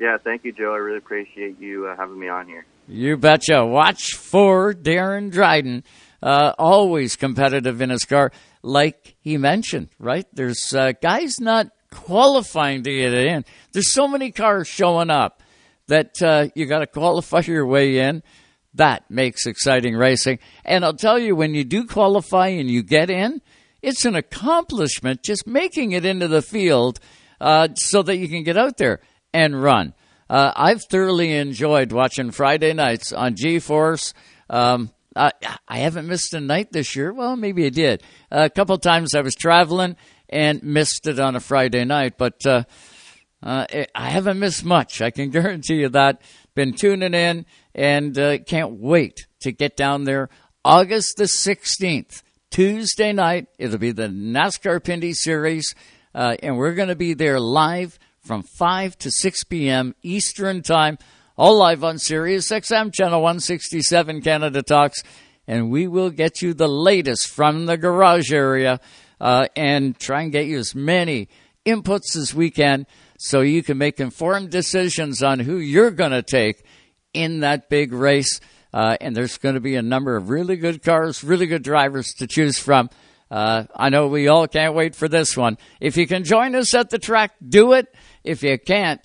Yeah, 0.00 0.16
thank 0.22 0.44
you, 0.44 0.52
Joe. 0.52 0.72
I 0.72 0.76
really 0.76 0.98
appreciate 0.98 1.60
you 1.60 1.86
uh, 1.86 1.96
having 1.96 2.18
me 2.18 2.28
on 2.28 2.46
here. 2.46 2.64
You 2.86 3.16
betcha. 3.16 3.66
Watch 3.66 4.14
for 4.14 4.72
Darren 4.72 5.30
Dryden. 5.30 5.84
Uh, 6.22 6.52
always 6.58 7.14
competitive 7.16 7.80
in 7.80 7.90
his 7.90 8.04
car, 8.04 8.32
like 8.62 9.14
he 9.20 9.36
mentioned, 9.36 9.88
right? 10.00 10.26
There's 10.32 10.72
uh, 10.74 10.92
guys 11.00 11.38
not 11.38 11.68
qualifying 11.92 12.82
to 12.82 12.90
get 12.90 13.14
in. 13.14 13.44
There's 13.72 13.92
so 13.92 14.08
many 14.08 14.32
cars 14.32 14.66
showing 14.66 15.10
up 15.10 15.42
that 15.86 16.20
uh, 16.22 16.48
you 16.54 16.66
got 16.66 16.80
to 16.80 16.86
qualify 16.86 17.40
your 17.40 17.66
way 17.66 17.98
in. 17.98 18.22
That 18.74 19.10
makes 19.10 19.46
exciting 19.46 19.96
racing. 19.96 20.38
And 20.64 20.84
I'll 20.84 20.94
tell 20.94 21.18
you, 21.18 21.34
when 21.34 21.54
you 21.54 21.64
do 21.64 21.84
qualify 21.86 22.48
and 22.48 22.70
you 22.70 22.82
get 22.82 23.10
in, 23.10 23.40
it's 23.82 24.04
an 24.04 24.14
accomplishment 24.14 25.22
just 25.22 25.46
making 25.46 25.92
it 25.92 26.04
into 26.04 26.28
the 26.28 26.42
field 26.42 27.00
uh, 27.40 27.68
so 27.74 28.02
that 28.02 28.16
you 28.16 28.28
can 28.28 28.42
get 28.42 28.56
out 28.56 28.76
there 28.76 29.00
and 29.32 29.60
run. 29.60 29.94
Uh, 30.28 30.52
I've 30.54 30.82
thoroughly 30.84 31.32
enjoyed 31.32 31.92
watching 31.92 32.30
Friday 32.30 32.72
nights 32.74 33.12
on 33.12 33.34
G 33.36 33.58
Force. 33.58 34.12
Um, 34.50 34.90
I, 35.16 35.32
I 35.66 35.78
haven't 35.78 36.06
missed 36.06 36.34
a 36.34 36.40
night 36.40 36.70
this 36.70 36.94
year. 36.94 37.12
Well, 37.12 37.36
maybe 37.36 37.66
I 37.66 37.70
did. 37.70 38.02
a 38.30 38.50
couple 38.50 38.76
times 38.78 39.14
I 39.14 39.22
was 39.22 39.34
traveling 39.34 39.96
and 40.28 40.62
missed 40.62 41.06
it 41.06 41.18
on 41.18 41.34
a 41.34 41.40
Friday 41.40 41.84
night, 41.84 42.18
but 42.18 42.44
uh, 42.46 42.64
uh, 43.42 43.66
I 43.94 44.10
haven't 44.10 44.38
missed 44.38 44.64
much. 44.64 45.00
I 45.00 45.10
can 45.10 45.30
guarantee 45.30 45.76
you 45.76 45.88
that. 45.90 46.22
Been 46.58 46.72
tuning 46.72 47.14
in 47.14 47.46
and 47.72 48.18
uh, 48.18 48.38
can't 48.38 48.80
wait 48.80 49.28
to 49.42 49.52
get 49.52 49.76
down 49.76 50.02
there 50.02 50.28
August 50.64 51.16
the 51.16 51.26
16th, 51.26 52.24
Tuesday 52.50 53.12
night. 53.12 53.46
It'll 53.60 53.78
be 53.78 53.92
the 53.92 54.08
NASCAR 54.08 54.80
Pinty 54.80 55.14
Series, 55.14 55.72
uh, 56.16 56.34
and 56.42 56.58
we're 56.58 56.74
going 56.74 56.88
to 56.88 56.96
be 56.96 57.14
there 57.14 57.38
live 57.38 57.96
from 58.18 58.42
5 58.42 58.98
to 58.98 59.08
6 59.08 59.44
p.m. 59.44 59.94
Eastern 60.02 60.62
Time, 60.62 60.98
all 61.36 61.56
live 61.58 61.84
on 61.84 61.96
Sirius 61.96 62.50
XM 62.50 62.92
Channel 62.92 63.22
167 63.22 64.20
Canada 64.22 64.60
Talks, 64.60 65.04
and 65.46 65.70
we 65.70 65.86
will 65.86 66.10
get 66.10 66.42
you 66.42 66.54
the 66.54 66.66
latest 66.66 67.28
from 67.28 67.66
the 67.66 67.76
garage 67.76 68.32
area 68.32 68.80
uh, 69.20 69.46
and 69.54 69.96
try 69.96 70.22
and 70.22 70.32
get 70.32 70.46
you 70.46 70.58
as 70.58 70.74
many 70.74 71.28
inputs 71.64 72.16
as 72.16 72.34
we 72.34 72.50
can 72.50 72.84
so 73.18 73.40
you 73.40 73.62
can 73.62 73.76
make 73.76 74.00
informed 74.00 74.50
decisions 74.50 75.22
on 75.22 75.40
who 75.40 75.58
you're 75.58 75.90
going 75.90 76.12
to 76.12 76.22
take 76.22 76.64
in 77.12 77.40
that 77.40 77.68
big 77.68 77.92
race. 77.92 78.40
Uh, 78.72 78.96
and 79.00 79.14
there's 79.14 79.38
going 79.38 79.56
to 79.56 79.60
be 79.60 79.74
a 79.74 79.82
number 79.82 80.16
of 80.16 80.30
really 80.30 80.56
good 80.56 80.82
cars, 80.82 81.24
really 81.24 81.46
good 81.46 81.62
drivers 81.62 82.14
to 82.14 82.26
choose 82.26 82.58
from. 82.58 82.88
Uh, 83.30 83.64
I 83.74 83.90
know 83.90 84.06
we 84.06 84.28
all 84.28 84.46
can't 84.46 84.74
wait 84.74 84.94
for 84.94 85.08
this 85.08 85.36
one. 85.36 85.58
If 85.80 85.96
you 85.96 86.06
can 86.06 86.24
join 86.24 86.54
us 86.54 86.72
at 86.74 86.90
the 86.90 86.98
track, 86.98 87.32
do 87.46 87.72
it. 87.72 87.92
If 88.24 88.42
you 88.42 88.58
can't, 88.58 89.00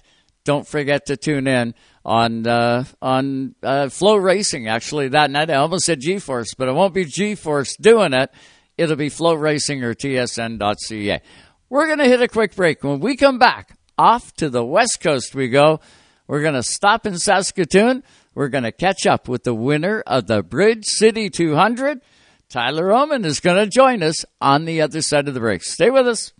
don't 0.45 0.67
forget 0.67 1.07
to 1.07 1.17
tune 1.17 1.47
in 1.47 1.73
on 2.05 2.45
uh, 2.45 2.83
on 3.01 3.55
uh, 3.63 3.85
FloRacing. 3.85 4.69
Actually, 4.69 5.09
that 5.09 5.31
night 5.31 5.49
I 5.49 5.55
almost 5.55 5.85
said 5.85 5.99
G 6.01 6.19
Force, 6.19 6.53
but 6.53 6.67
it 6.67 6.73
won't 6.73 6.93
be 6.93 7.05
G 7.05 7.35
Force 7.35 7.75
doing 7.77 8.13
it. 8.13 8.29
It'll 8.77 8.95
be 8.95 9.09
FloRacing 9.09 9.83
or 9.83 9.93
TSN.ca. 9.93 11.21
We're 11.69 11.87
going 11.87 11.99
to 11.99 12.07
hit 12.07 12.21
a 12.21 12.27
quick 12.27 12.55
break. 12.55 12.83
When 12.83 12.99
we 12.99 13.15
come 13.15 13.39
back, 13.39 13.77
off 13.97 14.33
to 14.35 14.49
the 14.49 14.63
West 14.63 14.99
Coast 15.01 15.35
we 15.35 15.49
go. 15.49 15.79
We're 16.27 16.41
going 16.41 16.53
to 16.55 16.63
stop 16.63 17.05
in 17.05 17.17
Saskatoon. 17.17 18.03
We're 18.33 18.49
going 18.49 18.63
to 18.63 18.71
catch 18.71 19.05
up 19.05 19.27
with 19.27 19.43
the 19.43 19.53
winner 19.53 20.03
of 20.07 20.27
the 20.27 20.41
Bridge 20.41 20.85
City 20.85 21.29
200. 21.29 22.01
Tyler 22.49 22.91
Oman 22.91 23.25
is 23.25 23.39
going 23.39 23.57
to 23.57 23.67
join 23.67 24.03
us 24.03 24.25
on 24.39 24.65
the 24.65 24.81
other 24.81 25.01
side 25.01 25.27
of 25.27 25.33
the 25.33 25.39
break. 25.39 25.63
Stay 25.63 25.89
with 25.89 26.07
us. 26.07 26.33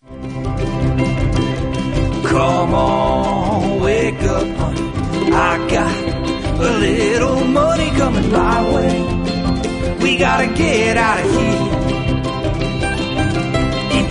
Come 2.33 2.73
on, 2.73 3.81
wake 3.81 4.21
up, 4.23 4.47
honey. 4.57 5.31
I 5.31 5.67
got 5.69 6.59
a 6.59 6.77
little 6.77 7.45
money 7.45 7.89
coming 7.91 8.31
my 8.31 8.73
way. 8.73 9.97
We 10.03 10.17
gotta 10.17 10.47
get 10.53 10.97
out 10.97 11.25
of 11.25 11.31
here. 11.31 11.92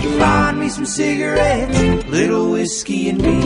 If 0.03 0.11
you 0.11 0.19
find 0.19 0.59
me 0.59 0.67
some 0.67 0.85
cigarettes, 0.85 1.79
little 2.09 2.51
whiskey 2.51 3.07
and 3.07 3.21
me. 3.21 3.39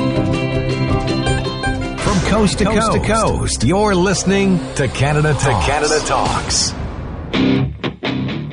From 1.99 2.19
coast 2.31 2.57
to 2.57 2.63
coast, 2.65 2.91
to 2.93 2.99
coast, 2.99 3.63
you're 3.63 3.93
listening 3.93 4.57
to 4.73 4.87
Canada 4.87 5.33
Talks. 5.33 5.43
To 5.43 5.71
Canada 5.71 5.99
Talks. 6.07 6.71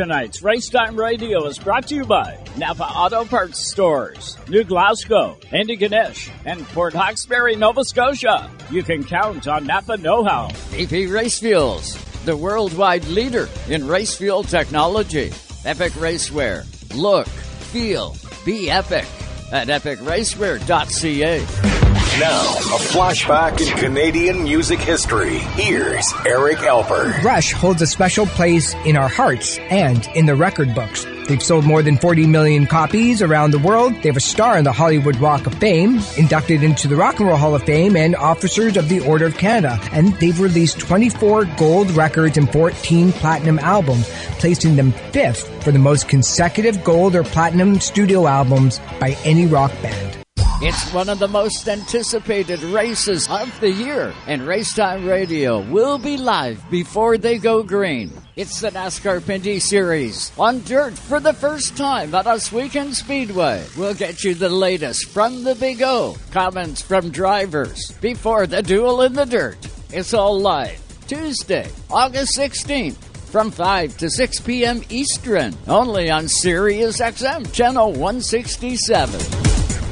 Tonight's 0.00 0.40
Racetime 0.40 0.96
Radio 0.96 1.44
is 1.44 1.58
brought 1.58 1.86
to 1.88 1.94
you 1.94 2.06
by 2.06 2.38
Napa 2.56 2.84
Auto 2.84 3.26
Parts 3.26 3.70
Stores, 3.70 4.38
New 4.48 4.64
Glasgow, 4.64 5.36
Antigonish, 5.52 6.30
and 6.46 6.66
Port 6.68 6.94
Hawkesbury, 6.94 7.54
Nova 7.54 7.84
Scotia. 7.84 8.50
You 8.70 8.82
can 8.82 9.04
count 9.04 9.46
on 9.46 9.66
Napa 9.66 9.98
Know 9.98 10.24
How. 10.24 10.48
BP 10.70 11.12
Race 11.12 11.38
Fuels, 11.40 12.02
the 12.24 12.34
worldwide 12.34 13.04
leader 13.08 13.46
in 13.68 13.86
race 13.86 14.16
fuel 14.16 14.42
technology. 14.42 15.32
Epic 15.66 15.92
Racewear. 15.92 16.64
Look, 16.96 17.26
feel, 17.26 18.16
be 18.46 18.70
epic. 18.70 19.04
at 19.52 19.66
epicracewear.ca. 19.66 21.79
Now, 22.20 22.50
a 22.50 22.78
flashback 22.92 23.66
in 23.66 23.78
Canadian 23.78 24.42
music 24.42 24.78
history. 24.78 25.38
Here's 25.38 26.12
Eric 26.26 26.58
Alper. 26.58 27.22
Rush 27.22 27.54
holds 27.54 27.80
a 27.80 27.86
special 27.86 28.26
place 28.26 28.74
in 28.84 28.98
our 28.98 29.08
hearts 29.08 29.56
and 29.70 30.06
in 30.14 30.26
the 30.26 30.36
record 30.36 30.74
books. 30.74 31.06
They've 31.28 31.42
sold 31.42 31.64
more 31.64 31.82
than 31.82 31.96
40 31.96 32.26
million 32.26 32.66
copies 32.66 33.22
around 33.22 33.52
the 33.52 33.58
world. 33.58 33.94
They 33.94 34.10
have 34.10 34.18
a 34.18 34.20
star 34.20 34.58
in 34.58 34.64
the 34.64 34.72
Hollywood 34.72 35.16
Walk 35.16 35.46
of 35.46 35.54
Fame, 35.54 35.98
inducted 36.18 36.62
into 36.62 36.88
the 36.88 36.96
Rock 36.96 37.20
and 37.20 37.28
Roll 37.28 37.38
Hall 37.38 37.54
of 37.54 37.62
Fame, 37.62 37.96
and 37.96 38.14
officers 38.14 38.76
of 38.76 38.90
the 38.90 39.00
Order 39.00 39.24
of 39.24 39.38
Canada. 39.38 39.80
And 39.90 40.12
they've 40.16 40.38
released 40.38 40.78
24 40.78 41.46
gold 41.56 41.90
records 41.92 42.36
and 42.36 42.52
14 42.52 43.12
platinum 43.12 43.58
albums, 43.60 44.10
placing 44.38 44.76
them 44.76 44.92
fifth 44.92 45.64
for 45.64 45.72
the 45.72 45.78
most 45.78 46.06
consecutive 46.06 46.84
gold 46.84 47.16
or 47.16 47.22
platinum 47.22 47.80
studio 47.80 48.26
albums 48.26 48.78
by 49.00 49.16
any 49.24 49.46
rock 49.46 49.72
band. 49.80 50.19
It's 50.62 50.92
one 50.92 51.08
of 51.08 51.18
the 51.18 51.26
most 51.26 51.66
anticipated 51.70 52.62
races 52.64 53.26
of 53.30 53.48
the 53.60 53.70
year, 53.70 54.12
and 54.26 54.42
Racetime 54.42 55.08
Radio 55.08 55.60
will 55.60 55.96
be 55.96 56.18
live 56.18 56.62
before 56.70 57.16
they 57.16 57.38
go 57.38 57.62
green. 57.62 58.12
It's 58.36 58.60
the 58.60 58.68
NASCAR 58.68 59.20
Pinty 59.20 59.58
Series 59.58 60.30
on 60.38 60.60
dirt 60.64 60.98
for 60.98 61.18
the 61.18 61.32
first 61.32 61.78
time 61.78 62.14
at 62.14 62.26
Oswego 62.26 62.90
Speedway. 62.90 63.64
We'll 63.74 63.94
get 63.94 64.22
you 64.22 64.34
the 64.34 64.50
latest 64.50 65.08
from 65.08 65.44
the 65.44 65.54
Big 65.54 65.80
O, 65.80 66.18
comments 66.30 66.82
from 66.82 67.08
drivers 67.08 67.92
before 67.92 68.46
the 68.46 68.62
duel 68.62 69.00
in 69.00 69.14
the 69.14 69.24
dirt. 69.24 69.56
It's 69.88 70.12
all 70.12 70.38
live 70.38 70.78
Tuesday, 71.08 71.70
August 71.90 72.36
16th 72.36 72.96
from 73.30 73.50
5 73.50 73.96
to 73.96 74.10
6 74.10 74.40
p.m. 74.40 74.82
Eastern, 74.90 75.56
only 75.68 76.10
on 76.10 76.28
Sirius 76.28 77.00
XM 77.00 77.50
Channel 77.50 77.92
167. 77.92 79.40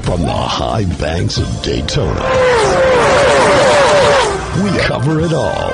From 0.09 0.21
the 0.23 0.33
high 0.33 0.85
banks 0.97 1.37
of 1.37 1.45
Daytona, 1.61 2.25
we 4.63 4.75
cover 4.79 5.21
it 5.21 5.33
all. 5.33 5.69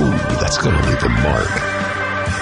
Ooh, 0.00 0.18
that's 0.42 0.58
going 0.58 0.74
to 0.74 0.90
leave 0.90 1.00
a 1.04 1.08
mark. 1.08 1.62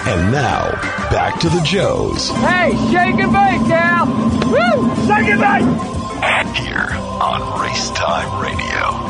And 0.09 0.33
now, 0.33 0.71
back 1.11 1.39
to 1.41 1.51
the 1.51 1.61
Joes. 1.61 2.31
Hey, 2.31 2.71
shake 2.91 3.21
and 3.21 3.31
bake, 3.31 3.61
Cal! 3.69 4.07
Woo! 4.07 4.89
Shake 5.07 5.29
and 5.29 5.39
bake! 5.39 6.57
Here 6.57 6.89
on 7.21 7.61
Race 7.61 7.91
Time 7.91 8.43
Radio. 8.43 9.02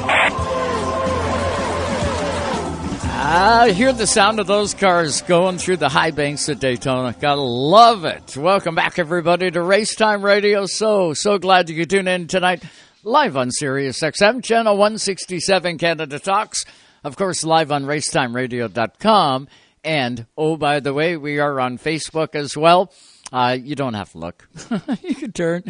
Ah, 3.24 3.68
hear 3.72 3.92
the 3.92 4.04
sound 4.04 4.40
of 4.40 4.48
those 4.48 4.74
cars 4.74 5.22
going 5.22 5.56
through 5.56 5.76
the 5.76 5.88
high 5.88 6.10
banks 6.10 6.48
of 6.48 6.58
Daytona. 6.58 7.14
Gotta 7.20 7.40
love 7.40 8.04
it. 8.04 8.36
Welcome 8.36 8.74
back, 8.74 8.98
everybody, 8.98 9.48
to 9.48 9.60
Racetime 9.60 10.24
Radio. 10.24 10.66
So, 10.66 11.14
so 11.14 11.38
glad 11.38 11.70
you 11.70 11.76
could 11.76 11.88
tune 11.88 12.08
in 12.08 12.26
tonight. 12.26 12.64
Live 13.04 13.36
on 13.36 13.52
Sirius 13.52 14.00
XM, 14.00 14.42
channel 14.42 14.76
167, 14.76 15.78
Canada 15.78 16.18
Talks. 16.18 16.64
Of 17.04 17.14
course, 17.16 17.44
live 17.44 17.70
on 17.70 17.84
racetimeradio.com. 17.84 19.46
And, 19.84 20.26
oh, 20.36 20.56
by 20.56 20.80
the 20.80 20.92
way, 20.92 21.16
we 21.16 21.38
are 21.38 21.60
on 21.60 21.78
Facebook 21.78 22.34
as 22.34 22.56
well. 22.56 22.92
Uh, 23.32 23.56
you 23.58 23.74
don't 23.74 23.94
have 23.94 24.12
to 24.12 24.18
look. 24.18 24.46
you 25.02 25.14
can 25.14 25.32
turn. 25.32 25.64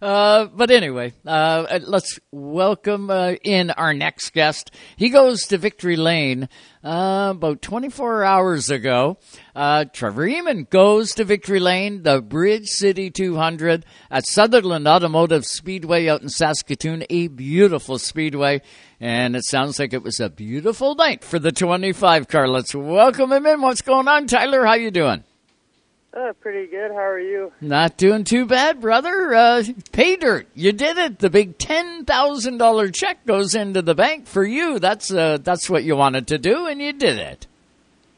Uh, 0.00 0.46
but 0.46 0.70
anyway, 0.70 1.12
uh, 1.26 1.80
let's 1.82 2.20
welcome 2.30 3.10
uh, 3.10 3.32
in 3.42 3.72
our 3.72 3.92
next 3.92 4.32
guest. 4.32 4.70
He 4.96 5.08
goes 5.08 5.42
to 5.46 5.58
Victory 5.58 5.96
Lane 5.96 6.48
uh, 6.84 7.32
about 7.36 7.60
24 7.60 8.22
hours 8.22 8.70
ago. 8.70 9.18
Uh, 9.56 9.84
Trevor 9.86 10.28
Eamon 10.28 10.70
goes 10.70 11.10
to 11.14 11.24
Victory 11.24 11.58
Lane, 11.58 12.04
the 12.04 12.22
Bridge 12.22 12.68
City 12.68 13.10
200 13.10 13.84
at 14.12 14.24
Sutherland 14.24 14.86
Automotive 14.86 15.44
Speedway 15.44 16.06
out 16.06 16.22
in 16.22 16.28
Saskatoon. 16.28 17.04
A 17.10 17.26
beautiful 17.26 17.98
speedway. 17.98 18.62
And 19.00 19.34
it 19.34 19.44
sounds 19.44 19.80
like 19.80 19.92
it 19.92 20.04
was 20.04 20.20
a 20.20 20.30
beautiful 20.30 20.94
night 20.94 21.24
for 21.24 21.40
the 21.40 21.52
25 21.52 22.28
car. 22.28 22.46
Let's 22.48 22.74
welcome 22.74 23.32
him 23.32 23.46
in. 23.46 23.60
What's 23.60 23.82
going 23.82 24.06
on, 24.06 24.28
Tyler? 24.28 24.64
How 24.64 24.74
you 24.74 24.92
doing? 24.92 25.24
Uh, 26.16 26.32
pretty 26.40 26.66
good. 26.66 26.90
How 26.90 27.06
are 27.06 27.20
you? 27.20 27.52
Not 27.60 27.96
doing 27.96 28.24
too 28.24 28.46
bad, 28.46 28.80
brother. 28.80 29.34
Uh, 29.34 29.62
pay 29.92 30.16
dirt. 30.16 30.48
You 30.54 30.72
did 30.72 30.96
it. 30.96 31.18
The 31.18 31.30
big 31.30 31.58
ten 31.58 32.04
thousand 32.06 32.58
dollar 32.58 32.90
check 32.90 33.26
goes 33.26 33.54
into 33.54 33.82
the 33.82 33.94
bank 33.94 34.26
for 34.26 34.44
you. 34.44 34.78
That's 34.78 35.12
uh, 35.12 35.38
that's 35.42 35.68
what 35.68 35.84
you 35.84 35.96
wanted 35.96 36.26
to 36.28 36.38
do, 36.38 36.66
and 36.66 36.80
you 36.80 36.92
did 36.94 37.18
it. 37.18 37.46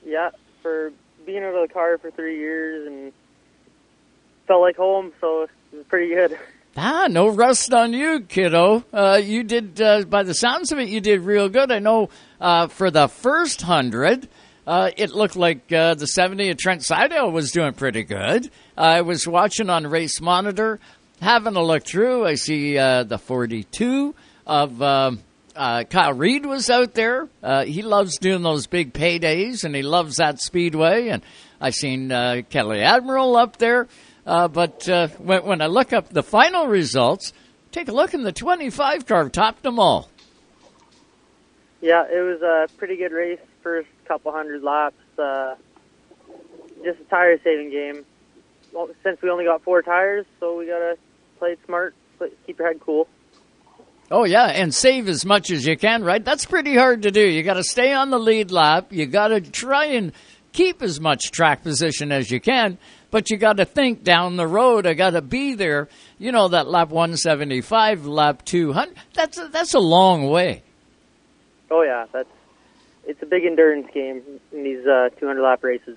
Yeah, 0.06 0.30
for 0.62 0.92
being 1.26 1.42
out 1.42 1.54
of 1.54 1.68
the 1.68 1.72
car 1.74 1.98
for 1.98 2.10
three 2.12 2.38
years 2.38 2.86
and 2.86 3.12
felt 4.46 4.62
like 4.62 4.76
home, 4.76 5.12
so 5.20 5.42
it 5.42 5.50
was 5.72 5.86
pretty 5.86 6.14
good. 6.14 6.38
Ah, 6.76 7.08
no 7.10 7.28
rust 7.28 7.74
on 7.74 7.92
you, 7.92 8.20
kiddo. 8.20 8.84
Uh, 8.92 9.20
you 9.22 9.42
did, 9.42 9.80
uh, 9.80 10.04
by 10.04 10.22
the 10.22 10.34
sounds 10.34 10.70
of 10.70 10.78
it, 10.78 10.88
you 10.88 11.00
did 11.00 11.20
real 11.20 11.48
good. 11.48 11.70
I 11.72 11.80
know 11.80 12.08
uh, 12.40 12.68
for 12.68 12.90
the 12.90 13.08
first 13.08 13.62
hundred, 13.62 14.28
uh, 14.70 14.92
it 14.96 15.10
looked 15.10 15.34
like 15.34 15.72
uh, 15.72 15.94
the 15.94 16.06
70 16.06 16.50
of 16.50 16.56
Trent 16.56 16.84
Seidel 16.84 17.32
was 17.32 17.50
doing 17.50 17.72
pretty 17.72 18.04
good. 18.04 18.48
I 18.78 19.00
was 19.00 19.26
watching 19.26 19.68
on 19.68 19.84
Race 19.84 20.20
Monitor, 20.20 20.78
having 21.20 21.56
a 21.56 21.60
look 21.60 21.82
through. 21.84 22.24
I 22.24 22.36
see 22.36 22.78
uh, 22.78 23.02
the 23.02 23.18
42 23.18 24.14
of 24.46 24.80
um, 24.80 25.18
uh, 25.56 25.82
Kyle 25.90 26.12
Reed 26.12 26.46
was 26.46 26.70
out 26.70 26.94
there. 26.94 27.28
Uh, 27.42 27.64
he 27.64 27.82
loves 27.82 28.16
doing 28.18 28.44
those 28.44 28.68
big 28.68 28.92
paydays, 28.92 29.64
and 29.64 29.74
he 29.74 29.82
loves 29.82 30.18
that 30.18 30.40
speedway. 30.40 31.08
And 31.08 31.24
I 31.60 31.70
seen 31.70 32.12
uh, 32.12 32.42
Kelly 32.48 32.80
Admiral 32.80 33.34
up 33.36 33.56
there. 33.56 33.88
Uh, 34.24 34.46
but 34.46 34.88
uh, 34.88 35.08
when, 35.18 35.44
when 35.46 35.62
I 35.62 35.66
look 35.66 35.92
up 35.92 36.10
the 36.10 36.22
final 36.22 36.68
results, 36.68 37.32
take 37.72 37.88
a 37.88 37.92
look 37.92 38.14
in 38.14 38.22
the 38.22 38.30
25 38.30 39.04
car, 39.04 39.28
topped 39.30 39.64
them 39.64 39.80
all. 39.80 40.08
Yeah, 41.80 42.04
it 42.08 42.20
was 42.20 42.40
a 42.40 42.68
pretty 42.76 42.94
good 42.94 43.10
race. 43.10 43.40
First 43.64 43.88
couple 44.10 44.32
hundred 44.32 44.64
laps, 44.64 44.96
uh, 45.20 45.54
just 46.82 46.98
a 46.98 47.04
tire 47.04 47.38
saving 47.44 47.70
game. 47.70 48.04
Well, 48.72 48.88
since 49.04 49.22
we 49.22 49.30
only 49.30 49.44
got 49.44 49.62
four 49.62 49.82
tires, 49.82 50.26
so 50.40 50.58
we 50.58 50.66
gotta 50.66 50.96
play 51.38 51.56
smart, 51.64 51.94
keep 52.44 52.58
your 52.58 52.66
head 52.66 52.80
cool. 52.80 53.06
Oh 54.10 54.24
yeah, 54.24 54.46
and 54.46 54.74
save 54.74 55.08
as 55.08 55.24
much 55.24 55.52
as 55.52 55.64
you 55.64 55.76
can, 55.76 56.02
right? 56.02 56.24
That's 56.24 56.44
pretty 56.44 56.74
hard 56.74 57.02
to 57.02 57.12
do. 57.12 57.20
You 57.20 57.44
got 57.44 57.54
to 57.54 57.62
stay 57.62 57.92
on 57.92 58.10
the 58.10 58.18
lead 58.18 58.50
lap. 58.50 58.88
You 58.90 59.06
got 59.06 59.28
to 59.28 59.40
try 59.40 59.84
and 59.86 60.12
keep 60.50 60.82
as 60.82 61.00
much 61.00 61.30
track 61.30 61.62
position 61.62 62.10
as 62.10 62.28
you 62.28 62.40
can, 62.40 62.78
but 63.12 63.30
you 63.30 63.36
got 63.36 63.58
to 63.58 63.64
think 63.64 64.02
down 64.02 64.34
the 64.34 64.48
road. 64.48 64.84
I 64.84 64.94
got 64.94 65.10
to 65.10 65.22
be 65.22 65.54
there. 65.54 65.88
You 66.18 66.32
know 66.32 66.48
that 66.48 66.66
lap 66.66 66.88
175, 66.88 68.06
lap 68.06 68.44
200. 68.44 68.96
That's 69.14 69.38
a, 69.38 69.46
that's 69.46 69.74
a 69.74 69.78
long 69.78 70.28
way. 70.28 70.64
Oh 71.70 71.82
yeah, 71.82 72.06
that's 72.12 72.28
it's 73.10 73.22
a 73.22 73.26
big 73.26 73.44
endurance 73.44 73.88
game 73.92 74.22
in 74.52 74.62
these 74.62 74.86
uh, 74.86 75.08
200 75.18 75.42
lap 75.42 75.64
races. 75.64 75.96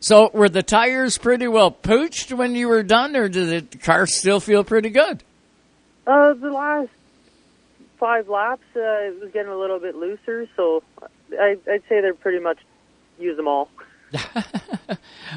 So 0.00 0.30
were 0.32 0.48
the 0.48 0.62
tires 0.62 1.16
pretty 1.16 1.48
well 1.48 1.70
pooched 1.70 2.32
when 2.32 2.54
you 2.54 2.68
were 2.68 2.82
done, 2.82 3.16
or 3.16 3.28
did 3.28 3.70
the 3.70 3.78
car 3.78 4.06
still 4.06 4.40
feel 4.40 4.62
pretty 4.62 4.90
good? 4.90 5.22
Uh, 6.06 6.34
the 6.34 6.52
last 6.52 6.90
five 7.98 8.28
laps, 8.28 8.62
uh, 8.76 8.80
it 8.80 9.20
was 9.20 9.30
getting 9.32 9.50
a 9.50 9.56
little 9.56 9.80
bit 9.80 9.96
looser, 9.96 10.46
so 10.54 10.82
I, 11.32 11.56
I'd 11.68 11.82
say 11.88 12.02
they're 12.02 12.14
pretty 12.14 12.40
much 12.40 12.58
use 13.18 13.36
them 13.36 13.48
all. 13.48 13.70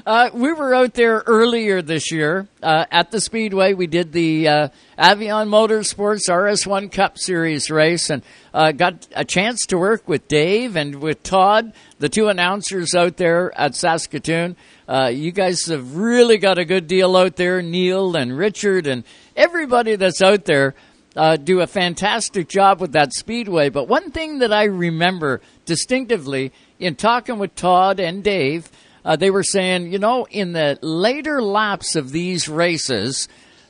Uh, 0.06 0.30
we 0.34 0.54
were 0.54 0.74
out 0.74 0.94
there 0.94 1.24
earlier 1.26 1.82
this 1.82 2.12
year 2.12 2.48
uh, 2.64 2.86
at 2.90 3.12
the 3.12 3.20
Speedway. 3.20 3.74
We 3.74 3.88
did 3.88 4.12
the 4.12 4.48
uh, 4.48 4.70
Avion 4.98 5.50
Motorsports 5.50 6.30
RS1 6.30 6.92
Cup 6.92 7.18
Series 7.18 7.70
race 7.70 8.10
and 8.10 8.24
uh, 8.54 8.72
got 8.72 9.08
a 9.16 9.26
chance 9.26 9.66
to 9.68 9.78
work 9.78 10.08
with 10.08 10.28
Dave 10.28 10.76
and 10.76 11.02
with 11.02 11.22
Todd, 11.24 11.74
the 11.98 12.08
two 12.08 12.28
announcers 12.28 12.96
out 12.96 13.18
there 13.18 13.56
at 13.60 13.76
Saskatoon. 13.76 14.56
Uh, 14.88 15.12
you 15.14 15.32
guys 15.32 15.66
have 15.66 15.96
really 15.96 16.38
got 16.38 16.58
a 16.58 16.66
good 16.66 16.88
deal 16.88 17.18
out 17.18 17.36
there. 17.36 17.62
Neil 17.62 18.16
and 18.16 18.38
Richard 18.38 18.88
and 18.88 19.04
everybody 19.36 19.96
that's 19.96 20.22
out 20.22 20.46
there 20.46 20.76
uh, 21.16 21.36
do 21.36 21.62
a 21.62 21.68
fantastic 21.68 22.48
job 22.48 22.80
with 22.80 22.94
that 22.94 23.14
Speedway. 23.14 23.70
But 23.70 23.88
one 23.88 24.12
thing 24.12 24.40
that 24.40 24.54
I 24.54 24.66
remember 24.66 25.42
distinctively 25.66 26.54
in 26.80 26.96
talking 26.96 27.38
with 27.38 27.54
Todd 27.56 28.00
and 28.00 28.24
Dave– 28.24 28.70
uh, 29.06 29.16
they 29.16 29.32
were 29.32 29.44
saying, 29.44 29.92
you 29.92 30.00
know, 30.00 30.28
in 30.30 30.54
the 30.54 30.78
later 30.82 31.42
laps 31.42 31.96
of 31.96 32.12
these 32.12 32.50
races, 32.50 33.28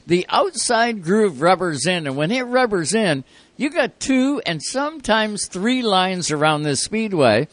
the 0.08 0.26
outside 0.30 1.04
groove 1.04 1.42
rubbers 1.42 1.86
in, 1.86 2.08
and 2.08 2.18
when 2.18 2.32
it 2.32 2.44
rubbers 2.44 2.94
in, 2.94 3.24
you 3.56 3.70
got 3.70 4.00
two 4.00 4.42
and 4.46 4.62
sometimes 4.62 5.48
three 5.48 5.82
lines 5.82 6.32
around 6.32 6.64
this 6.64 6.84
speedway. 6.84 7.48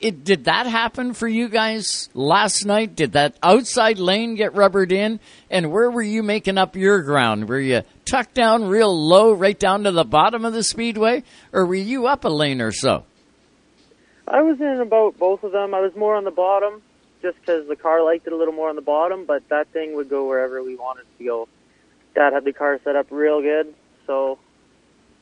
It, 0.00 0.24
did 0.24 0.46
that 0.46 0.66
happen 0.66 1.14
for 1.14 1.28
you 1.28 1.48
guys 1.48 2.08
last 2.12 2.64
night? 2.64 2.96
Did 2.96 3.12
that 3.12 3.36
outside 3.40 4.00
lane 4.00 4.34
get 4.34 4.56
rubbered 4.56 4.90
in? 4.90 5.20
And 5.48 5.70
where 5.70 5.90
were 5.92 6.02
you 6.02 6.24
making 6.24 6.58
up 6.58 6.74
your 6.74 7.02
ground? 7.02 7.48
Were 7.48 7.60
you 7.60 7.82
tucked 8.04 8.34
down 8.34 8.64
real 8.64 8.92
low, 8.92 9.32
right 9.32 9.56
down 9.56 9.84
to 9.84 9.92
the 9.92 10.04
bottom 10.04 10.44
of 10.44 10.54
the 10.54 10.64
speedway, 10.64 11.22
or 11.52 11.66
were 11.66 11.74
you 11.76 12.08
up 12.08 12.24
a 12.24 12.28
lane 12.28 12.60
or 12.60 12.72
so? 12.72 13.04
I 14.32 14.40
was 14.40 14.58
in 14.60 14.80
about 14.80 15.18
both 15.18 15.44
of 15.44 15.52
them. 15.52 15.74
I 15.74 15.80
was 15.80 15.94
more 15.94 16.16
on 16.16 16.24
the 16.24 16.30
bottom, 16.30 16.80
just 17.20 17.38
because 17.40 17.68
the 17.68 17.76
car 17.76 18.02
liked 18.02 18.26
it 18.26 18.32
a 18.32 18.36
little 18.36 18.54
more 18.54 18.70
on 18.70 18.76
the 18.76 18.82
bottom, 18.82 19.26
but 19.26 19.46
that 19.50 19.68
thing 19.68 19.94
would 19.94 20.08
go 20.08 20.26
wherever 20.26 20.62
we 20.62 20.74
wanted 20.74 21.04
to 21.18 21.24
go. 21.24 21.48
Dad 22.14 22.32
had 22.32 22.44
the 22.44 22.52
car 22.54 22.80
set 22.82 22.96
up 22.96 23.06
real 23.10 23.42
good, 23.42 23.74
so 24.06 24.38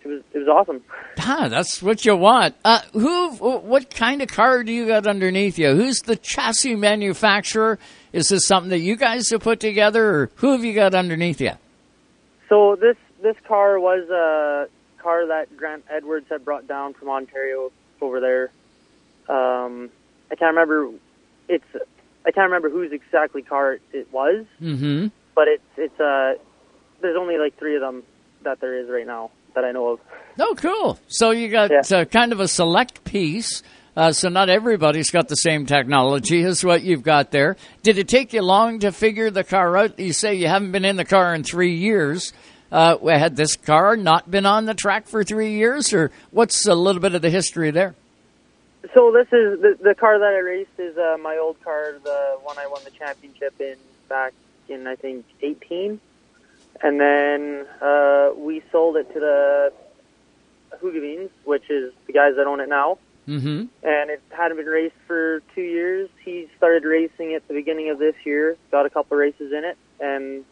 it 0.03 0.09
was 0.09 0.23
it 0.33 0.39
was 0.39 0.49
awesome. 0.49 0.83
Ah, 1.23 1.49
that's 1.49 1.83
what 1.83 2.05
you 2.05 2.17
want. 2.17 2.57
Uh, 2.65 2.81
who? 2.93 3.31
What 3.37 3.95
kind 3.95 4.23
of 4.23 4.29
car 4.29 4.65
do 4.65 4.73
you 4.73 4.87
got 4.87 5.07
underneath 5.07 5.59
you? 5.59 5.77
Who's 5.77 6.01
the 6.01 6.17
chassis 6.17 6.75
manufacturer? 6.75 7.79
Is 8.13 8.29
this 8.29 8.47
something 8.47 8.71
that 8.71 8.79
you 8.79 8.97
guys 8.97 9.29
have 9.31 9.43
put 9.43 9.61
together, 9.61 10.05
or 10.05 10.31
who 10.37 10.53
have 10.53 10.65
you 10.65 10.75
got 10.75 10.95
underneath 10.95 11.41
you? 11.41 11.53
So 12.49 12.75
this 12.75 12.97
this 13.23 13.37
car 13.47 13.79
was 13.79 14.09
a 14.09 14.69
car 15.01 15.29
that 15.29 15.57
Grant 15.57 15.85
Edwards 15.91 16.27
had 16.31 16.45
brought 16.45 16.67
down 16.67 16.95
from 16.95 17.11
Ontario 17.11 17.71
over 18.01 18.19
there. 18.19 18.51
Um, 19.31 19.91
I 20.31 20.35
can't 20.35 20.55
remember. 20.57 20.91
It's 21.49 21.65
I 22.27 22.31
can't 22.33 22.51
remember 22.51 22.69
whose 22.71 22.93
exactly 22.93 23.43
car 23.43 23.79
it 23.93 24.09
was, 24.13 24.45
Mm-hmm. 24.61 25.07
but 25.35 25.49
it's 25.49 25.63
it's 25.77 26.01
uh 26.01 26.35
there's 27.01 27.17
only 27.19 27.39
like 27.39 27.57
three 27.59 27.77
of 27.77 27.81
them 27.81 28.03
that 28.43 28.61
there 28.61 28.79
is 28.79 28.89
right 28.91 29.07
now 29.07 29.31
that 29.55 29.65
I 29.65 29.73
know 29.73 29.91
of. 29.91 30.01
Oh, 30.39 30.55
cool. 30.57 30.99
So 31.09 31.31
you 31.31 31.49
got 31.49 31.71
uh, 31.93 32.05
kind 32.05 32.33
of 32.33 32.41
a 32.41 32.49
select 32.49 33.05
piece. 33.05 33.63
Uh, 33.97 34.13
so 34.13 34.29
not 34.29 34.49
everybody's 34.49 35.11
got 35.11 35.29
the 35.29 35.35
same 35.35 35.67
technology 35.67 36.43
as 36.45 36.65
what 36.65 36.83
you've 36.83 37.03
got 37.03 37.33
there. 37.33 37.57
Did 37.83 37.99
it 37.99 38.07
take 38.09 38.33
you 38.33 38.41
long 38.41 38.79
to 38.81 38.93
figure 38.93 39.31
the 39.31 39.43
car 39.45 39.77
out? 39.77 39.99
You 39.99 40.13
say 40.13 40.35
you 40.37 40.47
haven't 40.47 40.71
been 40.73 40.85
in 40.85 40.97
the 40.97 41.05
car 41.05 41.35
in 41.35 41.43
three 41.43 41.75
years. 41.75 42.33
Uh, 42.71 42.97
had 43.09 43.35
this 43.35 43.57
car 43.57 43.97
not 43.97 44.31
been 44.31 44.47
on 44.47 44.65
the 44.67 44.75
track 44.75 45.09
for 45.09 45.25
three 45.25 45.55
years, 45.55 45.93
or 45.93 46.13
what's 46.31 46.67
a 46.67 46.75
little 46.75 47.03
bit 47.03 47.15
of 47.17 47.21
the 47.23 47.31
history 47.31 47.73
there? 47.73 47.97
So 48.95 49.13
this 49.13 49.27
is 49.27 49.61
the 49.61 49.77
the 49.81 49.95
car 49.95 50.19
that 50.19 50.33
I 50.33 50.39
raced 50.39 50.79
is 50.79 50.97
uh, 50.97 51.17
my 51.21 51.37
old 51.37 51.63
car, 51.63 51.95
the 52.03 52.39
one 52.43 52.59
I 52.59 52.67
won 52.67 52.83
the 52.85 52.91
championship 52.91 53.61
in 53.61 53.77
back 54.09 54.33
in 54.69 54.87
I 54.87 54.97
think 54.97 55.27
18, 55.43 56.01
and 56.83 57.01
then 57.01 57.67
uh, 57.83 58.31
we 58.37 58.63
sold 58.73 58.97
it 58.97 59.13
to 59.13 59.21
the 59.21 59.73
Hoogeveens, 60.83 61.31
which 61.45 61.69
is 61.69 61.93
the 62.07 62.13
guys 62.13 62.37
that 62.37 62.47
own 62.47 62.61
it 62.61 62.69
now. 62.69 62.99
Mm-hmm. 63.29 63.67
and 63.85 64.11
it 64.11 64.21
hadn't 64.31 64.57
been 64.57 64.67
raced 64.67 64.97
for 65.07 65.41
two 65.55 65.63
years. 65.63 66.09
He 66.25 66.49
started 66.57 66.85
racing 66.85 67.35
at 67.35 67.47
the 67.47 67.55
beginning 67.55 67.91
of 67.91 67.99
this 68.01 68.15
year, 68.25 68.57
got 68.73 68.87
a 68.87 68.91
couple 68.91 69.17
races 69.17 69.53
in 69.53 69.63
it, 69.65 69.77
and 70.01 70.45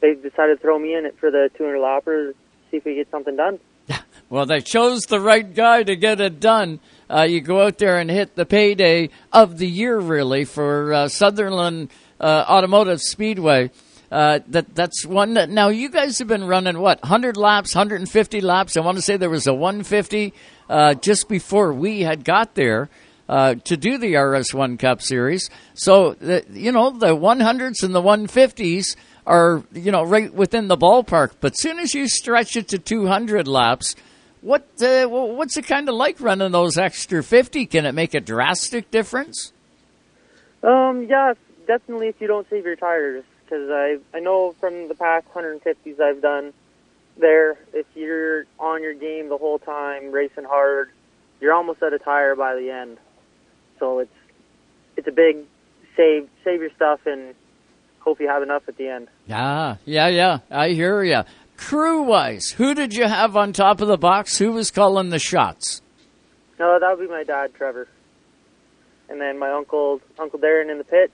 they 0.00 0.14
decided 0.14 0.56
to 0.56 0.60
throw 0.60 0.76
me 0.76 0.94
in 0.94 1.04
it 1.04 1.16
for 1.20 1.30
the 1.30 1.50
200 1.56 1.78
lapper, 1.78 2.32
see 2.70 2.78
if 2.78 2.84
we 2.84 2.96
get 2.96 3.10
something 3.10 3.36
done. 3.36 3.60
Well, 4.28 4.46
they 4.46 4.60
chose 4.60 5.06
the 5.06 5.18
right 5.18 5.52
guy 5.52 5.82
to 5.82 5.96
get 5.96 6.20
it 6.20 6.38
done. 6.38 6.78
Uh, 7.10 7.22
you 7.22 7.40
go 7.40 7.62
out 7.62 7.78
there 7.78 7.98
and 7.98 8.08
hit 8.08 8.36
the 8.36 8.46
payday 8.46 9.10
of 9.32 9.58
the 9.58 9.66
year, 9.66 9.98
really, 9.98 10.44
for 10.44 10.92
uh, 10.92 11.08
Sutherland 11.08 11.90
uh, 12.20 12.44
Automotive 12.48 13.00
Speedway. 13.00 13.70
Uh, 14.12 14.40
that 14.48 14.74
that's 14.74 15.06
one 15.06 15.34
that 15.34 15.48
now 15.48 15.68
you 15.68 15.88
guys 15.88 16.18
have 16.18 16.26
been 16.28 16.44
running 16.44 16.78
what 16.78 17.00
100 17.02 17.36
laps, 17.36 17.74
150 17.74 18.40
laps. 18.40 18.76
I 18.76 18.80
want 18.80 18.96
to 18.96 19.02
say 19.02 19.16
there 19.16 19.30
was 19.30 19.46
a 19.46 19.54
150 19.54 20.32
uh, 20.68 20.94
just 20.94 21.28
before 21.28 21.72
we 21.72 22.00
had 22.00 22.24
got 22.24 22.54
there. 22.54 22.88
Uh, 23.28 23.54
to 23.62 23.76
do 23.76 23.96
the 23.96 24.14
RS1 24.14 24.76
Cup 24.76 25.00
Series, 25.00 25.50
so 25.74 26.14
the, 26.14 26.44
you 26.50 26.72
know 26.72 26.90
the 26.90 27.14
100s 27.16 27.84
and 27.84 27.94
the 27.94 28.02
150s 28.02 28.96
are 29.24 29.62
you 29.72 29.92
know 29.92 30.02
right 30.02 30.34
within 30.34 30.66
the 30.66 30.76
ballpark. 30.76 31.34
But 31.40 31.56
soon 31.56 31.78
as 31.78 31.94
you 31.94 32.08
stretch 32.08 32.56
it 32.56 32.66
to 32.70 32.78
200 32.80 33.46
laps, 33.46 33.94
what 34.42 34.66
uh, 34.82 35.06
what's 35.06 35.56
it 35.56 35.66
kind 35.66 35.88
of 35.88 35.94
like 35.94 36.20
running 36.20 36.52
those 36.52 36.78
extra 36.78 37.22
50? 37.22 37.66
Can 37.66 37.86
it 37.86 37.92
make 37.92 38.14
a 38.14 38.20
drastic 38.20 38.90
difference? 38.90 39.52
Um, 40.62 41.06
yeah, 41.08 41.34
definitely 41.66 42.08
if 42.08 42.20
you 42.20 42.26
don't 42.26 42.48
save 42.50 42.64
your 42.64 42.76
tires, 42.76 43.24
because 43.44 43.68
I 43.70 43.98
I 44.14 44.20
know 44.20 44.54
from 44.60 44.88
the 44.88 44.94
past 44.94 45.26
150s 45.34 46.00
I've 46.00 46.22
done 46.22 46.52
there, 47.18 47.58
if 47.72 47.86
you're 47.94 48.44
on 48.58 48.82
your 48.82 48.94
game 48.94 49.28
the 49.28 49.36
whole 49.36 49.58
time, 49.58 50.10
racing 50.10 50.44
hard, 50.44 50.90
you're 51.40 51.52
almost 51.52 51.82
at 51.82 51.92
a 51.92 51.98
tire 51.98 52.34
by 52.34 52.54
the 52.54 52.70
end. 52.70 52.98
So 53.78 53.98
it's 54.00 54.14
it's 54.96 55.08
a 55.08 55.12
big 55.12 55.38
save 55.96 56.28
save 56.44 56.60
your 56.60 56.70
stuff 56.76 57.00
and 57.06 57.34
hope 58.00 58.20
you 58.20 58.28
have 58.28 58.42
enough 58.42 58.62
at 58.68 58.76
the 58.76 58.88
end. 58.88 59.08
Ah, 59.30 59.78
yeah, 59.84 60.08
yeah, 60.08 60.38
I 60.50 60.70
hear 60.70 61.02
you. 61.02 61.22
Crew 61.60 62.02
wise, 62.02 62.52
who 62.52 62.74
did 62.74 62.94
you 62.94 63.04
have 63.06 63.36
on 63.36 63.52
top 63.52 63.82
of 63.82 63.86
the 63.88 63.98
box? 63.98 64.38
Who 64.38 64.52
was 64.52 64.70
calling 64.70 65.10
the 65.10 65.18
shots? 65.18 65.82
No, 66.58 66.78
that 66.80 66.96
would 66.98 67.06
be 67.06 67.12
my 67.12 67.22
dad, 67.22 67.52
Trevor, 67.54 67.86
and 69.10 69.20
then 69.20 69.38
my 69.38 69.50
uncle 69.50 70.00
Uncle 70.18 70.38
Darren 70.38 70.70
in 70.70 70.78
the 70.78 70.84
pits, 70.84 71.12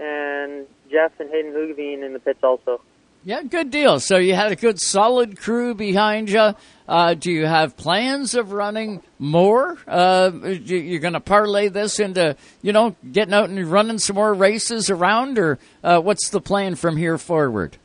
and 0.00 0.66
Jeff 0.90 1.12
and 1.18 1.28
Hayden 1.30 1.52
Hoogeveen 1.52 2.04
in 2.06 2.12
the 2.12 2.20
pits 2.20 2.38
also. 2.44 2.80
Yeah, 3.24 3.42
good 3.42 3.70
deal. 3.70 3.98
So 4.00 4.16
you 4.16 4.34
had 4.34 4.52
a 4.52 4.56
good 4.56 4.80
solid 4.80 5.36
crew 5.38 5.74
behind 5.74 6.30
you. 6.30 6.54
Uh, 6.88 7.14
do 7.14 7.30
you 7.30 7.44
have 7.44 7.76
plans 7.76 8.34
of 8.34 8.52
running 8.52 9.02
more? 9.18 9.76
Uh, 9.86 10.30
you- 10.42 10.78
you're 10.78 11.00
going 11.00 11.12
to 11.12 11.20
parlay 11.20 11.68
this 11.68 11.98
into, 12.00 12.36
you 12.62 12.72
know, 12.72 12.94
getting 13.12 13.34
out 13.34 13.50
and 13.50 13.66
running 13.66 13.98
some 13.98 14.16
more 14.16 14.32
races 14.32 14.88
around, 14.88 15.38
or 15.38 15.58
uh, 15.84 16.00
what's 16.00 16.30
the 16.30 16.40
plan 16.40 16.76
from 16.76 16.96
here 16.96 17.18
forward? 17.18 17.76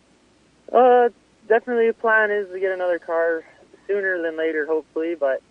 Uh, 0.71 1.09
definitely 1.47 1.87
the 1.87 1.93
plan 1.93 2.31
is 2.31 2.47
to 2.51 2.59
get 2.59 2.71
another 2.71 2.99
car 2.99 3.43
sooner 3.87 4.21
than 4.21 4.37
later, 4.37 4.65
hopefully. 4.65 5.15
But 5.15 5.41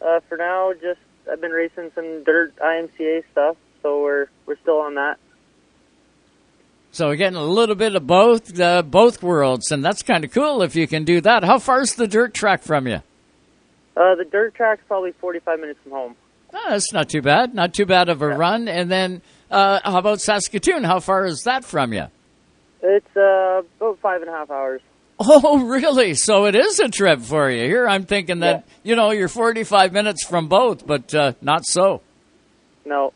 uh, 0.00 0.20
for 0.28 0.36
now, 0.36 0.72
just 0.72 1.00
I've 1.30 1.40
been 1.40 1.52
racing 1.52 1.90
some 1.94 2.24
dirt 2.24 2.54
IMCA 2.56 3.24
stuff, 3.32 3.56
so 3.82 4.02
we're 4.02 4.26
we're 4.46 4.58
still 4.58 4.78
on 4.78 4.94
that. 4.94 5.18
So 6.92 7.08
we're 7.08 7.16
getting 7.16 7.36
a 7.36 7.44
little 7.44 7.74
bit 7.74 7.94
of 7.94 8.06
both, 8.06 8.58
uh, 8.58 8.80
both 8.80 9.22
worlds, 9.22 9.70
and 9.70 9.84
that's 9.84 10.02
kind 10.02 10.24
of 10.24 10.30
cool 10.30 10.62
if 10.62 10.74
you 10.74 10.86
can 10.86 11.04
do 11.04 11.20
that. 11.20 11.44
How 11.44 11.58
far 11.58 11.82
is 11.82 11.94
the 11.94 12.08
dirt 12.08 12.32
track 12.32 12.62
from 12.62 12.86
you? 12.86 13.02
Uh, 13.96 14.14
the 14.14 14.24
dirt 14.24 14.54
track's 14.54 14.80
probably 14.88 15.12
45 15.12 15.60
minutes 15.60 15.78
from 15.82 15.92
home. 15.92 16.16
Oh, 16.54 16.70
that's 16.70 16.94
not 16.94 17.10
too 17.10 17.20
bad. 17.20 17.54
Not 17.54 17.74
too 17.74 17.84
bad 17.84 18.08
of 18.08 18.22
a 18.22 18.28
run. 18.28 18.66
And 18.66 18.90
then, 18.90 19.20
uh, 19.50 19.80
how 19.84 19.98
about 19.98 20.22
Saskatoon? 20.22 20.84
How 20.84 21.00
far 21.00 21.26
is 21.26 21.42
that 21.42 21.64
from 21.66 21.92
you? 21.92 22.06
It's 22.82 23.16
uh, 23.16 23.62
about 23.78 23.98
five 23.98 24.22
and 24.22 24.30
a 24.30 24.32
half 24.32 24.50
hours. 24.50 24.80
Oh, 25.18 25.64
really? 25.66 26.14
So 26.14 26.46
it 26.46 26.54
is 26.54 26.78
a 26.80 26.88
trip 26.88 27.20
for 27.20 27.50
you. 27.50 27.64
Here 27.64 27.88
I'm 27.88 28.04
thinking 28.04 28.40
that, 28.40 28.66
you 28.82 28.96
know, 28.96 29.10
you're 29.12 29.28
45 29.28 29.92
minutes 29.92 30.26
from 30.26 30.48
both, 30.48 30.86
but 30.86 31.14
uh, 31.14 31.32
not 31.40 31.64
so. 31.64 32.02
No. 32.84 33.12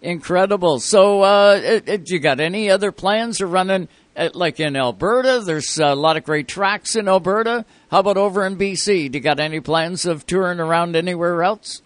Incredible. 0.00 0.80
So, 0.80 1.22
uh, 1.22 1.60
it, 1.62 1.88
it, 1.88 2.10
you 2.10 2.18
got 2.18 2.40
any 2.40 2.70
other 2.70 2.90
plans 2.90 3.40
of 3.40 3.52
running, 3.52 3.88
uh, 4.16 4.30
like 4.34 4.58
in 4.58 4.74
Alberta? 4.74 5.42
There's 5.44 5.78
a 5.78 5.94
lot 5.94 6.16
of 6.16 6.24
great 6.24 6.48
tracks 6.48 6.96
in 6.96 7.06
Alberta. 7.06 7.64
How 7.90 8.00
about 8.00 8.16
over 8.16 8.44
in 8.44 8.56
BC? 8.56 9.12
Do 9.12 9.18
you 9.18 9.22
got 9.22 9.38
any 9.38 9.60
plans 9.60 10.04
of 10.04 10.26
touring 10.26 10.58
around 10.58 10.96
anywhere 10.96 11.44
else? 11.44 11.82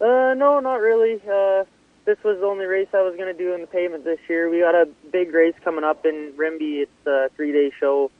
Uh, 0.00 0.34
no, 0.34 0.58
not 0.58 0.80
really. 0.80 1.20
Uh, 1.22 1.64
this 2.04 2.18
was 2.24 2.38
the 2.40 2.46
only 2.46 2.64
race 2.64 2.88
I 2.92 3.02
was 3.02 3.14
going 3.16 3.32
to 3.32 3.38
do 3.38 3.54
in 3.54 3.60
the 3.60 3.66
pavement 3.68 4.02
this 4.02 4.18
year. 4.28 4.50
We 4.50 4.58
got 4.58 4.74
a 4.74 4.88
big 5.12 5.32
race 5.32 5.54
coming 5.62 5.84
up 5.84 6.04
in 6.04 6.32
Rimbey. 6.36 6.82
It's 6.82 7.06
a 7.06 7.28
three-day 7.36 7.70
show. 7.78 8.10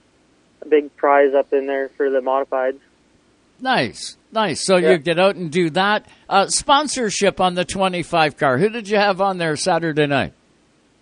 A 0.63 0.69
big 0.69 0.95
prize 0.97 1.35
up 1.35 1.53
in 1.53 1.67
there 1.67 1.89
for 1.97 2.11
the 2.11 2.21
modifieds. 2.21 2.81
Nice, 3.61 4.17
nice. 4.33 4.65
So 4.65 4.77
you 4.77 4.97
get 4.99 5.19
out 5.19 5.37
and 5.37 5.51
do 5.51 5.71
that. 5.71 6.07
Uh, 6.29 6.49
sponsorship 6.49 7.41
on 7.41 7.55
the 7.55 7.65
25 7.65 8.37
car. 8.37 8.59
Who 8.59 8.71
did 8.71 8.89
you 8.89 8.97
have 8.97 9.21
on 9.21 9.39
there 9.39 9.55
Saturday 9.57 10.07
night? 10.07 10.33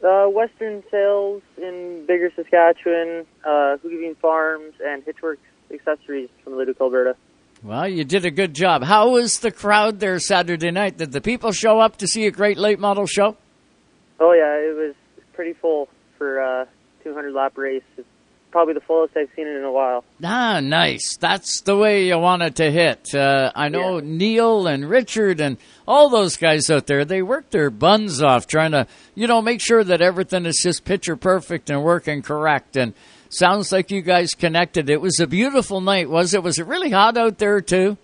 Uh, 0.02 0.26
Western 0.26 0.82
Sales 0.90 1.42
in 1.56 2.04
Biggar, 2.08 2.34
Saskatchewan, 2.34 3.26
uh, 3.44 3.76
Hoogeveen 3.84 4.16
Farms, 4.18 4.74
and 4.84 5.04
Hitchworks 5.04 5.38
Accessories 5.72 6.28
from 6.42 6.56
Leduc, 6.56 6.80
Alberta. 6.80 7.16
Well, 7.62 7.88
you 7.88 8.04
did 8.04 8.24
a 8.24 8.30
good 8.30 8.54
job. 8.54 8.84
How 8.84 9.10
was 9.10 9.40
the 9.40 9.50
crowd 9.50 9.98
there 9.98 10.18
Saturday 10.20 10.70
night? 10.70 10.96
Did 10.96 11.10
the 11.10 11.20
people 11.20 11.50
show 11.50 11.80
up 11.80 11.96
to 11.98 12.06
see 12.06 12.26
a 12.26 12.30
great 12.30 12.56
late 12.56 12.78
model 12.78 13.06
show? 13.06 13.36
Oh 14.20 14.32
yeah, 14.32 14.54
it 14.54 14.76
was 14.76 14.94
pretty 15.32 15.54
full 15.54 15.88
for 16.16 16.40
uh 16.40 16.66
200 17.02 17.32
lap 17.32 17.58
race. 17.58 17.82
It's 17.96 18.07
probably 18.58 18.74
the 18.74 18.80
fullest 18.80 19.16
I've 19.16 19.28
seen 19.36 19.46
it 19.46 19.54
in 19.54 19.62
a 19.62 19.70
while. 19.70 20.04
Ah, 20.24 20.58
nice. 20.58 21.16
That's 21.20 21.60
the 21.60 21.76
way 21.76 22.08
you 22.08 22.18
want 22.18 22.42
it 22.42 22.56
to 22.56 22.72
hit. 22.72 23.14
Uh, 23.14 23.52
I 23.54 23.68
know 23.68 24.00
Neil 24.00 24.66
and 24.66 24.90
Richard 24.90 25.40
and 25.40 25.58
all 25.86 26.08
those 26.08 26.36
guys 26.36 26.68
out 26.68 26.88
there, 26.88 27.04
they 27.04 27.22
work 27.22 27.50
their 27.50 27.70
buns 27.70 28.20
off 28.20 28.48
trying 28.48 28.72
to, 28.72 28.88
you 29.14 29.28
know, 29.28 29.40
make 29.40 29.60
sure 29.64 29.84
that 29.84 30.02
everything 30.02 30.44
is 30.44 30.58
just 30.60 30.84
picture 30.84 31.14
perfect 31.14 31.70
and 31.70 31.84
working 31.84 32.20
correct. 32.20 32.76
And 32.76 32.94
sounds 33.28 33.70
like 33.70 33.92
you 33.92 34.02
guys 34.02 34.30
connected. 34.30 34.90
It 34.90 35.00
was 35.00 35.20
a 35.20 35.28
beautiful 35.28 35.80
night, 35.80 36.10
was 36.10 36.34
it? 36.34 36.42
Was 36.42 36.58
it 36.58 36.66
really 36.66 36.90
hot 36.90 37.16
out 37.16 37.38
there, 37.38 37.60
too? 37.60 37.96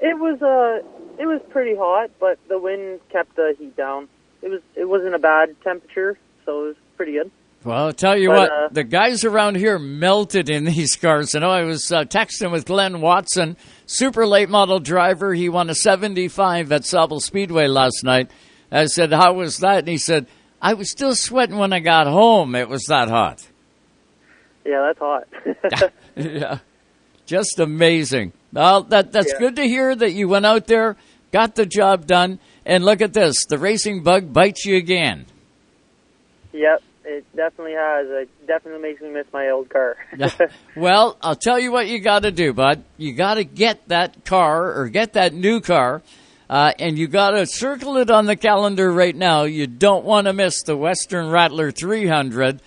It 0.00 0.18
was 0.18 0.42
uh 0.42 0.84
it 1.22 1.26
was 1.26 1.40
pretty 1.50 1.76
hot, 1.76 2.10
but 2.18 2.40
the 2.48 2.58
wind 2.58 2.98
kept 3.10 3.36
the 3.36 3.54
heat 3.56 3.76
down. 3.76 4.08
It 4.42 4.48
was 4.48 4.60
it 4.74 4.86
wasn't 4.86 5.14
a 5.14 5.20
bad 5.20 5.54
temperature, 5.62 6.18
so 6.44 6.64
it 6.64 6.66
was 6.66 6.76
pretty 6.96 7.12
good. 7.12 7.30
Well, 7.66 7.86
I'll 7.86 7.92
tell 7.92 8.16
you 8.16 8.28
But, 8.28 8.36
what, 8.36 8.50
uh, 8.52 8.68
the 8.70 8.84
guys 8.84 9.24
around 9.24 9.56
here 9.56 9.76
melted 9.78 10.48
in 10.48 10.64
these 10.66 10.94
cars. 10.94 11.34
I 11.34 11.40
know 11.40 11.50
I 11.50 11.64
was 11.64 11.90
uh, 11.90 12.04
texting 12.04 12.52
with 12.52 12.64
Glenn 12.66 13.00
Watson, 13.00 13.56
super 13.86 14.24
late 14.26 14.48
model 14.48 14.78
driver. 14.78 15.34
He 15.34 15.48
won 15.48 15.68
a 15.68 15.74
75 15.74 16.70
at 16.70 16.82
Sauble 16.82 17.20
Speedway 17.20 17.66
last 17.66 18.04
night. 18.04 18.30
I 18.70 18.86
said, 18.86 19.12
How 19.12 19.32
was 19.32 19.58
that? 19.58 19.80
And 19.80 19.88
he 19.88 19.98
said, 19.98 20.26
I 20.62 20.74
was 20.74 20.90
still 20.90 21.14
sweating 21.16 21.56
when 21.58 21.72
I 21.72 21.80
got 21.80 22.06
home. 22.06 22.54
It 22.54 22.68
was 22.68 22.84
that 22.84 23.08
hot. 23.08 23.44
Yeah, 24.64 24.92
that's 24.94 24.98
hot. 24.98 25.92
yeah, 26.16 26.58
just 27.26 27.58
amazing. 27.58 28.32
Well, 28.52 28.84
that 28.84 29.10
that's 29.12 29.32
Yeah. 29.32 29.38
good 29.40 29.56
to 29.56 29.62
hear 29.64 29.94
that 29.94 30.12
you 30.12 30.28
went 30.28 30.46
out 30.46 30.66
there, 30.66 30.96
got 31.32 31.56
the 31.56 31.66
job 31.66 32.06
done, 32.06 32.38
and 32.64 32.84
look 32.84 33.00
at 33.00 33.12
this: 33.12 33.44
the 33.46 33.58
racing 33.58 34.02
bug 34.02 34.32
bites 34.32 34.64
you 34.64 34.76
again. 34.76 35.26
yep, 36.52 36.82
it 37.06 37.24
definitely 37.34 37.74
has. 37.74 38.06
It 38.08 38.46
definitely 38.46 38.82
makes 38.82 39.00
me 39.00 39.10
miss 39.10 39.26
my 39.32 39.48
old 39.50 39.70
car. 39.70 39.96
Well, 40.76 41.16
I'll 41.22 41.36
tell 41.36 41.58
you 41.58 41.72
what 41.72 41.88
you 41.88 42.00
got 42.00 42.24
to 42.24 42.30
do, 42.30 42.52
bud. 42.52 42.84
You 42.98 43.14
got 43.14 43.34
to 43.34 43.44
get 43.44 43.88
that 43.88 44.24
car 44.26 44.78
or 44.78 44.88
get 44.88 45.14
that 45.14 45.32
new 45.32 45.60
car, 45.62 46.02
uh, 46.50 46.72
and 46.78 46.98
you 46.98 47.08
got 47.08 47.30
to 47.30 47.46
circle 47.46 47.96
it 47.96 48.10
on 48.10 48.26
the 48.26 48.36
calendar 48.36 48.92
right 48.92 49.16
now. 49.16 49.44
You 49.44 49.66
don't 49.66 50.04
want 50.04 50.26
to 50.26 50.34
miss 50.34 50.62
the 50.62 50.76
Western 50.76 51.30
Rattler 51.30 51.70
300 51.70 52.60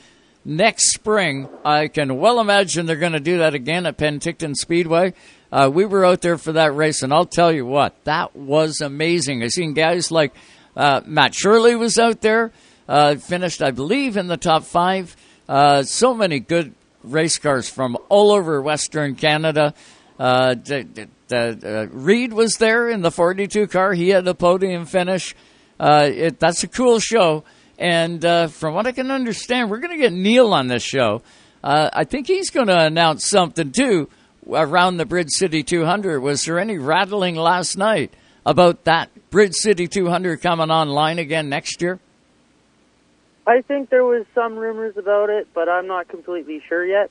next 0.43 0.93
spring. 0.93 1.47
I 1.63 1.87
can 1.87 2.17
well 2.17 2.39
imagine 2.39 2.85
they're 2.85 2.95
going 2.95 3.13
to 3.13 3.19
do 3.19 3.37
that 3.39 3.53
again 3.53 3.85
at 3.85 3.97
Penticton 3.97 4.55
Speedway. 4.55 5.13
Uh, 5.51 5.69
we 5.71 5.85
were 5.85 6.05
out 6.05 6.21
there 6.21 6.37
for 6.37 6.53
that 6.53 6.75
race, 6.75 7.01
and 7.01 7.13
I'll 7.13 7.25
tell 7.25 7.51
you 7.51 7.65
what, 7.65 8.03
that 8.03 8.35
was 8.35 8.81
amazing. 8.81 9.43
I 9.43 9.47
seen 9.47 9.73
guys 9.73 10.11
like 10.11 10.33
uh, 10.75 11.01
Matt 11.05 11.33
Shirley 11.33 11.75
was 11.75 11.97
out 11.97 12.21
there, 12.21 12.51
uh, 12.89 13.15
finished, 13.15 13.61
I 13.61 13.69
believe, 13.69 14.17
in 14.17 14.27
the 14.27 14.35
top 14.35 14.63
five. 14.63 15.15
Uh, 15.47 15.83
so 15.83 16.13
many 16.13 16.39
good 16.39 16.73
race 17.03 17.37
cars 17.37 17.69
from 17.69 17.95
all 18.09 18.31
over 18.31 18.61
Western 18.61 19.15
Canada. 19.15 19.75
Uh, 20.17 20.55
d- 20.55 20.83
d- 20.83 21.05
uh, 21.31 21.85
Reed 21.91 22.33
was 22.33 22.55
there 22.55 22.89
in 22.89 23.01
the 23.01 23.11
42 23.11 23.67
car. 23.67 23.93
He 23.93 24.09
had 24.09 24.27
a 24.27 24.33
podium 24.33 24.87
finish. 24.87 25.35
Uh, 25.79 26.09
it, 26.11 26.39
that's 26.39 26.63
a 26.63 26.67
cool 26.67 26.99
show. 26.99 27.43
And 27.77 28.25
uh, 28.25 28.47
from 28.47 28.73
what 28.73 28.87
I 28.87 28.91
can 28.91 29.11
understand, 29.11 29.69
we're 29.69 29.79
going 29.79 29.95
to 29.95 30.03
get 30.03 30.11
Neil 30.11 30.51
on 30.53 30.67
this 30.67 30.83
show. 30.83 31.21
I 31.63 32.05
think 32.05 32.27
he's 32.27 32.49
going 32.49 32.67
to 32.67 32.85
announce 32.85 33.29
something 33.29 33.71
too 33.71 34.09
around 34.49 34.97
the 34.97 35.05
Bridge 35.05 35.29
City 35.29 35.61
200. 35.61 36.21
Was 36.21 36.45
there 36.45 36.57
any 36.57 36.77
rattling 36.77 37.35
last 37.35 37.77
night 37.77 38.13
about 38.45 38.85
that 38.85 39.09
Bridge 39.29 39.53
City 39.53 39.87
200 39.87 40.41
coming 40.41 40.71
online 40.71 41.19
again 41.19 41.49
next 41.49 41.81
year? 41.81 41.99
I 43.49 43.63
think 43.63 43.89
there 43.89 44.05
was 44.05 44.27
some 44.35 44.57
rumors 44.57 44.95
about 44.95 45.31
it, 45.31 45.47
but 45.55 45.67
I'm 45.67 45.87
not 45.87 46.07
completely 46.07 46.61
sure 46.69 46.85
yet. 46.85 47.09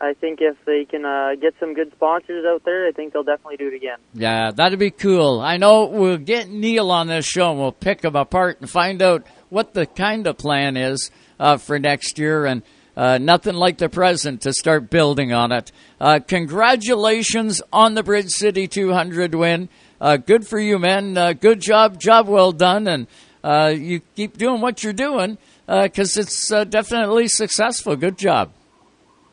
I 0.00 0.14
think 0.14 0.38
if 0.40 0.56
they 0.64 0.84
can 0.84 1.04
uh, 1.04 1.34
get 1.40 1.54
some 1.58 1.74
good 1.74 1.90
sponsors 1.90 2.44
out 2.46 2.64
there, 2.64 2.86
I 2.86 2.92
think 2.92 3.12
they'll 3.12 3.24
definitely 3.24 3.56
do 3.56 3.66
it 3.66 3.74
again. 3.74 3.98
Yeah, 4.14 4.52
that'd 4.52 4.78
be 4.78 4.92
cool. 4.92 5.40
I 5.40 5.56
know 5.56 5.86
we'll 5.86 6.18
get 6.18 6.48
Neil 6.48 6.92
on 6.92 7.08
this 7.08 7.26
show 7.26 7.50
and 7.50 7.58
we'll 7.58 7.72
pick 7.72 8.04
him 8.04 8.14
apart 8.14 8.60
and 8.60 8.70
find 8.70 9.02
out 9.02 9.26
what 9.48 9.74
the 9.74 9.86
kind 9.86 10.24
of 10.28 10.38
plan 10.38 10.76
is 10.76 11.10
uh, 11.40 11.56
for 11.56 11.80
next 11.80 12.16
year 12.16 12.46
and 12.46 12.62
uh, 12.96 13.18
nothing 13.18 13.56
like 13.56 13.78
the 13.78 13.88
present 13.88 14.42
to 14.42 14.52
start 14.52 14.88
building 14.88 15.32
on 15.32 15.50
it. 15.50 15.72
Uh, 16.00 16.20
congratulations 16.24 17.60
on 17.72 17.94
the 17.94 18.04
Bridge 18.04 18.30
City 18.30 18.68
200 18.68 19.34
win. 19.34 19.68
Uh, 20.00 20.16
good 20.16 20.46
for 20.46 20.60
you, 20.60 20.78
man. 20.78 21.18
Uh, 21.18 21.32
good 21.32 21.60
job. 21.60 22.00
Job 22.00 22.28
well 22.28 22.52
done. 22.52 22.86
And 22.86 23.08
uh, 23.42 23.72
you 23.74 24.00
keep 24.16 24.36
doing 24.36 24.60
what 24.60 24.82
you're 24.82 24.92
doing 24.92 25.38
because 25.66 26.16
it's 26.16 26.50
uh, 26.50 26.64
definitely 26.64 27.28
successful. 27.28 27.96
Good 27.96 28.18
job. 28.18 28.52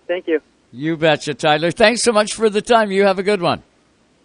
Thank 0.07 0.27
you. 0.27 0.41
You 0.71 0.97
betcha, 0.97 1.33
Tyler. 1.33 1.71
Thanks 1.71 2.03
so 2.03 2.11
much 2.11 2.33
for 2.33 2.49
the 2.49 2.61
time. 2.61 2.91
You 2.91 3.03
have 3.05 3.19
a 3.19 3.23
good 3.23 3.41
one. 3.41 3.63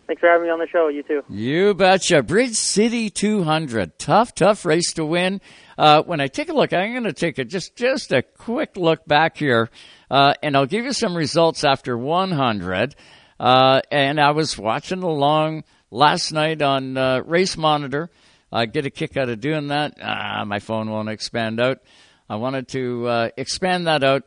Thanks 0.07 0.21
for 0.21 0.29
having 0.29 0.47
me 0.47 0.51
on 0.51 0.59
the 0.59 0.67
show. 0.67 0.89
You 0.89 1.03
too. 1.03 1.23
You 1.31 1.75
betcha. 1.75 2.23
Bridge 2.23 2.55
City 2.55 3.09
200. 3.09 3.99
Tough, 3.99 4.35
tough 4.35 4.65
race 4.65 4.93
to 4.95 5.05
win. 5.05 5.41
Uh, 5.79 6.03
when 6.03 6.21
I 6.21 6.27
take 6.27 6.49
a 6.49 6.53
look, 6.53 6.73
I'm 6.73 6.93
going 6.93 7.05
to 7.05 7.13
take 7.13 7.39
a, 7.39 7.45
just, 7.45 7.77
just 7.77 8.13
a 8.13 8.23
quick 8.23 8.77
look 8.77 9.07
back 9.07 9.37
here, 9.39 9.71
uh, 10.11 10.35
and 10.43 10.57
I'll 10.57 10.67
give 10.67 10.85
you 10.85 10.93
some 10.93 11.17
results 11.17 11.65
after 11.65 11.97
100. 11.97 12.95
Uh, 13.41 13.81
and 13.91 14.21
I 14.21 14.33
was 14.33 14.59
watching 14.59 15.03
along 15.03 15.65
last 15.91 16.33
night 16.33 16.61
on 16.61 16.97
uh, 16.97 17.23
Race 17.25 17.57
Monitor. 17.57 18.11
I 18.53 18.67
get 18.67 18.87
a 18.87 18.91
kick 18.91 19.17
out 19.17 19.29
of 19.29 19.41
doing 19.41 19.69
that. 19.69 19.97
Ah, 20.03 20.45
my 20.47 20.59
phone 20.59 20.91
won't 20.91 21.09
expand 21.09 21.61
out. 21.61 21.79
I 22.29 22.37
wanted 22.37 22.69
to 22.69 23.09
uh, 23.09 23.29
expand 23.37 23.87
that 23.87 24.05
out, 24.05 24.25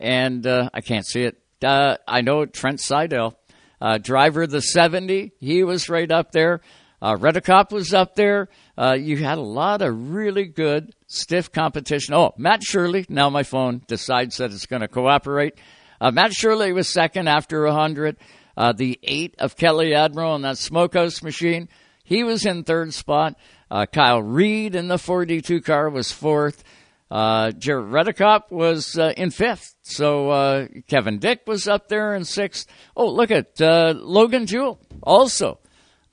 and 0.00 0.46
uh, 0.46 0.68
I 0.74 0.80
can't 0.80 1.06
see 1.06 1.22
it. 1.22 1.38
Uh, 1.62 1.96
I 2.06 2.22
know 2.22 2.44
Trent 2.44 2.80
Seidel, 2.80 3.38
uh, 3.80 3.98
driver 3.98 4.42
of 4.42 4.50
the 4.50 4.60
70, 4.60 5.32
he 5.38 5.62
was 5.62 5.88
right 5.88 6.10
up 6.10 6.32
there. 6.32 6.60
Uh, 7.00 7.16
Redicop 7.16 7.72
was 7.72 7.94
up 7.94 8.14
there. 8.14 8.48
Uh, 8.78 8.96
you 8.98 9.16
had 9.16 9.38
a 9.38 9.42
lot 9.42 9.82
of 9.82 10.12
really 10.12 10.44
good, 10.44 10.94
stiff 11.06 11.50
competition. 11.50 12.14
Oh, 12.14 12.32
Matt 12.36 12.62
Shirley. 12.62 13.06
Now 13.08 13.28
my 13.28 13.42
phone 13.42 13.82
decides 13.88 14.36
that 14.36 14.52
it's 14.52 14.66
going 14.66 14.82
to 14.82 14.88
cooperate. 14.88 15.54
Uh, 16.00 16.10
Matt 16.12 16.32
Shirley 16.32 16.72
was 16.72 16.92
second 16.92 17.28
after 17.28 17.64
100. 17.64 18.16
Uh, 18.56 18.72
the 18.72 19.00
eight 19.02 19.34
of 19.38 19.56
Kelly 19.56 19.94
Admiral 19.94 20.32
on 20.32 20.42
that 20.42 20.58
smokehouse 20.58 21.22
machine. 21.22 21.68
He 22.04 22.24
was 22.24 22.44
in 22.44 22.64
third 22.64 22.94
spot. 22.94 23.36
Uh, 23.70 23.86
Kyle 23.86 24.22
Reed 24.22 24.74
in 24.74 24.88
the 24.88 24.98
42 24.98 25.60
car 25.62 25.88
was 25.88 26.12
fourth. 26.12 26.62
Uh, 27.10 27.50
Jared 27.52 27.86
Redicop 27.86 28.50
was 28.50 28.96
uh, 28.98 29.12
in 29.16 29.30
fifth. 29.30 29.74
So 29.82 30.30
uh, 30.30 30.66
Kevin 30.88 31.18
Dick 31.18 31.42
was 31.46 31.68
up 31.68 31.88
there 31.88 32.14
in 32.14 32.24
sixth. 32.24 32.66
Oh, 32.96 33.10
look 33.10 33.30
at 33.30 33.60
uh, 33.60 33.94
Logan 33.96 34.46
Jewell 34.46 34.80
also 35.02 35.58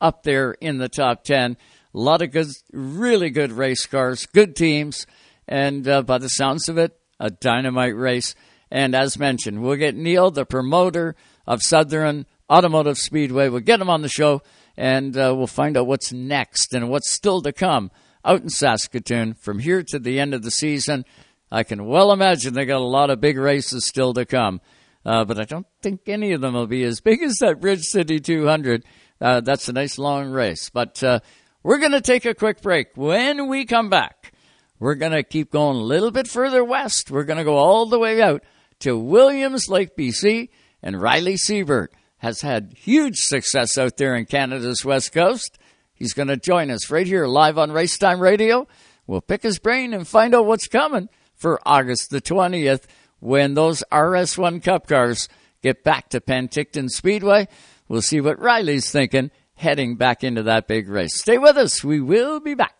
up 0.02 0.24
there 0.24 0.52
in 0.52 0.78
the 0.78 0.90
top 0.90 1.24
10. 1.24 1.56
A 1.94 1.98
lot 1.98 2.22
of 2.22 2.32
good, 2.32 2.48
really 2.72 3.30
good 3.30 3.52
race 3.52 3.86
cars, 3.86 4.26
good 4.26 4.56
teams, 4.56 5.08
and 5.48 5.88
uh, 5.88 6.02
by 6.02 6.18
the 6.18 6.28
sounds 6.28 6.70
of 6.70 6.78
it, 6.78 6.98
a 7.20 7.30
dynamite 7.30 7.96
race. 7.96 8.36
And 8.70 8.94
as 8.94 9.18
mentioned, 9.18 9.62
we'll 9.62 9.78
get 9.78 9.96
Neil, 9.96 10.32
the 10.32 10.46
promoter 10.46 11.16
of 11.48 11.62
Southern 11.62 12.26
Automotive 12.50 12.98
Speedway. 12.98 13.50
We'll 13.50 13.62
get 13.62 13.82
him 13.82 13.90
on 13.90 14.02
the 14.02 14.10
show, 14.10 14.42
and 14.80 15.18
uh, 15.18 15.34
we'll 15.36 15.46
find 15.46 15.76
out 15.76 15.88
what's 15.88 16.14
next 16.14 16.74
and 16.74 16.90
what's 16.90 17.12
still 17.12 17.42
to 17.42 17.52
come 17.52 17.92
out 18.24 18.42
in 18.42 18.50
Saskatoon 18.50 19.34
from 19.34 19.60
here 19.60 19.84
to 19.84 20.00
the 20.00 20.22
end 20.22 20.34
of 20.34 20.42
the 20.42 20.52
season. 20.52 21.04
I 21.52 21.64
can 21.64 21.86
well 21.86 22.14
imagine 22.14 22.54
they 22.54 22.64
got 22.64 22.80
a 22.80 22.86
lot 22.86 23.10
of 23.10 23.20
big 23.20 23.38
races 23.38 23.86
still 23.86 24.14
to 24.14 24.26
come, 24.26 24.62
uh, 25.06 25.26
but 25.26 25.38
I 25.38 25.44
don't 25.44 25.68
think 25.82 26.08
any 26.08 26.32
of 26.32 26.40
them 26.40 26.54
will 26.54 26.66
be 26.66 26.86
as 26.86 27.02
big 27.02 27.22
as 27.22 27.36
that 27.42 27.60
Bridge 27.60 27.84
City 27.84 28.22
200. 28.22 28.86
Uh, 29.20 29.42
that's 29.42 29.68
a 29.68 29.74
nice 29.74 29.98
long 29.98 30.32
race. 30.32 30.70
But 30.70 31.04
uh, 31.04 31.20
we're 31.62 31.80
going 31.80 31.92
to 31.92 32.00
take 32.00 32.24
a 32.24 32.34
quick 32.34 32.62
break. 32.62 32.96
When 32.96 33.50
we 33.50 33.66
come 33.66 33.90
back, 33.90 34.32
we're 34.80 34.96
going 34.96 35.12
to 35.12 35.24
keep 35.24 35.52
going 35.52 35.76
a 35.76 35.82
little 35.82 36.12
bit 36.12 36.30
further 36.30 36.64
west. 36.64 37.12
We're 37.12 37.26
going 37.26 37.40
to 37.40 37.44
go 37.44 37.58
all 37.58 37.88
the 37.88 38.00
way 38.00 38.22
out 38.22 38.44
to 38.80 38.98
Williams 38.98 39.68
Lake, 39.68 39.98
BC, 39.98 40.48
and 40.82 41.02
Riley 41.02 41.36
Siebert 41.36 41.94
has 42.20 42.42
had 42.42 42.74
huge 42.78 43.18
success 43.18 43.78
out 43.78 43.98
there 43.98 44.16
in 44.16 44.26
Canada's 44.26 44.86
West 44.86 45.12
Coast. 45.12 45.58
He's 45.94 46.14
going 46.14 46.28
to 46.28 46.38
join 46.38 46.72
us 46.72 46.90
right 46.90 47.08
here 47.08 47.28
live 47.28 47.58
on 47.58 47.72
Racetime 47.72 48.20
Radio. 48.20 48.68
We'll 49.08 49.22
pick 49.22 49.44
his 49.44 49.60
brain 49.60 49.94
and 49.94 50.08
find 50.08 50.36
out 50.36 50.46
what's 50.46 50.68
coming 50.68 51.10
for 51.36 51.60
August 51.66 52.10
the 52.10 52.22
20th 52.22 52.84
when 53.20 53.54
those 53.54 53.84
RS1 53.92 54.64
Cup 54.64 54.88
cars 54.88 55.28
get 55.62 55.84
back 55.84 56.10
to 56.10 56.22
Penticton 56.22 56.90
Speedway. 56.90 57.48
We'll 57.88 58.02
see 58.02 58.22
what 58.22 58.40
Riley's 58.40 58.92
thinking 58.92 59.32
heading 59.56 59.96
back 59.96 60.24
into 60.24 60.44
that 60.44 60.68
big 60.68 60.88
race. 60.88 61.20
Stay 61.20 61.38
with 61.38 61.58
us. 61.58 61.84
We 61.84 62.00
will 62.00 62.40
be 62.40 62.54
back. 62.54 62.76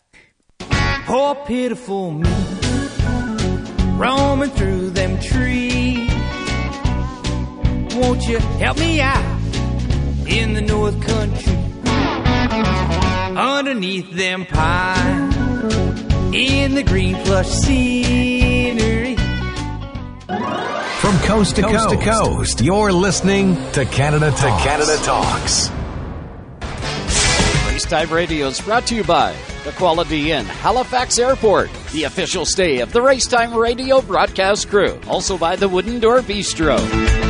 Poor 1.06 1.34
pitiful 1.34 2.12
me, 2.12 2.30
roaming 3.96 4.50
through 4.50 4.90
them 4.90 5.20
trees. 5.20 5.79
Won't 8.00 8.26
you 8.26 8.38
help 8.38 8.78
me 8.78 8.98
out 9.02 9.22
in 10.26 10.54
the 10.54 10.62
North 10.62 10.98
Country? 11.02 11.52
Underneath 13.36 14.10
them 14.12 14.46
pines, 14.46 15.34
in 16.34 16.74
the 16.74 16.82
green 16.82 17.14
plush 17.16 17.46
scenery. 17.46 19.16
From 21.00 21.18
coast 21.26 21.56
to 21.56 21.62
coast, 21.62 21.90
to 21.90 21.96
coast, 21.98 22.60
you're 22.62 22.90
listening 22.90 23.56
to 23.72 23.84
Canada 23.84 24.30
Talks. 24.30 24.62
To 24.62 24.68
Canada 24.68 24.96
Talks. 25.02 25.68
Racetime 27.68 28.10
Radio 28.10 28.46
is 28.46 28.62
brought 28.62 28.86
to 28.86 28.94
you 28.94 29.04
by 29.04 29.36
the 29.64 29.72
Quality 29.72 30.32
Inn, 30.32 30.46
Halifax 30.46 31.18
Airport, 31.18 31.70
the 31.92 32.04
official 32.04 32.46
stay 32.46 32.80
of 32.80 32.94
the 32.94 33.00
Racetime 33.00 33.54
Radio 33.54 34.00
broadcast 34.00 34.70
crew. 34.70 34.98
Also 35.06 35.36
by 35.36 35.54
the 35.54 35.68
Wooden 35.68 36.00
Door 36.00 36.22
Bistro. 36.22 37.29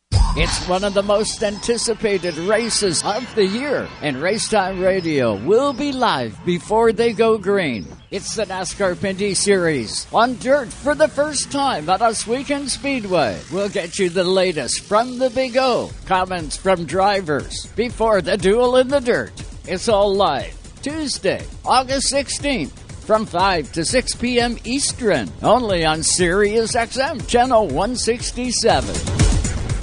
It's 0.33 0.65
one 0.65 0.85
of 0.85 0.93
the 0.93 1.03
most 1.03 1.43
anticipated 1.43 2.37
races 2.37 3.03
of 3.03 3.35
the 3.35 3.45
year, 3.45 3.89
and 4.01 4.15
Racetime 4.15 4.81
Radio 4.81 5.35
will 5.35 5.73
be 5.73 5.91
live 5.91 6.39
before 6.45 6.93
they 6.93 7.11
go 7.11 7.37
green. 7.37 7.85
It's 8.11 8.35
the 8.35 8.45
NASCAR 8.45 8.95
Pinty's 8.95 9.39
Series 9.39 10.07
on 10.13 10.37
dirt 10.37 10.71
for 10.71 10.95
the 10.95 11.09
first 11.09 11.51
time 11.51 11.89
at 11.89 12.01
Oswego 12.01 12.65
Speedway. 12.67 13.41
We'll 13.51 13.67
get 13.67 13.99
you 13.99 14.07
the 14.07 14.23
latest 14.23 14.83
from 14.83 15.19
the 15.19 15.29
Big 15.31 15.57
O, 15.57 15.91
comments 16.05 16.55
from 16.55 16.85
drivers 16.85 17.65
before 17.75 18.21
the 18.21 18.37
duel 18.37 18.77
in 18.77 18.87
the 18.87 19.01
dirt. 19.01 19.33
It's 19.67 19.89
all 19.89 20.15
live 20.15 20.57
Tuesday, 20.81 21.45
August 21.65 22.13
16th 22.13 22.71
from 23.01 23.25
5 23.25 23.73
to 23.73 23.83
6 23.83 24.15
p.m. 24.15 24.57
Eastern, 24.63 25.29
only 25.43 25.83
on 25.83 26.03
Sirius 26.03 26.73
XM 26.73 27.27
Channel 27.27 27.67
167. 27.67 29.21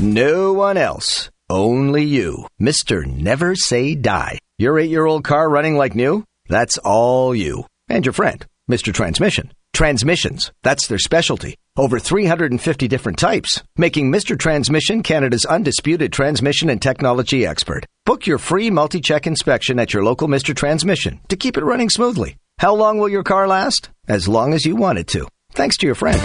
No 0.00 0.52
one 0.52 0.76
else. 0.76 1.28
Only 1.50 2.04
you. 2.04 2.46
Mr. 2.60 3.04
Never 3.04 3.56
Say 3.56 3.96
Die. 3.96 4.38
Your 4.56 4.78
eight 4.78 4.90
year 4.90 5.06
old 5.06 5.24
car 5.24 5.48
running 5.50 5.76
like 5.76 5.96
new? 5.96 6.22
That's 6.48 6.78
all 6.78 7.34
you. 7.34 7.64
And 7.88 8.06
your 8.06 8.12
friend, 8.12 8.46
Mr. 8.70 8.94
Transmission. 8.94 9.50
Transmissions. 9.72 10.52
That's 10.62 10.86
their 10.86 11.00
specialty. 11.00 11.56
Over 11.76 11.98
350 11.98 12.86
different 12.86 13.18
types, 13.18 13.62
making 13.76 14.12
Mr. 14.12 14.38
Transmission 14.38 15.02
Canada's 15.02 15.44
undisputed 15.44 16.12
transmission 16.12 16.70
and 16.70 16.80
technology 16.80 17.44
expert. 17.44 17.84
Book 18.06 18.24
your 18.26 18.38
free 18.38 18.70
multi 18.70 19.00
check 19.00 19.26
inspection 19.26 19.80
at 19.80 19.92
your 19.92 20.04
local 20.04 20.28
Mr. 20.28 20.54
Transmission 20.54 21.20
to 21.28 21.36
keep 21.36 21.56
it 21.56 21.64
running 21.64 21.90
smoothly. 21.90 22.36
How 22.58 22.72
long 22.72 22.98
will 22.98 23.08
your 23.08 23.24
car 23.24 23.48
last? 23.48 23.90
As 24.06 24.28
long 24.28 24.54
as 24.54 24.64
you 24.64 24.76
want 24.76 24.98
it 25.00 25.08
to. 25.08 25.26
Thanks 25.54 25.76
to 25.78 25.86
your 25.86 25.96
friend. 25.96 26.20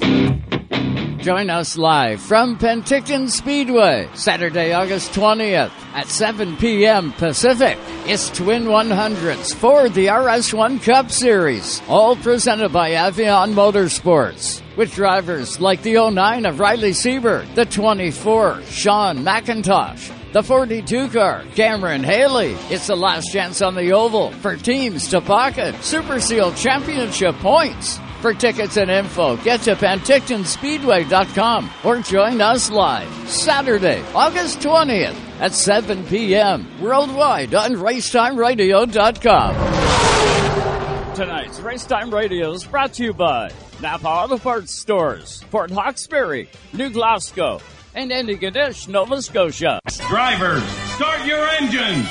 Join 0.00 1.50
us 1.50 1.76
live 1.76 2.22
from 2.22 2.56
Penticton 2.58 3.28
Speedway, 3.28 4.08
Saturday, 4.14 4.72
August 4.72 5.12
20th 5.12 5.72
at 5.92 6.06
7 6.06 6.56
p.m. 6.56 7.12
Pacific. 7.12 7.76
It's 8.06 8.30
Twin 8.30 8.64
100s 8.64 9.54
for 9.54 9.88
the 9.88 10.06
RS1 10.06 10.82
Cup 10.82 11.10
Series, 11.10 11.82
all 11.88 12.16
presented 12.16 12.72
by 12.72 12.92
Avion 12.92 13.52
Motorsports. 13.52 14.62
With 14.76 14.94
drivers 14.94 15.60
like 15.60 15.82
the 15.82 16.10
09 16.10 16.46
of 16.46 16.60
Riley 16.60 16.92
Sieber, 16.92 17.52
the 17.54 17.66
24 17.66 18.62
Sean 18.62 19.18
McIntosh, 19.18 20.32
the 20.32 20.42
42 20.42 21.08
car, 21.08 21.44
Cameron 21.54 22.04
Hayley. 22.04 22.52
It's 22.70 22.86
the 22.86 22.96
last 22.96 23.32
chance 23.32 23.60
on 23.60 23.74
the 23.74 23.92
oval 23.92 24.30
for 24.30 24.56
teams 24.56 25.08
to 25.08 25.20
pocket 25.20 25.74
Super 25.82 26.20
Seal 26.20 26.52
Championship 26.54 27.34
points. 27.36 27.98
For 28.20 28.34
tickets 28.34 28.76
and 28.76 28.90
info, 28.90 29.36
get 29.36 29.60
to 29.62 29.76
PentictonSpeedway.com 29.76 31.70
or 31.84 32.00
join 32.00 32.40
us 32.40 32.68
live 32.68 33.08
Saturday, 33.28 34.02
August 34.12 34.58
20th 34.58 35.14
at 35.38 35.52
7 35.52 36.04
p.m. 36.06 36.66
worldwide 36.80 37.54
on 37.54 37.74
RaceTimeRadio.com. 37.74 39.54
Tonight's 41.14 41.60
Racetime 41.60 42.12
Radio 42.12 42.50
is 42.50 42.64
brought 42.64 42.92
to 42.94 43.04
you 43.04 43.12
by 43.12 43.52
Napa 43.80 44.08
Auto 44.08 44.36
Parts 44.38 44.74
Stores, 44.76 45.44
Port 45.52 45.70
Hawkesbury, 45.70 46.48
New 46.72 46.90
Glasgow, 46.90 47.60
and 47.94 48.10
Antigonish, 48.10 48.88
Nova 48.88 49.22
Scotia. 49.22 49.78
Drivers, 50.08 50.64
start 50.64 51.24
your 51.24 51.46
engines! 51.50 52.08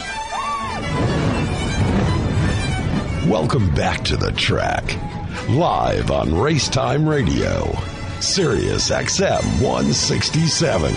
Welcome 3.29 3.69
back 3.75 4.05
to 4.05 4.15
the 4.15 4.31
track. 4.31 5.16
Live 5.49 6.11
on 6.11 6.27
Racetime 6.31 7.07
Radio, 7.07 7.71
Sirius 8.19 8.91
XM 8.91 9.61
167. 9.61 10.93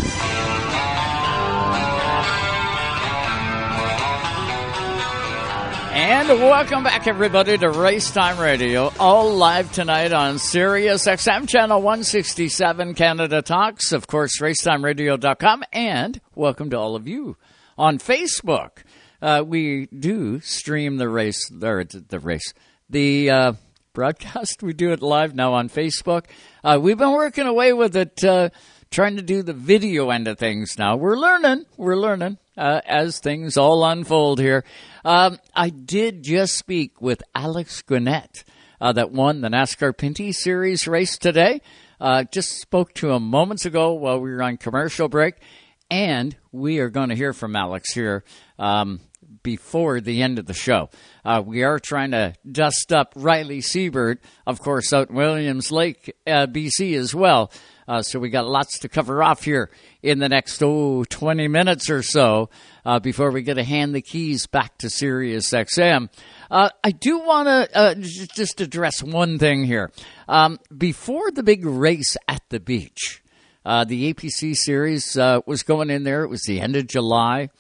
And 5.95 6.29
welcome 6.41 6.83
back, 6.83 7.07
everybody, 7.07 7.59
to 7.59 7.67
Racetime 7.67 8.41
Radio, 8.41 8.93
all 8.99 9.37
live 9.37 9.71
tonight 9.71 10.13
on 10.13 10.41
Sirius 10.41 11.07
XM 11.07 11.49
Channel 11.49 11.81
167 11.81 12.95
Canada 12.95 13.43
Talks, 13.43 13.93
of 13.93 14.09
course, 14.09 14.41
racetimeradio.com, 14.41 15.63
and 15.73 16.21
welcome 16.35 16.71
to 16.71 16.77
all 16.77 16.97
of 16.97 17.07
you 17.07 17.37
on 17.79 17.99
Facebook. 17.99 18.79
Uh, 19.23 19.45
we 19.47 19.87
do 19.87 20.41
stream 20.41 20.97
the 20.97 21.09
race, 21.09 21.53
or 21.63 21.85
the 21.85 22.19
race, 22.19 22.53
the 22.89 23.31
uh, 23.31 23.53
broadcast. 23.93 24.63
We 24.63 24.73
do 24.73 24.93
it 24.93 25.03
live 25.03 25.35
now 25.35 25.55
on 25.55 25.69
Facebook. 25.69 26.27
Uh, 26.63 26.79
we've 26.81 26.99
been 26.99 27.13
working 27.13 27.47
away 27.47 27.73
with 27.73 27.97
it, 27.97 28.23
uh, 28.23 28.51
trying 28.91 29.17
to 29.17 29.23
do 29.23 29.43
the 29.43 29.53
video 29.53 30.11
end 30.11 30.29
of 30.29 30.39
things 30.39 30.79
now. 30.79 30.97
We're 30.97 31.17
learning, 31.17 31.67
we're 31.77 31.97
learning 31.97 32.39
uh, 32.57 32.81
as 32.87 33.19
things 33.19 33.57
all 33.57 33.85
unfold 33.85 34.39
here. 34.39 34.65
Um, 35.05 35.39
I 35.55 35.71
did 35.71 36.23
just 36.23 36.57
speak 36.57 37.01
with 37.01 37.23
Alex 37.35 37.83
Guenette 37.83 38.45
uh, 38.81 38.93
that 38.93 39.13
won 39.13 39.41
the 39.41 39.49
NASCAR 39.49 39.97
Pinty's 39.97 40.43
Series 40.43 40.87
race 40.87 41.19
today. 41.19 41.61
Uh, 42.01 42.25
just 42.25 42.61
spoke 42.61 42.95
to 42.95 43.11
him 43.11 43.25
moments 43.25 43.67
ago 43.67 43.93
while 43.93 44.21
we 44.21 44.31
were 44.31 44.43
on 44.43 44.57
commercial 44.57 45.09
break, 45.09 45.35
and 45.91 46.37
we 46.53 46.79
are 46.79 46.91
going 46.91 47.09
to 47.09 47.17
hear 47.17 47.33
from 47.33 47.57
Alex 47.57 47.93
here 47.93 48.25
um, 48.59 49.01
before 49.43 50.01
the 50.01 50.23
end 50.23 50.39
of 50.39 50.47
the 50.47 50.55
show. 50.55 50.91
Uh, 51.25 51.43
we 51.45 51.63
are 51.63 51.79
trying 51.79 52.11
to 52.13 52.35
dust 52.51 52.93
up 52.93 53.13
Riley 53.17 53.61
Siebert, 53.61 54.21
of 54.47 54.61
course, 54.61 54.93
out 54.93 55.11
in 55.11 55.17
Williams 55.17 55.71
Lake, 55.71 56.15
uh, 56.27 56.47
BC 56.47 56.97
as 56.97 57.15
well. 57.15 57.51
Uh, 57.91 58.03
so 58.03 58.21
we 58.21 58.31
got 58.31 58.47
lots 58.47 58.79
to 58.79 58.89
cover 58.89 59.21
off 59.21 59.43
here 59.43 59.69
in 60.01 60.21
the 60.21 60.29
next 60.29 60.63
oh, 60.63 61.03
20 61.03 61.49
minutes 61.49 61.91
or 61.91 62.05
so 62.05 62.49
uh, 62.85 63.01
before 63.01 63.33
we 63.33 63.43
get 63.43 63.55
to 63.55 63.65
hand 63.65 63.93
the 63.93 64.01
keys 64.01 64.47
back 64.47 64.79
to 64.79 64.89
Sirius 64.89 65.51
XM. 65.51 66.09
Uh, 66.51 66.71
I 66.85 66.93
do 66.93 67.19
want 67.19 67.49
to 67.49 67.77
uh, 67.77 67.95
just 67.97 68.61
address 68.61 69.03
one 69.03 69.41
thing 69.41 69.65
here. 69.65 69.91
Um, 70.29 70.61
before 70.77 71.33
the 71.33 71.43
big 71.43 71.67
race 71.67 72.17
at 72.29 72.43
the 72.51 72.61
beach, 72.61 73.25
uh, 73.65 73.85
the 73.85 74.15
APC 74.15 74.55
series 74.55 75.17
uh, 75.19 75.41
was 75.47 75.63
going 75.63 75.91
in 75.91 76.05
there. 76.05 76.23
It 76.25 76.31
was 76.31 76.43
the 76.43 76.61
end 76.61 76.77
of 76.77 76.87
July. 76.87 77.51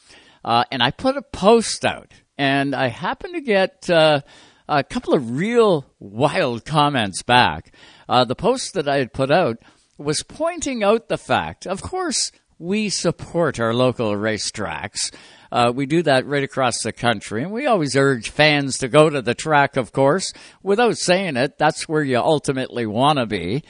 And 0.44 0.82
I 0.82 0.90
put 0.90 1.16
a 1.16 1.22
post 1.22 1.84
out, 1.84 2.12
and 2.38 2.74
I 2.74 2.88
happened 2.88 3.34
to 3.34 3.40
get 3.40 3.88
a 3.88 4.84
couple 4.88 5.14
of 5.14 5.36
real 5.36 5.86
wild 5.98 6.64
comments 6.64 7.22
back. 7.22 7.72
the 8.08 8.36
post 8.36 8.74
that 8.74 8.88
I 8.88 8.98
had 8.98 9.12
put 9.12 9.30
out 9.30 9.58
was 9.98 10.22
pointing 10.22 10.82
out 10.82 11.08
the 11.08 11.18
fact, 11.18 11.66
of 11.66 11.82
course, 11.82 12.32
we 12.58 12.90
support 12.90 13.58
our 13.58 13.72
local 13.72 14.12
racetracks. 14.12 15.12
Uh, 15.50 15.72
we 15.74 15.86
do 15.86 16.02
that 16.02 16.26
right 16.26 16.44
across 16.44 16.82
the 16.82 16.92
country, 16.92 17.42
and 17.42 17.50
we 17.50 17.66
always 17.66 17.96
urge 17.96 18.30
fans 18.30 18.76
to 18.78 18.88
go 18.88 19.10
to 19.10 19.22
the 19.22 19.34
track, 19.34 19.76
of 19.76 19.92
course. 19.92 20.32
Without 20.62 20.96
saying 20.96 21.36
it, 21.36 21.58
that's 21.58 21.88
where 21.88 22.02
you 22.02 22.18
ultimately 22.18 22.86
want 22.86 23.18
to 23.18 23.26
be. 23.26 23.64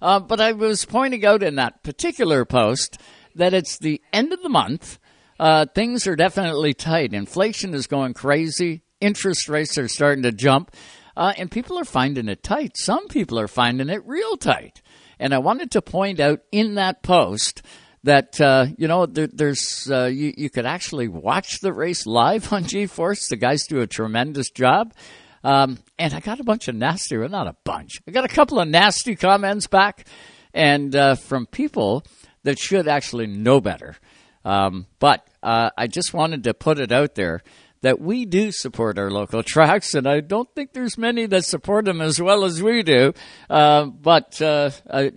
Uh, 0.00 0.20
but 0.20 0.40
I 0.40 0.52
was 0.52 0.84
pointing 0.84 1.24
out 1.24 1.42
in 1.42 1.56
that 1.56 1.82
particular 1.82 2.44
post 2.44 3.00
that 3.34 3.54
it's 3.54 3.78
the 3.78 4.00
end 4.12 4.32
of 4.32 4.42
the 4.42 4.50
month. 4.50 4.98
Uh, 5.38 5.66
things 5.74 6.06
are 6.06 6.16
definitely 6.16 6.74
tight. 6.74 7.12
Inflation 7.12 7.74
is 7.74 7.86
going 7.86 8.14
crazy. 8.14 8.82
Interest 9.00 9.48
rates 9.48 9.76
are 9.78 9.88
starting 9.88 10.22
to 10.22 10.32
jump. 10.32 10.70
Uh, 11.16 11.32
and 11.36 11.50
people 11.50 11.78
are 11.78 11.84
finding 11.84 12.28
it 12.28 12.42
tight. 12.42 12.76
Some 12.76 13.08
people 13.08 13.38
are 13.38 13.48
finding 13.48 13.88
it 13.88 14.02
real 14.06 14.36
tight. 14.36 14.82
And 15.18 15.32
I 15.32 15.38
wanted 15.38 15.70
to 15.72 15.82
point 15.82 16.20
out 16.20 16.40
in 16.50 16.74
that 16.74 17.02
post 17.02 17.62
that 18.02 18.40
uh, 18.40 18.66
you 18.76 18.86
know 18.86 19.06
there, 19.06 19.28
there's 19.28 19.88
uh, 19.90 20.04
you, 20.04 20.34
you 20.36 20.50
could 20.50 20.66
actually 20.66 21.08
watch 21.08 21.60
the 21.60 21.72
race 21.72 22.06
live 22.06 22.52
on 22.52 22.64
GeForce. 22.64 23.28
The 23.28 23.36
guys 23.36 23.66
do 23.66 23.80
a 23.80 23.86
tremendous 23.86 24.50
job. 24.50 24.94
Um, 25.42 25.78
and 25.98 26.14
I 26.14 26.20
got 26.20 26.40
a 26.40 26.44
bunch 26.44 26.68
of 26.68 26.74
nasty, 26.74 27.18
well, 27.18 27.28
not 27.28 27.46
a 27.46 27.56
bunch. 27.64 28.00
I 28.08 28.12
got 28.12 28.24
a 28.24 28.34
couple 28.34 28.58
of 28.58 28.66
nasty 28.66 29.14
comments 29.14 29.66
back, 29.66 30.06
and 30.54 30.94
uh, 30.96 31.16
from 31.16 31.44
people 31.44 32.02
that 32.44 32.58
should 32.58 32.88
actually 32.88 33.26
know 33.26 33.60
better. 33.60 33.96
Um, 34.44 34.86
but 34.98 35.26
uh, 35.42 35.70
I 35.76 35.86
just 35.86 36.12
wanted 36.12 36.44
to 36.44 36.54
put 36.54 36.78
it 36.78 36.92
out 36.92 37.14
there 37.14 37.42
that 37.84 38.00
we 38.00 38.24
do 38.24 38.50
support 38.50 38.98
our 38.98 39.10
local 39.10 39.42
tracks, 39.46 39.94
and 39.94 40.06
I 40.06 40.20
don't 40.20 40.48
think 40.54 40.72
there's 40.72 40.96
many 40.96 41.26
that 41.26 41.44
support 41.44 41.84
them 41.84 42.00
as 42.00 42.20
well 42.20 42.44
as 42.44 42.62
we 42.62 42.82
do. 42.82 43.12
Uh, 43.48 43.84
but 43.84 44.40
uh, 44.40 44.70
uh, 44.88 45.10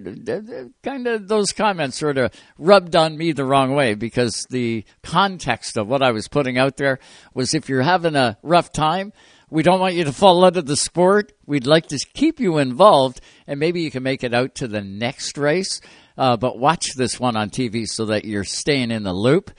kind 0.83 1.07
of 1.07 1.27
those 1.29 1.53
comments 1.53 1.97
sort 1.97 2.17
of 2.17 2.31
rubbed 2.57 2.95
on 2.95 3.17
me 3.17 3.31
the 3.31 3.45
wrong 3.45 3.73
way 3.73 3.95
because 3.95 4.45
the 4.49 4.83
context 5.01 5.77
of 5.77 5.87
what 5.87 6.03
I 6.03 6.11
was 6.11 6.27
putting 6.27 6.57
out 6.57 6.75
there 6.75 6.99
was 7.33 7.53
if 7.53 7.69
you're 7.69 7.83
having 7.83 8.17
a 8.17 8.37
rough 8.43 8.73
time, 8.73 9.13
we 9.49 9.63
don't 9.63 9.79
want 9.79 9.95
you 9.95 10.03
to 10.03 10.11
fall 10.11 10.43
out 10.43 10.57
of 10.57 10.65
the 10.65 10.75
sport. 10.75 11.31
We'd 11.45 11.65
like 11.65 11.87
to 11.87 11.99
keep 12.13 12.41
you 12.41 12.57
involved, 12.57 13.21
and 13.47 13.61
maybe 13.61 13.79
you 13.79 13.91
can 13.91 14.03
make 14.03 14.25
it 14.25 14.33
out 14.33 14.55
to 14.55 14.67
the 14.67 14.81
next 14.81 15.37
race. 15.37 15.79
Uh, 16.17 16.37
but 16.37 16.57
watch 16.57 16.95
this 16.95 17.19
one 17.19 17.35
on 17.35 17.49
TV 17.49 17.85
so 17.85 18.05
that 18.05 18.25
you're 18.25 18.43
staying 18.43 18.91
in 18.91 19.03
the 19.03 19.13
loop. 19.13 19.51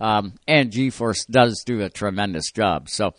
Um, 0.00 0.34
and 0.46 0.70
GeForce 0.70 1.26
does 1.30 1.62
do 1.64 1.80
a 1.80 1.88
tremendous 1.88 2.50
job. 2.50 2.88
So, 2.88 3.14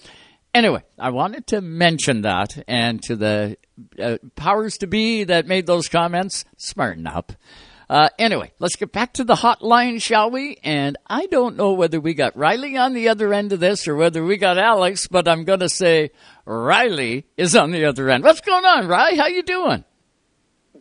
Anyway, 0.56 0.82
I 0.98 1.10
wanted 1.10 1.48
to 1.48 1.60
mention 1.60 2.22
that, 2.22 2.64
and 2.66 3.04
to 3.04 3.18
the 3.18 3.58
uh, 4.02 4.20
powers 4.38 4.78
to 4.78 4.88
be 4.88 5.26
that 5.26 5.48
made 5.48 5.68
those 5.68 5.90
comments, 5.90 6.46
smarten 6.56 7.06
up. 7.08 7.34
Uh, 7.90 8.08
anyway, 8.18 8.54
let's 8.60 8.78
get 8.78 8.94
back 8.94 9.12
to 9.14 9.26
the 9.26 9.36
hotline, 9.36 10.02
shall 10.02 10.32
we? 10.32 10.58
And 10.64 10.98
I 11.08 11.26
don't 11.26 11.58
know 11.58 11.74
whether 11.74 12.00
we 12.00 12.14
got 12.14 12.38
Riley 12.38 12.78
on 12.78 12.94
the 12.94 13.10
other 13.10 13.34
end 13.34 13.52
of 13.52 13.60
this 13.60 13.86
or 13.86 13.98
whether 13.98 14.24
we 14.24 14.38
got 14.38 14.58
Alex, 14.58 15.10
but 15.10 15.28
I'm 15.28 15.44
going 15.44 15.60
to 15.60 15.68
say 15.68 16.12
Riley 16.46 17.26
is 17.36 17.54
on 17.54 17.72
the 17.72 17.84
other 17.84 18.10
end. 18.10 18.24
What's 18.24 18.40
going 18.40 18.64
on, 18.64 18.88
Riley? 18.88 19.18
How 19.18 19.28
you 19.28 19.44
doing? 19.44 19.84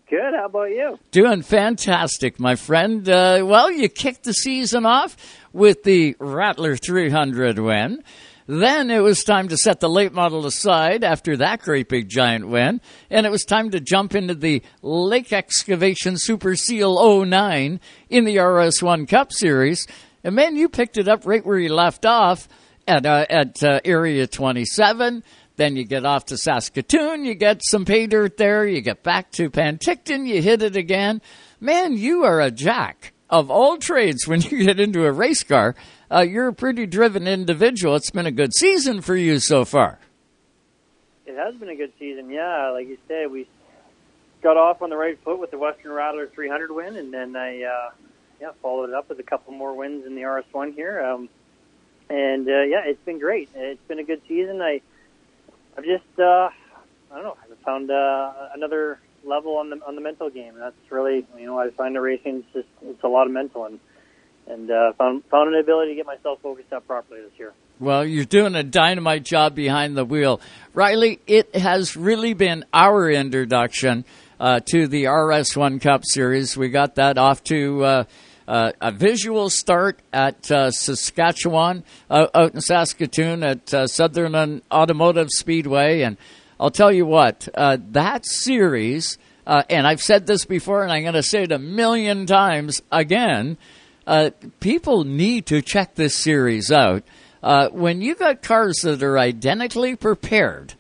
Good. 0.09 0.35
How 0.35 0.47
about 0.47 0.71
you? 0.71 0.99
Doing 1.13 1.43
fantastic, 1.43 2.39
my 2.39 2.57
friend. 2.57 3.09
Uh, 3.09 3.43
well, 3.45 3.71
you 3.71 3.89
kicked 3.89 4.25
the 4.25 4.35
season 4.35 4.85
off 4.85 5.17
with 5.53 5.83
the 5.83 6.15
Rattler 6.19 6.77
300 6.77 7.59
win. 7.59 8.03
Then 8.47 8.91
it 8.91 8.99
was 8.99 9.25
time 9.25 9.49
to 9.49 9.57
set 9.57 9.81
the 9.81 9.89
late 9.89 10.13
model 10.13 10.45
aside 10.45 11.03
after 11.03 11.39
that 11.39 11.63
great 11.63 11.89
big 11.89 12.11
giant 12.11 12.47
win, 12.49 12.83
and 13.09 13.25
it 13.25 13.31
was 13.31 13.45
time 13.45 13.71
to 13.71 13.81
jump 13.81 14.15
into 14.15 14.35
the 14.35 14.63
Lake 14.83 15.33
Excavation 15.33 16.17
Super 16.19 16.55
Seal 16.55 17.25
09 17.25 17.81
in 18.11 18.25
the 18.25 18.37
RS1 18.37 19.09
Cup 19.09 19.33
Series. 19.33 19.87
And 20.23 20.35
man, 20.35 20.57
you 20.57 20.69
picked 20.69 20.99
it 20.99 21.09
up 21.09 21.25
right 21.25 21.45
where 21.45 21.59
you 21.59 21.73
left 21.73 22.05
off 22.05 22.47
at 22.87 23.07
uh, 23.07 23.25
at 23.31 23.63
uh, 23.63 23.81
Area 23.83 24.27
27. 24.27 25.25
Then 25.57 25.77
you 25.77 25.85
get 25.85 26.05
off 26.05 26.27
to 26.27 26.37
Saskatoon, 26.37 27.25
you 27.25 27.35
get 27.35 27.63
some 27.65 27.85
pay 27.85 28.07
dirt 28.07 28.37
there, 28.37 28.67
you 28.67 28.81
get 28.81 29.05
back 29.05 29.31
to 29.33 29.51
Penticton, 29.51 30.27
you 30.27 30.43
hit 30.43 30.63
it 30.63 30.75
again. 30.75 31.23
Man, 31.61 31.97
you 31.97 32.25
are 32.25 32.41
a 32.41 32.51
jack 32.51 33.13
of 33.31 33.51
all 33.51 33.77
trades 33.77 34.27
when 34.27 34.41
you 34.43 34.65
get 34.65 34.81
into 34.81 35.05
a 35.05 35.13
race 35.13 35.45
car. 35.45 35.77
Uh, 36.11 36.21
you're 36.21 36.49
a 36.49 36.53
pretty 36.53 36.87
driven 36.87 37.29
individual. 37.29 37.95
It's 37.95 38.11
been 38.11 38.27
a 38.27 38.33
good 38.33 38.53
season 38.55 39.01
for 39.01 39.17
you 39.17 39.39
so 39.39 39.65
far. 39.65 39.99
It 41.27 41.37
has 41.37 41.55
been 41.55 41.69
a 41.69 41.77
good 41.77 41.93
season, 41.99 42.31
yeah. 42.31 42.71
Like 42.71 42.89
you 42.89 42.99
said, 43.09 43.31
we 43.31 43.47
got 44.43 44.57
off 44.57 44.83
on 44.83 44.91
the 44.91 44.97
right 44.97 45.19
foot 45.25 45.39
with 45.39 45.51
the 45.51 45.59
Western 45.59 45.93
Rattler 45.93 46.27
300 46.27 46.71
win, 46.73 46.97
and 46.97 47.15
then 47.15 47.35
I, 47.37 47.63
uh, 47.63 47.91
yeah, 48.41 48.51
followed 48.61 48.91
it 48.91 48.95
up 48.95 49.09
with 49.09 49.21
a 49.21 49.25
couple 49.25 49.53
more 49.55 49.75
wins 49.75 50.05
in 50.05 50.17
the 50.17 50.23
RS1 50.23 50.75
here. 50.75 51.01
Um, 51.01 51.29
and 52.11 52.49
uh, 52.49 52.63
yeah, 52.63 52.83
it's 52.85 53.03
been 53.05 53.19
great. 53.19 53.49
It's 53.55 53.83
been 53.89 53.99
a 53.99 54.05
good 54.05 54.21
season. 54.29 54.61
I 54.61 54.83
I've 55.77 55.85
just 55.85 56.05
uh, 56.19 56.23
I 56.23 56.51
don't 57.15 57.25
know. 57.25 57.37
I've 57.43 57.59
found 57.65 57.91
uh, 57.91 58.33
another 58.55 58.99
level 59.25 59.57
on 59.57 59.71
the 59.71 59.77
on 59.87 59.95
the 59.95 60.01
mental 60.01 60.31
game. 60.31 60.55
That's 60.59 60.77
really 60.91 61.27
you 61.39 61.47
know 61.47 61.59
I 61.59 61.71
find 61.71 61.95
the 61.95 62.01
racing 62.01 62.39
is 62.39 62.45
just 62.53 62.69
it's 62.83 63.03
a 63.03 63.09
lot 63.09 63.27
of 63.27 63.33
mental 63.33 63.65
and 63.65 63.81
and 64.47 64.71
uh, 64.71 64.93
found 64.95 65.25
found 65.31 65.55
an 65.55 65.61
ability 65.61 65.93
to 65.93 65.97
get 65.97 66.07
myself 66.07 66.41
focused 66.43 66.73
up 66.73 66.87
properly 66.87 67.23
this 67.23 67.39
year. 67.39 67.53
Well, 67.81 68.05
you're 68.05 68.25
doing 68.25 68.55
a 68.55 68.63
dynamite 68.63 69.25
job 69.25 69.55
behind 69.55 69.97
the 69.97 70.05
wheel, 70.05 70.41
Riley. 70.75 71.21
It 71.27 71.55
has 71.57 71.97
really 71.97 72.35
been 72.35 72.65
our 72.73 73.11
introduction 73.11 74.05
uh, 74.39 74.61
to 74.67 74.87
the 74.87 75.05
RS1 75.05 75.81
Cup 75.81 76.03
Series. 76.05 76.57
We 76.57 76.69
got 76.69 76.97
that 76.97 77.19
off 77.19 77.43
to. 77.45 77.85
Uh, 77.85 78.05
uh, 78.47 78.73
a 78.81 78.93
visual 78.93 79.51
start 79.51 80.01
at 80.13 80.51
uh, 80.51 80.71
Saskatchewan, 80.71 81.85
uh, 82.11 82.27
out 82.35 82.55
in 82.55 82.61
Saskatoon 82.61 83.43
at 83.43 83.73
uh, 83.73 83.87
Southern 83.87 84.63
Automotive 84.71 85.29
Speedway. 85.31 86.03
And 86.03 86.17
I'll 86.61 86.71
tell 86.71 86.93
you 86.93 87.07
what, 87.07 87.49
uh, 87.55 87.79
that 87.91 88.27
series, 88.27 89.19
uh, 89.47 89.63
and 89.71 89.87
I've 89.87 90.03
said 90.03 90.27
this 90.27 90.45
before 90.45 90.83
and 90.83 90.93
I'm 90.93 91.03
going 91.03 91.15
to 91.15 91.23
say 91.23 91.45
it 91.45 91.53
a 91.53 91.59
million 91.59 92.27
times 92.27 92.83
again, 92.93 93.57
people 94.61 95.05
need 95.05 95.47
to 95.47 95.63
check 95.63 95.95
this 95.95 96.17
series 96.17 96.71
out. 96.71 97.03
when 97.73 98.03
you 98.03 98.15
got 98.15 98.43
cars 98.43 98.77
that 98.83 99.03
are 99.03 99.19
identically 99.19 99.97
prepared, 99.97 100.75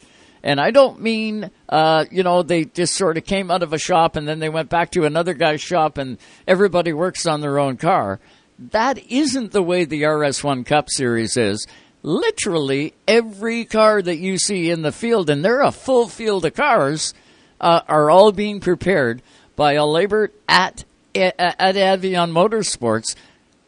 and 0.44 0.60
I 0.60 0.70
don't 0.70 1.00
mean, 1.00 1.50
uh, 1.70 2.04
you 2.10 2.22
know, 2.22 2.42
they 2.42 2.66
just 2.66 2.94
sort 2.94 3.16
of 3.16 3.24
came 3.24 3.50
out 3.50 3.62
of 3.62 3.72
a 3.72 3.78
shop 3.78 4.14
and 4.14 4.28
then 4.28 4.40
they 4.40 4.50
went 4.50 4.68
back 4.68 4.90
to 4.90 5.06
another 5.06 5.32
guy's 5.32 5.62
shop 5.62 5.96
and 5.96 6.18
everybody 6.46 6.92
works 6.92 7.26
on 7.26 7.40
their 7.40 7.58
own 7.58 7.78
car. 7.78 8.20
That 8.58 8.98
isn't 9.10 9.52
the 9.52 9.62
way 9.62 9.86
the 9.86 10.02
RS1 10.02 10.66
Cup 10.66 10.90
Series 10.90 11.38
is. 11.38 11.66
Literally 12.02 12.92
every 13.08 13.64
car 13.64 14.02
that 14.02 14.18
you 14.18 14.36
see 14.36 14.70
in 14.70 14.82
the 14.82 14.92
field, 14.92 15.30
and 15.30 15.42
they're 15.42 15.62
a 15.62 15.72
full 15.72 16.08
field 16.08 16.44
of 16.44 16.52
cars, 16.52 17.14
uh, 17.58 17.80
are 17.88 18.10
all 18.10 18.30
being 18.30 18.60
prepared 18.60 19.22
by 19.56 19.72
a 19.72 19.86
labor 19.86 20.30
at 20.46 20.84
at 21.14 21.76
Avion 21.76 22.32
Motorsports 22.32 23.14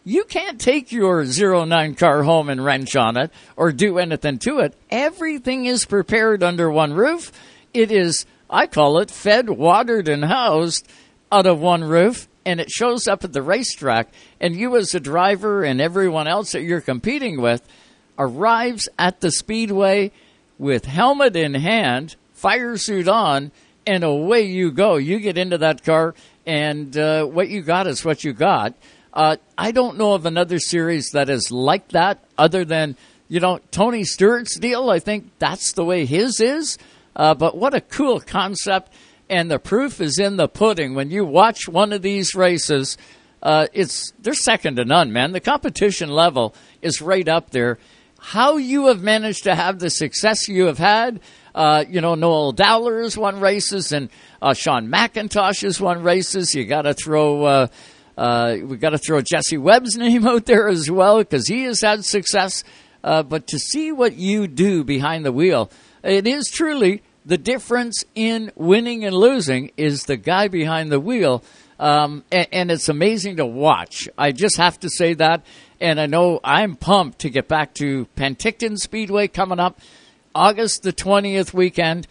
you 0.06 0.22
can't 0.22 0.60
take 0.60 0.92
your 0.92 1.24
09 1.24 1.96
car 1.96 2.22
home 2.22 2.48
and 2.48 2.64
wrench 2.64 2.94
on 2.94 3.16
it 3.16 3.32
or 3.56 3.72
do 3.72 3.98
anything 3.98 4.38
to 4.38 4.60
it. 4.60 4.72
Everything 4.88 5.66
is 5.66 5.84
prepared 5.84 6.44
under 6.44 6.70
one 6.70 6.92
roof. 6.92 7.32
It 7.74 7.90
is, 7.90 8.24
I 8.48 8.68
call 8.68 9.00
it, 9.00 9.10
fed, 9.10 9.50
watered, 9.50 10.06
and 10.06 10.24
housed 10.24 10.86
out 11.32 11.46
of 11.46 11.58
one 11.58 11.82
roof, 11.82 12.28
and 12.44 12.60
it 12.60 12.70
shows 12.70 13.08
up 13.08 13.24
at 13.24 13.32
the 13.32 13.42
racetrack. 13.42 14.08
And 14.40 14.54
you, 14.54 14.76
as 14.76 14.94
a 14.94 15.00
driver, 15.00 15.64
and 15.64 15.80
everyone 15.80 16.28
else 16.28 16.52
that 16.52 16.62
you're 16.62 16.80
competing 16.80 17.42
with, 17.42 17.66
arrives 18.16 18.88
at 19.00 19.20
the 19.20 19.32
speedway 19.32 20.12
with 20.56 20.84
helmet 20.84 21.34
in 21.34 21.54
hand, 21.54 22.14
fire 22.32 22.76
suit 22.76 23.08
on, 23.08 23.50
and 23.84 24.04
away 24.04 24.42
you 24.42 24.70
go. 24.70 24.98
You 24.98 25.18
get 25.18 25.36
into 25.36 25.58
that 25.58 25.82
car, 25.82 26.14
and 26.46 26.96
uh, 26.96 27.24
what 27.24 27.48
you 27.48 27.62
got 27.62 27.88
is 27.88 28.04
what 28.04 28.22
you 28.22 28.32
got. 28.32 28.74
Uh, 29.16 29.38
I 29.56 29.70
don't 29.70 29.97
know 29.97 30.12
of 30.12 30.26
another 30.26 30.59
series 30.59 31.12
that 31.12 31.30
is 31.30 31.51
like 31.51 31.88
that 31.88 32.22
other 32.36 32.66
than, 32.66 32.98
you 33.28 33.40
know, 33.40 33.60
Tony 33.70 34.05
Stewart's 34.05 34.59
deal. 34.59 34.90
I 34.90 34.98
think 34.98 35.30
that's 35.38 35.72
the 35.72 35.86
way 35.86 36.05
his 36.05 36.38
is. 36.38 36.76
Uh, 37.16 37.34
but 37.34 37.56
what 37.56 37.72
a 37.72 37.80
cool 37.80 38.20
concept. 38.20 38.93
And 39.30 39.51
the 39.51 39.59
proof 39.59 40.02
is 40.02 40.18
in 40.18 40.36
the 40.36 40.48
pudding. 40.48 40.94
When 40.94 41.10
you 41.10 41.24
watch 41.24 41.66
one 41.66 41.94
of 41.94 42.02
these 42.02 42.34
races, 42.34 42.98
uh, 43.43 43.68
it's 43.72 44.12
they're 44.20 44.34
second 44.34 44.76
to 44.76 44.84
none, 44.84 45.14
man. 45.14 45.32
The 45.32 45.40
competition 45.40 46.10
level 46.10 46.55
is 46.82 47.01
right 47.01 47.26
up 47.26 47.52
there. 47.52 47.78
How 48.18 48.59
you 48.59 48.88
have 48.88 49.02
managed 49.02 49.44
to 49.44 49.55
have 49.55 49.78
the 49.78 49.88
success 49.88 50.47
you 50.47 50.66
have 50.66 50.78
had, 50.78 51.20
uh, 51.55 51.86
you 51.88 52.02
know, 52.02 52.16
Noel 52.16 52.52
Dowler 52.52 53.01
has 53.01 53.16
won 53.16 53.40
races 53.40 53.93
and 53.93 54.10
uh, 54.43 54.52
Sean 54.52 54.88
McIntosh 54.88 55.62
has 55.62 55.80
won 55.80 56.02
races. 56.02 56.55
You 56.55 56.66
got 56.66 56.82
to 56.82 56.93
throw 56.93 57.68
uh, 58.16 58.56
we've 58.62 58.80
got 58.80 58.90
to 58.90 58.98
throw 58.98 59.20
Jesse 59.20 59.59
Webb's 59.59 59.97
name 59.97 60.26
out 60.26 60.47
there 60.47 60.68
as 60.68 60.90
well 60.90 61.18
because 61.18 61.47
he 61.47 61.64
has 61.64 61.80
had 61.82 62.05
success. 62.05 62.64
Uh, 63.05 63.22
but 63.22 63.47
to 63.48 63.59
see 63.59 63.93
what 63.93 64.16
you 64.16 64.48
do 64.48 64.82
behind 64.82 65.24
the 65.24 65.32
wheel, 65.32 65.70
it 66.02 66.26
is 66.26 66.48
truly 66.48 67.02
the 67.24 67.36
difference 67.36 68.05
in 68.14 68.52
winning 68.55 69.05
and 69.05 69.14
losing 69.14 69.70
is 69.76 70.05
the 70.05 70.16
guy 70.16 70.48
behind 70.48 70.90
the 70.90 71.01
wheel. 71.01 71.43
Um, 71.78 72.24
and, 72.32 72.47
and, 72.52 72.70
it's 72.70 72.88
amazing 72.88 73.36
to 73.36 73.44
watch. 73.44 74.09
I 74.16 74.32
just 74.32 74.56
have 74.56 74.80
to 74.80 74.88
say 74.88 75.12
that. 75.14 75.44
And 75.78 76.01
I 76.01 76.06
know 76.06 76.40
I'm 76.43 76.74
pumped 76.74 77.18
to 77.18 77.28
get 77.28 77.48
back 77.48 77.74
to 77.74 78.06
Penticton 78.16 78.78
Speedway 78.78 79.28
coming 79.28 79.60
up 79.60 79.78
August 80.34 80.84
the 80.84 80.93
20th 80.93 81.52
weekend. 81.52 82.06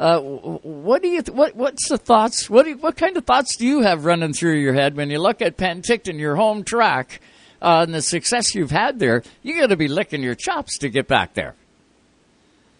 Uh, 0.00 0.18
what 0.18 1.02
do 1.02 1.08
you? 1.08 1.20
Th- 1.20 1.36
what 1.36 1.54
What's 1.54 1.90
the 1.90 1.98
thoughts? 1.98 2.48
What 2.48 2.66
you, 2.66 2.78
What 2.78 2.96
kind 2.96 3.18
of 3.18 3.26
thoughts 3.26 3.56
do 3.56 3.66
you 3.66 3.82
have 3.82 4.06
running 4.06 4.32
through 4.32 4.54
your 4.54 4.72
head 4.72 4.96
when 4.96 5.10
you 5.10 5.18
look 5.18 5.42
at 5.42 5.58
Penticton, 5.58 6.18
your 6.18 6.36
home 6.36 6.64
track, 6.64 7.20
uh, 7.60 7.84
and 7.86 7.92
the 7.92 8.00
success 8.00 8.54
you've 8.54 8.70
had 8.70 8.98
there? 8.98 9.22
You 9.42 9.60
got 9.60 9.66
to 9.66 9.76
be 9.76 9.88
licking 9.88 10.22
your 10.22 10.34
chops 10.34 10.78
to 10.78 10.88
get 10.88 11.06
back 11.06 11.34
there. 11.34 11.54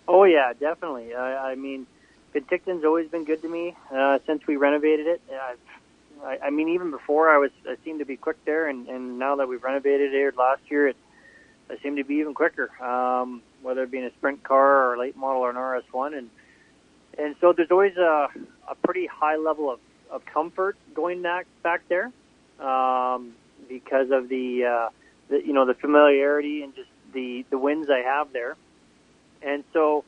Oh 0.09 0.25
yeah, 0.25 0.55
definitely. 0.59 1.15
I, 1.15 1.51
I 1.51 1.55
mean, 1.57 1.87
Penticton's 2.33 2.87
always 2.87 3.11
been 3.11 3.25
good 3.25 3.43
to 3.43 3.49
me 3.51 3.77
uh, 3.95 4.21
since 4.27 4.47
we 4.47 4.57
renovated 4.57 5.07
it. 5.07 5.21
I, 6.25 6.39
I 6.45 6.49
mean, 6.49 6.71
even 6.71 6.91
before 6.91 7.29
I 7.29 7.37
was, 7.37 7.51
I 7.69 7.77
seemed 7.85 7.99
to 7.99 8.07
be 8.07 8.17
quick 8.17 8.43
there, 8.47 8.67
and, 8.67 8.89
and 8.89 9.19
now 9.19 9.37
that 9.37 9.47
we've 9.47 9.63
renovated 9.63 10.15
it 10.15 10.39
last 10.39 10.63
year, 10.71 10.89
it 10.89 10.97
I 11.71 11.77
seem 11.83 11.97
to 11.97 12.05
be 12.05 12.15
even 12.15 12.33
quicker. 12.33 12.71
Um, 12.83 13.43
whether 13.61 13.83
it 13.83 13.91
be 13.91 13.99
in 13.99 14.05
a 14.05 14.13
sprint 14.13 14.43
car 14.43 14.87
or 14.87 14.95
a 14.95 14.99
late 14.99 15.19
model 15.19 15.43
or 15.43 15.51
an 15.51 15.57
RS1, 15.57 16.17
and 16.17 16.31
and 17.19 17.35
so 17.41 17.53
there's 17.53 17.71
always 17.71 17.97
a, 17.97 18.29
a 18.69 18.75
pretty 18.83 19.07
high 19.07 19.37
level 19.37 19.71
of, 19.71 19.81
of 20.11 20.25
comfort 20.25 20.77
going 20.95 21.23
back 21.23 21.47
back 21.63 21.83
there 21.89 22.13
um, 22.61 23.33
because 23.69 24.11
of 24.11 24.29
the, 24.29 24.65
uh, 24.65 24.89
the 25.29 25.45
you 25.45 25.53
know 25.53 25.67
the 25.67 25.75
familiarity 25.75 26.63
and 26.63 26.75
just 26.75 26.89
the 27.13 27.45
the 27.51 27.59
wins 27.59 27.89
I 27.91 28.01
have 28.01 28.33
there, 28.33 28.57
and 29.43 29.65
so 29.73 30.05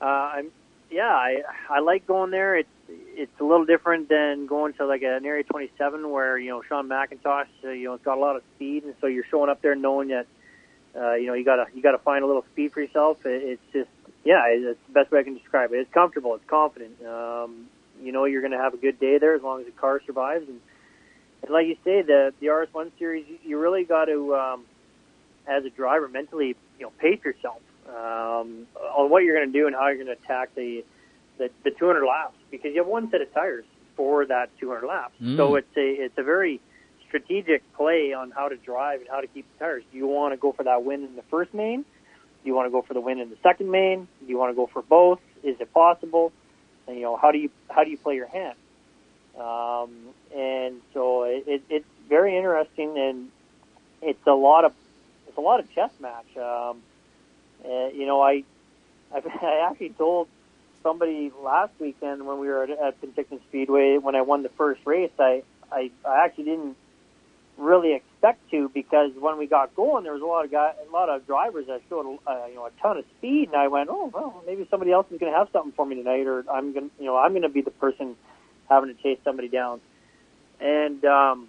uh, 0.00 0.04
I'm 0.04 0.50
yeah 0.90 1.08
I 1.08 1.42
I 1.68 1.80
like 1.80 2.06
going 2.06 2.30
there. 2.30 2.56
It's 2.56 2.68
it's 2.88 3.40
a 3.40 3.44
little 3.44 3.66
different 3.66 4.08
than 4.08 4.46
going 4.46 4.72
to 4.74 4.86
like 4.86 5.02
an 5.02 5.24
area 5.24 5.44
27 5.44 6.10
where 6.10 6.38
you 6.38 6.50
know 6.50 6.62
Sean 6.62 6.88
McIntosh 6.88 7.46
uh, 7.64 7.70
you 7.70 7.84
know 7.84 7.94
it's 7.94 8.04
got 8.04 8.18
a 8.18 8.20
lot 8.20 8.36
of 8.36 8.42
speed 8.56 8.84
and 8.84 8.94
so 9.00 9.06
you're 9.06 9.24
showing 9.30 9.50
up 9.50 9.62
there 9.62 9.74
knowing 9.74 10.08
that 10.08 10.26
uh, 10.96 11.14
you 11.14 11.26
know 11.26 11.34
you 11.34 11.44
gotta 11.44 11.66
you 11.74 11.82
gotta 11.82 11.98
find 11.98 12.24
a 12.24 12.26
little 12.26 12.44
speed 12.52 12.72
for 12.72 12.80
yourself. 12.80 13.24
It, 13.24 13.42
it's 13.42 13.72
just 13.72 13.90
yeah, 14.24 14.42
it's 14.48 14.78
the 14.86 14.92
best 14.92 15.10
way 15.10 15.20
I 15.20 15.22
can 15.22 15.34
describe 15.34 15.72
it. 15.72 15.76
It's 15.78 15.92
comfortable. 15.92 16.34
It's 16.34 16.48
confident. 16.48 16.94
Um, 17.04 17.66
you 18.02 18.12
know 18.12 18.24
you're 18.24 18.40
going 18.40 18.52
to 18.52 18.58
have 18.58 18.74
a 18.74 18.78
good 18.78 18.98
day 18.98 19.18
there 19.18 19.34
as 19.34 19.42
long 19.42 19.60
as 19.60 19.66
the 19.66 19.72
car 19.72 20.00
survives. 20.06 20.48
And, 20.48 20.60
and 21.42 21.50
like 21.52 21.66
you 21.66 21.76
say, 21.84 22.02
the 22.02 22.32
the 22.40 22.46
RS1 22.48 22.92
series, 22.98 23.26
you 23.44 23.58
really 23.58 23.84
got 23.84 24.06
to, 24.06 24.34
um, 24.34 24.64
as 25.46 25.64
a 25.64 25.70
driver, 25.70 26.08
mentally, 26.08 26.56
you 26.78 26.86
know, 26.86 26.92
pace 26.98 27.20
yourself. 27.24 27.60
um, 27.88 28.66
on 28.96 29.10
what 29.10 29.24
you're 29.24 29.36
going 29.36 29.52
to 29.52 29.58
do 29.58 29.66
and 29.66 29.74
how 29.74 29.88
you're 29.88 30.02
going 30.02 30.06
to 30.06 30.22
attack 30.24 30.54
the, 30.54 30.84
the 31.38 31.50
the 31.64 31.70
200 31.70 32.04
laps 32.06 32.36
because 32.50 32.70
you 32.72 32.78
have 32.78 32.86
one 32.86 33.10
set 33.10 33.20
of 33.20 33.32
tires 33.34 33.64
for 33.96 34.24
that 34.26 34.50
200 34.60 34.86
laps. 34.86 35.14
Mm. 35.20 35.36
So 35.36 35.56
it's 35.56 35.76
a 35.76 36.04
it's 36.04 36.18
a 36.18 36.22
very 36.22 36.60
strategic 37.08 37.62
play 37.74 38.12
on 38.12 38.30
how 38.30 38.48
to 38.48 38.56
drive 38.56 39.00
and 39.00 39.08
how 39.10 39.20
to 39.20 39.26
keep 39.26 39.46
the 39.52 39.64
tires. 39.64 39.82
Do 39.90 39.98
you 39.98 40.06
want 40.06 40.32
to 40.32 40.36
go 40.36 40.52
for 40.52 40.62
that 40.64 40.84
win 40.84 41.04
in 41.04 41.16
the 41.16 41.24
first 41.30 41.52
main? 41.52 41.84
Do 42.42 42.48
you 42.48 42.54
want 42.54 42.66
to 42.66 42.70
go 42.70 42.82
for 42.82 42.94
the 42.94 43.00
win 43.00 43.18
in 43.20 43.30
the 43.30 43.36
second 43.42 43.70
main? 43.70 44.08
Do 44.20 44.26
you 44.26 44.38
want 44.38 44.50
to 44.50 44.56
go 44.56 44.66
for 44.66 44.82
both? 44.82 45.20
Is 45.42 45.60
it 45.60 45.72
possible? 45.72 46.32
And, 46.86 46.96
you 46.96 47.02
know, 47.02 47.16
how 47.16 47.32
do 47.32 47.38
you 47.38 47.50
how 47.68 47.84
do 47.84 47.90
you 47.90 47.98
play 47.98 48.14
your 48.14 48.26
hand? 48.26 48.56
Um, 49.38 49.90
and 50.36 50.80
so 50.92 51.24
it, 51.24 51.44
it, 51.46 51.62
it's 51.68 51.86
very 52.08 52.36
interesting, 52.36 52.96
and 52.98 53.30
it's 54.02 54.26
a 54.26 54.32
lot 54.32 54.64
of 54.64 54.72
it's 55.28 55.36
a 55.36 55.40
lot 55.40 55.60
of 55.60 55.72
chess 55.74 55.90
match. 56.00 56.36
Um, 56.36 56.82
uh, 57.64 57.88
you 57.88 58.06
know, 58.06 58.20
I 58.20 58.44
I've, 59.14 59.26
I 59.42 59.68
actually 59.70 59.90
told 59.90 60.28
somebody 60.82 61.30
last 61.42 61.72
weekend 61.78 62.26
when 62.26 62.38
we 62.38 62.48
were 62.48 62.64
at, 62.64 62.70
at 62.70 63.00
Penticton 63.00 63.40
Speedway 63.48 63.98
when 63.98 64.14
I 64.14 64.22
won 64.22 64.42
the 64.42 64.48
first 64.50 64.80
race. 64.86 65.12
I 65.18 65.42
I, 65.70 65.90
I 66.04 66.24
actually 66.24 66.44
didn't 66.44 66.76
really 67.60 67.94
expect 67.94 68.50
to 68.50 68.70
because 68.72 69.12
when 69.18 69.38
we 69.38 69.46
got 69.46 69.74
going, 69.76 70.04
there 70.04 70.12
was 70.12 70.22
a 70.22 70.26
lot 70.26 70.44
of 70.44 70.50
guy, 70.50 70.72
a 70.88 70.90
lot 70.90 71.08
of 71.08 71.26
drivers 71.26 71.66
that 71.66 71.82
showed 71.88 72.18
uh, 72.26 72.46
you 72.48 72.56
know 72.56 72.66
a 72.66 72.70
ton 72.82 72.96
of 72.96 73.04
speed, 73.18 73.48
and 73.48 73.56
I 73.56 73.68
went, 73.68 73.88
oh 73.90 74.10
well, 74.12 74.42
maybe 74.46 74.66
somebody 74.70 74.92
else 74.92 75.06
is 75.10 75.18
going 75.18 75.30
to 75.32 75.38
have 75.38 75.48
something 75.52 75.72
for 75.72 75.86
me 75.86 75.96
tonight, 75.96 76.26
or 76.26 76.44
I'm 76.50 76.72
going, 76.72 76.90
to 76.90 76.94
you 76.98 77.06
know, 77.06 77.16
I'm 77.16 77.32
going 77.32 77.42
to 77.42 77.48
be 77.48 77.60
the 77.60 77.70
person 77.70 78.16
having 78.68 78.94
to 78.94 79.02
chase 79.02 79.18
somebody 79.24 79.48
down, 79.48 79.80
and 80.60 81.04
um, 81.04 81.48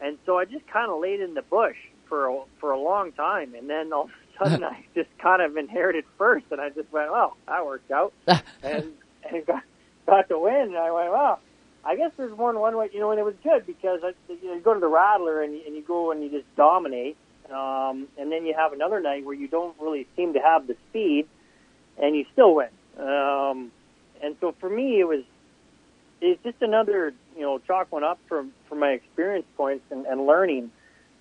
and 0.00 0.18
so 0.24 0.38
I 0.38 0.44
just 0.44 0.66
kind 0.68 0.90
of 0.90 1.00
laid 1.00 1.20
in 1.20 1.34
the 1.34 1.42
bush 1.42 1.76
for 2.08 2.26
a, 2.26 2.40
for 2.60 2.70
a 2.70 2.80
long 2.80 3.12
time, 3.12 3.54
and 3.54 3.68
then 3.68 3.92
all 3.92 4.04
of 4.04 4.10
a 4.10 4.44
sudden 4.44 4.64
I 4.64 4.84
just 4.94 5.10
kind 5.18 5.42
of 5.42 5.56
inherited 5.56 6.04
first, 6.16 6.46
and 6.50 6.60
I 6.60 6.70
just 6.70 6.90
went, 6.92 7.10
well, 7.10 7.36
that 7.46 7.66
worked 7.66 7.90
out, 7.90 8.12
and 8.62 8.92
and 9.30 9.46
got 9.46 9.62
got 10.06 10.28
to 10.28 10.38
win, 10.38 10.68
and 10.68 10.76
I 10.76 10.90
went, 10.90 11.10
well. 11.10 11.40
I 11.84 11.96
guess 11.96 12.10
there's 12.16 12.30
than 12.30 12.38
one 12.38 12.76
way, 12.76 12.90
you 12.92 13.00
know, 13.00 13.10
and 13.10 13.20
it 13.20 13.24
was 13.24 13.34
good 13.42 13.66
because 13.66 14.00
I, 14.02 14.12
you 14.28 14.60
go 14.60 14.74
to 14.74 14.80
the 14.80 14.88
Rattler 14.88 15.42
and 15.42 15.54
you, 15.54 15.62
and 15.66 15.74
you 15.74 15.82
go 15.82 16.10
and 16.10 16.22
you 16.22 16.30
just 16.30 16.44
dominate, 16.56 17.16
um, 17.50 18.08
and 18.18 18.30
then 18.30 18.44
you 18.44 18.54
have 18.56 18.72
another 18.72 19.00
night 19.00 19.24
where 19.24 19.34
you 19.34 19.48
don't 19.48 19.74
really 19.80 20.06
seem 20.16 20.34
to 20.34 20.40
have 20.40 20.66
the 20.66 20.76
speed, 20.90 21.26
and 21.96 22.16
you 22.16 22.24
still 22.32 22.54
win. 22.54 22.68
Um, 22.98 23.72
and 24.22 24.36
so 24.40 24.54
for 24.58 24.68
me, 24.68 25.00
it 25.00 25.04
was 25.04 25.22
it's 26.20 26.42
just 26.42 26.60
another, 26.62 27.14
you 27.36 27.42
know, 27.42 27.58
chalk 27.60 27.92
one 27.92 28.04
up 28.04 28.18
from 28.28 28.52
from 28.68 28.80
my 28.80 28.90
experience 28.90 29.46
points 29.56 29.84
and, 29.90 30.04
and 30.06 30.26
learning 30.26 30.70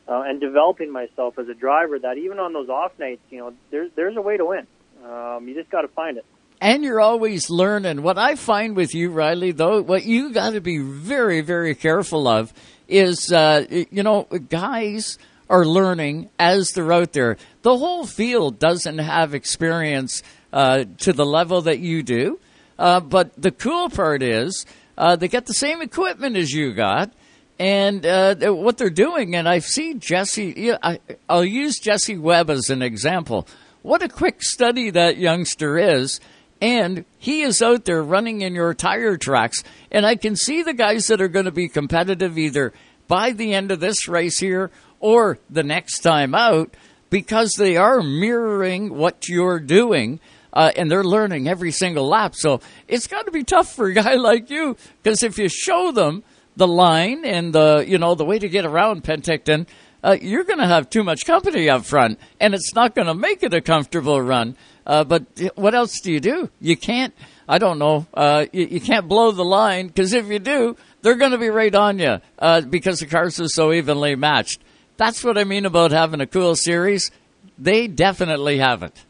uh, 0.07 0.21
and 0.21 0.39
developing 0.39 0.91
myself 0.91 1.37
as 1.37 1.47
a 1.49 1.53
driver. 1.53 1.99
That 1.99 2.17
even 2.17 2.39
on 2.39 2.53
those 2.53 2.69
off 2.69 2.91
nights, 2.99 3.21
you 3.29 3.39
know, 3.39 3.53
there's 3.71 3.91
there's 3.95 4.17
a 4.17 4.21
way 4.21 4.37
to 4.37 4.45
win. 4.45 4.67
Um, 5.05 5.47
you 5.47 5.53
just 5.53 5.69
got 5.69 5.81
to 5.81 5.87
find 5.87 6.17
it. 6.17 6.25
And 6.59 6.83
you're 6.83 7.01
always 7.01 7.49
learning. 7.49 8.01
What 8.01 8.17
I 8.17 8.35
find 8.35 8.75
with 8.75 8.95
you, 8.95 9.11
Riley, 9.11 9.51
though, 9.51 9.81
what 9.81 10.05
you 10.05 10.33
got 10.33 10.51
to 10.51 10.61
be 10.61 10.79
very, 10.79 11.41
very 11.41 11.75
careful 11.75 12.27
of 12.27 12.51
is, 12.87 13.31
uh, 13.31 13.65
you 13.69 14.01
know, 14.01 14.23
guys 14.23 15.19
are 15.49 15.65
learning 15.65 16.29
as 16.39 16.71
they're 16.71 16.91
out 16.91 17.13
there. 17.13 17.37
The 17.61 17.77
whole 17.77 18.05
field 18.05 18.57
doesn't 18.57 18.97
have 18.97 19.35
experience 19.35 20.23
uh, 20.51 20.85
to 20.99 21.13
the 21.13 21.25
level 21.25 21.61
that 21.61 21.79
you 21.79 22.01
do. 22.01 22.39
Uh, 22.79 22.99
but 22.99 23.39
the 23.39 23.51
cool 23.51 23.89
part 23.89 24.23
is 24.23 24.65
uh, 24.97 25.15
they 25.15 25.27
get 25.27 25.45
the 25.45 25.53
same 25.53 25.81
equipment 25.81 26.35
as 26.37 26.51
you 26.51 26.73
got. 26.73 27.11
And 27.59 28.05
uh, 28.05 28.35
what 28.53 28.77
they're 28.77 28.89
doing, 28.89 29.35
and 29.35 29.49
I've 29.49 29.65
seen 29.65 29.99
Jesse, 29.99 30.73
I, 30.73 30.99
I'll 31.27 31.45
use 31.45 31.79
Jesse 31.79 32.17
Webb 32.17 32.49
as 32.49 32.69
an 32.69 32.81
example. 32.81 33.47
What 33.81 34.03
a 34.03 34.09
quick 34.09 34.43
study 34.43 34.91
that 34.91 35.17
youngster 35.17 35.77
is 35.77 36.19
and 36.61 37.05
he 37.17 37.41
is 37.41 37.61
out 37.61 37.85
there 37.85 38.01
running 38.01 38.41
in 38.41 38.55
your 38.55 38.73
tire 38.73 39.17
tracks. 39.17 39.63
And 39.91 40.05
I 40.05 40.15
can 40.15 40.35
see 40.35 40.63
the 40.63 40.73
guys 40.73 41.07
that 41.07 41.21
are 41.21 41.27
going 41.27 41.45
to 41.45 41.51
be 41.51 41.69
competitive 41.69 42.37
either 42.37 42.73
by 43.07 43.31
the 43.31 43.53
end 43.53 43.71
of 43.71 43.79
this 43.79 44.07
race 44.07 44.39
here 44.39 44.71
or 44.99 45.39
the 45.49 45.63
next 45.63 45.99
time 45.99 46.33
out 46.33 46.73
because 47.09 47.53
they 47.53 47.77
are 47.77 48.01
mirroring 48.01 48.93
what 48.93 49.27
you're 49.27 49.59
doing. 49.59 50.19
Uh, 50.53 50.71
and 50.75 50.89
they're 50.89 51.03
learning 51.03 51.47
every 51.47 51.71
single 51.71 52.07
lap. 52.07 52.33
So 52.33 52.61
it's 52.87 53.05
got 53.05 53.25
to 53.25 53.31
be 53.31 53.43
tough 53.43 53.75
for 53.75 53.87
a 53.87 53.93
guy 53.93 54.13
like 54.15 54.49
you 54.49 54.75
because 55.03 55.21
if 55.21 55.37
you 55.37 55.49
show 55.49 55.91
them 55.91 56.23
the 56.55 56.67
line 56.67 57.23
and 57.23 57.53
the 57.53 57.85
you 57.87 57.99
know 57.99 58.15
the 58.15 58.25
way 58.25 58.39
to 58.39 58.49
get 58.49 58.65
around 58.65 59.03
Penticton, 59.03 59.67
uh, 60.03 60.17
you're 60.19 60.43
going 60.43 60.59
to 60.59 60.65
have 60.65 60.89
too 60.89 61.03
much 61.03 61.25
company 61.25 61.69
up 61.69 61.85
front, 61.85 62.19
and 62.39 62.53
it's 62.53 62.73
not 62.73 62.95
going 62.95 63.07
to 63.07 63.13
make 63.13 63.43
it 63.43 63.53
a 63.53 63.61
comfortable 63.61 64.21
run. 64.21 64.55
Uh, 64.87 65.03
but 65.03 65.25
what 65.55 65.75
else 65.75 65.99
do 65.99 66.13
you 66.13 66.21
do? 66.21 66.49
You 66.61 66.77
can't. 66.77 67.13
I 67.47 67.57
don't 67.57 67.77
know. 67.77 68.07
Uh, 68.13 68.45
you, 68.53 68.65
you, 68.65 68.81
can't 68.81 69.07
blow 69.07 69.31
the 69.31 69.43
line 69.43 69.87
because 69.87 70.13
if 70.13 70.27
you 70.27 70.39
do, 70.39 70.77
they're 71.01 71.15
going 71.15 71.31
to 71.31 71.37
be 71.37 71.49
right 71.49 71.75
on 71.75 71.99
you 71.99 72.21
uh, 72.39 72.61
because 72.61 72.99
the 72.99 73.05
cars 73.05 73.39
are 73.41 73.49
so 73.49 73.73
evenly 73.73 74.15
matched. 74.15 74.61
That's 74.95 75.25
what 75.25 75.37
I 75.37 75.43
mean 75.43 75.65
about 75.65 75.91
having 75.91 76.21
a 76.21 76.25
cool 76.25 76.55
series. 76.55 77.11
They 77.59 77.87
definitely 77.87 78.59
have 78.59 78.81
it. 78.81 79.03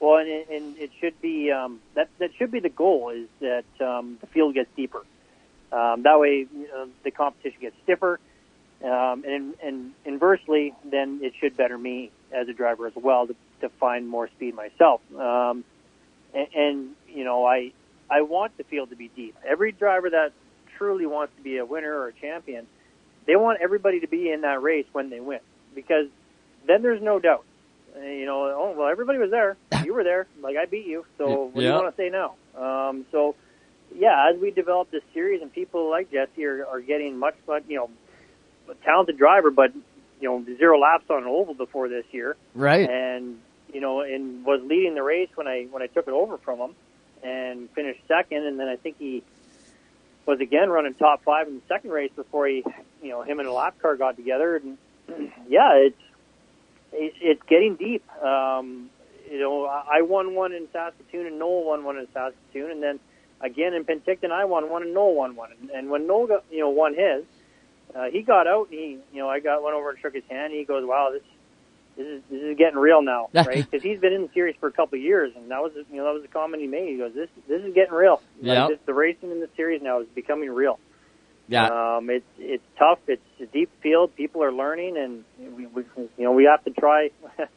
Well, 0.00 0.18
and, 0.18 0.48
and 0.48 0.78
it 0.78 0.92
should 0.98 1.20
be 1.20 1.50
um, 1.50 1.80
that 1.94 2.08
that 2.18 2.30
should 2.38 2.50
be 2.50 2.60
the 2.60 2.70
goal 2.70 3.10
is 3.10 3.28
that 3.40 3.86
um, 3.86 4.16
the 4.22 4.28
field 4.28 4.54
gets 4.54 4.70
deeper. 4.76 5.04
Um, 5.70 6.02
that 6.04 6.18
way, 6.18 6.46
you 6.50 6.68
know, 6.68 6.88
the 7.04 7.10
competition 7.10 7.60
gets 7.60 7.76
stiffer, 7.82 8.18
um, 8.82 9.24
and, 9.26 9.54
and 9.62 9.92
inversely, 10.06 10.72
then 10.84 11.20
it 11.22 11.34
should 11.38 11.54
better 11.58 11.76
me 11.76 12.10
as 12.32 12.48
a 12.48 12.52
driver 12.52 12.86
as 12.86 12.92
well 12.96 13.26
to, 13.26 13.34
to 13.60 13.68
find 13.80 14.08
more 14.08 14.28
speed 14.28 14.54
myself. 14.54 15.00
Um, 15.18 15.64
and, 16.34 16.46
and 16.54 16.88
you 17.08 17.24
know, 17.24 17.44
I 17.46 17.72
I 18.10 18.22
want 18.22 18.56
the 18.56 18.64
field 18.64 18.90
to 18.90 18.96
be 18.96 19.08
deep. 19.14 19.36
Every 19.46 19.72
driver 19.72 20.10
that 20.10 20.32
truly 20.76 21.06
wants 21.06 21.34
to 21.36 21.42
be 21.42 21.58
a 21.58 21.64
winner 21.64 21.94
or 21.94 22.08
a 22.08 22.12
champion, 22.12 22.66
they 23.26 23.36
want 23.36 23.60
everybody 23.62 24.00
to 24.00 24.08
be 24.08 24.30
in 24.30 24.42
that 24.42 24.62
race 24.62 24.86
when 24.92 25.10
they 25.10 25.20
win, 25.20 25.40
because 25.74 26.06
then 26.66 26.82
there's 26.82 27.02
no 27.02 27.18
doubt. 27.18 27.44
You 27.96 28.26
know, 28.26 28.44
oh 28.44 28.74
well, 28.76 28.88
everybody 28.88 29.18
was 29.18 29.30
there. 29.30 29.56
You 29.84 29.94
were 29.94 30.04
there. 30.04 30.26
Like 30.42 30.56
I 30.56 30.66
beat 30.66 30.86
you. 30.86 31.04
So 31.18 31.44
what 31.44 31.54
do 31.54 31.62
Yeah. 31.62 31.68
you 31.76 31.82
want 31.82 31.96
to 31.96 32.02
say 32.02 32.10
now? 32.10 32.34
Um, 32.60 33.06
so 33.12 33.34
yeah, 33.96 34.28
as 34.30 34.38
we 34.40 34.50
develop 34.50 34.90
this 34.90 35.02
series, 35.14 35.40
and 35.40 35.50
people 35.52 35.88
like 35.88 36.10
Jesse 36.10 36.44
are, 36.44 36.66
are 36.66 36.80
getting 36.80 37.16
much, 37.18 37.36
much, 37.46 37.62
you 37.68 37.76
know, 37.76 37.90
a 38.70 38.74
talented 38.84 39.16
driver, 39.16 39.50
but 39.50 39.72
you 40.20 40.28
know, 40.28 40.44
zero 40.56 40.78
laps 40.78 41.04
on 41.10 41.22
an 41.22 41.28
oval 41.28 41.54
before 41.54 41.88
this 41.88 42.04
year, 42.12 42.36
Right. 42.54 42.88
and 42.88 43.38
you 43.72 43.80
know, 43.80 44.00
and 44.00 44.44
was 44.44 44.60
leading 44.64 44.94
the 44.94 45.02
race 45.02 45.28
when 45.34 45.46
I 45.46 45.64
when 45.70 45.82
I 45.82 45.86
took 45.88 46.06
it 46.08 46.12
over 46.12 46.38
from 46.38 46.58
him, 46.58 46.74
and 47.22 47.70
finished 47.70 48.00
second, 48.08 48.46
and 48.46 48.58
then 48.58 48.68
I 48.68 48.76
think 48.76 48.96
he 48.98 49.22
was 50.26 50.40
again 50.40 50.70
running 50.70 50.94
top 50.94 51.22
five 51.24 51.48
in 51.48 51.56
the 51.56 51.62
second 51.68 51.90
race 51.90 52.10
before 52.16 52.46
he, 52.46 52.64
you 53.02 53.10
know, 53.10 53.22
him 53.22 53.38
and 53.40 53.48
a 53.48 53.52
lap 53.52 53.76
car 53.80 53.96
got 53.96 54.16
together, 54.16 54.56
and 54.56 54.78
yeah, 55.48 55.74
it's 55.74 56.00
it's, 56.92 57.16
it's 57.20 57.42
getting 57.48 57.76
deep. 57.76 58.02
Um, 58.22 58.90
you 59.30 59.38
know, 59.38 59.64
I 59.66 60.00
won 60.02 60.34
one 60.34 60.52
in 60.54 60.68
Saskatoon, 60.72 61.26
and 61.26 61.38
Noel 61.38 61.64
won 61.64 61.84
one 61.84 61.98
in 61.98 62.06
Saskatoon, 62.14 62.70
and 62.70 62.82
then 62.82 62.98
again 63.42 63.74
in 63.74 63.84
Penticton, 63.84 64.30
I 64.30 64.46
won 64.46 64.70
one, 64.70 64.82
and 64.82 64.94
Noel 64.94 65.14
won 65.14 65.36
one. 65.36 65.50
And, 65.60 65.70
and 65.70 65.90
when 65.90 66.06
Noel 66.06 66.26
got, 66.26 66.44
you 66.50 66.60
know, 66.60 66.70
won 66.70 66.94
his, 66.94 67.24
uh, 67.94 68.04
he 68.12 68.22
got 68.22 68.46
out, 68.46 68.68
and 68.70 68.78
he, 68.78 68.98
you 69.12 69.20
know, 69.20 69.28
I 69.28 69.40
got 69.40 69.62
went 69.62 69.76
over 69.76 69.90
and 69.90 69.98
shook 70.00 70.14
his 70.14 70.24
hand. 70.28 70.52
And 70.52 70.58
he 70.60 70.64
goes, 70.64 70.84
"Wow, 70.86 71.10
this 71.12 71.22
this 71.96 72.06
is 72.06 72.22
this 72.30 72.42
is 72.42 72.56
getting 72.56 72.78
real 72.78 73.02
now, 73.02 73.28
right?" 73.34 73.68
Because 73.70 73.82
he's 73.82 74.00
been 74.00 74.12
in 74.12 74.22
the 74.22 74.30
series 74.34 74.56
for 74.60 74.68
a 74.68 74.72
couple 74.72 74.98
of 74.98 75.02
years, 75.02 75.32
and 75.36 75.50
that 75.50 75.62
was 75.62 75.72
you 75.74 75.96
know 75.96 76.04
that 76.04 76.14
was 76.14 76.24
a 76.24 76.28
comment 76.28 76.62
he 76.62 76.68
made. 76.68 76.88
He 76.88 76.96
goes, 76.96 77.14
"This 77.14 77.28
this 77.48 77.62
is 77.62 77.74
getting 77.74 77.94
real. 77.94 78.22
Yeah. 78.40 78.66
Like, 78.66 78.84
the 78.86 78.94
racing 78.94 79.30
in 79.30 79.40
the 79.40 79.48
series 79.56 79.82
now 79.82 80.00
is 80.00 80.08
becoming 80.14 80.50
real." 80.50 80.78
Yeah. 81.48 81.96
Um, 81.96 82.10
it's 82.10 82.26
it's 82.38 82.64
tough. 82.78 82.98
It's 83.08 83.22
a 83.40 83.46
deep 83.46 83.70
field. 83.82 84.14
People 84.14 84.44
are 84.44 84.52
learning, 84.52 84.96
and 84.98 85.24
we, 85.56 85.66
we 85.66 85.82
you 85.96 86.24
know 86.24 86.32
we 86.32 86.44
have 86.44 86.62
to 86.64 86.70
try 86.70 87.08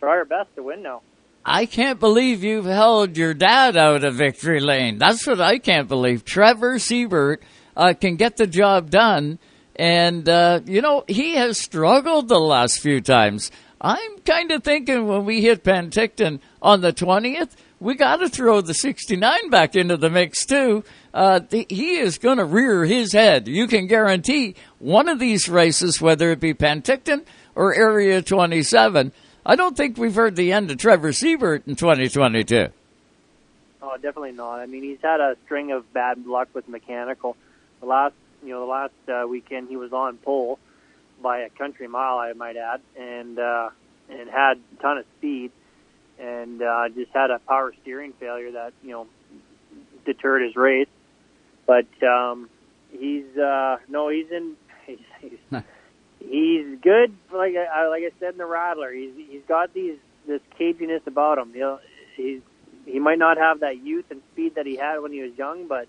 try 0.00 0.08
our 0.10 0.24
best 0.24 0.54
to 0.56 0.62
win 0.62 0.82
now. 0.82 1.02
I 1.44 1.64
can't 1.64 2.00
believe 2.00 2.42
you've 2.42 2.66
held 2.66 3.16
your 3.16 3.32
dad 3.32 3.76
out 3.76 4.04
of 4.04 4.14
victory 4.16 4.60
lane. 4.60 4.98
That's 4.98 5.26
what 5.26 5.40
I 5.40 5.58
can't 5.58 5.88
believe. 5.88 6.24
Trevor 6.24 6.78
Siebert 6.78 7.42
uh, 7.76 7.94
can 7.94 8.16
get 8.16 8.36
the 8.36 8.46
job 8.46 8.90
done, 8.90 9.38
and 9.78 10.28
uh, 10.28 10.60
you 10.66 10.80
know 10.82 11.04
he 11.06 11.36
has 11.36 11.58
struggled 11.58 12.28
the 12.28 12.38
last 12.38 12.80
few 12.80 13.00
times. 13.00 13.50
I'm 13.80 14.18
kind 14.20 14.50
of 14.50 14.64
thinking 14.64 15.06
when 15.06 15.24
we 15.24 15.40
hit 15.40 15.62
Penticton 15.62 16.40
on 16.60 16.80
the 16.80 16.92
twentieth, 16.92 17.56
we 17.80 17.94
got 17.94 18.16
to 18.16 18.28
throw 18.28 18.60
the 18.60 18.74
'69 18.74 19.50
back 19.50 19.76
into 19.76 19.96
the 19.96 20.10
mix 20.10 20.44
too. 20.44 20.84
Uh, 21.14 21.40
th- 21.40 21.66
he 21.68 21.96
is 21.98 22.18
going 22.18 22.38
to 22.38 22.44
rear 22.44 22.84
his 22.84 23.12
head. 23.12 23.48
You 23.48 23.66
can 23.66 23.86
guarantee 23.86 24.54
one 24.78 25.08
of 25.08 25.18
these 25.18 25.48
races, 25.48 26.00
whether 26.00 26.30
it 26.30 26.40
be 26.40 26.54
Penticton 26.54 27.24
or 27.54 27.74
Area 27.74 28.22
27. 28.22 29.12
I 29.44 29.56
don't 29.56 29.76
think 29.76 29.96
we've 29.96 30.14
heard 30.14 30.36
the 30.36 30.52
end 30.52 30.70
of 30.70 30.76
Trevor 30.76 31.12
Siebert 31.12 31.66
in 31.66 31.74
2022. 31.74 32.68
Oh, 33.80 33.94
definitely 33.94 34.32
not. 34.32 34.60
I 34.60 34.66
mean, 34.66 34.82
he's 34.82 35.00
had 35.02 35.20
a 35.20 35.36
string 35.44 35.72
of 35.72 35.90
bad 35.92 36.26
luck 36.26 36.48
with 36.52 36.68
mechanical. 36.68 37.36
The 37.80 37.86
last, 37.86 38.14
you 38.42 38.50
know, 38.50 38.60
the 38.60 38.66
last 38.66 38.92
uh, 39.08 39.26
weekend 39.28 39.68
he 39.68 39.76
was 39.76 39.92
on 39.92 40.16
pole 40.18 40.58
by 41.22 41.40
a 41.40 41.50
country 41.50 41.88
mile, 41.88 42.18
I 42.18 42.32
might 42.32 42.56
add, 42.56 42.80
and 42.98 43.38
uh, 43.38 43.70
and 44.08 44.30
had 44.30 44.60
a 44.78 44.82
ton 44.82 44.98
of 44.98 45.04
speed. 45.18 45.50
and 46.18 46.62
uh, 46.62 46.88
just 46.88 47.12
had 47.12 47.30
a 47.30 47.38
power 47.38 47.72
steering 47.82 48.12
failure 48.18 48.52
that 48.52 48.72
you 48.82 48.90
know 48.90 49.06
deterred 50.04 50.42
his 50.42 50.56
race. 50.56 50.88
But 51.66 51.86
um, 52.02 52.48
he's 52.90 53.36
uh, 53.36 53.76
no, 53.88 54.08
he's 54.08 54.30
in. 54.30 54.54
He's, 54.88 54.98
he's, 55.20 55.62
he's 56.18 56.78
good. 56.80 57.14
Like 57.30 57.52
I 57.56 57.88
like 57.88 58.02
I 58.04 58.10
said 58.18 58.32
in 58.32 58.38
the 58.38 58.46
Rattler, 58.46 58.90
he's 58.90 59.12
he's 59.16 59.42
got 59.46 59.74
these 59.74 59.98
this 60.26 60.40
caginess 60.58 61.06
about 61.06 61.36
him. 61.36 61.52
He'll, 61.52 61.78
he's 62.16 62.40
he 62.86 62.98
might 62.98 63.18
not 63.18 63.36
have 63.36 63.60
that 63.60 63.84
youth 63.84 64.06
and 64.10 64.22
speed 64.32 64.54
that 64.54 64.64
he 64.64 64.76
had 64.76 65.00
when 65.00 65.12
he 65.12 65.20
was 65.20 65.32
young, 65.36 65.68
but 65.68 65.88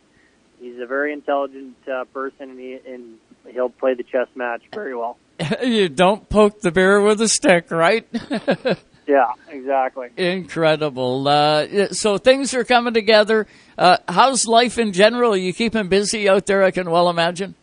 he's 0.60 0.80
a 0.80 0.86
very 0.86 1.14
intelligent 1.14 1.76
uh, 1.91 2.06
person, 2.06 2.52
and, 2.52 2.60
he, 2.60 2.80
and 2.86 3.18
he'll 3.52 3.69
play 3.69 3.94
the 3.94 4.03
chess 4.03 4.27
match 4.36 4.61
very 4.73 4.95
well. 4.95 5.18
you 5.64 5.90
don't 5.90 6.27
poke 6.30 6.61
the 6.61 6.72
bear 6.72 7.02
with 7.02 7.22
a 7.22 7.27
stick, 7.27 7.72
right? 7.72 8.07
yeah, 9.07 9.31
exactly. 9.48 10.10
Incredible. 10.18 11.27
Uh, 11.27 11.88
so 11.91 12.18
things 12.18 12.53
are 12.53 12.64
coming 12.64 12.94
together. 12.94 13.48
Uh, 13.77 13.98
how's 14.07 14.45
life 14.45 14.77
in 14.77 14.91
general? 14.94 15.34
Are 15.34 15.38
you 15.38 15.53
keeping 15.53 15.88
busy 15.88 16.27
out 16.27 16.45
there? 16.45 16.64
I 16.64 16.72
can 16.72 16.90
well 16.90 17.10
imagine. 17.10 17.56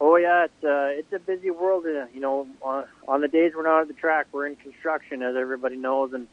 Oh 0.00 0.16
yeah, 0.16 0.46
it's 0.46 0.64
uh, 0.64 0.98
it's 0.98 1.12
a 1.12 1.20
busy 1.20 1.50
world. 1.50 1.84
Uh, 1.86 2.06
you 2.12 2.20
know, 2.20 2.48
on, 2.60 2.84
on 3.06 3.20
the 3.20 3.28
days 3.28 3.52
we're 3.54 3.62
not 3.62 3.82
at 3.82 3.88
the 3.88 3.94
track, 3.94 4.26
we're 4.32 4.46
in 4.46 4.56
construction, 4.56 5.22
as 5.22 5.36
everybody 5.36 5.76
knows, 5.76 6.12
and 6.12 6.26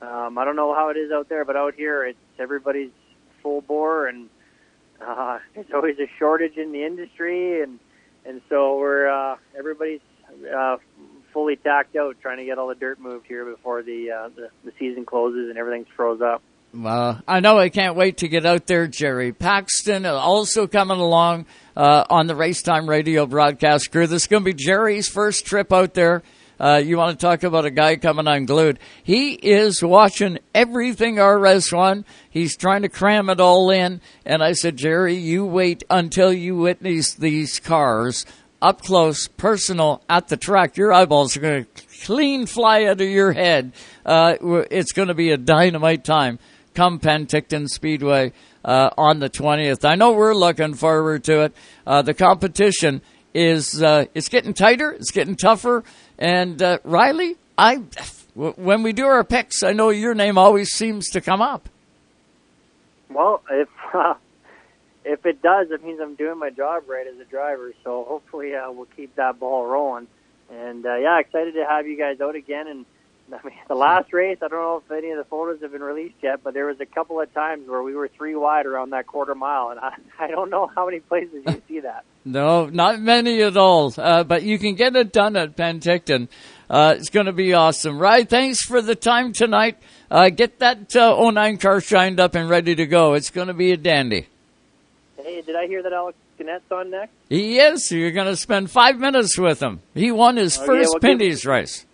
um, 0.00 0.38
I 0.38 0.44
don't 0.44 0.54
know 0.54 0.72
how 0.72 0.90
it 0.90 0.96
is 0.96 1.10
out 1.10 1.28
there, 1.28 1.44
but 1.44 1.56
out 1.56 1.74
here, 1.74 2.04
it's 2.04 2.18
everybody's 2.38 2.90
full 3.42 3.60
bore, 3.60 4.06
and 4.06 4.28
uh, 5.06 5.38
there's 5.54 5.66
always 5.74 5.98
a 5.98 6.08
shortage 6.18 6.56
in 6.56 6.72
the 6.72 6.84
industry, 6.84 7.62
and 7.62 7.78
and 8.24 8.40
so 8.48 8.78
we're 8.78 9.08
uh, 9.08 9.36
everybody's 9.56 10.00
uh, 10.54 10.76
fully 11.32 11.56
tacked 11.56 11.96
out 11.96 12.16
trying 12.20 12.38
to 12.38 12.44
get 12.44 12.58
all 12.58 12.68
the 12.68 12.74
dirt 12.74 13.00
moved 13.00 13.26
here 13.26 13.44
before 13.44 13.82
the 13.82 14.10
uh, 14.10 14.28
the, 14.28 14.48
the 14.64 14.72
season 14.78 15.04
closes 15.04 15.48
and 15.48 15.58
everything's 15.58 15.88
froze 15.96 16.20
up. 16.20 16.42
Uh, 16.74 17.20
I 17.28 17.40
know 17.40 17.58
I 17.58 17.68
can't 17.68 17.96
wait 17.96 18.18
to 18.18 18.28
get 18.28 18.46
out 18.46 18.66
there. 18.66 18.86
Jerry 18.86 19.32
Paxton 19.32 20.06
also 20.06 20.66
coming 20.66 20.98
along 20.98 21.44
uh, 21.76 22.04
on 22.08 22.26
the 22.26 22.34
Racetime 22.34 22.88
Radio 22.88 23.26
broadcast 23.26 23.92
crew. 23.92 24.06
This 24.06 24.22
is 24.22 24.26
going 24.28 24.42
to 24.42 24.54
be 24.54 24.54
Jerry's 24.54 25.06
first 25.06 25.44
trip 25.44 25.70
out 25.70 25.92
there. 25.92 26.22
Uh, 26.62 26.76
you 26.76 26.96
want 26.96 27.18
to 27.18 27.26
talk 27.26 27.42
about 27.42 27.64
a 27.64 27.70
guy 27.70 27.96
coming 27.96 28.28
unglued? 28.28 28.78
He 29.02 29.32
is 29.32 29.82
watching 29.82 30.38
everything 30.54 31.16
RS1. 31.16 32.04
He's 32.30 32.56
trying 32.56 32.82
to 32.82 32.88
cram 32.88 33.28
it 33.28 33.40
all 33.40 33.68
in. 33.70 34.00
And 34.24 34.44
I 34.44 34.52
said, 34.52 34.76
Jerry, 34.76 35.14
you 35.14 35.44
wait 35.44 35.82
until 35.90 36.32
you 36.32 36.56
witness 36.56 37.14
these 37.14 37.58
cars 37.58 38.24
up 38.62 38.82
close, 38.82 39.26
personal 39.26 40.04
at 40.08 40.28
the 40.28 40.36
track. 40.36 40.76
Your 40.76 40.92
eyeballs 40.92 41.36
are 41.36 41.40
going 41.40 41.64
to 41.64 41.82
clean 42.04 42.46
fly 42.46 42.84
out 42.84 43.00
of 43.00 43.08
your 43.08 43.32
head. 43.32 43.72
Uh, 44.06 44.36
it's 44.70 44.92
going 44.92 45.08
to 45.08 45.14
be 45.14 45.32
a 45.32 45.36
dynamite 45.36 46.04
time 46.04 46.38
come 46.74 46.98
Penticton 46.98 47.68
Speedway 47.68 48.32
uh, 48.64 48.90
on 48.96 49.18
the 49.18 49.28
20th. 49.28 49.84
I 49.84 49.94
know 49.94 50.12
we're 50.12 50.34
looking 50.34 50.74
forward 50.74 51.24
to 51.24 51.42
it. 51.42 51.56
Uh, 51.86 52.02
the 52.02 52.14
competition 52.14 53.02
is 53.34 53.82
uh, 53.82 54.06
it's 54.14 54.28
getting 54.28 54.54
tighter, 54.54 54.92
it's 54.92 55.10
getting 55.10 55.36
tougher, 55.36 55.84
and 56.22 56.62
uh, 56.62 56.78
Riley, 56.84 57.36
I 57.58 57.82
when 58.34 58.84
we 58.84 58.92
do 58.92 59.04
our 59.06 59.24
picks, 59.24 59.64
I 59.64 59.72
know 59.72 59.90
your 59.90 60.14
name 60.14 60.38
always 60.38 60.70
seems 60.70 61.10
to 61.10 61.20
come 61.20 61.42
up. 61.42 61.68
Well, 63.10 63.42
if 63.50 63.68
uh, 63.92 64.14
if 65.04 65.26
it 65.26 65.42
does, 65.42 65.72
it 65.72 65.84
means 65.84 65.98
I'm 66.00 66.14
doing 66.14 66.38
my 66.38 66.50
job 66.50 66.84
right 66.86 67.06
as 67.08 67.18
a 67.18 67.24
driver. 67.24 67.72
So 67.82 68.04
hopefully, 68.08 68.54
uh, 68.54 68.70
we'll 68.70 68.86
keep 68.96 69.16
that 69.16 69.40
ball 69.40 69.66
rolling. 69.66 70.06
And 70.48 70.86
uh, 70.86 70.94
yeah, 70.94 71.18
excited 71.18 71.54
to 71.54 71.66
have 71.68 71.88
you 71.88 71.98
guys 71.98 72.20
out 72.20 72.36
again. 72.36 72.68
And 72.68 72.86
I 73.32 73.46
mean, 73.46 73.56
the 73.68 73.74
last 73.74 74.12
race, 74.12 74.38
I 74.42 74.48
don't 74.48 74.60
know 74.60 74.82
if 74.84 74.90
any 74.92 75.10
of 75.10 75.16
the 75.18 75.24
photos 75.24 75.62
have 75.62 75.72
been 75.72 75.82
released 75.82 76.16
yet, 76.22 76.40
but 76.44 76.52
there 76.54 76.66
was 76.66 76.80
a 76.80 76.86
couple 76.86 77.20
of 77.20 77.32
times 77.32 77.66
where 77.68 77.82
we 77.82 77.94
were 77.94 78.08
three 78.08 78.34
wide 78.36 78.66
around 78.66 78.90
that 78.90 79.06
quarter 79.06 79.34
mile, 79.34 79.70
and 79.70 79.80
I, 79.80 79.94
I 80.24 80.28
don't 80.28 80.50
know 80.50 80.70
how 80.74 80.84
many 80.86 81.00
places 81.00 81.42
you 81.46 81.62
see 81.68 81.80
that. 81.80 82.04
No, 82.24 82.66
not 82.66 83.00
many 83.00 83.42
at 83.42 83.56
all. 83.56 83.92
Uh, 83.98 84.22
but 84.22 84.44
you 84.44 84.56
can 84.56 84.76
get 84.76 84.94
it 84.94 85.12
done 85.12 85.34
at 85.34 85.56
Penticton. 85.56 86.28
Uh, 86.70 86.94
it's 86.96 87.10
going 87.10 87.26
to 87.26 87.32
be 87.32 87.52
awesome. 87.52 87.98
Right? 87.98 88.30
Thanks 88.30 88.62
for 88.62 88.80
the 88.80 88.94
time 88.94 89.32
tonight. 89.32 89.76
Uh, 90.08 90.28
get 90.30 90.60
that 90.60 90.94
uh, 90.94 91.16
09 91.32 91.56
car 91.56 91.80
shined 91.80 92.20
up 92.20 92.36
and 92.36 92.48
ready 92.48 92.76
to 92.76 92.86
go. 92.86 93.14
It's 93.14 93.30
going 93.30 93.48
to 93.48 93.54
be 93.54 93.72
a 93.72 93.76
dandy. 93.76 94.28
Hey, 95.16 95.40
did 95.42 95.56
I 95.56 95.66
hear 95.66 95.82
that 95.82 95.92
Alex 95.92 96.16
Guenette's 96.38 96.70
on 96.70 96.90
next? 96.92 97.10
He 97.28 97.58
is. 97.58 97.90
You're 97.90 98.12
going 98.12 98.28
to 98.28 98.36
spend 98.36 98.70
five 98.70 99.00
minutes 99.00 99.36
with 99.36 99.60
him. 99.60 99.80
He 99.92 100.12
won 100.12 100.36
his 100.36 100.56
Oh, 100.58 100.64
first 100.64 100.90
well, 100.92 101.00
Pinty's 101.00 101.44
race. 101.44 101.84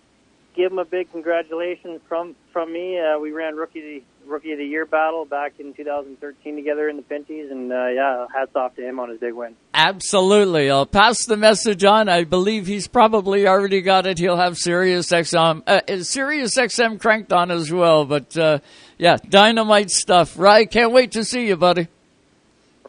Give 0.59 0.72
him 0.72 0.80
a 0.80 0.85
big 0.85 1.12
congratulations 1.12 2.01
from 2.09 2.35
from 2.52 2.72
me. 2.72 2.98
Uh, 2.98 3.20
we 3.20 3.30
ran 3.30 3.55
rookie 3.55 4.02
rookie 4.26 4.51
of 4.51 4.59
the 4.59 4.64
year 4.64 4.86
battle 4.86 5.24
back 5.24 5.52
in 5.60 5.72
2013 5.72 6.56
together 6.56 6.89
in 6.89 6.97
the 6.97 7.02
Pinty's, 7.02 7.48
and 7.52 7.72
uh, 7.72 7.86
yeah, 7.86 8.26
hats 8.35 8.56
off 8.56 8.74
to 8.74 8.82
him 8.82 8.98
on 8.98 9.09
his 9.09 9.20
big 9.20 9.35
win. 9.35 9.55
Absolutely. 9.72 10.68
I'll 10.68 10.85
pass 10.85 11.26
the 11.26 11.36
message 11.36 11.85
on. 11.85 12.09
I 12.09 12.24
believe 12.24 12.66
he's 12.66 12.89
probably 12.89 13.47
already 13.47 13.82
got 13.82 14.05
it. 14.05 14.18
He'll 14.18 14.36
have 14.36 14.59
Sirius 14.59 15.12
XM, 15.12 15.62
uh, 15.64 16.02
Sirius 16.02 16.56
XM 16.56 17.01
cranked 17.01 17.32
on 17.32 17.52
as 17.52 17.70
well. 17.70 18.05
But 18.05 18.36
uh, 18.36 18.59
yeah, 18.98 19.16
dynamite 19.28 19.93
stuff. 19.93 20.36
Right? 20.36 20.68
Can't 20.68 20.90
wait 20.90 21.12
to 21.12 21.22
see 21.22 21.47
you, 21.47 21.56
buddy. 21.56 21.86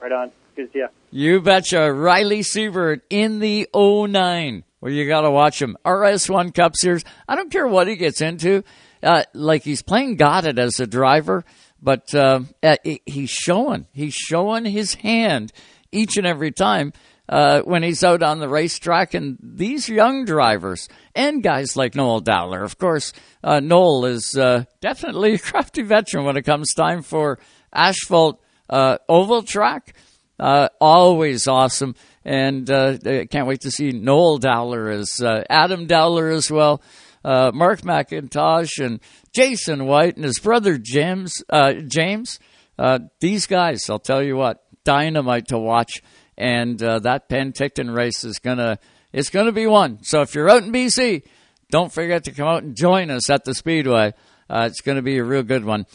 Right 0.01 0.11
on. 0.11 0.31
Good 0.55 0.65
to 0.65 0.73
see 0.73 0.79
ya. 0.79 0.87
You 1.11 1.39
betcha. 1.39 1.93
Riley 1.93 2.41
Siebert 2.41 3.03
in 3.11 3.37
the 3.37 3.69
09. 3.75 4.63
Well, 4.81 4.93
you 4.93 5.07
got 5.07 5.21
to 5.21 5.31
watch 5.31 5.61
him. 5.61 5.77
RS1 5.85 6.53
Cup 6.53 6.73
Series. 6.75 7.03
I 7.27 7.35
don't 7.35 7.51
care 7.51 7.67
what 7.67 7.87
he 7.87 7.95
gets 7.95 8.21
into. 8.21 8.63
Uh, 9.03 9.23
like 9.33 9.63
he's 9.63 9.81
playing 9.81 10.15
got 10.15 10.45
it 10.45 10.59
as 10.59 10.79
a 10.79 10.87
driver, 10.87 11.45
but 11.81 12.13
uh, 12.13 12.41
uh, 12.63 12.75
he's 13.05 13.29
showing. 13.29 13.87
He's 13.93 14.13
showing 14.13 14.65
his 14.65 14.95
hand 14.95 15.51
each 15.91 16.17
and 16.17 16.27
every 16.27 16.51
time 16.51 16.93
uh, 17.27 17.61
when 17.61 17.83
he's 17.83 18.03
out 18.03 18.23
on 18.23 18.39
the 18.39 18.49
racetrack. 18.49 19.13
And 19.13 19.37
these 19.41 19.87
young 19.87 20.25
drivers 20.25 20.87
and 21.15 21.43
guys 21.43 21.75
like 21.75 21.95
Noel 21.95 22.21
Dowler, 22.21 22.63
of 22.63 22.77
course, 22.77 23.13
uh, 23.43 23.59
Noel 23.59 24.05
is 24.05 24.35
uh, 24.37 24.65
definitely 24.81 25.33
a 25.35 25.39
crafty 25.39 25.81
veteran 25.81 26.25
when 26.25 26.37
it 26.37 26.43
comes 26.43 26.73
time 26.73 27.01
for 27.01 27.39
asphalt 27.73 28.41
oval 28.69 29.43
track. 29.43 29.93
Always 30.39 31.47
awesome. 31.47 31.95
And 32.25 32.69
uh, 32.69 32.97
can't 33.29 33.47
wait 33.47 33.61
to 33.61 33.71
see 33.71 33.91
Noel 33.91 34.37
Dowler 34.37 34.89
as 34.89 35.21
uh, 35.21 35.43
Adam 35.49 35.87
Dowler 35.87 36.29
as 36.29 36.51
well, 36.51 36.81
uh, 37.23 37.51
Mark 37.53 37.81
McIntosh 37.81 38.83
and 38.83 38.99
Jason 39.33 39.85
White 39.85 40.15
and 40.15 40.25
his 40.25 40.39
brother 40.39 40.77
James. 40.77 41.43
Uh, 41.49 41.73
James, 41.87 42.39
uh, 42.77 42.99
these 43.19 43.45
guys, 43.45 43.89
I'll 43.89 43.99
tell 43.99 44.21
you 44.21 44.35
what, 44.35 44.63
dynamite 44.83 45.47
to 45.49 45.57
watch. 45.57 46.01
And 46.37 46.81
uh, 46.81 46.99
that 46.99 47.29
Penticton 47.29 47.93
race 47.93 48.23
is 48.23 48.39
gonna 48.39 48.79
it's 49.11 49.29
gonna 49.29 49.51
be 49.51 49.67
one. 49.67 50.03
So 50.03 50.21
if 50.21 50.35
you're 50.35 50.49
out 50.49 50.63
in 50.63 50.71
BC, 50.71 51.23
don't 51.69 51.91
forget 51.91 52.25
to 52.25 52.31
come 52.31 52.47
out 52.47 52.63
and 52.63 52.75
join 52.75 53.11
us 53.11 53.29
at 53.29 53.43
the 53.43 53.53
Speedway. 53.53 54.13
It's 54.49 54.81
to 54.81 55.01
be 55.01 55.17
a 55.17 55.23
real 55.23 55.43
good 55.43 55.65
one. 55.65 55.85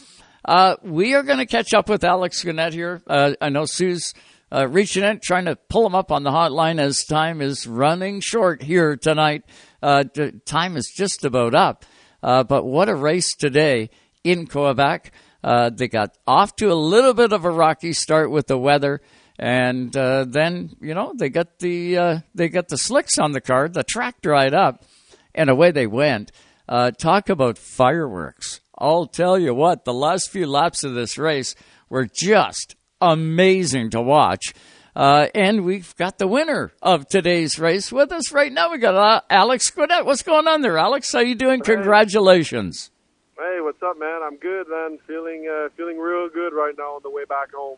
We 0.83 1.15
are 1.15 1.23
going 1.23 1.39
to 1.39 1.45
catch 1.45 1.73
up 1.73 1.89
with 1.89 2.03
Alex 2.03 2.43
Guenette 2.43 2.73
here. 2.73 3.01
I 3.07 3.49
know 3.49 3.65
Sue's 3.65 4.13
uh, 4.51 4.67
reaching 4.67 5.03
in, 5.03 5.19
trying 5.23 5.45
to 5.45 5.55
pull 5.55 5.85
him 5.85 5.95
up 5.95 6.11
on 6.11 6.23
the 6.23 6.31
hotline 6.31 6.79
as 6.79 7.03
time 7.05 7.41
is 7.41 7.67
running 7.67 8.21
short 8.21 8.61
here 8.61 8.95
tonight. 8.95 9.43
Uh, 9.81 10.03
time 10.45 10.77
is 10.77 10.91
just 10.95 11.25
about 11.25 11.55
up. 11.55 11.85
Uh, 12.21 12.43
but 12.43 12.65
what 12.65 12.89
a 12.89 12.95
race 12.95 13.35
today 13.35 13.89
in 14.23 14.47
Quebec. 14.47 15.11
Uh, 15.43 15.69
they 15.69 15.87
got 15.87 16.17
off 16.25 16.55
to 16.55 16.71
a 16.71 16.73
little 16.73 17.13
bit 17.13 17.33
of 17.33 17.45
a 17.45 17.51
rocky 17.51 17.93
start 17.93 18.31
with 18.31 18.47
the 18.47 18.57
weather. 18.57 19.01
And 19.37 19.95
uh, 19.95 20.25
then, 20.27 20.75
you 20.79 20.93
know, 20.93 21.13
they 21.15 21.29
got 21.29 21.59
the 21.59 21.97
uh, 21.97 22.19
they 22.33 22.47
got 22.47 22.69
the 22.69 22.77
slicks 22.77 23.17
on 23.17 23.33
the 23.33 23.41
car. 23.41 23.67
The 23.67 23.83
track 23.83 24.21
dried 24.21 24.53
up, 24.53 24.85
and 25.33 25.49
away 25.49 25.71
they 25.71 25.87
went. 25.87 26.31
Talk 26.67 27.29
about 27.29 27.57
fireworks. 27.57 28.61
I'll 28.77 29.07
tell 29.07 29.37
you 29.37 29.53
what, 29.53 29.85
the 29.85 29.93
last 29.93 30.29
few 30.29 30.47
laps 30.47 30.83
of 30.83 30.95
this 30.95 31.17
race 31.17 31.53
were 31.89 32.07
just 32.07 32.75
amazing 33.11 33.91
to 33.91 34.01
watch. 34.01 34.53
Uh, 34.95 35.27
and 35.35 35.65
we've 35.65 35.95
got 35.97 36.17
the 36.17 36.27
winner 36.27 36.71
of 36.81 37.07
today's 37.07 37.59
race 37.59 37.91
with 37.91 38.11
us 38.11 38.31
right 38.31 38.51
now. 38.51 38.71
We 38.71 38.77
got 38.77 38.95
uh, 38.95 39.21
Alex 39.29 39.69
Guenette. 39.69 40.05
What's 40.05 40.23
going 40.23 40.47
on 40.47 40.61
there, 40.61 40.77
Alex? 40.77 41.11
How 41.11 41.19
you 41.19 41.35
doing? 41.35 41.61
Congratulations. 41.61 42.91
Hey, 43.37 43.57
what's 43.59 43.83
up, 43.83 43.99
man? 43.99 44.21
I'm 44.23 44.37
good, 44.37 44.67
man. 44.69 44.97
Feeling 45.05 45.49
uh, 45.51 45.67
feeling 45.75 45.97
real 45.97 46.29
good 46.29 46.53
right 46.53 46.73
now 46.77 46.95
on 46.95 47.01
the 47.03 47.09
way 47.09 47.25
back 47.25 47.53
home. 47.53 47.77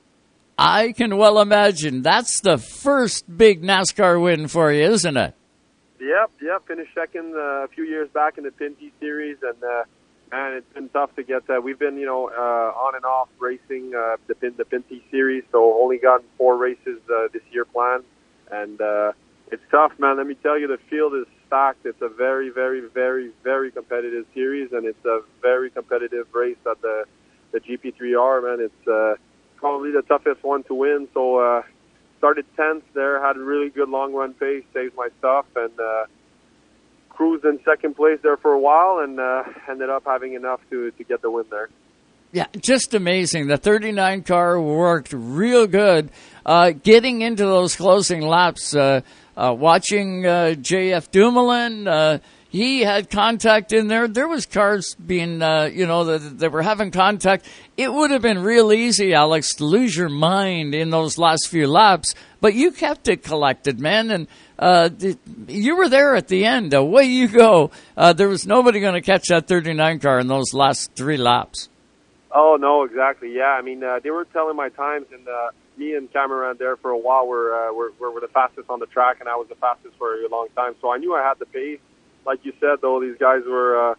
I 0.60 0.92
can 0.92 1.18
well 1.18 1.40
imagine 1.40 2.04
that's 2.04 2.42
the 2.42 2.60
first 2.60 3.26
big 3.36 3.64
NASCAR 3.64 4.22
win 4.22 4.48
for 4.48 4.72
you, 4.72 4.84
isn't 4.84 5.18
it? 5.18 5.34
Yep, 6.00 6.32
yep. 6.44 6.68
Finished 6.68 6.94
second 6.94 7.34
uh, 7.36 7.66
a 7.66 7.68
few 7.70 7.84
years 7.84 8.10
back 8.10 8.38
in 8.38 8.44
the 8.44 8.52
Pinty's 8.52 8.92
Series, 9.00 9.38
and 9.42 9.64
man, 10.32 10.54
it's 10.54 10.74
been 10.74 10.90
tough 10.90 11.16
to 11.16 11.24
get 11.24 11.48
that. 11.48 11.64
We've 11.64 11.80
been, 11.80 11.98
you 11.98 12.06
know, 12.06 12.30
uh, 12.30 12.78
on 12.78 12.96
and 12.96 13.06
off 13.06 13.30
racing 13.40 13.94
uh, 13.96 14.18
the 14.28 14.36
Pin 14.36 14.54
the 14.58 14.66
Pinty's 14.66 15.02
Series, 15.12 15.44
so 15.52 15.82
only 15.82 15.98
gotten 15.98 16.26
four 16.38 16.58
races 16.58 17.00
uh, 17.10 17.28
this 17.34 17.44
year 17.52 17.66
planned, 17.66 18.04
and 18.52 18.80
uh, 18.82 19.12
it's 19.52 19.64
tough, 19.72 19.94
man. 20.00 20.18
Let 20.18 20.28
me 20.28 20.36
tell 20.36 20.60
you, 20.60 20.68
the 20.68 20.80
field 20.90 21.14
is 21.16 21.26
stacked. 21.48 21.86
It's 21.86 22.02
a 22.02 22.10
very, 22.10 22.50
very, 22.50 22.82
very, 22.82 23.32
very 23.44 23.72
competitive 23.72 24.26
series, 24.34 24.72
and 24.72 24.86
it's 24.86 25.06
a 25.06 25.22
very 25.42 25.70
competitive 25.70 26.28
race 26.34 26.58
at 26.70 26.82
the 26.82 27.06
the 27.52 27.60
GP3R. 27.60 28.44
Man, 28.44 28.66
it's 28.66 28.88
uh, 28.88 29.16
probably 29.56 29.92
the 29.92 30.02
toughest 30.02 30.44
one 30.44 30.64
to 30.64 30.74
win. 30.74 31.08
So 31.14 31.38
uh, 31.38 31.64
started 32.18 32.46
tenth 32.56 32.84
there, 32.94 33.26
had 33.26 33.38
a 33.38 33.40
really 33.40 33.70
good 33.70 33.90
long 33.90 34.14
run 34.14 34.34
pace, 34.34 34.64
saved 34.74 34.96
my 34.96 35.10
stuff, 35.20 35.46
and 35.56 35.80
uh, 35.80 36.06
cruised 37.18 37.44
in 37.46 37.60
second 37.66 37.96
place 37.96 38.20
there 38.22 38.38
for 38.38 38.54
a 38.54 38.60
while, 38.60 39.00
and 39.00 39.20
uh, 39.20 39.44
ended 39.68 39.90
up 39.90 40.04
having 40.06 40.34
enough 40.36 40.62
to 40.70 40.92
to 40.92 41.04
get 41.04 41.22
the 41.24 41.32
win 41.32 41.46
there. 41.50 41.70
Yeah, 42.32 42.46
just 42.60 42.94
amazing. 42.94 43.48
The 43.48 43.58
39 43.58 44.24
car 44.24 44.62
worked 44.62 45.14
real 45.14 45.66
good. 45.66 46.12
Uh, 46.46 46.72
getting 46.72 47.22
into 47.22 47.44
those 47.46 47.76
closing 47.76 48.22
laps, 48.22 48.76
uh, 48.76 49.02
uh, 49.36 49.56
watching 49.58 50.26
uh, 50.26 50.54
JF 50.58 51.10
Dumoulin, 51.10 51.88
uh, 51.88 52.20
he 52.50 52.82
had 52.82 53.10
contact 53.10 53.72
in 53.72 53.88
there. 53.88 54.08
There 54.08 54.28
was 54.28 54.46
cars 54.46 54.96
being, 54.96 55.42
you 55.42 55.86
know, 55.86 56.04
that, 56.04 56.40
that 56.40 56.52
were 56.52 56.62
having 56.62 56.92
contact. 56.92 57.48
It 57.78 57.92
would 57.92 58.12
have 58.12 58.22
been 58.22 58.40
real 58.40 58.72
easy, 58.72 59.14
Alex, 59.14 59.56
to 59.56 59.66
lose 59.66 59.96
your 59.96 60.10
mind 60.10 60.76
in 60.76 60.90
those 60.90 61.18
last 61.18 61.48
few 61.48 61.68
laps, 61.68 62.14
but 62.42 62.54
you 62.54 62.72
kept 62.72 63.08
it 63.08 63.24
collected, 63.24 63.80
man, 63.80 64.12
and 64.12 64.28
uh, 64.60 64.90
you 65.48 65.76
were 65.76 65.90
there 65.90 66.16
at 66.16 66.28
the 66.28 66.46
end. 66.46 66.74
Away 66.74 67.04
you 67.04 67.28
go. 67.28 67.72
Uh, 67.96 68.14
there 68.14 68.28
was 68.28 68.48
nobody 68.48 68.80
going 68.80 68.96
to 68.96 69.02
catch 69.02 69.28
that 69.28 69.48
39 69.48 70.00
car 70.00 70.20
in 70.20 70.28
those 70.28 70.54
last 70.54 70.92
three 70.96 71.18
laps. 71.18 71.70
Oh 72.32 72.58
no, 72.60 72.84
exactly. 72.84 73.34
Yeah, 73.36 73.56
I 73.58 73.62
mean, 73.62 73.84
uh, 73.84 74.00
they 74.04 74.12
were 74.12 74.26
telling 74.26 74.56
my 74.56 74.70
times, 74.70 75.08
and 75.14 75.28
uh, 75.28 75.50
me 75.78 75.96
and 75.96 76.12
Cameron 76.12 76.58
there 76.60 76.76
for 76.76 76.92
a 76.92 76.98
while 76.98 77.28
were, 77.28 77.54
uh, 77.54 77.72
we 77.72 77.90
were 78.00 78.12
were 78.12 78.20
the 78.20 78.28
fastest 78.28 78.70
on 78.70 78.80
the 78.80 78.86
track, 78.86 79.18
and 79.20 79.30
I 79.30 79.36
was 79.36 79.48
the 79.48 79.56
fastest 79.56 79.96
for 79.98 80.14
a 80.14 80.28
long 80.30 80.48
time. 80.56 80.76
So 80.82 80.92
I 80.92 80.98
knew 80.98 81.16
I 81.16 81.24
had 81.24 81.40
the 81.40 81.46
pace. 81.46 81.80
Like 82.26 82.44
you 82.44 82.54
said, 82.60 82.80
though, 82.82 83.00
these 83.00 83.18
guys 83.18 83.44
were, 83.48 83.92
uh, 83.92 83.96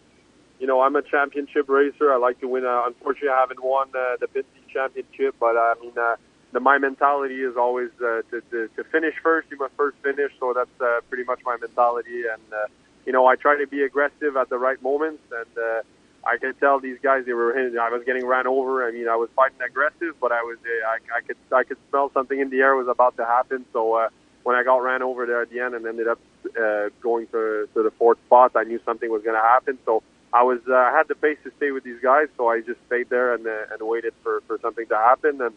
you 0.59 0.67
know, 0.67 0.81
I'm 0.81 0.95
a 0.95 1.01
championship 1.01 1.67
racer. 1.67 2.13
I 2.13 2.17
like 2.17 2.39
to 2.41 2.47
win. 2.47 2.65
Uh, 2.65 2.83
unfortunately, 2.85 3.29
I 3.29 3.39
haven't 3.39 3.63
won 3.63 3.89
uh, 3.89 4.17
the 4.19 4.27
Pinty 4.27 4.71
championship, 4.71 5.35
but 5.39 5.55
uh, 5.55 5.59
I 5.59 5.75
mean, 5.81 5.93
uh, 5.97 6.15
the, 6.51 6.59
my 6.59 6.77
mentality 6.77 7.41
is 7.41 7.55
always 7.57 7.89
uh, 8.01 8.21
to, 8.31 8.41
to 8.51 8.69
to 8.75 8.83
finish 8.85 9.15
first. 9.21 9.49
You 9.51 9.57
must 9.57 9.73
first 9.75 9.97
finish. 10.03 10.31
So 10.39 10.53
that's 10.53 10.81
uh, 10.81 11.01
pretty 11.09 11.23
much 11.23 11.41
my 11.45 11.57
mentality, 11.57 12.23
and 12.31 12.41
uh, 12.53 12.67
you 13.05 13.13
know, 13.13 13.25
I 13.27 13.35
try 13.35 13.57
to 13.57 13.67
be 13.67 13.83
aggressive 13.83 14.37
at 14.37 14.49
the 14.49 14.57
right 14.57 14.81
moments 14.81 15.23
and. 15.31 15.57
Uh, 15.57 15.81
I 16.25 16.37
could 16.37 16.59
tell 16.59 16.79
these 16.79 16.97
guys 17.01 17.25
they 17.25 17.33
were. 17.33 17.57
I 17.57 17.89
was 17.89 18.03
getting 18.05 18.25
ran 18.25 18.47
over. 18.47 18.87
I 18.87 18.91
mean, 18.91 19.07
I 19.07 19.15
was 19.15 19.29
fighting 19.35 19.61
aggressive, 19.65 20.15
but 20.19 20.31
I 20.31 20.41
was. 20.41 20.57
I, 20.65 21.17
I 21.17 21.21
could. 21.21 21.37
I 21.51 21.63
could 21.63 21.77
smell 21.89 22.11
something 22.13 22.39
in 22.39 22.49
the 22.49 22.59
air 22.59 22.75
was 22.75 22.87
about 22.87 23.15
to 23.17 23.25
happen. 23.25 23.65
So 23.71 23.93
uh, 23.93 24.09
when 24.43 24.55
I 24.55 24.63
got 24.63 24.77
ran 24.77 25.01
over 25.01 25.25
there 25.25 25.41
at 25.41 25.49
the 25.49 25.59
end 25.59 25.75
and 25.75 25.85
ended 25.85 26.07
up 26.07 26.19
uh, 26.59 26.89
going 27.01 27.27
to 27.27 27.69
to 27.73 27.83
the 27.83 27.91
fourth 27.91 28.17
spot, 28.25 28.51
I 28.55 28.63
knew 28.63 28.79
something 28.85 29.09
was 29.09 29.23
going 29.23 29.35
to 29.35 29.41
happen. 29.41 29.77
So 29.85 30.03
I 30.33 30.43
was. 30.43 30.59
Uh, 30.67 30.75
I 30.75 30.91
had 30.91 31.07
the 31.07 31.15
pace 31.15 31.37
to 31.45 31.51
stay 31.57 31.71
with 31.71 31.83
these 31.83 32.01
guys, 32.01 32.27
so 32.35 32.49
I 32.49 32.61
just 32.61 32.79
stayed 32.87 33.09
there 33.09 33.33
and 33.33 33.47
uh, 33.47 33.73
and 33.73 33.81
waited 33.81 34.13
for 34.21 34.41
for 34.45 34.59
something 34.61 34.87
to 34.87 34.97
happen. 34.97 35.41
And 35.41 35.53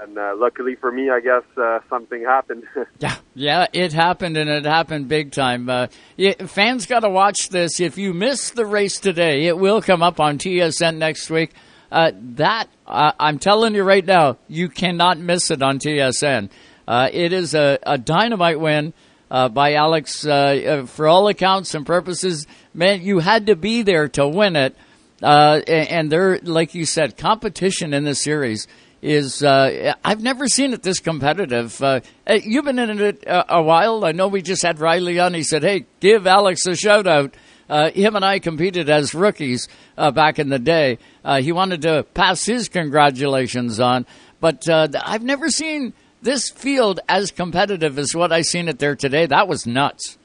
and 0.00 0.18
uh, 0.18 0.34
luckily 0.36 0.74
for 0.74 0.90
me, 0.90 1.10
I 1.10 1.20
guess 1.20 1.42
uh, 1.56 1.78
something 1.88 2.22
happened. 2.22 2.64
yeah, 2.98 3.16
yeah, 3.34 3.66
it 3.72 3.92
happened, 3.92 4.36
and 4.36 4.50
it 4.50 4.64
happened 4.64 5.08
big 5.08 5.32
time. 5.32 5.68
Uh, 5.68 5.86
yeah, 6.16 6.46
fans 6.46 6.86
got 6.86 7.00
to 7.00 7.10
watch 7.10 7.48
this. 7.50 7.80
If 7.80 7.96
you 7.96 8.12
miss 8.12 8.50
the 8.50 8.66
race 8.66 8.98
today, 8.98 9.46
it 9.46 9.56
will 9.56 9.80
come 9.80 10.02
up 10.02 10.20
on 10.20 10.38
TSN 10.38 10.96
next 10.96 11.30
week. 11.30 11.52
Uh, 11.92 12.10
that 12.14 12.68
uh, 12.86 13.12
I'm 13.20 13.38
telling 13.38 13.74
you 13.74 13.84
right 13.84 14.04
now, 14.04 14.38
you 14.48 14.68
cannot 14.68 15.18
miss 15.18 15.50
it 15.50 15.62
on 15.62 15.78
TSN. 15.78 16.50
Uh, 16.86 17.08
it 17.12 17.32
is 17.32 17.54
a, 17.54 17.78
a 17.84 17.96
dynamite 17.96 18.58
win 18.58 18.92
by 19.28 19.74
Alex. 19.74 20.22
For 20.22 21.06
all 21.06 21.28
accounts 21.28 21.74
and 21.74 21.86
purposes, 21.86 22.46
man, 22.72 23.02
you 23.02 23.20
had 23.20 23.46
to 23.46 23.56
be 23.56 23.82
there 23.82 24.08
to 24.08 24.26
win 24.26 24.56
it. 24.56 24.76
And, 25.22 25.68
and 25.68 26.12
there, 26.12 26.40
like 26.42 26.74
you 26.74 26.84
said, 26.84 27.16
competition 27.16 27.94
in 27.94 28.04
this 28.04 28.22
series 28.22 28.66
is 29.04 29.42
uh, 29.42 29.92
I've 30.02 30.22
never 30.22 30.48
seen 30.48 30.72
it 30.72 30.82
this 30.82 30.98
competitive. 30.98 31.80
Uh, 31.82 32.00
you've 32.26 32.64
been 32.64 32.78
in 32.78 32.98
it 32.98 33.22
a, 33.24 33.56
a, 33.56 33.62
while. 33.62 34.04
I 34.04 34.12
know 34.12 34.28
we 34.28 34.40
just 34.40 34.62
had 34.62 34.80
Riley 34.80 35.20
on. 35.20 35.34
He 35.34 35.42
said, 35.42 35.62
"Hey, 35.62 35.84
give 36.00 36.26
Alex 36.26 36.66
a 36.66 36.74
shout 36.74 37.06
out." 37.06 37.34
Uh, 37.68 37.90
him 37.90 38.16
and 38.16 38.24
I 38.24 38.38
competed 38.38 38.88
as 38.88 39.14
rookies 39.14 39.68
uh, 39.96 40.10
back 40.10 40.38
in 40.38 40.48
the 40.48 40.58
day. 40.58 40.98
Uh, 41.24 41.40
he 41.40 41.52
wanted 41.52 41.82
to 41.82 42.04
pass 42.14 42.44
his 42.44 42.68
congratulations 42.68 43.78
on, 43.78 44.06
but 44.40 44.68
uh, 44.68 44.88
I've 45.02 45.22
never 45.22 45.50
seen 45.50 45.92
this 46.22 46.50
field 46.50 47.00
as 47.06 47.30
competitive 47.30 47.98
as 47.98 48.14
what 48.14 48.32
I 48.32 48.40
seen 48.40 48.68
it 48.68 48.78
there 48.78 48.96
today. 48.96 49.26
That 49.26 49.48
was 49.48 49.66
nuts. 49.66 50.16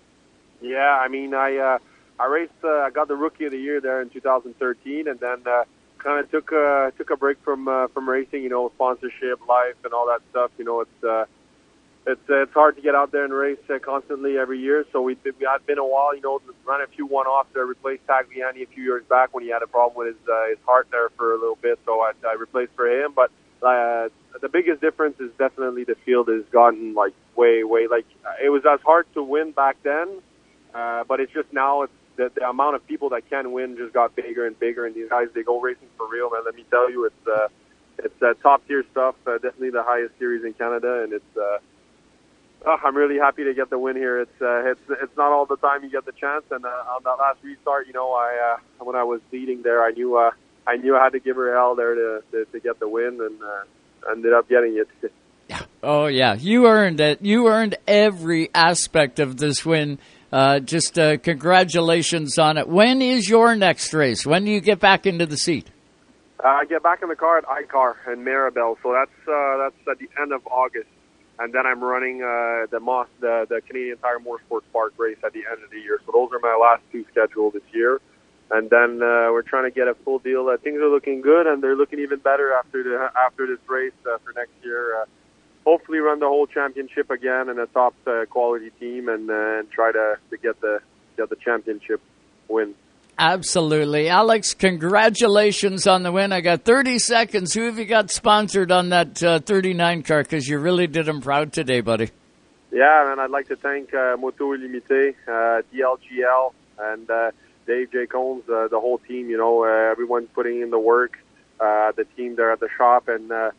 Yeah, 0.61 0.77
I 0.77 1.09
mean, 1.09 1.33
I 1.33 1.79
I 2.17 2.25
raced. 2.27 2.53
I 2.63 2.89
got 2.93 3.09
the 3.09 3.15
rookie 3.15 3.43
of 3.43 3.51
the 3.51 3.59
year 3.59 3.81
there 3.81 4.01
in 4.01 4.09
2013, 4.09 5.09
and 5.09 5.19
then 5.19 5.43
kind 5.99 6.23
of 6.23 6.31
took 6.31 6.51
uh, 6.51 6.91
took 6.91 7.09
a 7.11 7.17
break 7.17 7.37
from 7.43 7.67
uh, 7.67 7.87
from 7.87 8.09
racing. 8.09 8.43
You 8.43 8.49
know, 8.49 8.71
sponsorship, 8.75 9.45
life, 9.47 9.75
and 9.83 9.93
all 9.93 10.07
that 10.07 10.21
stuff. 10.31 10.51
You 10.57 10.65
know, 10.65 10.81
it's 10.81 11.03
uh, 11.03 11.25
it's 12.07 12.29
uh, 12.29 12.43
it's 12.43 12.53
hard 12.53 12.75
to 12.77 12.81
get 12.81 12.95
out 12.95 13.11
there 13.11 13.23
and 13.25 13.33
race 13.33 13.59
uh, 13.69 13.79
constantly 13.79 14.37
every 14.37 14.59
year. 14.59 14.85
So 14.91 15.01
we 15.01 15.17
we 15.23 15.45
had 15.45 15.65
been 15.65 15.77
a 15.77 15.85
while. 15.85 16.15
You 16.15 16.21
know, 16.21 16.41
ran 16.65 16.81
a 16.81 16.87
few 16.87 17.05
one 17.05 17.27
offs 17.27 17.53
to 17.53 17.61
replace 17.61 17.99
Tagliani 18.07 18.63
a 18.63 18.67
few 18.67 18.83
years 18.83 19.03
back 19.09 19.33
when 19.33 19.43
he 19.43 19.49
had 19.49 19.61
a 19.61 19.67
problem 19.67 19.97
with 19.97 20.15
his 20.15 20.29
uh, 20.29 20.49
his 20.49 20.59
heart 20.65 20.87
there 20.91 21.09
for 21.17 21.33
a 21.33 21.37
little 21.37 21.57
bit. 21.61 21.79
So 21.85 21.99
I, 22.01 22.11
I 22.27 22.33
replaced 22.33 22.73
for 22.75 22.87
him. 22.87 23.13
But 23.15 23.31
uh, 23.61 24.09
the 24.41 24.49
biggest 24.49 24.81
difference 24.81 25.19
is 25.19 25.31
definitely 25.37 25.83
the 25.83 25.95
field 26.05 26.29
has 26.29 26.43
gotten 26.51 26.93
like 26.93 27.13
way 27.35 27.63
way 27.63 27.87
like 27.87 28.05
it 28.43 28.49
was 28.49 28.63
as 28.65 28.79
hard 28.81 29.05
to 29.13 29.23
win 29.23 29.51
back 29.51 29.77
then. 29.83 30.21
Uh, 30.73 31.03
but 31.03 31.19
it's 31.19 31.33
just 31.33 31.51
now 31.51 31.81
it's 31.83 31.93
the, 32.19 32.29
the 32.35 32.47
amount 32.47 32.75
of 32.75 32.85
people 32.85 33.09
that 33.09 33.29
can 33.29 33.53
win 33.53 33.77
just 33.77 33.93
got 33.93 34.13
bigger 34.15 34.45
and 34.45 34.59
bigger, 34.59 34.85
and 34.85 34.93
these 34.93 35.09
guys 35.09 35.27
they 35.33 35.41
go 35.41 35.59
racing 35.61 35.87
for 35.97 36.07
real, 36.07 36.29
man. 36.29 36.41
Let 36.45 36.53
me 36.53 36.65
tell 36.69 36.91
you, 36.91 37.05
it's 37.05 37.27
uh, 37.27 37.47
it's 37.97 38.21
uh, 38.21 38.33
top 38.43 38.67
tier 38.67 38.83
stuff. 38.91 39.15
Uh, 39.25 39.33
definitely 39.33 39.71
the 39.71 39.83
highest 39.83 40.19
series 40.19 40.43
in 40.43 40.53
Canada, 40.53 41.01
and 41.03 41.13
it's. 41.13 41.37
Uh, 41.37 41.59
oh, 42.65 42.77
I'm 42.83 42.95
really 42.95 43.17
happy 43.17 43.45
to 43.45 43.53
get 43.53 43.69
the 43.69 43.79
win 43.79 43.95
here. 43.95 44.19
It's 44.19 44.41
uh, 44.41 44.69
it's 44.69 44.81
it's 45.01 45.15
not 45.15 45.31
all 45.31 45.45
the 45.45 45.55
time 45.55 45.83
you 45.83 45.89
get 45.89 46.05
the 46.05 46.11
chance, 46.11 46.43
and 46.51 46.65
uh, 46.65 46.67
on 46.67 47.03
that 47.05 47.17
last 47.17 47.39
restart, 47.41 47.87
you 47.87 47.93
know, 47.93 48.11
I 48.11 48.57
uh, 48.57 48.83
when 48.83 48.97
I 48.97 49.03
was 49.03 49.21
leading 49.31 49.63
there, 49.63 49.81
I 49.81 49.91
knew 49.91 50.17
uh, 50.17 50.31
I 50.67 50.75
knew 50.75 50.97
I 50.97 51.03
had 51.03 51.13
to 51.13 51.19
give 51.19 51.37
her 51.37 51.55
hell 51.55 51.75
there 51.75 51.95
to, 51.95 52.23
to 52.31 52.45
to 52.45 52.59
get 52.59 52.79
the 52.79 52.89
win, 52.89 53.19
and 53.21 53.41
uh, 53.41 54.11
ended 54.11 54.33
up 54.33 54.49
getting 54.49 54.77
it. 54.77 55.11
Oh 55.81 56.07
yeah, 56.07 56.35
you 56.35 56.67
earned 56.67 56.99
it. 56.99 57.21
You 57.21 57.47
earned 57.47 57.75
every 57.87 58.53
aspect 58.53 59.19
of 59.19 59.37
this 59.37 59.65
win. 59.65 59.97
Uh, 60.31 60.59
just 60.59 60.99
uh, 60.99 61.17
congratulations 61.17 62.37
on 62.37 62.57
it. 62.57 62.67
When 62.67 63.01
is 63.01 63.27
your 63.27 63.55
next 63.55 63.93
race? 63.93 64.25
When 64.25 64.45
do 64.45 64.51
you 64.51 64.61
get 64.61 64.79
back 64.79 65.07
into 65.07 65.25
the 65.25 65.37
seat? 65.37 65.67
Uh, 66.43 66.47
I 66.47 66.65
get 66.65 66.83
back 66.83 67.01
in 67.01 67.09
the 67.09 67.15
car 67.15 67.39
at 67.39 67.45
ICAR 67.45 68.13
in 68.13 68.23
Mirabel, 68.23 68.77
so 68.83 68.93
that's 68.93 69.27
uh, 69.27 69.57
that's 69.57 69.87
at 69.91 69.99
the 69.99 70.09
end 70.21 70.31
of 70.31 70.45
August, 70.47 70.87
and 71.39 71.51
then 71.51 71.65
I'm 71.65 71.83
running 71.83 72.21
uh, 72.21 72.67
the 72.69 72.79
Moss, 72.79 73.07
the, 73.19 73.45
the 73.49 73.59
Canadian 73.61 73.97
Tire 73.97 74.19
Motorsports 74.19 74.69
Park 74.71 74.93
race 74.97 75.17
at 75.25 75.33
the 75.33 75.43
end 75.51 75.63
of 75.63 75.71
the 75.71 75.79
year. 75.79 75.99
So 76.05 76.11
those 76.13 76.29
are 76.31 76.39
my 76.39 76.57
last 76.61 76.83
two 76.91 77.03
scheduled 77.11 77.53
this 77.53 77.63
year, 77.73 77.99
and 78.51 78.69
then 78.69 79.01
uh, 79.01 79.33
we're 79.33 79.41
trying 79.41 79.69
to 79.69 79.71
get 79.71 79.87
a 79.87 79.95
full 80.05 80.19
deal. 80.19 80.47
Uh, 80.47 80.57
things 80.57 80.77
are 80.77 80.89
looking 80.89 81.21
good, 81.21 81.47
and 81.47 81.61
they're 81.61 81.75
looking 81.75 81.99
even 81.99 82.19
better 82.19 82.53
after 82.53 82.83
the 82.83 83.09
after 83.19 83.47
this 83.47 83.59
race 83.67 83.91
uh, 84.05 84.19
for 84.23 84.31
next 84.33 84.53
year. 84.63 85.05
Hopefully 85.69 85.99
run 85.99 86.19
the 86.19 86.25
whole 86.25 86.47
championship 86.47 87.11
again 87.11 87.47
in 87.47 87.59
a 87.59 87.67
top 87.67 87.93
uh, 88.07 88.25
quality 88.27 88.71
team 88.79 89.07
and, 89.07 89.29
uh, 89.29 89.59
and 89.59 89.69
try 89.69 89.91
to, 89.91 90.17
to 90.31 90.37
get 90.37 90.59
the 90.61 90.79
get 91.15 91.29
the 91.29 91.35
championship 91.35 92.01
win. 92.47 92.73
Absolutely. 93.19 94.09
Alex, 94.09 94.55
congratulations 94.55 95.85
on 95.85 96.01
the 96.01 96.11
win. 96.11 96.31
I 96.31 96.41
got 96.41 96.63
30 96.63 96.97
seconds. 96.97 97.53
Who 97.53 97.65
have 97.65 97.77
you 97.77 97.85
got 97.85 98.09
sponsored 98.09 98.71
on 98.71 98.89
that 98.89 99.21
uh, 99.21 99.39
39 99.41 100.01
car? 100.01 100.23
Because 100.23 100.47
you 100.47 100.57
really 100.57 100.87
did 100.87 101.05
them 101.05 101.21
proud 101.21 101.53
today, 101.53 101.81
buddy. 101.81 102.09
Yeah, 102.71 103.05
man. 103.07 103.19
I'd 103.19 103.29
like 103.29 103.49
to 103.49 103.55
thank 103.55 103.93
uh, 103.93 104.17
Moto 104.17 104.55
Illimité, 104.55 105.13
uh, 105.27 105.61
DLGL, 105.71 106.53
and 106.79 107.09
uh, 107.11 107.31
Dave 107.67 107.91
J. 107.91 108.07
Combs, 108.07 108.49
uh, 108.49 108.69
the 108.69 108.79
whole 108.79 108.97
team. 108.97 109.29
You 109.29 109.37
know, 109.37 109.65
uh, 109.65 109.91
everyone 109.91 110.25
putting 110.27 110.61
in 110.61 110.71
the 110.71 110.79
work, 110.79 111.19
uh, 111.59 111.91
the 111.91 112.05
team 112.15 112.35
there 112.37 112.51
at 112.51 112.59
the 112.59 112.69
shop, 112.75 113.07
and 113.07 113.31
uh, 113.31 113.51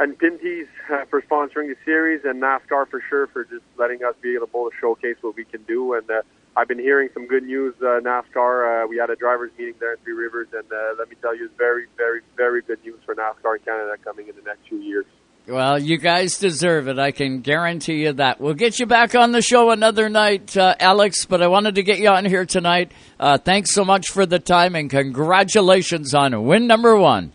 and 0.00 0.18
Pinty's 0.18 0.66
uh, 0.90 1.04
for 1.10 1.22
sponsoring 1.22 1.68
the 1.68 1.76
series, 1.84 2.24
and 2.24 2.42
NASCAR 2.42 2.88
for 2.88 3.02
sure 3.08 3.26
for 3.28 3.44
just 3.44 3.62
letting 3.76 4.04
us 4.04 4.14
be 4.20 4.34
able 4.34 4.46
to 4.46 4.70
showcase 4.80 5.16
what 5.20 5.36
we 5.36 5.44
can 5.44 5.62
do. 5.62 5.94
And 5.94 6.10
uh, 6.10 6.22
I've 6.56 6.68
been 6.68 6.78
hearing 6.78 7.08
some 7.14 7.26
good 7.26 7.44
news. 7.44 7.74
Uh, 7.80 8.00
NASCAR, 8.00 8.84
uh, 8.84 8.86
we 8.88 8.96
had 8.96 9.10
a 9.10 9.16
drivers' 9.16 9.52
meeting 9.58 9.74
there 9.80 9.92
in 9.92 9.98
Three 10.00 10.14
Rivers, 10.14 10.48
and 10.52 10.64
uh, 10.72 10.94
let 10.98 11.08
me 11.08 11.16
tell 11.20 11.36
you, 11.36 11.46
it's 11.46 11.54
very, 11.56 11.86
very, 11.96 12.20
very 12.36 12.62
good 12.62 12.82
news 12.84 12.98
for 13.04 13.14
NASCAR 13.14 13.56
in 13.56 13.62
Canada 13.64 13.96
coming 14.02 14.28
in 14.28 14.36
the 14.36 14.42
next 14.42 14.68
few 14.68 14.78
years. 14.78 15.06
Well, 15.46 15.78
you 15.78 15.98
guys 15.98 16.38
deserve 16.38 16.88
it. 16.88 16.98
I 16.98 17.10
can 17.10 17.40
guarantee 17.40 18.04
you 18.04 18.14
that. 18.14 18.40
We'll 18.40 18.54
get 18.54 18.78
you 18.78 18.86
back 18.86 19.14
on 19.14 19.32
the 19.32 19.42
show 19.42 19.70
another 19.70 20.08
night, 20.08 20.56
uh, 20.56 20.74
Alex, 20.80 21.26
but 21.26 21.42
I 21.42 21.48
wanted 21.48 21.74
to 21.74 21.82
get 21.82 21.98
you 21.98 22.08
on 22.08 22.24
here 22.24 22.46
tonight. 22.46 22.92
Uh, 23.20 23.36
thanks 23.36 23.74
so 23.74 23.84
much 23.84 24.08
for 24.08 24.24
the 24.24 24.38
time 24.38 24.74
and 24.74 24.88
congratulations 24.88 26.14
on 26.14 26.44
win 26.44 26.66
number 26.66 26.96
one. 26.96 27.34